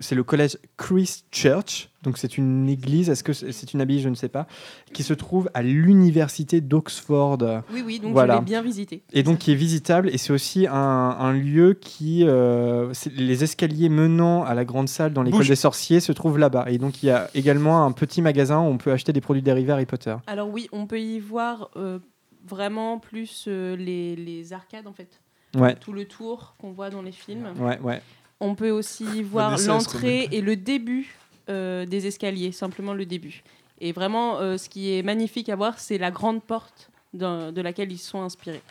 c'est 0.00 0.16
le 0.16 0.24
collège 0.24 0.58
Christ 0.76 1.24
Church. 1.30 1.88
Donc 2.02 2.18
c'est 2.18 2.36
une 2.36 2.68
église. 2.68 3.08
Est-ce 3.08 3.22
que 3.22 3.32
c'est 3.32 3.72
une 3.74 3.80
abbaye 3.80 4.00
Je 4.00 4.08
ne 4.08 4.16
sais 4.16 4.28
pas. 4.28 4.46
Qui 4.92 5.04
se 5.04 5.14
trouve 5.14 5.48
à 5.54 5.62
l'université 5.62 6.60
d'Oxford. 6.60 7.38
Oui, 7.72 7.82
oui, 7.86 8.00
donc 8.00 8.12
Voilà. 8.12 8.34
je 8.34 8.38
l'ai 8.40 8.44
bien 8.44 8.60
visité. 8.60 9.04
Et 9.12 9.22
donc 9.22 9.38
qui 9.38 9.52
est 9.52 9.54
visitable 9.54 10.10
et 10.10 10.18
c'est 10.18 10.32
aussi 10.32 10.66
un, 10.66 10.74
un 10.74 11.32
lieu 11.32 11.74
qui 11.74 12.24
euh, 12.26 12.92
les 13.14 13.44
escaliers 13.44 13.88
menant 13.88 14.42
à 14.44 14.54
la 14.54 14.64
grande 14.64 14.88
salle 14.88 15.12
dans 15.12 15.22
l'école 15.22 15.46
des 15.46 15.54
sorciers 15.56 16.00
se 16.00 16.10
trouvent 16.12 16.38
là-bas 16.38 16.64
et 16.68 16.78
donc 16.78 17.02
il 17.02 17.06
y 17.06 17.10
a 17.10 17.30
également 17.34 17.84
un 17.86 17.92
petit 17.92 18.20
magasin 18.20 18.58
où 18.60 18.64
on 18.64 18.78
peut 18.78 18.90
acheter 18.92 19.12
des 19.12 19.20
produits 19.20 19.42
dérivés 19.42 19.72
Harry 19.72 19.86
Potter. 19.86 20.16
Alors 20.26 20.48
oui, 20.50 20.68
on 20.72 20.86
peut 20.86 21.00
y 21.00 21.20
voir 21.20 21.70
euh, 21.76 22.00
vraiment 22.44 22.98
plus 22.98 23.44
euh, 23.46 23.76
les, 23.76 24.16
les 24.16 24.52
arcades 24.52 24.88
en 24.88 24.92
fait. 24.92 25.20
Ouais, 25.56 25.76
Tout 25.76 25.92
le 25.92 26.04
tour 26.04 26.56
qu'on 26.58 26.72
voit 26.72 26.90
dans 26.90 27.00
les 27.02 27.12
films. 27.12 27.46
ouais, 27.60 27.78
ouais. 27.80 28.02
On 28.40 28.54
peut 28.54 28.70
aussi 28.70 29.22
voir 29.22 29.56
l'entrée 29.66 30.28
et 30.32 30.40
le 30.40 30.56
début 30.56 31.14
euh, 31.48 31.86
des 31.86 32.06
escaliers, 32.06 32.52
simplement 32.52 32.94
le 32.94 33.06
début. 33.06 33.42
Et 33.80 33.92
vraiment, 33.92 34.38
euh, 34.38 34.56
ce 34.56 34.68
qui 34.68 34.92
est 34.96 35.02
magnifique 35.02 35.48
à 35.48 35.56
voir, 35.56 35.78
c'est 35.78 35.98
la 35.98 36.10
grande 36.10 36.42
porte 36.42 36.90
de 37.12 37.60
laquelle 37.60 37.92
ils 37.92 37.98
sont 37.98 38.22
inspirés. 38.22 38.62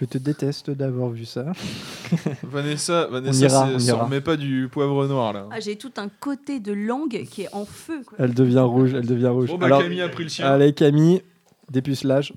Je 0.00 0.04
te 0.04 0.16
déteste 0.16 0.70
d'avoir 0.70 1.10
vu 1.10 1.24
ça. 1.24 1.46
Vanessa, 2.44 3.06
On 3.08 3.14
Vanessa 3.14 3.68
ira. 3.80 4.04
remet 4.04 4.20
pas 4.20 4.36
du 4.36 4.68
poivre 4.70 5.06
noir 5.08 5.32
là. 5.32 5.48
Ah, 5.50 5.58
J'ai 5.58 5.74
tout 5.76 5.90
un 5.96 6.08
côté 6.08 6.60
de 6.60 6.72
langue 6.72 7.24
qui 7.28 7.42
est 7.42 7.52
en 7.52 7.64
feu. 7.64 8.02
Quoi. 8.06 8.16
Elle 8.20 8.32
devient 8.32 8.60
rouge, 8.60 8.94
elle 8.94 9.06
devient 9.06 9.26
rouge. 9.26 9.48
Bon 9.48 9.58
bah 9.58 9.66
Alors, 9.66 9.82
Camille 9.82 10.02
a 10.02 10.08
pris 10.08 10.22
le 10.22 10.28
sien. 10.28 10.46
allez 10.46 10.72
Camille, 10.72 11.22
dépucelage. 11.70 12.32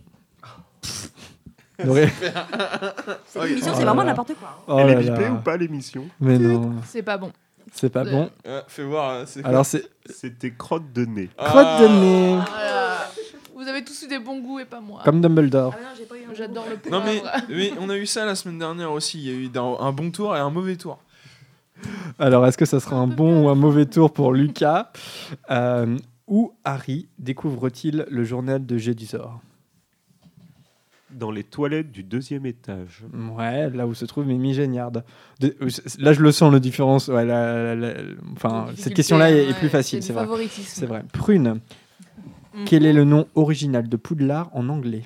N'aurait- 1.85 2.07
Cette 3.27 3.41
Oh, 3.41 3.45
émission, 3.45 3.71
oh 3.71 3.75
c'est 3.77 3.85
là 3.85 3.91
vraiment 3.91 4.03
n'importe 4.03 4.33
quoi. 4.39 4.63
Oh 4.67 4.77
Elle 4.79 4.89
est 4.91 4.95
bipée 5.09 5.29
ou 5.29 5.37
pas 5.37 5.57
l'émission 5.57 6.05
Mais 6.19 6.37
non, 6.37 6.73
C'est 6.85 7.03
pas 7.03 7.17
bon. 7.17 7.31
c'est 7.73 7.89
pas 7.89 8.03
bon. 8.03 8.29
Ah, 8.47 8.63
fais 8.67 8.83
voir. 8.83 9.11
euh, 9.11 9.25
Alors 9.43 9.65
c'est 9.65 9.83
C'était 10.09 10.51
crotte 10.51 10.91
de 10.93 11.05
nez. 11.05 11.29
crotte 11.37 11.81
de 11.81 11.87
nez, 11.87 12.35
Voilà. 12.35 13.09
Vous 13.55 13.67
avez 13.67 13.83
tous 13.83 14.01
eu 14.03 14.07
des 14.07 14.17
bons 14.19 14.39
goûts 14.39 14.59
et 14.59 14.65
pas 14.65 14.79
moi. 14.81 15.01
comme 15.05 15.21
Dumbledore. 15.21 15.75
Ah 15.77 15.93
J'adore 16.33 16.65
le 16.69 16.89
Non 16.89 17.01
mais, 17.05 17.21
mais 17.49 17.71
on 17.79 17.89
a 17.89 17.95
eu 17.97 18.05
ça 18.07 18.25
la 18.25 18.33
semaine 18.35 18.57
dernière 18.57 18.91
aussi. 18.91 19.19
Il 19.19 19.25
y 19.25 19.29
a 19.29 19.33
eu 19.33 19.51
un, 19.55 19.85
un 19.85 19.91
bon 19.91 20.09
tour 20.09 20.35
et 20.35 20.39
un 20.39 20.49
mauvais 20.49 20.75
tour. 20.77 20.97
Alors, 22.19 22.45
est-ce 22.47 22.57
que 22.57 22.65
ça 22.65 22.79
sera 22.79 22.95
un 22.95 23.07
bon 23.07 23.43
ou 23.45 23.49
un 23.49 23.55
mauvais 23.55 23.85
tour 23.85 24.11
pour 24.13 24.33
Lucas? 24.33 24.91
Euh, 25.51 25.97
Où 26.27 26.53
Harry 26.63 27.07
découvre-t-il 27.19 28.05
le 28.09 28.23
journal 28.23 28.65
de 28.65 28.77
Gédusor 28.77 29.39
Dans 31.13 31.31
les 31.31 31.43
toilettes 31.43 31.91
du 31.91 32.03
deuxième 32.03 32.45
étage. 32.45 33.03
Ouais, 33.37 33.69
là 33.69 33.85
où 33.87 33.93
se 33.93 34.05
trouve 34.05 34.25
Mimi 34.25 34.53
Géniard. 34.53 34.91
De- 34.91 35.03
euh, 35.43 35.67
là, 35.99 36.13
je 36.13 36.21
le 36.21 36.31
sens, 36.31 36.51
la 36.53 36.59
différence. 36.59 37.07
Ouais, 37.09 37.25
la- 37.25 37.75
la- 37.75 37.75
la- 37.75 37.93
enfin, 38.35 38.67
cette 38.77 38.93
question-là 38.93 39.29
est, 39.31 39.53
plus 39.57 39.69
facile, 39.69 40.01
c'est 40.03 40.13
vrai. 40.13 40.23
favoritisme. 40.23 40.67
C'est 40.71 40.85
vrai. 40.85 41.03
Prune, 41.13 41.59
Mm. 42.53 42.63
quel 42.65 42.85
est 42.85 42.93
le 42.93 43.03
nom 43.05 43.27
original 43.35 43.87
de 43.89 43.97
Poudlard 43.97 44.49
en 44.53 44.69
anglais? 44.69 45.03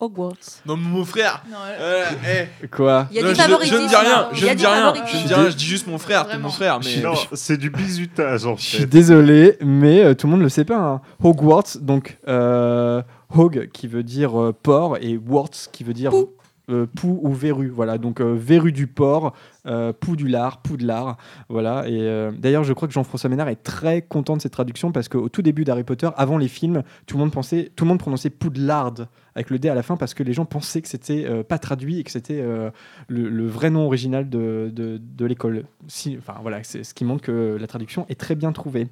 Hogwarts. 0.00 0.34
Non 0.66 0.76
mon 0.76 1.04
frère. 1.04 1.42
Non, 1.48 1.56
euh, 1.66 2.04
Euh, 2.26 2.44
eh, 2.62 2.66
Quoi? 2.66 3.06
Il 3.10 3.16
y 3.16 3.20
a 3.20 3.22
non, 3.22 3.28
du 3.28 3.34
je, 3.36 3.74
ne 3.74 3.88
dis 3.88 3.94
rien. 3.96 4.28
Je 4.32 4.46
ne 4.46 4.54
dis 4.54 4.66
rien. 4.66 4.92
Je 5.06 5.16
ne 5.16 5.26
dis 5.26 5.34
rien. 5.34 5.50
Je 5.50 5.56
dis 5.56 5.64
juste 5.64 5.86
mon 5.86 5.98
frère. 5.98 6.26
T'es 6.26 6.36
mon 6.36 6.50
frère. 6.50 6.80
Mais 6.84 7.00
Non, 7.00 7.14
c'est 7.32 7.56
du 7.56 7.70
bizutage 7.70 8.44
en 8.44 8.56
Je 8.56 8.62
suis 8.62 8.86
désolé, 8.86 9.56
mais 9.64 10.02
euh, 10.02 10.14
tout 10.14 10.26
le 10.26 10.32
monde 10.32 10.40
ne 10.40 10.44
le 10.44 10.50
sait 10.50 10.64
pas. 10.64 10.76
hein. 10.78 11.00
Hogwarts, 11.22 11.78
donc 11.80 12.18
euh, 12.28 13.02
Hog 13.34 13.68
qui 13.72 13.88
veut 13.88 14.02
dire 14.02 14.40
euh, 14.40 14.52
porc 14.52 14.98
et 15.00 15.16
Warts 15.18 15.70
qui 15.72 15.84
veut 15.84 15.92
dire 15.92 16.10
Pou. 16.10 16.30
euh, 16.70 16.86
Pou 16.86 17.18
ou 17.22 17.32
Verru. 17.32 17.68
Voilà, 17.68 17.98
donc 17.98 18.20
euh, 18.20 18.34
Verru 18.38 18.72
du 18.72 18.86
port, 18.86 19.34
euh, 19.66 19.92
Poudulard, 19.92 20.62
Poudlard. 20.62 21.16
Voilà, 21.48 21.88
et 21.88 22.30
d'ailleurs, 22.38 22.64
je 22.64 22.72
crois 22.72 22.88
que 22.88 22.94
Jean-François 22.94 23.28
Ménard 23.30 23.48
est 23.48 23.62
très 23.62 24.02
content 24.02 24.36
de 24.36 24.42
cette 24.42 24.52
traduction 24.52 24.92
parce 24.92 25.08
qu'au 25.08 25.28
tout 25.28 25.42
début 25.42 25.64
d'Harry 25.64 25.84
Potter, 25.84 26.08
avant 26.16 26.38
les 26.38 26.48
films, 26.48 26.82
tout 27.06 27.16
le 27.16 27.20
monde 27.24 27.32
pensait, 27.32 27.70
tout 27.76 27.84
le 27.84 27.88
monde 27.88 27.98
prononçait 27.98 28.30
Poudlard 28.30 28.94
avec 29.34 29.50
le 29.50 29.58
D 29.58 29.68
à 29.68 29.74
la 29.74 29.82
fin 29.82 29.96
parce 29.96 30.14
que 30.14 30.22
les 30.22 30.32
gens 30.32 30.44
pensaient 30.44 30.80
que 30.80 30.88
c'était 30.88 31.24
euh, 31.26 31.42
pas 31.42 31.58
traduit 31.58 31.98
et 31.98 32.04
que 32.04 32.10
c'était 32.12 32.40
euh, 32.40 32.70
le, 33.08 33.28
le 33.28 33.46
vrai 33.48 33.68
nom 33.68 33.84
original 33.86 34.28
de, 34.30 34.70
de, 34.72 35.00
de 35.02 35.26
l'école. 35.26 35.64
Si, 35.88 36.16
enfin 36.18 36.38
voilà, 36.40 36.62
c'est 36.62 36.84
ce 36.84 36.94
qui 36.94 37.04
montre 37.04 37.22
que 37.22 37.56
la 37.60 37.66
traduction 37.66 38.06
est 38.08 38.18
très 38.20 38.36
bien 38.36 38.52
trouvée. 38.52 38.86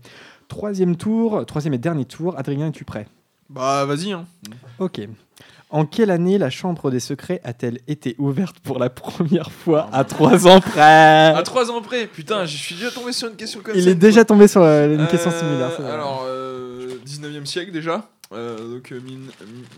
Troisième 0.49 0.97
tour, 0.97 1.47
troisième 1.47 1.75
et 1.75 1.79
dernier 1.79 2.05
tour. 2.07 2.35
Adrien, 2.37 2.67
es-tu 2.69 2.85
prêt? 2.85 3.07
Bah, 3.51 3.85
vas-y. 3.85 4.13
Hein. 4.13 4.25
Ok. 4.79 5.01
En 5.71 5.87
quelle 5.87 6.11
année 6.11 6.37
la 6.37 6.51
Chambre 6.51 6.91
des 6.91 7.01
Secrets 7.01 7.41
a-t-elle 7.45 7.81
été 7.89 8.15
ouverte 8.19 8.59
pour 8.61 8.79
la 8.79 8.91
première 8.91 9.51
fois 9.51 9.89
à 9.93 10.05
trois 10.05 10.47
ans 10.47 10.61
près? 10.61 10.81
À 11.35 11.43
3 11.43 11.71
ans 11.71 11.81
près, 11.81 12.07
putain, 12.07 12.45
je 12.45 12.57
suis 12.57 12.75
déjà 12.75 12.91
tombé 12.91 13.13
sur 13.13 13.29
une 13.29 13.37
question 13.37 13.61
comme 13.63 13.75
Il 13.75 13.85
ça. 13.85 13.91
est 13.91 13.95
déjà 13.95 14.25
tombé 14.27 14.49
sur 14.49 14.61
euh, 14.63 14.93
une 14.95 15.01
Euh, 15.01 15.07
question 15.07 15.31
similaire. 15.31 15.71
c'est 15.75 15.83
vrai. 15.83 15.93
Alors, 15.93 16.25
euh, 16.27 16.91
19e 17.07 17.47
siècle 17.47 17.73
déjà. 17.73 18.07
Euh, 18.35 18.75
donc 18.77 18.93
euh, 18.93 19.01
mille- 19.01 19.31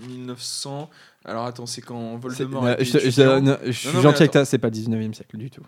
1900. 0.09 0.91
Alors 1.25 1.45
attends, 1.47 1.67
c'est 1.67 1.81
quand 1.81 2.13
C'est- 2.31 2.45
Voldemort. 2.45 2.67
euh, 2.67 2.75
était 2.75 2.85
je, 2.85 2.91
je- 2.99 2.99
étudiant? 3.07 3.41
non, 3.41 3.57
je 3.65 3.71
suis 3.73 3.89
Non, 3.89 3.95
non, 3.95 4.01
gentil 4.03 4.23
avec 4.23 4.33
toi, 4.33 4.45
c'est 4.45 4.59
pas 4.59 4.69
le 4.69 4.73
19e 4.75 5.15
siècle 5.15 5.37
du 5.37 5.51
tout. 5.51 5.63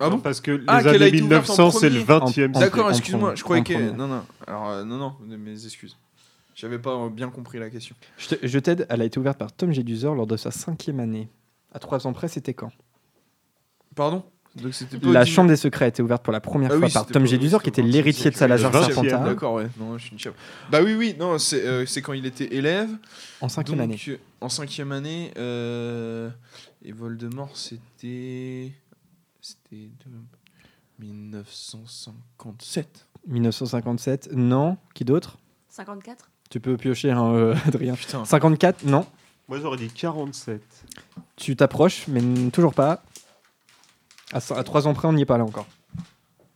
Ah 0.00 0.10
bon? 0.10 0.18
Parce 0.18 0.40
que 0.42 0.50
les 0.52 0.64
Ah, 0.66 0.82
qu'elle 0.82 1.02
a 1.02 1.06
années 1.06 1.06
été 1.08 1.22
ouverte 1.22 1.48
en 1.50 1.52
1900, 1.54 1.78
c'est 1.80 1.88
le 1.90 2.04
premier. 2.04 2.20
20e 2.20 2.56
En- 2.56 2.60
D'accord, 2.60 2.86
en 2.86 2.90
excuse-moi, 2.90 3.20
premier, 3.20 3.36
je 3.36 3.44
croyais 3.44 3.60
en 3.60 3.64
que. 3.64 3.72
premier. 3.72 3.90
Non, 3.92 4.06
non. 4.08 4.22
Alors, 4.46 4.68
euh, 4.70 4.84
non, 4.84 4.96
non, 4.98 5.12
mes 5.26 5.64
excuses. 5.64 5.96
J'avais 6.56 6.78
pas 6.78 6.96
euh, 6.96 7.08
bien 7.10 7.28
compris 7.30 7.58
la 7.60 7.70
question. 7.70 7.94
Je 8.16 8.58
t'aide, 8.58 8.86
elle 8.88 9.02
a 9.02 9.04
été 9.04 9.20
ouverte 9.20 9.38
par 9.38 9.52
Tom 9.52 9.72
Jedusor 9.72 10.14
lors 10.16 10.26
de 10.26 10.36
sa 10.36 10.50
cinquième 10.50 10.98
année. 11.00 11.28
À 11.72 11.78
trois 11.78 12.06
ans 12.06 12.12
près, 12.12 12.28
c'était 12.28 12.54
quand? 12.54 12.72
Pardon? 13.94 14.24
Donc 14.56 14.72
pas 15.02 15.12
La 15.12 15.24
Chambre 15.26 15.50
des 15.50 15.56
Secrets 15.56 15.84
a 15.84 15.88
été 15.88 16.00
ouverte 16.02 16.22
pour 16.22 16.32
la 16.32 16.40
première 16.40 16.70
Ah 16.72 16.76
fois 16.78 16.86
oui, 16.86 16.92
par 16.92 17.04
Tom 17.06 17.26
Jedusor, 17.26 17.62
qui 17.62 17.68
était 17.68 17.82
l'héritier 17.82 18.30
de 18.30 18.36
Salazar 18.36 18.72
le 18.72 18.78
20e, 18.78 18.86
Serpentard, 18.86 19.24
D'accord, 19.24 19.52
ouais. 19.54 19.66
Non, 19.78 19.98
je 19.98 20.04
suis 20.04 20.12
une 20.12 20.18
chèvre. 20.18 20.34
Bah 20.70 20.80
oui, 20.82 20.94
oui, 20.94 21.14
non, 21.18 21.38
c'est 21.38 21.62
euh, 21.66 21.84
c'est 21.84 22.00
quand 22.00 22.14
il 22.14 22.24
était 22.24 22.54
élève. 22.54 22.88
en 23.42 23.50
cinquième 23.50 23.76
Donc, 23.76 23.84
année. 23.84 23.98
euh, 24.08 24.16
En 24.40 24.48
cinquième 24.48 24.92
année. 24.92 25.30
euh, 25.36 26.30
et 26.82 26.92
Voldemort, 26.92 27.54
c'était. 27.54 28.72
C'était 29.42 29.90
de 30.06 30.10
1957. 31.00 33.06
1957, 33.26 34.30
non. 34.32 34.78
Qui 34.94 35.04
d'autre? 35.04 35.36
54 35.68 36.30
Tu 36.50 36.60
peux 36.60 36.76
piocher, 36.76 37.10
hein, 37.10 37.32
euh, 37.34 37.54
Adrien. 37.66 37.94
Putain. 37.94 38.24
54, 38.24 38.84
non. 38.84 39.06
Moi, 39.48 39.58
j'aurais 39.60 39.76
dit 39.76 39.88
47. 39.88 40.60
Tu 41.36 41.56
t'approches, 41.56 42.06
mais 42.08 42.20
n- 42.20 42.50
toujours 42.50 42.74
pas. 42.74 43.02
À, 44.32 44.38
cin- 44.40 44.56
à 44.56 44.64
trois 44.64 44.88
ans 44.88 44.94
près, 44.94 45.06
on 45.08 45.12
n'y 45.12 45.22
est 45.22 45.26
pas 45.26 45.38
là 45.38 45.44
encore. 45.44 45.66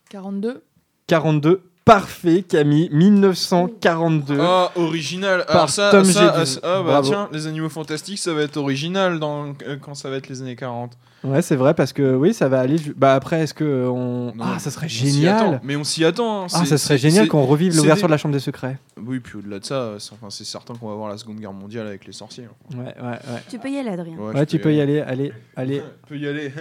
42. 0.08 0.64
42, 1.06 1.69
parfait, 1.92 2.42
Camille. 2.42 2.88
1942. 2.92 4.38
Ah, 4.40 4.70
original. 4.76 5.44
Par 5.46 5.56
Alors 5.56 5.70
ça, 5.70 5.90
Tom 5.90 6.04
ça, 6.04 6.34
ah, 6.36 6.44
ah, 6.62 6.68
bah 6.78 6.82
Bravo. 6.82 7.08
tiens, 7.08 7.28
les 7.32 7.46
animaux 7.46 7.68
fantastiques, 7.68 8.18
ça 8.18 8.32
va 8.32 8.42
être 8.42 8.56
original 8.56 9.18
dans, 9.18 9.54
euh, 9.66 9.76
quand 9.80 9.94
ça 9.94 10.08
va 10.10 10.16
être 10.16 10.28
les 10.28 10.40
années 10.42 10.56
40. 10.56 10.96
Ouais, 11.22 11.42
c'est 11.42 11.56
vrai, 11.56 11.74
parce 11.74 11.92
que 11.92 12.14
oui, 12.14 12.32
ça 12.32 12.48
va 12.48 12.60
aller. 12.60 12.76
Bah 12.96 13.14
après, 13.14 13.40
est-ce 13.42 13.52
que 13.52 13.86
on. 13.88 14.32
Non, 14.34 14.44
ah, 14.54 14.58
ça 14.58 14.70
serait 14.70 14.88
génial. 14.88 15.60
Mais 15.62 15.76
on 15.76 15.84
s'y 15.84 16.04
attend. 16.04 16.44
hein, 16.44 16.46
Ah, 16.54 16.64
ça 16.64 16.78
serait 16.78 16.96
génial 16.96 17.28
qu'on 17.28 17.44
revive 17.44 17.76
l'ouverture 17.76 18.06
des- 18.06 18.08
de 18.08 18.12
la 18.12 18.16
Chambre 18.18 18.32
des 18.32 18.40
Secrets. 18.40 18.78
Oui, 19.04 19.20
puis 19.20 19.38
au-delà 19.38 19.58
de 19.58 19.64
ça, 19.64 19.94
c'est 19.98 20.12
enfin, 20.14 20.30
c'est 20.30 20.44
certain 20.44 20.74
qu'on 20.74 20.88
va 20.88 20.94
voir 20.94 21.10
la 21.10 21.18
Seconde 21.18 21.38
Guerre 21.40 21.52
mondiale 21.52 21.86
avec 21.86 22.06
les 22.06 22.12
sorciers. 22.12 22.44
hein. 22.44 22.76
Ouais, 22.78 22.84
ouais, 23.02 23.10
ouais. 23.10 23.42
Tu 23.50 23.58
peux 23.58 23.68
y 23.70 23.76
aller, 23.78 23.90
Adrien. 23.90 24.16
Ouais, 24.16 24.46
tu 24.46 24.58
peux 24.58 24.72
y 24.72 24.80
aller. 24.80 25.00
Allez, 25.00 25.32
allez. 25.56 25.82
Tu 26.06 26.08
peux 26.08 26.18
y 26.18 26.26
aller. 26.26 26.52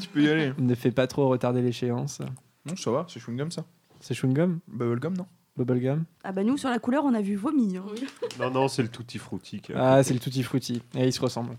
tu 0.00 0.08
peux 0.08 0.20
y 0.22 0.28
aller. 0.28 0.52
ne 0.58 0.74
fais 0.74 0.90
pas 0.90 1.06
trop 1.06 1.28
retarder 1.28 1.62
l'échéance. 1.62 2.20
Non, 2.66 2.76
ça 2.76 2.90
va, 2.90 3.06
c'est 3.08 3.20
chewing-gum 3.20 3.50
ça. 3.50 3.62
C'est 4.06 4.12
chewing-gum 4.14 4.58
Bubblegum, 4.68 5.16
non 5.16 5.26
Bubblegum 5.56 6.04
Ah 6.24 6.32
bah 6.32 6.44
nous, 6.44 6.58
sur 6.58 6.68
la 6.68 6.78
couleur, 6.78 7.04
on 7.06 7.14
a 7.14 7.22
vu 7.22 7.36
vomi. 7.36 7.78
hein. 7.78 7.84
Non, 8.38 8.50
non, 8.50 8.68
c'est 8.68 8.82
le 8.82 8.88
tutti 8.88 9.16
frutti. 9.18 9.60
qui 9.62 9.72
a- 9.72 9.94
Ah, 9.94 10.02
c'est 10.02 10.12
le 10.12 10.20
tutti 10.20 10.42
frutti. 10.42 10.82
Et 10.94 11.06
ils 11.06 11.12
se 11.12 11.20
ressemblent. 11.22 11.56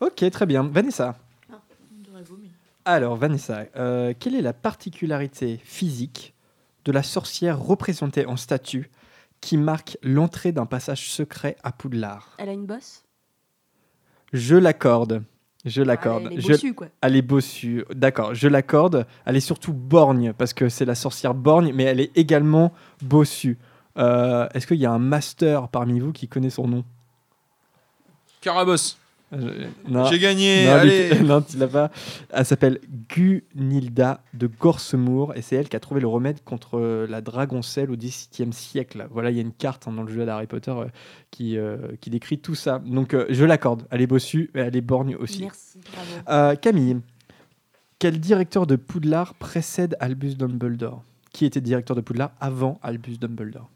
Ok, 0.00 0.22
très 0.30 0.46
bien. 0.46 0.62
Vanessa. 0.62 1.18
On 1.50 2.22
vomi. 2.22 2.50
Alors, 2.84 3.16
Vanessa, 3.16 3.64
euh, 3.76 4.14
quelle 4.18 4.34
est 4.36 4.42
la 4.42 4.52
particularité 4.52 5.58
physique 5.64 6.34
de 6.84 6.92
la 6.92 7.02
sorcière 7.02 7.58
représentée 7.60 8.26
en 8.26 8.36
statue 8.36 8.90
qui 9.40 9.56
marque 9.56 9.98
l'entrée 10.02 10.52
d'un 10.52 10.66
passage 10.66 11.10
secret 11.10 11.56
à 11.64 11.72
Poudlard? 11.72 12.34
Elle 12.38 12.48
a 12.48 12.52
une 12.52 12.66
bosse? 12.66 13.02
Je 14.32 14.54
l'accorde. 14.56 15.22
Je 15.64 15.82
l'accorde. 15.82 16.24
Ah, 16.26 16.28
Elle 16.32 16.38
est 16.38 16.42
Je- 16.42 16.48
bossue, 16.48 16.74
quoi. 16.74 16.86
Elle 17.00 17.16
est 17.16 17.22
bossue. 17.22 17.84
D'accord, 17.94 18.34
je 18.34 18.46
l'accorde. 18.48 19.06
Elle 19.24 19.36
est 19.36 19.40
surtout 19.40 19.72
borgne 19.72 20.32
parce 20.32 20.52
que 20.54 20.68
c'est 20.68 20.84
la 20.84 20.94
sorcière 20.94 21.34
borgne, 21.34 21.72
mais 21.74 21.84
elle 21.84 22.00
est 22.00 22.16
également 22.16 22.72
bossue. 23.02 23.58
Euh, 23.98 24.46
Est-ce 24.54 24.66
qu'il 24.66 24.76
y 24.78 24.86
a 24.86 24.92
un 24.92 25.00
master 25.00 25.68
parmi 25.68 25.98
vous 25.98 26.12
qui 26.12 26.28
connaît 26.28 26.50
son 26.50 26.68
nom? 26.68 26.84
Carabosse. 28.40 28.98
Euh, 29.32 29.66
Non. 29.88 30.04
J'ai 30.06 30.18
gagné. 30.18 30.66
Non, 30.66 30.72
allez. 30.72 31.20
Non, 31.24 31.42
tu 31.42 31.56
l'as 31.58 31.68
pas. 31.68 31.90
Elle 32.30 32.44
s'appelle 32.46 32.80
Gunilda 33.08 34.22
de 34.34 34.46
Gorsemour 34.46 35.34
et 35.36 35.42
c'est 35.42 35.56
elle 35.56 35.68
qui 35.68 35.76
a 35.76 35.80
trouvé 35.80 36.00
le 36.00 36.06
remède 36.08 36.42
contre 36.44 36.78
euh, 36.78 37.06
la 37.06 37.20
dragoncelle 37.20 37.90
au 37.90 37.96
XVIIe 37.96 38.52
siècle. 38.52 39.06
Voilà, 39.10 39.30
il 39.30 39.36
y 39.36 39.38
a 39.38 39.42
une 39.42 39.52
carte 39.52 39.86
hein, 39.86 39.92
dans 39.92 40.02
le 40.02 40.12
jeu 40.12 40.24
d'Harry 40.24 40.46
Potter 40.46 40.70
euh, 40.70 40.86
qui, 41.30 41.58
euh, 41.58 41.76
qui 42.00 42.10
décrit 42.10 42.38
tout 42.38 42.54
ça. 42.54 42.78
Donc 42.78 43.12
euh, 43.14 43.26
je 43.28 43.44
l'accorde. 43.44 43.86
Elle 43.90 44.00
est 44.00 44.06
bossue, 44.06 44.50
mais 44.54 44.62
elle 44.62 44.76
est 44.76 44.80
borgne 44.80 45.14
aussi. 45.16 45.42
Merci. 45.42 45.78
Euh, 46.28 46.54
Camille, 46.54 46.98
quel 47.98 48.20
directeur 48.20 48.66
de 48.66 48.76
Poudlard 48.76 49.34
précède 49.34 49.96
Albus 50.00 50.36
Dumbledore? 50.36 51.02
Qui 51.32 51.44
était 51.44 51.60
directeur 51.60 51.94
de 51.94 52.00
Poudlard 52.00 52.32
avant 52.40 52.78
Albus 52.82 53.18
Dumbledore? 53.18 53.68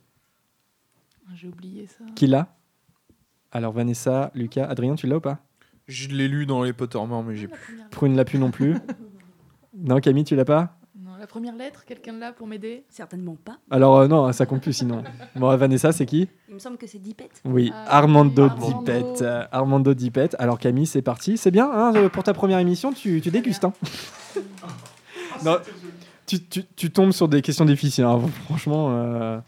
J'ai 1.34 1.48
oublié 1.48 1.86
ça. 1.86 2.04
Qui 2.14 2.26
l'a? 2.26 2.54
Alors 3.52 3.72
Vanessa, 3.72 4.30
Lucas, 4.34 4.64
Adrien, 4.66 4.94
tu 4.94 5.06
l'as 5.06 5.16
ou 5.16 5.20
pas? 5.20 5.38
Je 5.88 6.08
l'ai 6.08 6.28
lu 6.28 6.46
dans 6.46 6.62
les 6.62 6.72
Pottermore, 6.72 7.22
mais 7.22 7.36
j'ai 7.36 7.48
plus. 7.48 7.80
Prune 7.90 8.16
l'a 8.16 8.24
plus 8.24 8.38
non 8.38 8.50
plus. 8.50 8.76
non, 9.76 10.00
Camille, 10.00 10.24
tu 10.24 10.36
l'as 10.36 10.44
pas? 10.44 10.76
Non, 10.98 11.16
la 11.18 11.26
première 11.26 11.54
lettre, 11.56 11.84
quelqu'un 11.84 12.12
là 12.18 12.32
pour 12.32 12.46
m'aider? 12.46 12.84
Certainement 12.88 13.36
pas. 13.44 13.58
Alors 13.70 13.98
euh, 13.98 14.08
non, 14.08 14.32
ça 14.32 14.46
compte 14.46 14.62
plus 14.62 14.72
sinon. 14.72 15.02
Bon, 15.36 15.54
Vanessa, 15.56 15.92
c'est 15.92 16.06
qui? 16.06 16.28
Il 16.48 16.54
me 16.54 16.58
semble 16.58 16.76
que 16.78 16.86
c'est 16.86 16.98
Dipette. 16.98 17.42
Oui, 17.44 17.70
Ah, 17.74 17.98
Armando 17.98 18.44
Armando. 18.44 18.78
Dipette. 18.78 19.22
Euh, 19.22 19.44
Armando 19.50 19.92
Dipette. 19.94 20.36
Alors 20.38 20.58
Camille, 20.58 20.86
c'est 20.86 21.02
parti. 21.02 21.36
C'est 21.36 21.50
bien, 21.50 21.70
hein, 21.70 21.92
euh, 21.96 22.08
pour 22.08 22.22
ta 22.22 22.32
première 22.32 22.58
émission, 22.58 22.92
tu, 22.92 23.20
tu 23.20 23.30
dégustes. 23.30 23.64
hein. 23.64 23.72
non, 25.44 25.58
tu, 26.26 26.42
tu- 26.44 26.64
tu 26.76 26.90
tombes 26.90 27.12
sur 27.12 27.28
des 27.28 27.42
questions 27.42 27.64
difficiles, 27.64 28.04
hein, 28.04 28.20
franchement. 28.44 28.88
euh. 28.92 29.38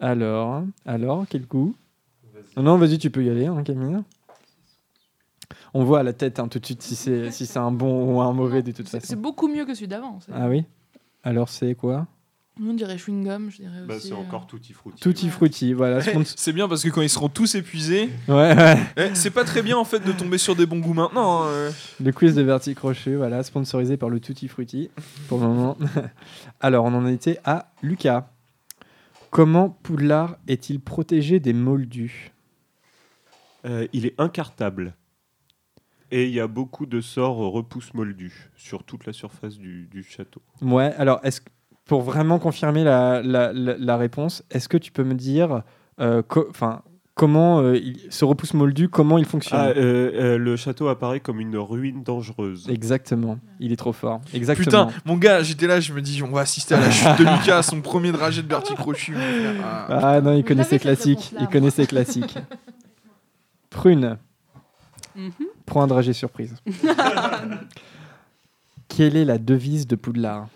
Alors, 0.00 0.64
alors, 0.86 1.24
quel 1.28 1.46
coup 1.46 1.74
Non, 2.56 2.76
vas-y, 2.76 2.98
tu 2.98 3.10
peux 3.10 3.24
y 3.24 3.30
aller, 3.30 3.46
hein, 3.46 3.62
Camille. 3.62 3.98
On 5.74 5.84
voit 5.84 6.00
à 6.00 6.02
la 6.02 6.12
tête 6.12 6.38
hein, 6.38 6.48
tout 6.48 6.58
de 6.58 6.66
suite 6.66 6.82
si 6.82 6.94
c'est 6.94 7.30
si 7.30 7.46
c'est 7.46 7.58
un 7.58 7.70
bon 7.72 8.14
ou 8.14 8.20
un 8.20 8.32
mauvais 8.32 8.62
de 8.62 8.72
toute 8.72 8.88
C'est 8.88 9.00
c'est 9.00 9.06
façon. 9.08 9.20
beaucoup 9.20 9.48
mieux 9.48 9.64
que 9.64 9.74
celui 9.74 9.88
d'avant. 9.88 10.18
c'est- 10.20 10.32
Ah 10.34 10.48
oui 10.48 10.64
Alors 11.22 11.48
c'est 11.48 11.74
quoi? 11.74 12.06
Nous, 12.60 12.70
on 12.70 12.74
dirait 12.74 12.96
chewing-gum, 12.98 13.50
je 13.50 13.56
dirais 13.62 13.80
Bah, 13.88 13.94
aussi. 13.96 14.08
c'est 14.08 14.12
euh, 14.12 14.18
encore 14.18 14.46
tutti 14.46 14.74
frutti. 14.74 15.00
Tutti 15.00 15.30
frutti, 15.30 15.72
voilà. 15.72 16.00
Eh, 16.00 16.10
sponsor- 16.10 16.34
C'est 16.36 16.52
bien 16.52 16.68
parce 16.68 16.82
que 16.82 16.90
quand 16.90 17.00
ils 17.00 17.08
seront 17.08 17.30
tous 17.30 17.54
épuisés, 17.54 18.10
Ouais, 18.28 18.54
ouais. 18.54 18.76
eh, 18.98 19.14
c'est 19.14 19.30
pas 19.30 19.44
très 19.44 19.62
bien 19.62 19.78
en 19.78 19.84
fait 19.84 20.00
de 20.00 20.12
tomber 20.12 20.36
sur 20.36 20.54
des 20.54 20.66
bons 20.66 20.78
goûts 20.80 20.92
maintenant. 20.92 21.44
hein, 21.44 21.46
euh. 21.46 21.70
Le 22.04 22.12
quiz 22.12 22.34
de 22.34 22.42
Verti 22.42 22.74
Crochet, 22.74 23.16
voilà, 23.16 23.42
sponsorisé 23.42 23.96
par 23.96 24.10
le 24.10 24.20
Tutti 24.20 24.48
Frutti 24.48 24.90
pour 25.28 25.40
le 25.40 25.46
moment. 25.46 25.78
Alors, 26.60 26.84
on 26.84 26.92
en 26.92 27.06
était 27.06 27.38
à 27.44 27.72
Lucas. 27.82 28.28
Comment 29.30 29.70
Poudlard 29.70 30.36
est-il 30.46 30.78
protégé 30.80 31.40
des 31.40 31.54
moldus? 31.54 32.32
Euh, 33.64 33.86
il 33.92 34.06
est 34.06 34.14
incartable. 34.18 34.94
Et 36.10 36.26
il 36.26 36.34
y 36.34 36.40
a 36.40 36.46
beaucoup 36.46 36.84
de 36.84 37.00
sorts 37.00 37.36
repousse 37.36 37.94
moldus 37.94 38.50
sur 38.56 38.84
toute 38.84 39.06
la 39.06 39.12
surface 39.12 39.56
du, 39.56 39.88
du 39.90 40.02
château. 40.02 40.42
Ouais, 40.60 40.92
alors, 40.98 41.20
est-ce 41.22 41.40
que- 41.40 41.48
pour 41.86 42.02
vraiment 42.02 42.38
confirmer 42.38 42.84
la, 42.84 43.22
la- 43.22 43.52
la- 43.52 43.76
la 43.78 43.96
réponse, 43.96 44.44
est-ce 44.50 44.68
que 44.68 44.76
tu 44.76 44.92
peux 44.92 45.04
me 45.04 45.14
dire 45.14 45.62
euh, 46.00 46.22
co- 46.22 46.48
comment 47.14 47.60
euh, 47.60 47.76
il- 47.76 47.98
ce 48.10 48.24
repousse 48.24 48.52
moldu, 48.54 48.88
comment 48.88 49.16
il 49.18 49.24
fonctionne? 49.24 49.58
Ah, 49.60 49.68
euh, 49.68 50.10
euh, 50.14 50.38
le 50.38 50.56
château 50.56 50.88
apparaît 50.88 51.20
comme 51.20 51.40
une 51.40 51.56
ruine 51.56 52.02
dangereuse. 52.02 52.68
Exactement, 52.68 53.38
il 53.58 53.72
est 53.72 53.76
trop 53.76 53.92
fort. 53.92 54.20
Exactement. 54.34 54.86
Putain, 54.86 55.00
mon 55.06 55.16
gars, 55.16 55.42
j'étais 55.42 55.66
là, 55.66 55.80
je 55.80 55.92
me 55.94 56.00
dis, 56.02 56.22
on 56.22 56.30
va 56.30 56.42
assister 56.42 56.74
à 56.74 56.80
la 56.80 56.90
chute 56.90 57.18
de 57.18 57.24
Lucas, 57.24 57.62
son 57.62 57.80
premier 57.80 58.12
trajet 58.12 58.42
de 58.42 58.48
Bertie 58.48 58.74
Crochu. 58.74 59.14
Ah. 59.62 59.86
Ah 59.88 60.20
non, 60.20 60.34
il 60.36 60.44
connaissait 60.44 60.78
classique. 60.78 61.32
Il 61.40 61.46
connaissait 61.48 61.86
classique. 61.86 62.36
Prune. 63.72 64.18
Mhm. 65.16 65.32
Prends 65.66 65.82
un 65.82 65.86
dragé 65.86 66.12
surprise. 66.12 66.54
Quelle 68.88 69.16
est 69.16 69.24
la 69.24 69.38
devise 69.38 69.86
de 69.86 69.96
Poudlard? 69.96 70.48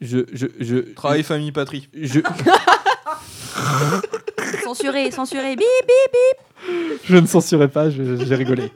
Je, 0.00 0.18
je, 0.32 0.46
je, 0.60 0.76
Travail, 0.94 1.22
famille, 1.22 1.52
patrie. 1.52 1.88
je, 1.94 2.20
censuré, 4.64 5.10
censuré, 5.10 5.56
bip, 5.56 5.64
bip. 5.86 6.98
Je 7.04 7.16
ne 7.16 7.26
censurais 7.26 7.68
pas, 7.68 7.90
j'ai 7.90 8.34
rigolé. 8.34 8.70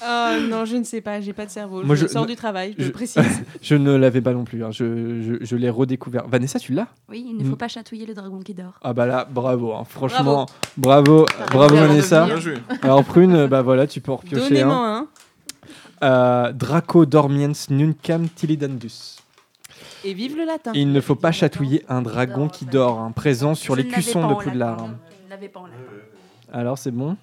Oh 0.00 0.30
non, 0.48 0.64
je 0.64 0.76
ne 0.76 0.84
sais 0.84 1.00
pas, 1.00 1.20
j'ai 1.20 1.32
pas 1.32 1.44
de 1.44 1.50
cerveau. 1.50 1.82
Moi, 1.82 1.96
je, 1.96 2.02
je- 2.06 2.12
sors 2.12 2.24
du 2.24 2.36
travail, 2.36 2.74
je, 2.78 2.88
précise. 2.90 3.20
Je 3.60 3.74
ne 3.74 3.96
l'avais 3.96 4.20
pas 4.20 4.32
non 4.32 4.44
plus, 4.44 4.64
hein. 4.64 4.70
je, 4.70 4.84
je- 5.20 5.44
je 5.44 5.56
l'ai 5.56 5.68
redécouvert. 5.68 6.28
Vanessa, 6.28 6.60
tu 6.60 6.72
l'as? 6.72 6.86
Oui, 7.08 7.26
il 7.28 7.36
ne 7.36 7.42
faut 7.44 7.54
Mm. 7.54 7.58
pas 7.58 7.66
chatouiller 7.68 8.06
le 8.06 8.14
dragon 8.14 8.38
qui 8.38 8.54
dort. 8.54 8.74
Ah 8.82 8.92
bah 8.92 9.06
là, 9.06 9.26
bravo, 9.28 9.72
hein. 9.74 9.82
franchement, 9.88 10.46
bravo, 10.76 11.26
bravo, 11.50 11.74
Vanessa. 11.74 12.26
Bien 12.26 12.38
joué. 12.38 12.54
Alors 12.82 13.02
Prune, 13.04 13.34
euh, 13.34 13.48
bah 13.48 13.62
voilà, 13.62 13.88
tu 13.88 14.00
peux 14.00 14.12
en 14.12 14.16
repiocher 14.16 14.48
Donnez-moi 14.50 14.74
un. 14.76 14.98
un. 15.00 15.06
Euh, 16.04 16.52
Draco 16.52 17.04
dormiens 17.04 17.50
nuncam 17.70 18.28
tilidandus. 18.28 19.17
Et 20.04 20.14
vive 20.14 20.36
le 20.36 20.44
latin. 20.44 20.72
Il 20.74 20.92
ne 20.92 21.00
faut 21.00 21.14
pas 21.16 21.32
chatouiller 21.32 21.84
un 21.88 22.02
dragon 22.02 22.48
qui 22.48 22.64
dort, 22.66 22.98
hein, 23.00 23.10
présent 23.12 23.54
sur 23.54 23.74
Je 23.76 23.80
les 23.82 23.88
cuissons 23.88 24.26
de 24.28 24.34
Poudlard. 24.34 24.76
latin. 24.76 24.84
hein. 24.94 24.98
Je 25.20 25.24
ne 25.24 25.30
l'avais 25.30 25.48
pas 25.48 25.60
en 25.60 25.66
latin. 25.66 25.78
Alors 26.52 26.78
c'est 26.78 26.90
bon? 26.92 27.16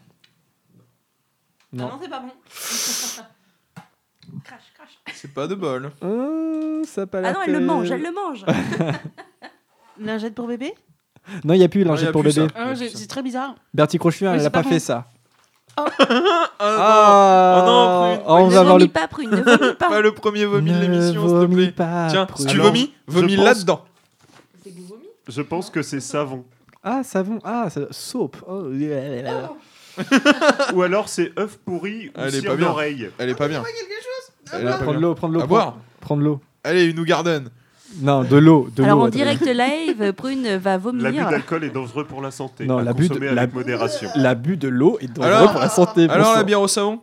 Ah 1.74 1.78
Non. 1.78 2.00
c'est 2.02 2.10
pas 2.10 2.20
bon. 2.20 2.32
Crash, 4.44 4.60
crash. 4.76 5.00
C'est 5.14 5.34
pas 5.34 5.48
de 5.48 5.56
bol. 5.56 5.92
Euh, 6.04 6.84
ça 6.86 7.04
a 7.04 7.06
pas 7.06 7.20
Ah 7.20 7.22
l'air 7.22 7.34
non, 7.34 7.40
elle 7.46 7.52
le 7.52 7.58
terrible. 7.60 7.74
mange, 7.74 7.92
elle 7.92 8.02
le 8.02 8.12
mange. 8.12 8.46
Lingette 10.00 10.36
pour 10.36 10.48
bébé? 10.48 10.74
Non, 11.44 11.54
il 11.54 11.60
n'y 11.60 11.64
a 11.64 11.70
plus 11.70 11.86
Non, 11.86 11.96
y 11.96 12.06
a 12.06 12.12
pour 12.12 12.22
plus 12.22 12.36
bébé. 12.36 12.48
ça. 12.50 12.54
Ah, 12.60 12.76
C'est 12.76 13.08
très 13.08 13.22
bizarre. 13.24 13.56
Bertie 13.74 13.98
Crochevin, 13.98 14.32
Oui, 14.32 14.34
elle 14.36 14.40
c'est 14.42 14.44
n'a 14.46 14.50
pas 14.52 14.64
pas 14.64 14.70
fait 14.70 14.80
ça. 15.78 15.86
Ah, 16.60 16.60
Ah, 16.60 17.62
Oh 17.62 17.66
non, 17.66 18.16
Prune. 18.18 18.24
on 18.28 18.48
ne 18.48 18.54
va 18.54 18.62
voir 18.64 18.74
vomis 18.74 18.84
le... 18.86 18.90
pas, 18.92 19.08
Prune, 19.08 19.30
ne 19.30 19.36
vomis 19.42 19.74
pas. 19.78 19.90
Pas 19.90 20.02
le 20.02 20.14
premier 20.14 20.46
vomi 20.46 20.72
de 20.72 20.76
Ne 20.76 20.82
l'émission, 20.82 21.28
s'il 21.28 21.48
te 21.50 21.54
plaît. 21.54 21.72
pas, 21.72 22.08
Tiens, 22.10 22.26
Prune. 22.26 22.48
si 22.48 22.54
tu 22.54 22.60
vomis, 22.62 22.94
je 23.08 23.14
vomis 23.14 23.36
pense- 23.36 23.46
là-dedans. 23.46 23.86
Je 25.28 25.42
pense 25.42 25.70
que 25.70 25.82
c'est 25.82 26.00
savon. 26.00 26.46
Ah, 26.84 27.02
savon. 27.04 27.40
Ah, 27.44 27.70
ça... 27.70 27.82
soap. 27.92 28.38
Oh, 28.48 28.64
là, 28.72 29.10
là, 29.10 29.22
là. 29.22 29.52
Ou 30.74 30.82
alors 30.84 31.08
c'est 31.10 31.32
œuf 31.40 31.58
pourri 31.58 32.10
ou 32.10 32.12
Elle 32.16 32.36
est 32.36 32.40
cire 32.42 32.52
pas 32.52 32.56
bien. 32.58 32.68
d'oreille. 32.68 33.10
Elle 33.18 33.30
est 33.30 33.36
pas 33.36 33.48
bien. 33.48 33.64
Elle 34.54 34.62
est 34.62 34.66
pas 34.66 34.78
Prendre 34.80 35.00
l'eau, 35.00 35.16
prendre 35.16 35.34
l'eau. 35.34 35.42
À 35.42 35.48
boire. 35.48 35.78
Prendre 36.02 36.22
l'eau. 36.22 36.42
Allez, 36.64 36.86
une 36.86 37.04
Garden. 37.04 37.50
Non, 38.02 38.24
de 38.24 38.36
l'eau. 38.38 38.68
De 38.76 38.84
Alors 38.84 39.02
en 39.02 39.08
direct 39.10 39.46
live, 39.46 40.14
Prune 40.14 40.58
va 40.58 40.78
vomir. 40.78 41.04
L'abus 41.04 41.18
d'alcool 41.32 41.64
est 41.64 41.70
dangereux 41.70 42.06
pour 42.06 42.22
la 42.22 42.32
santé. 42.32 42.66
Non, 42.66 42.80
l'abus 42.80 43.10
de- 43.10 43.28
avec 43.28 43.54
modération. 43.54 44.10
L'abus 44.16 44.58
de 44.58 44.68
l'eau 44.68 44.98
est 45.02 45.08
dangereux 45.08 45.34
Alors- 45.34 45.52
pour 45.52 45.62
la 45.62 45.70
santé. 45.70 46.04
Alors, 46.04 46.18
bonsoir. 46.18 46.36
la 46.38 46.44
bière 46.44 46.62
au 46.62 46.68
savon? 46.68 47.00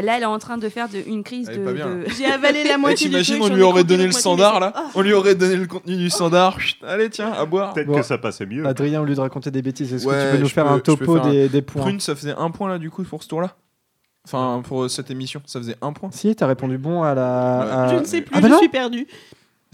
Là, 0.00 0.16
elle 0.16 0.22
est 0.22 0.26
en 0.26 0.38
train 0.38 0.56
de 0.56 0.68
faire 0.68 0.88
de- 0.88 1.02
une 1.06 1.22
crise 1.22 1.48
Elle 1.50 1.56
est 1.56 1.58
de. 1.60 1.64
pas 1.64 1.72
bien, 1.72 1.86
de- 1.86 2.04
J'ai 2.16 2.24
avalé 2.26 2.64
la 2.64 2.78
moitié 2.78 3.06
du 3.08 3.12
T'imagines, 3.12 3.42
on 3.42 3.48
lui 3.54 3.60
ai 3.60 3.64
aurait 3.64 3.84
donné 3.84 4.06
le 4.06 4.12
standard 4.12 4.60
là 4.60 4.72
On 4.94 5.02
lui 5.02 5.12
aurait 5.12 5.34
donné 5.34 5.56
le 5.56 5.66
contenu 5.66 5.96
du 5.96 6.08
standard. 6.10 6.58
Chut, 6.60 6.76
Allez, 6.86 7.10
tiens, 7.10 7.32
à 7.32 7.44
boire. 7.44 7.74
Peut-être 7.74 7.86
Bon. 7.88 7.96
que 7.96 8.02
ça 8.02 8.16
passait 8.18 8.46
mieux. 8.46 8.66
Adrien, 8.66 9.00
au 9.02 9.04
lieu 9.04 9.14
de 9.14 9.20
raconter 9.20 9.50
des 9.50 9.60
bêtises, 9.62 9.92
est-ce 9.92 10.06
Ouais, 10.06 10.14
que 10.14 10.30
tu 10.30 10.36
peux 10.36 10.42
nous 10.42 10.48
faire 10.48 10.64
peux- 10.66 10.70
un 10.72 10.78
topo 10.78 11.16
faire 11.16 11.26
un- 11.26 11.46
des, 11.48 11.62
points? 11.62 11.82
Prune, 11.82 12.00
ça 12.00 12.14
faisait 12.14 12.34
un 12.36 12.50
point 12.50 12.68
là 12.70 12.78
du 12.78 12.90
coup 12.90 13.02
pour 13.02 13.22
ce 13.22 13.28
tour-là? 13.28 13.54
Enfin, 14.24 14.62
pour 14.66 14.88
cette 14.88 15.10
émission, 15.10 15.42
ça 15.44 15.58
faisait 15.58 15.76
un 15.82 15.92
point. 15.92 16.10
Si, 16.12 16.34
t'as 16.36 16.46
répondu 16.46 16.78
bon 16.78 17.02
à 17.02 17.14
la. 17.14 17.60
à- 17.84 17.88
Je 17.94 17.98
ne 18.00 18.04
sais 18.04 18.22
plus, 18.22 18.34
Ah 18.36 18.40
bah 18.40 18.48
je 18.50 18.56
suis 18.58 18.68
perdu. 18.68 19.06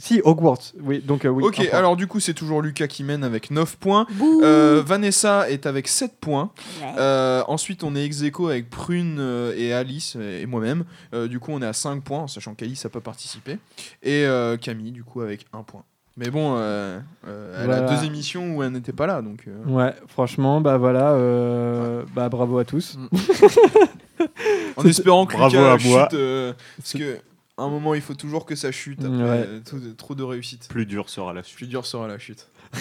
Si, 0.00 0.20
Hogwarts. 0.24 0.60
Oui, 0.80 1.00
donc 1.00 1.24
euh, 1.24 1.28
oui. 1.28 1.42
ok, 1.44 1.58
alors 1.72 1.96
du 1.96 2.06
coup, 2.06 2.20
c'est 2.20 2.32
toujours 2.34 2.62
Lucas 2.62 2.86
qui 2.86 3.02
mène 3.02 3.24
avec 3.24 3.50
9 3.50 3.76
points. 3.78 4.06
Euh, 4.42 4.80
Vanessa 4.86 5.50
est 5.50 5.66
avec 5.66 5.88
7 5.88 6.12
points. 6.20 6.50
Ouais. 6.80 6.86
Euh, 6.98 7.42
ensuite, 7.48 7.82
on 7.82 7.96
est 7.96 8.04
ex 8.04 8.22
aequo 8.22 8.46
avec 8.48 8.70
Prune 8.70 9.20
et 9.56 9.72
Alice 9.72 10.16
et 10.16 10.46
moi-même. 10.46 10.84
Euh, 11.14 11.26
du 11.26 11.40
coup, 11.40 11.50
on 11.52 11.60
est 11.62 11.66
à 11.66 11.72
5 11.72 12.04
points, 12.04 12.20
en 12.20 12.28
sachant 12.28 12.54
qu'Alice 12.54 12.84
n'a 12.84 12.90
pas 12.90 13.00
participé. 13.00 13.58
Et 14.04 14.24
euh, 14.24 14.56
Camille, 14.56 14.92
du 14.92 15.02
coup, 15.02 15.20
avec 15.20 15.46
1 15.52 15.64
point. 15.64 15.82
Mais 16.16 16.30
bon, 16.30 16.54
euh, 16.56 16.98
euh, 17.28 17.58
elle 17.60 17.66
Voilà. 17.66 17.86
a 17.92 17.96
deux 17.96 18.04
émissions 18.04 18.56
où 18.56 18.62
elle 18.64 18.70
n'était 18.72 18.92
pas 18.92 19.06
là, 19.06 19.20
donc. 19.22 19.44
euh, 19.46 19.64
Ouais, 19.66 19.94
franchement, 20.08 20.60
bah 20.60 20.76
voilà, 20.76 21.12
euh, 21.12 22.02
bah 22.14 22.28
bravo 22.28 22.58
à 22.58 22.64
tous. 22.64 22.98
en 24.76 24.84
espérant 24.84 25.26
que 25.26 25.34
Bravo 25.36 25.56
Lucas 25.56 25.72
à 25.74 25.78
moi. 25.88 26.08
chute, 26.10 26.18
euh, 26.18 26.52
parce 26.76 26.92
que 26.94 27.18
un 27.58 27.68
moment, 27.68 27.94
il 27.94 28.00
faut 28.00 28.14
toujours 28.14 28.46
que 28.46 28.54
ça 28.54 28.70
chute. 28.72 29.00
Après, 29.04 29.16
Ouais. 29.16 29.44
euh, 29.46 29.94
trop, 29.96 30.14
de- 30.14 30.22
réussite. 30.22 30.68
Plus 30.68 30.86
dur 30.86 31.08
sera 31.10 31.32
la 31.32 31.42
suite. 31.42 31.56
Plus 31.56 31.66
dur 31.66 31.84
sera 31.86 32.06
la 32.08 32.18
chute. 32.18 32.48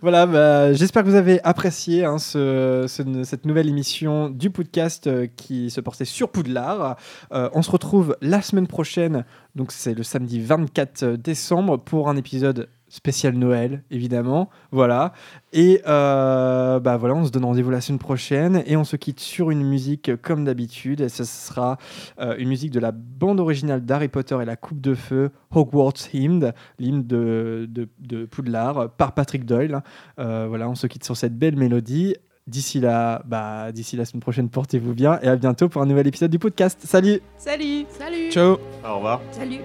Voilà, 0.00 0.26
bah, 0.26 0.72
j'espère 0.72 1.04
que 1.04 1.08
vous 1.08 1.14
avez 1.14 1.40
apprécié 1.44 2.04
hein, 2.04 2.18
ce- 2.18 2.86
ce- 2.88 3.22
cette 3.24 3.44
nouvelle 3.44 3.68
émission 3.68 4.30
du 4.30 4.50
podcast 4.50 5.06
euh, 5.06 5.28
qui 5.36 5.70
se 5.70 5.80
portait 5.80 6.06
sur 6.06 6.30
Poudlard. 6.30 6.96
Euh, 7.32 7.48
on 7.52 7.62
se 7.62 7.70
retrouve 7.70 8.16
la 8.20 8.42
semaine 8.42 8.66
prochaine, 8.66 9.24
donc 9.54 9.70
c'est 9.70 9.94
le 9.94 10.02
samedi 10.02 10.40
24 10.40 11.04
décembre, 11.16 11.76
pour 11.76 12.08
un 12.08 12.16
épisode 12.16 12.68
spécial 12.92 13.34
Noël, 13.34 13.82
évidemment. 13.90 14.50
Voilà. 14.70 15.14
Et 15.54 15.80
euh, 15.88 16.78
bah 16.78 16.98
voilà, 16.98 17.14
on 17.14 17.24
se 17.24 17.30
donne 17.30 17.46
rendez-vous 17.46 17.70
la 17.70 17.80
semaine 17.80 17.98
prochaine 17.98 18.62
et 18.66 18.76
on 18.76 18.84
se 18.84 18.96
quitte 18.96 19.18
sur 19.18 19.50
une 19.50 19.64
musique 19.66 20.10
comme 20.20 20.44
d'habitude. 20.44 21.00
Et 21.00 21.08
ce 21.08 21.24
sera 21.24 21.78
euh, 22.20 22.36
une 22.36 22.50
musique 22.50 22.70
de 22.70 22.80
la 22.80 22.92
bande 22.92 23.40
originale 23.40 23.80
d'Harry 23.80 24.08
Potter 24.08 24.36
et 24.42 24.44
la 24.44 24.56
Coupe 24.56 24.82
de 24.82 24.94
Feu, 24.94 25.30
Hogwarts 25.50 26.12
Hymn, 26.12 26.52
l'hymne 26.78 27.06
de, 27.06 27.66
de, 27.70 27.88
de 27.98 28.26
Poudlard 28.26 28.90
par 28.90 29.14
Patrick 29.14 29.46
Doyle. 29.46 29.80
Euh, 30.18 30.44
voilà, 30.46 30.68
on 30.68 30.74
se 30.74 30.86
quitte 30.86 31.04
sur 31.04 31.16
cette 31.16 31.36
belle 31.38 31.56
mélodie. 31.56 32.14
D'ici 32.46 32.78
là, 32.78 33.22
bah, 33.24 33.72
d'ici 33.72 33.96
la 33.96 34.04
semaine 34.04 34.20
prochaine, 34.20 34.50
portez-vous 34.50 34.94
bien 34.94 35.18
et 35.22 35.28
à 35.28 35.36
bientôt 35.36 35.70
pour 35.70 35.80
un 35.80 35.86
nouvel 35.86 36.08
épisode 36.08 36.30
du 36.30 36.40
podcast. 36.40 36.78
Salut 36.84 37.20
Salut 37.38 37.86
Salut 37.88 38.30
Ciao 38.32 38.58
Au 38.84 38.96
revoir. 38.96 39.22
Salut. 39.30 39.60